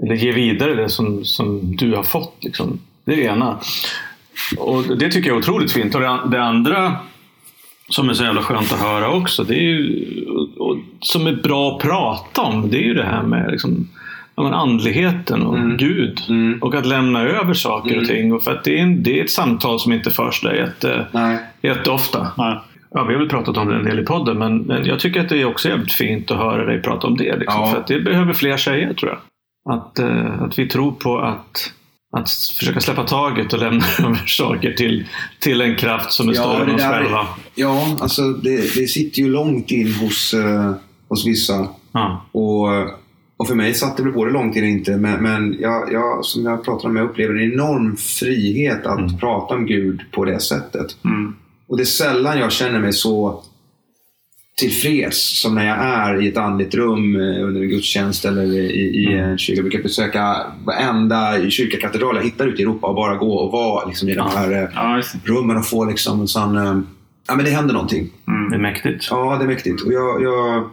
eller 0.02 0.14
ge 0.14 0.32
vidare 0.32 0.74
det 0.74 0.88
som, 0.88 1.24
som 1.24 1.76
du 1.76 1.94
har 1.96 2.02
fått. 2.02 2.36
Liksom. 2.40 2.80
Det 3.04 3.12
är 3.12 3.16
det 3.16 3.22
ena. 3.22 3.58
Och 4.58 4.98
det 4.98 5.10
tycker 5.10 5.28
jag 5.28 5.36
är 5.36 5.40
otroligt 5.40 5.72
fint. 5.72 5.94
Och 5.94 6.00
det 6.30 6.42
andra 6.42 6.96
som 7.88 8.08
är 8.10 8.14
så 8.14 8.24
jävla 8.24 8.42
skönt 8.42 8.72
att 8.72 8.80
höra 8.80 9.10
också, 9.12 9.44
det 9.44 9.54
är 9.54 9.60
ju, 9.62 10.04
och, 10.28 10.68
och, 10.68 10.76
som 11.00 11.26
är 11.26 11.32
bra 11.32 11.72
att 11.76 11.82
prata 11.82 12.42
om, 12.42 12.70
det 12.70 12.76
är 12.76 12.82
ju 12.82 12.94
det 12.94 13.04
här 13.04 13.22
med 13.22 13.50
liksom, 13.50 13.88
men 14.36 14.54
andligheten 14.54 15.42
och 15.42 15.58
Mm. 15.58 15.76
Gud. 15.76 16.20
Mm. 16.28 16.58
Och 16.62 16.74
att 16.74 16.86
lämna 16.86 17.20
över 17.22 17.54
saker 17.54 17.90
Mm. 17.90 18.02
och 18.02 18.08
ting. 18.08 18.32
Och 18.32 18.42
för 18.44 18.52
att 18.52 18.64
det 18.64 18.78
är, 18.78 18.82
en, 18.82 19.02
det 19.02 19.20
är 19.20 19.24
ett 19.24 19.30
samtal 19.30 19.80
som 19.80 19.92
inte 19.92 20.10
förs 20.10 20.40
där 20.40 20.52
jätte, 20.54 21.06
Nej. 21.12 21.38
jätteofta. 21.62 22.26
Ja. 22.36 22.64
Ja, 22.94 23.04
vi 23.04 23.12
har 23.14 23.20
väl 23.20 23.28
pratat 23.28 23.56
om 23.56 23.68
det 23.68 23.74
en 23.76 23.84
del 23.84 23.98
i 23.98 24.04
podden, 24.04 24.38
men, 24.38 24.58
men 24.58 24.84
jag 24.86 25.00
tycker 25.00 25.20
att 25.20 25.28
det 25.28 25.40
är 25.40 25.44
också 25.44 25.68
jävligt 25.68 25.92
fint 25.92 26.30
att 26.30 26.36
höra 26.36 26.64
dig 26.64 26.82
prata 26.82 27.06
om 27.06 27.16
det. 27.16 27.36
Liksom, 27.36 27.60
Ja. 27.60 27.66
För 27.86 27.94
det 27.94 28.00
behöver 28.00 28.32
fler 28.32 28.56
säga, 28.56 28.94
tror 28.94 29.10
jag. 29.12 29.18
Att, 29.76 29.98
eh, 29.98 30.42
att 30.42 30.58
vi 30.58 30.66
tror 30.68 30.92
på 30.92 31.18
att, 31.18 31.72
att 32.12 32.30
försöka 32.30 32.80
släppa 32.80 33.04
taget 33.04 33.52
och 33.52 33.58
lämna 33.58 33.84
över 33.98 34.22
saker 34.26 34.72
till, 34.72 35.06
till 35.38 35.60
en 35.60 35.76
kraft 35.76 36.12
som 36.12 36.28
är 36.28 36.34
Ja, 36.34 36.42
större 36.42 36.70
än 36.70 36.74
oss 36.74 36.82
själva. 36.82 37.26
Ja, 37.54 37.96
alltså 38.00 38.22
det, 38.32 38.56
det 38.74 38.86
sitter 38.88 39.18
ju 39.22 39.28
långt 39.30 39.70
in 39.70 39.92
hos, 39.94 40.34
eh, 40.34 40.72
hos 41.08 41.26
vissa. 41.26 41.68
Ja. 41.92 42.26
Och, 42.32 42.68
och 43.36 43.48
för 43.48 43.54
mig 43.54 43.74
satt 43.74 43.96
det 43.96 44.02
väl 44.02 44.12
både 44.12 44.30
långt 44.30 44.56
in 44.56 44.62
och 44.62 44.68
inte. 44.68 44.96
Men, 44.96 45.22
men 45.22 45.56
jag, 45.60 45.92
jag, 45.92 46.24
som 46.24 46.44
jag 46.44 46.64
pratar 46.64 46.88
om, 46.88 46.96
jag 46.96 47.10
upplever 47.10 47.34
en 47.34 47.52
enorm 47.52 47.96
frihet 47.96 48.86
att 48.86 48.98
Mm. 48.98 49.18
prata 49.18 49.54
om 49.54 49.66
Gud 49.66 50.00
på 50.12 50.24
det 50.24 50.40
sättet. 50.40 50.96
Mm. 51.04 51.34
Och 51.68 51.76
det 51.76 51.82
är 51.82 51.84
sällan 51.84 52.38
jag 52.38 52.52
känner 52.52 52.80
mig 52.80 52.92
så 52.92 53.42
tillfreds 54.58 55.40
som 55.40 55.54
när 55.54 55.66
jag 55.66 55.76
är 55.78 56.22
i 56.22 56.28
ett 56.28 56.36
andligt 56.36 56.74
rum 56.74 57.16
eh, 57.16 57.44
under 57.44 57.60
en 57.62 57.68
gudstjänst 57.68 58.24
eller 58.24 58.42
i, 58.42 59.04
i 59.04 59.06
Mm. 59.14 59.30
en 59.30 59.38
kyrka. 59.38 59.56
Jag 59.58 59.64
brukar 59.64 59.82
besöka 59.82 60.36
varenda 60.64 61.50
kyrkakatedral 61.50 62.16
jag 62.16 62.22
hittar 62.24 62.46
ute 62.46 62.62
i 62.62 62.64
Europa 62.64 62.86
och 62.86 62.94
bara 62.94 63.14
gå 63.16 63.32
och 63.34 63.52
vara 63.52 63.84
liksom, 63.88 64.08
i 64.08 64.14
de 64.14 64.28
här 64.30 64.52
eh, 64.62 64.68
Ja, 64.74 65.02
rummen 65.24 65.56
och 65.56 65.66
få 65.66 65.84
liksom 65.84 66.20
en 66.20 66.28
sån... 66.28 66.56
eh, 66.56 66.78
Ja, 67.30 67.34
men 67.36 67.44
det 67.44 67.50
händer 67.50 67.74
någonting. 67.74 68.08
Det 68.24 68.32
är 68.32 68.46
Mm. 68.46 68.62
mäktigt. 68.62 69.06
Ja, 69.10 69.36
det 69.38 69.44
är 69.44 69.48
mäktigt. 69.48 69.82
Och, 69.82 69.92
jag, 69.92 70.22
jag, 70.22 70.68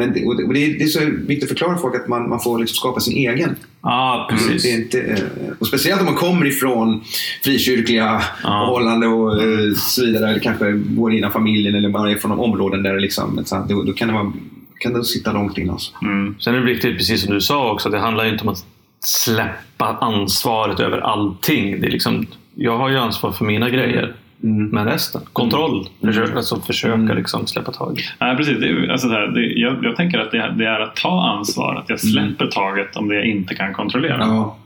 men 0.00 0.12
det, 0.12 0.24
och 0.24 0.36
det, 0.36 0.66
det, 0.78 0.84
är, 0.84 0.86
så 0.86 1.00
viktigt 1.00 1.42
att 1.42 1.48
förklara 1.48 1.74
för 1.74 1.80
folk 1.80 1.96
att 1.96 2.08
man, 2.08 2.28
man 2.28 2.40
får 2.40 2.58
liksom 2.58 2.74
skapa 2.74 3.00
sin 3.00 3.16
egen. 3.16 3.56
Ja, 3.82 4.28
precis. 4.30 4.62
Det 4.62 4.70
är 4.70 4.76
inte, 4.76 5.00
eh, 5.00 5.52
och 5.58 5.66
speciellt 5.66 6.00
om 6.00 6.06
man 6.06 6.14
kommer 6.14 6.46
ifrån 6.46 7.04
frikyrkliga 7.44 8.22
Ja. 8.42 8.48
förhållanden 8.66 9.12
och 9.12 9.42
eh, 9.42 9.74
så 9.74 10.04
vidare. 10.04 10.30
Eller 10.30 10.40
kanske 10.40 10.72
går 10.72 11.14
inom 11.14 11.32
familjen 11.32 11.74
eller 11.74 11.88
man 11.88 12.10
är 12.10 12.16
från 12.16 12.32
områden 12.32 12.82
där 12.82 12.94
det 12.94 13.00
liksom, 13.00 13.44
då, 13.68 13.82
då 13.82 13.92
kan 13.92 14.08
det, 14.08 14.14
vara, 14.14 14.32
kan 14.78 14.92
det 14.92 15.04
sitta 15.04 15.32
långt 15.32 15.58
in. 15.58 15.70
Alltså. 15.70 15.92
Mm. 16.02 16.34
Sen 16.38 16.54
är 16.54 16.58
det 16.58 16.66
viktigt, 16.66 16.96
precis 16.96 17.22
som 17.22 17.34
du 17.34 17.40
sa 17.40 17.72
också, 17.72 17.88
det 17.88 17.98
handlar 17.98 18.24
inte 18.24 18.42
om 18.42 18.48
att 18.48 18.64
släppa 19.00 19.98
ansvaret 20.00 20.80
över 20.80 20.98
allting. 20.98 21.80
Det 21.80 21.86
är 21.86 21.90
liksom, 21.90 22.26
jag 22.54 22.78
har 22.78 22.90
ju 22.90 22.96
ansvar 22.96 23.32
för 23.32 23.44
mina 23.44 23.70
grejer. 23.70 24.14
Men 24.42 24.84
resten, 24.84 25.20
kontroll. 25.32 25.88
Försöka, 26.04 26.36
alltså 26.36 26.60
försöka 26.60 26.94
Mm. 26.94 27.16
liksom 27.16 27.46
släppa 27.46 27.72
taget. 27.72 28.04
Nej, 28.20 28.36
precis. 28.36 28.58
Det 28.58 28.92
alltså 28.92 29.08
det 29.08 29.14
här, 29.14 29.26
det, 29.26 29.40
jag, 29.46 29.84
jag 29.84 29.96
tänker 29.96 30.18
att 30.18 30.30
det, 30.30 30.54
det 30.58 30.66
är 30.66 30.80
att 30.80 30.96
ta 30.96 31.22
ansvar. 31.22 31.74
Att 31.74 31.88
jag 31.88 32.00
släpper 32.00 32.46
taget 32.46 32.96
om 32.96 33.08
det 33.08 33.14
jag 33.14 33.26
inte 33.26 33.54
kan 33.54 33.74
kontrollera. 33.74 34.18
Ja. 34.20 34.56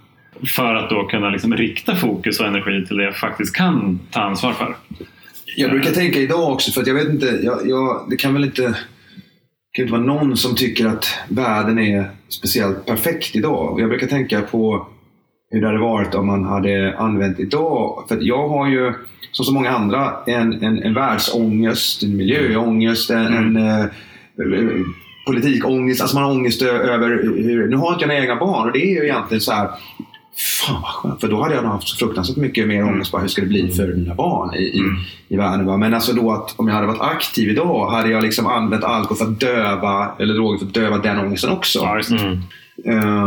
För 0.56 0.74
att 0.74 0.90
då 0.90 1.04
kunna 1.04 1.30
liksom 1.30 1.56
rikta 1.56 1.96
fokus 1.96 2.40
och 2.40 2.46
energi 2.46 2.86
till 2.86 2.96
det 2.96 3.04
jag 3.04 3.16
faktiskt 3.16 3.56
kan 3.56 4.00
ta 4.10 4.20
ansvar 4.20 4.52
för. 4.52 4.76
Jag 5.56 5.70
brukar 5.70 5.90
tänka 5.90 6.18
idag 6.18 6.52
också, 6.52 6.72
för 6.72 6.80
att 6.80 6.86
jag 6.86 6.94
vet 6.94 7.08
inte, 7.08 7.26
jag, 7.42 7.58
jag, 7.64 8.06
det 8.10 8.16
kan 8.16 8.34
väl 8.34 8.44
inte 8.44 8.74
kan 9.72 9.82
inte 9.82 9.92
vara 9.92 10.02
någon 10.02 10.36
som 10.36 10.54
tycker 10.54 10.86
att 10.86 11.06
världen 11.28 11.78
är 11.78 12.10
speciellt 12.28 12.86
perfekt 12.86 13.36
idag. 13.36 13.80
Jag 13.80 13.88
brukar 13.88 14.06
tänka 14.06 14.40
på 14.40 14.86
hur 15.54 15.60
det 15.60 15.66
hade 15.66 15.78
varit 15.78 16.14
om 16.14 16.26
man 16.26 16.44
hade 16.44 16.94
använt 16.98 17.40
idag. 17.40 18.04
För 18.08 18.18
jag 18.20 18.48
har 18.48 18.68
ju, 18.68 18.92
som 19.32 19.44
så 19.44 19.52
många 19.52 19.70
andra, 19.70 20.12
en, 20.26 20.62
en, 20.62 20.82
en 20.82 20.94
världsångest, 20.94 22.02
en 22.02 22.16
miljöångest, 22.16 23.10
en, 23.10 23.26
en 23.26 23.56
eh, 23.56 23.84
politikångest. 25.26 26.00
Alltså 26.00 26.16
man 26.16 26.24
har 26.24 26.32
ångest 26.32 26.62
över 26.62 27.08
hur... 27.42 27.68
Nu 27.68 27.76
har 27.76 27.92
inte 27.92 28.02
jag 28.02 28.08
några 28.08 28.22
egna 28.22 28.36
barn 28.36 28.66
och 28.66 28.72
det 28.72 28.78
är 28.78 29.02
ju 29.02 29.08
egentligen 29.08 29.40
så 29.40 29.52
här... 29.52 29.68
Fan 30.36 30.82
vad 30.82 30.90
skönt, 30.90 31.20
för 31.20 31.28
då 31.28 31.42
hade 31.42 31.54
jag 31.54 31.64
nog 31.64 31.72
haft 31.72 31.88
så 31.88 31.96
fruktansvärt 31.96 32.36
mycket 32.36 32.68
mer 32.68 32.84
ångest 32.84 33.10
på 33.10 33.18
hur 33.18 33.28
ska 33.28 33.42
det 33.42 33.48
bli 33.48 33.72
för 33.72 33.94
mina 33.94 34.14
barn 34.14 34.54
i, 34.54 34.62
i, 34.62 34.82
i 35.28 35.36
världen. 35.36 35.66
Va? 35.66 35.76
Men 35.76 35.94
alltså 35.94 36.12
då 36.12 36.32
att 36.32 36.54
om 36.56 36.68
jag 36.68 36.74
hade 36.74 36.86
varit 36.86 37.00
aktiv 37.00 37.48
idag 37.48 37.90
hade 37.90 38.10
jag 38.10 38.22
liksom 38.22 38.46
använt 38.46 38.84
alkohol 38.84 39.16
för 39.16 39.24
att 39.24 39.40
döva, 39.40 40.08
eller 40.18 40.34
droger 40.34 40.58
för 40.58 40.66
att 40.66 40.74
döva 40.74 40.98
den 40.98 41.18
ångesten 41.18 41.50
också. 41.50 41.88
Mm. 42.10 42.38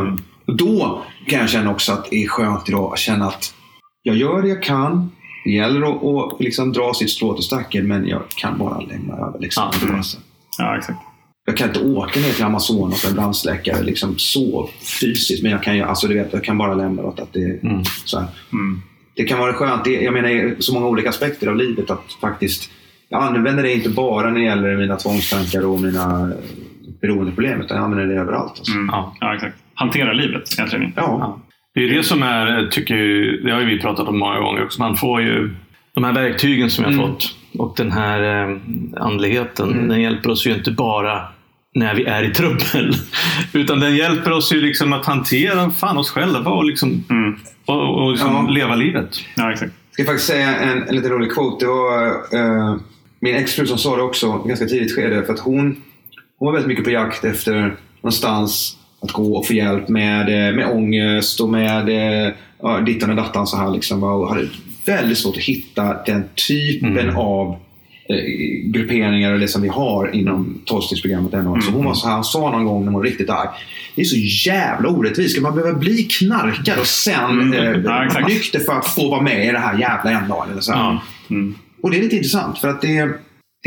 Och 0.01 0.19
då 0.53 1.03
kan 1.27 1.39
jag 1.39 1.49
känna 1.49 1.71
också 1.71 1.91
att 1.91 2.09
det 2.09 2.23
är 2.23 2.27
skönt 2.27 2.69
idag 2.69 2.93
att 2.93 2.99
känna 2.99 3.27
att 3.27 3.53
jag 4.03 4.15
gör 4.15 4.41
det 4.41 4.47
jag 4.47 4.63
kan. 4.63 5.11
Det 5.43 5.51
gäller 5.51 5.81
att, 5.81 6.03
att 6.33 6.39
liksom 6.39 6.71
dra 6.73 6.93
sitt 6.93 7.09
strå 7.09 7.33
till 7.33 7.43
stacken 7.43 7.87
men 7.87 8.07
jag 8.07 8.21
kan 8.29 8.57
bara 8.57 8.79
lämna 8.79 9.13
över. 9.13 9.39
Liksom. 9.39 9.71
Ja, 9.81 9.87
mm. 9.87 10.01
Ja, 10.57 10.77
exakt. 10.77 10.99
Jag 11.45 11.57
kan 11.57 11.67
inte 11.67 11.79
åka 11.83 12.19
ner 12.19 12.31
till 12.31 12.43
Amazonas 12.43 13.03
med 13.03 13.09
en 13.09 13.15
brandsläckare 13.15 13.83
liksom 13.83 14.17
så 14.17 14.69
fysiskt. 15.01 15.43
Men 15.43 15.51
jag 15.51 15.63
kan, 15.63 15.81
alltså, 15.83 16.07
du 16.07 16.13
vet, 16.13 16.33
jag 16.33 16.43
kan 16.43 16.57
bara 16.57 16.73
lämna 16.73 17.01
åt 17.03 17.19
att 17.19 17.33
det 17.33 17.63
Mm. 17.63 17.83
så. 18.05 18.17
Mm. 18.53 18.81
Det 19.15 19.23
kan 19.23 19.39
vara 19.39 19.53
skönt. 19.53 19.83
Det, 19.83 19.91
jag 19.91 20.13
menar, 20.13 20.55
så 20.61 20.73
många 20.73 20.87
olika 20.87 21.09
aspekter 21.09 21.47
av 21.47 21.55
livet 21.55 21.91
att 21.91 22.13
faktiskt 22.21 22.69
jag 23.09 23.23
använder 23.23 23.63
det 23.63 23.73
inte 23.73 23.89
bara 23.89 24.29
när 24.29 24.39
det 24.39 24.45
gäller 24.45 24.77
mina 24.77 24.95
tvångstankar 24.95 25.65
och 25.65 25.81
mina 25.81 26.31
beroendeproblem 27.01 27.61
utan 27.61 27.77
jag 27.77 27.83
använder 27.83 28.15
det 28.15 28.21
överallt. 28.21 28.53
Alltså. 28.57 28.73
Mm. 28.73 28.89
Ja. 28.91 29.15
Ja. 29.19 29.35
exakt. 29.35 29.55
Hantera 29.77 30.13
livet 30.13 30.53
egentligen. 30.57 30.93
Ja. 30.95 31.39
Det 31.73 31.83
är 31.83 31.89
det 31.93 32.03
som 32.03 32.23
är, 32.23 32.67
tycker 32.71 32.95
jag, 32.95 33.45
det 33.45 33.51
har 33.51 33.59
ju 33.59 33.65
vi 33.65 33.79
pratat 33.81 34.07
om 34.07 34.19
många 34.19 34.39
gånger 34.39 34.63
också. 34.63 34.81
Man 34.81 34.97
får 34.97 35.21
ju 35.21 35.55
de 35.95 36.03
här 36.03 36.13
verktygen 36.13 36.69
som 36.69 36.83
jag 36.83 36.91
har 36.91 36.97
Mm. 37.03 37.07
fått 37.07 37.35
och 37.57 37.73
den 37.77 37.91
här 37.91 38.49
eh, 38.49 38.57
andligheten. 38.97 39.87
Den 39.87 40.01
hjälper 40.01 40.29
oss 40.29 40.47
ju 40.47 40.53
inte 40.53 40.71
bara 40.71 41.21
när 41.75 41.95
vi 41.95 42.03
är 42.05 42.23
i 42.23 42.33
trubbel. 42.33 42.93
Utan 43.53 43.79
den 43.79 43.95
hjälper 43.95 44.31
oss 44.31 44.53
ju 44.53 44.61
liksom 44.61 44.93
att 44.93 45.05
hantera 45.05 45.69
fan 45.69 45.97
oss 45.97 46.11
själva 46.11 46.51
och, 46.51 46.65
liksom, 46.65 47.03
Mm. 47.09 47.35
och, 47.65 48.03
och 48.03 48.11
liksom 48.11 48.33
Ja. 48.33 48.47
leva 48.53 48.75
livet. 48.75 49.19
Ja, 49.35 49.51
exakt. 49.51 49.73
ska 49.91 50.05
faktiskt 50.05 50.27
säga 50.27 50.55
en, 50.55 50.83
en 50.87 50.95
lite 50.95 51.09
rolig 51.09 51.31
quote. 51.33 51.65
Det 51.65 51.69
var 51.71 52.07
eh, 52.33 52.75
min 53.19 53.35
exfru 53.35 53.65
som 53.65 53.77
sa 53.77 53.95
det 53.95 54.01
också 54.01 54.31
ganska 54.37 54.65
tidigt 54.65 54.95
skede. 54.95 55.23
För 55.25 55.33
att 55.33 55.39
hon, 55.39 55.75
hon 56.39 56.45
var 56.45 56.51
väldigt 56.53 56.67
mycket 56.67 56.83
på 56.85 56.91
jakt 56.91 57.23
efter 57.25 57.75
någonstans 58.01 58.77
att 59.01 59.11
gå 59.11 59.35
och 59.37 59.47
få 59.47 59.53
hjälp 59.53 59.89
med, 59.89 60.21
eh, 60.49 60.55
med 60.55 60.67
ångest 60.71 61.39
och 61.39 61.49
med 61.49 61.89
eh, 61.89 62.33
ja, 62.61 62.79
dittan 62.79 63.09
och 63.09 63.15
dattan. 63.15 63.47
Så 63.47 63.57
här 63.57 63.71
liksom, 63.71 64.03
och 64.03 64.29
hade 64.29 64.47
väldigt 64.85 65.17
svårt 65.17 65.37
att 65.37 65.43
hitta 65.43 66.03
den 66.05 66.23
typen 66.47 66.97
Mm. 66.99 67.17
av 67.17 67.55
eh, 68.09 68.15
grupperingar 68.63 69.33
och 69.33 69.39
det 69.39 69.47
som 69.47 69.61
vi 69.61 69.67
har 69.67 70.15
inom 70.15 70.61
tolvstegsprogrammet. 70.65 71.33
ännu. 71.33 71.61
Så 71.61 71.71
hon 71.71 71.85
var 71.85 71.93
så 71.93 72.07
här, 72.07 72.23
sa 72.23 72.51
någon 72.51 72.65
gång 72.65 72.79
när 72.85 72.91
hon 72.91 72.93
var 73.01 73.03
riktigt 73.03 73.29
arg. 73.29 73.47
Det 73.95 74.01
är 74.01 74.05
så 74.05 74.49
jävla 74.49 74.89
orättvist. 74.89 75.31
Ska 75.31 75.41
man 75.41 75.55
behöva 75.55 75.79
bli 75.79 76.03
knarkare 76.03 76.79
och 76.79 76.87
sen 76.87 77.41
Mm. 77.53 77.53
eh, 77.53 77.81
Ja, 78.15 78.27
nykter 78.27 78.59
för 78.59 78.73
att 78.73 78.87
få 78.87 79.09
vara 79.09 79.21
med 79.21 79.45
i 79.47 79.51
det 79.51 79.59
här 79.59 79.79
jävla 79.79 80.11
ändamålet? 80.11 80.67
Eller. 80.67 80.99
Mm. 81.29 81.55
Och 81.81 81.91
det 81.91 81.97
är 81.97 82.01
lite 82.01 82.15
intressant 82.15 82.57
för 82.57 82.67
att 82.67 82.81
det, 82.81 83.09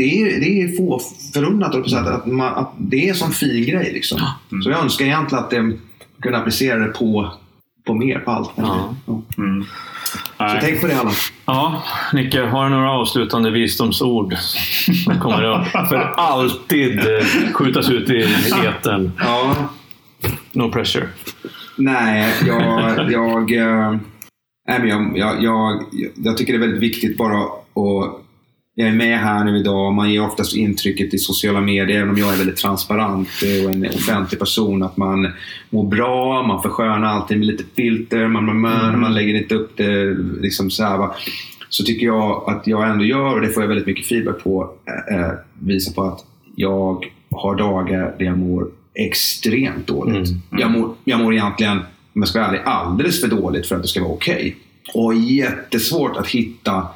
det, 0.01 0.21
är, 0.21 0.39
det 0.39 0.61
är 0.61 0.75
få 0.77 1.01
förunnat 1.33 1.89
sätt 1.89 2.07
att, 2.07 2.25
man, 2.25 2.53
att 2.53 2.73
det 2.77 3.05
är 3.05 3.09
en 3.09 3.15
sån 3.15 3.31
fin 3.31 3.65
grej. 3.65 3.91
Liksom. 3.93 4.19
Så 4.63 4.69
jag 4.69 4.83
önskar 4.83 5.05
egentligen 5.05 5.43
att 5.43 5.49
det 5.49 5.77
kunde 6.21 6.37
applicera 6.37 6.79
det 6.79 6.87
på, 6.87 7.33
på 7.85 7.93
mer, 7.93 8.19
på 8.19 8.31
allt. 8.31 8.51
Ja. 8.55 8.95
Ja. 9.05 9.21
Mm. 9.37 9.65
Så 10.37 10.43
Nej. 10.43 10.57
tänk 10.61 10.81
på 10.81 10.87
det 10.87 10.99
alla. 10.99 11.11
Ja, 11.45 11.83
Nicke, 12.13 12.41
har 12.41 12.63
du 12.63 12.69
några 12.69 12.91
avslutande 12.91 13.51
visdomsord 13.51 14.33
som 15.05 15.19
kommer 15.19 15.43
att 15.43 15.89
för 15.89 16.13
alltid 16.17 16.99
eh, 16.99 17.53
skjutas 17.53 17.89
ut 17.89 18.09
i 18.09 18.27
etern? 18.65 19.11
Ja. 19.19 19.55
No 20.51 20.71
pressure. 20.71 21.07
Nej, 21.77 22.33
jag, 22.47 23.11
jag, 23.11 23.99
men 24.65 24.87
jag, 24.87 25.17
jag, 25.17 25.43
jag, 25.43 25.83
jag 26.15 26.37
tycker 26.37 26.53
det 26.53 26.57
är 26.57 26.67
väldigt 26.67 26.83
viktigt 26.83 27.17
bara 27.17 27.41
att 27.41 28.21
jag 28.81 28.89
är 28.89 28.95
med 28.95 29.19
här 29.19 29.43
nu 29.43 29.57
idag. 29.57 29.93
Man 29.93 30.11
ger 30.11 30.25
oftast 30.25 30.55
intrycket 30.55 31.13
i 31.13 31.17
sociala 31.17 31.61
medier, 31.61 31.97
även 31.97 32.09
om 32.09 32.17
jag 32.17 32.33
är 32.33 32.37
väldigt 32.37 32.57
transparent 32.57 33.29
och 33.65 33.71
en 33.71 33.85
offentlig 33.85 34.39
person, 34.39 34.83
att 34.83 34.97
man 34.97 35.31
mår 35.69 35.87
bra, 35.87 36.43
man 36.43 36.61
förskönar 36.61 37.07
allting 37.07 37.39
med 37.39 37.47
lite 37.47 37.63
filter, 37.75 38.27
man, 38.27 38.45
man, 38.45 38.59
man, 38.59 38.99
man 38.99 39.13
lägger 39.13 39.35
inte 39.35 39.55
upp 39.55 39.77
det 39.77 40.05
liksom 40.41 40.71
så 40.71 40.83
här. 40.83 40.97
Va? 40.97 41.15
Så 41.69 41.83
tycker 41.83 42.05
jag 42.05 42.43
att 42.49 42.67
jag 42.67 42.89
ändå 42.89 43.05
gör, 43.05 43.33
och 43.35 43.41
det 43.41 43.47
får 43.47 43.63
jag 43.63 43.67
väldigt 43.67 43.87
mycket 43.87 44.05
feedback 44.05 44.43
på, 44.43 44.69
eh, 45.09 45.19
eh, 45.19 45.31
visar 45.59 45.93
på 45.93 46.03
att 46.03 46.25
jag 46.55 47.05
har 47.31 47.55
dagar 47.55 48.15
där 48.17 48.25
jag 48.25 48.37
mår 48.37 48.67
extremt 48.93 49.87
dåligt. 49.87 50.29
Mm. 50.29 50.41
Jag, 50.49 50.71
mår, 50.71 50.95
jag 51.03 51.19
mår 51.19 51.33
egentligen, 51.33 51.77
om 52.13 52.21
jag 52.21 52.27
ska 52.27 52.39
vara 52.39 52.49
ärlig, 52.49 52.61
alldeles 52.65 53.21
för 53.21 53.27
dåligt 53.27 53.67
för 53.67 53.75
att 53.75 53.81
det 53.81 53.87
ska 53.87 54.01
vara 54.01 54.13
okej. 54.13 54.55
Och 54.93 55.13
jättesvårt 55.13 56.17
att 56.17 56.27
hitta 56.27 56.87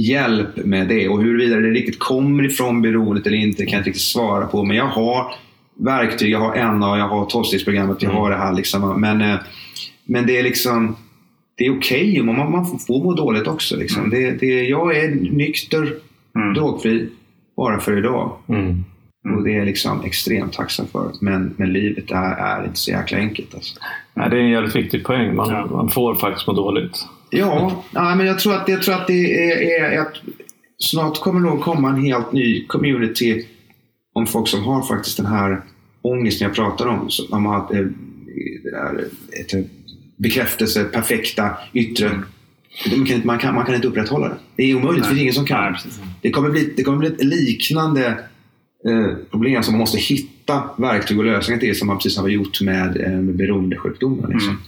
hjälp 0.00 0.56
med 0.56 0.88
det. 0.88 1.08
Och 1.08 1.22
huruvida 1.22 1.56
det 1.56 1.70
riktigt 1.70 1.98
kommer 1.98 2.44
ifrån 2.46 2.82
beroendet 2.82 3.26
eller 3.26 3.36
inte 3.36 3.64
kan 3.66 3.72
jag 3.72 3.80
inte 3.80 3.88
riktigt 3.90 4.02
svara 4.02 4.46
på. 4.46 4.64
Men 4.64 4.76
jag 4.76 4.86
har 4.86 5.34
verktyg, 5.80 6.30
jag 6.30 6.38
har 6.40 6.72
NA, 6.74 6.98
jag 6.98 7.08
har 7.08 7.24
tolvstegsprogrammet, 7.26 8.02
jag 8.02 8.10
har 8.10 8.30
det 8.30 8.36
här. 8.36 8.52
Liksom. 8.54 9.00
Men, 9.00 9.20
eh, 9.20 9.36
men 10.04 10.26
det 10.26 10.38
är 10.38 10.42
liksom 10.42 10.96
det 11.56 11.66
är 11.66 11.78
okej. 11.78 12.22
man, 12.22 12.50
man 12.52 12.66
får- 12.66 13.04
må 13.04 13.14
dåligt 13.14 13.46
också. 13.46 13.76
Liksom. 13.76 14.10
Det, 14.10 14.30
det, 14.30 14.62
jag 14.62 14.96
är 14.96 15.08
nykter, 15.14 15.94
Mm. 16.36 16.54
drogfri, 16.54 17.08
bara 17.56 17.80
för 17.80 17.98
idag. 17.98 18.32
Mm. 18.48 18.84
Och 19.36 19.44
det 19.44 19.54
är 19.58 19.64
liksom 19.64 20.04
extremt 20.04 20.52
tacksam 20.52 20.86
för. 20.86 21.10
Men, 21.20 21.54
men 21.56 21.72
livet 21.72 22.10
är, 22.10 22.34
är 22.34 22.64
inte 22.64 22.78
så 22.78 22.90
jäkla 22.90 23.18
enkelt. 23.18 23.54
Alltså. 23.54 23.78
Nej, 24.14 24.30
det 24.30 24.36
är 24.36 24.40
en 24.40 24.50
jävligt 24.50 24.76
viktig 24.76 25.04
poäng. 25.04 25.36
Man, 25.36 25.50
Ja. 25.50 25.66
man 25.72 25.88
får 25.88 26.14
faktiskt 26.14 26.46
må 26.46 26.52
dåligt. 26.52 27.06
Ja, 27.30 27.84
nej, 27.90 28.16
men 28.16 28.26
jag 28.26 28.38
tror 28.38 28.54
att, 28.54 28.68
jag 28.68 28.82
tror 28.82 28.94
att 28.94 29.06
det 29.06 29.50
är, 29.50 29.80
är 29.92 29.98
att 29.98 30.14
snart 30.78 31.20
kommer 31.20 31.40
nog 31.40 31.60
komma 31.60 31.88
en 31.88 32.02
helt 32.04 32.32
ny 32.32 32.66
community 32.66 33.44
om 34.14 34.26
folk 34.26 34.48
som 34.48 34.62
har 34.64 34.82
faktiskt 34.82 35.16
den 35.16 35.26
här 35.26 35.60
ångesten 36.02 36.46
jag 36.46 36.56
pratar 36.56 36.86
om. 36.86 37.08
De 37.30 37.46
har 37.46 37.58
eh, 37.76 37.86
det 38.64 38.70
där, 38.70 39.04
ett 39.40 39.66
bekräftelse, 40.16 40.84
perfekta, 40.84 41.50
yttre. 41.72 42.10
Man 42.10 43.06
kan, 43.06 43.16
inte- 43.16 43.26
man, 43.26 43.38
kan, 43.38 43.54
man 43.54 43.66
kan 43.66 43.74
inte 43.74 43.88
upprätthålla 43.88 44.28
det. 44.28 44.36
Det 44.56 44.62
är 44.62 44.74
omöjligt, 44.74 45.06
för 45.06 45.14
det 45.14 45.20
är 45.20 45.22
ingen 45.22 45.34
som 45.34 45.46
kan. 45.46 45.72
Nej. 45.72 45.80
Det 46.22 46.30
kommer 46.30 46.50
bli, 46.50 46.72
det 46.76 46.82
kommer 46.82 46.98
bli 46.98 47.08
ett 47.08 47.24
liknande 47.24 48.06
eh, 48.88 49.14
problem 49.30 49.62
som 49.62 49.74
man 49.74 49.78
måste 49.78 49.98
hitta 49.98 50.62
verktyg 50.78 51.18
och 51.18 51.24
lösningar 51.24 51.60
till 51.60 51.78
som 51.78 51.86
man 51.86 51.96
precis 51.96 52.18
har 52.18 52.28
gjort 52.28 52.60
med, 52.60 52.96
eh, 53.00 53.10
med 53.10 53.36
beroendesjukdomar. 53.36 54.28
Liksom. 54.28 54.48
Mm. 54.50 54.60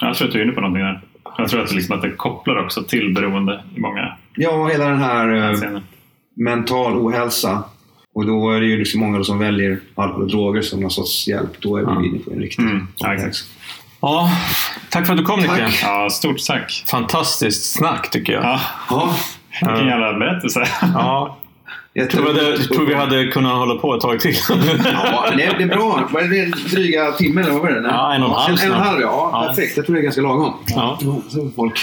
Jag 0.00 0.16
tror 0.16 0.26
att 0.28 0.32
du 0.34 0.40
är 0.40 0.44
inne 0.44 0.52
på 0.52 0.60
någonting 0.60 0.82
där. 0.82 1.04
Jag 1.38 1.48
tror 1.48 1.60
att 1.62 1.68
det, 1.68 1.74
liksom 1.74 1.96
att 1.96 2.02
det 2.02 2.10
kopplar 2.10 2.64
också 2.64 2.82
till 2.82 3.14
beroende 3.14 3.62
i 3.76 3.80
många 3.80 4.16
Ja, 4.34 4.66
hela 4.66 4.84
den 4.88 4.98
här 4.98 5.52
eh, 5.52 5.80
mental 6.36 6.96
ohälsa. 6.96 7.62
Och 8.14 8.26
då 8.26 8.50
är 8.50 8.60
det 8.60 8.66
ju 8.66 8.76
liksom 8.78 9.00
många 9.00 9.24
som 9.24 9.38
väljer 9.38 9.80
alkohol 9.94 10.22
och 10.22 10.28
droger 10.30 10.62
som 10.62 10.80
någon 10.80 10.90
sorts 10.90 11.28
hjälp. 11.28 11.50
Då 11.60 11.76
är 11.76 11.80
vi 11.80 11.86
Ja. 11.92 12.04
inne 12.04 12.18
på 12.18 12.30
en 12.30 12.38
riktig 12.38 12.62
Mm, 12.62 12.88
ja, 12.98 13.14
exakt. 13.14 13.36
Ja, 14.00 14.30
tack 14.90 15.06
för 15.06 15.12
att 15.12 15.18
du 15.18 15.24
kom. 15.24 15.40
Nicke. 15.40 15.68
Ja, 15.82 16.08
stort 16.10 16.46
tack. 16.46 16.84
Fantastiskt 16.90 17.72
snack 17.76 18.10
tycker 18.10 18.32
jag. 18.32 18.42
Ja, 18.44 18.60
Ja, 18.90 19.14
vilken 19.68 19.86
jävla 19.86 20.12
berättelse. 20.18 20.64
Ja, 20.82 21.38
jag 21.98 22.10
tror, 22.10 22.32
det, 22.32 22.50
jag 22.50 22.68
tror 22.68 22.86
vi 22.86 22.94
hade 22.94 23.26
kunnat 23.26 23.52
hålla 23.52 23.74
på 23.74 23.94
ett 23.94 24.00
tag 24.00 24.20
till. 24.20 24.36
Ja, 24.48 25.24
men 25.28 25.36
det 25.38 25.44
är, 25.44 25.58
det 25.58 25.62
är 25.64 25.68
bra. 25.68 26.08
Vad 26.10 26.22
är 26.22 26.28
det? 26.28 26.70
Dryga 26.76 27.12
timme 27.12 27.40
eller 27.40 27.52
vad 27.52 27.62
var 27.62 27.70
det? 27.70 27.80
Nej. 27.80 27.90
Ja, 27.94 28.14
en 28.14 28.22
och 28.22 28.28
en 28.28 28.34
halv 28.34 28.58
En, 28.64 28.72
en 28.72 28.78
halv, 28.80 29.00
ja. 29.00 29.30
Ja. 29.32 29.44
Perfekt. 29.48 29.76
Jag 29.76 29.86
tror 29.86 29.96
det 29.96 30.00
är 30.00 30.02
ganska 30.02 30.22
lagom. 30.22 30.54
Ja. 30.66 30.98
Så 31.00 31.04
får 31.04 31.54
folk 31.56 31.78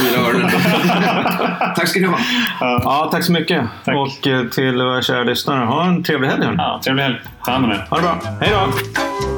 fyra 0.00 0.20
öronen. 0.28 0.50
Tack 1.76 1.88
ska 1.88 2.00
ni 2.00 2.06
ha. 2.06 2.18
ja, 2.60 3.08
tack 3.12 3.24
så 3.24 3.32
mycket. 3.32 3.64
Tack. 3.84 3.94
Och 3.96 4.26
eh, 4.26 4.44
till 4.44 4.76
våra 4.76 5.02
kära 5.02 5.22
lyssnare, 5.24 5.64
ha 5.64 5.86
en 5.86 6.02
trevlig 6.02 6.28
helg. 6.28 6.46
Ja, 6.56 6.80
trevlig 6.84 7.02
helg. 7.02 7.16
Ta 7.44 7.52
hand 7.52 7.64
om 7.64 7.70
er. 7.70 7.86
Ha 7.90 7.96
det 7.96 8.02
bra. 8.02 8.18
Hej 8.40 8.50
då! 8.52 9.37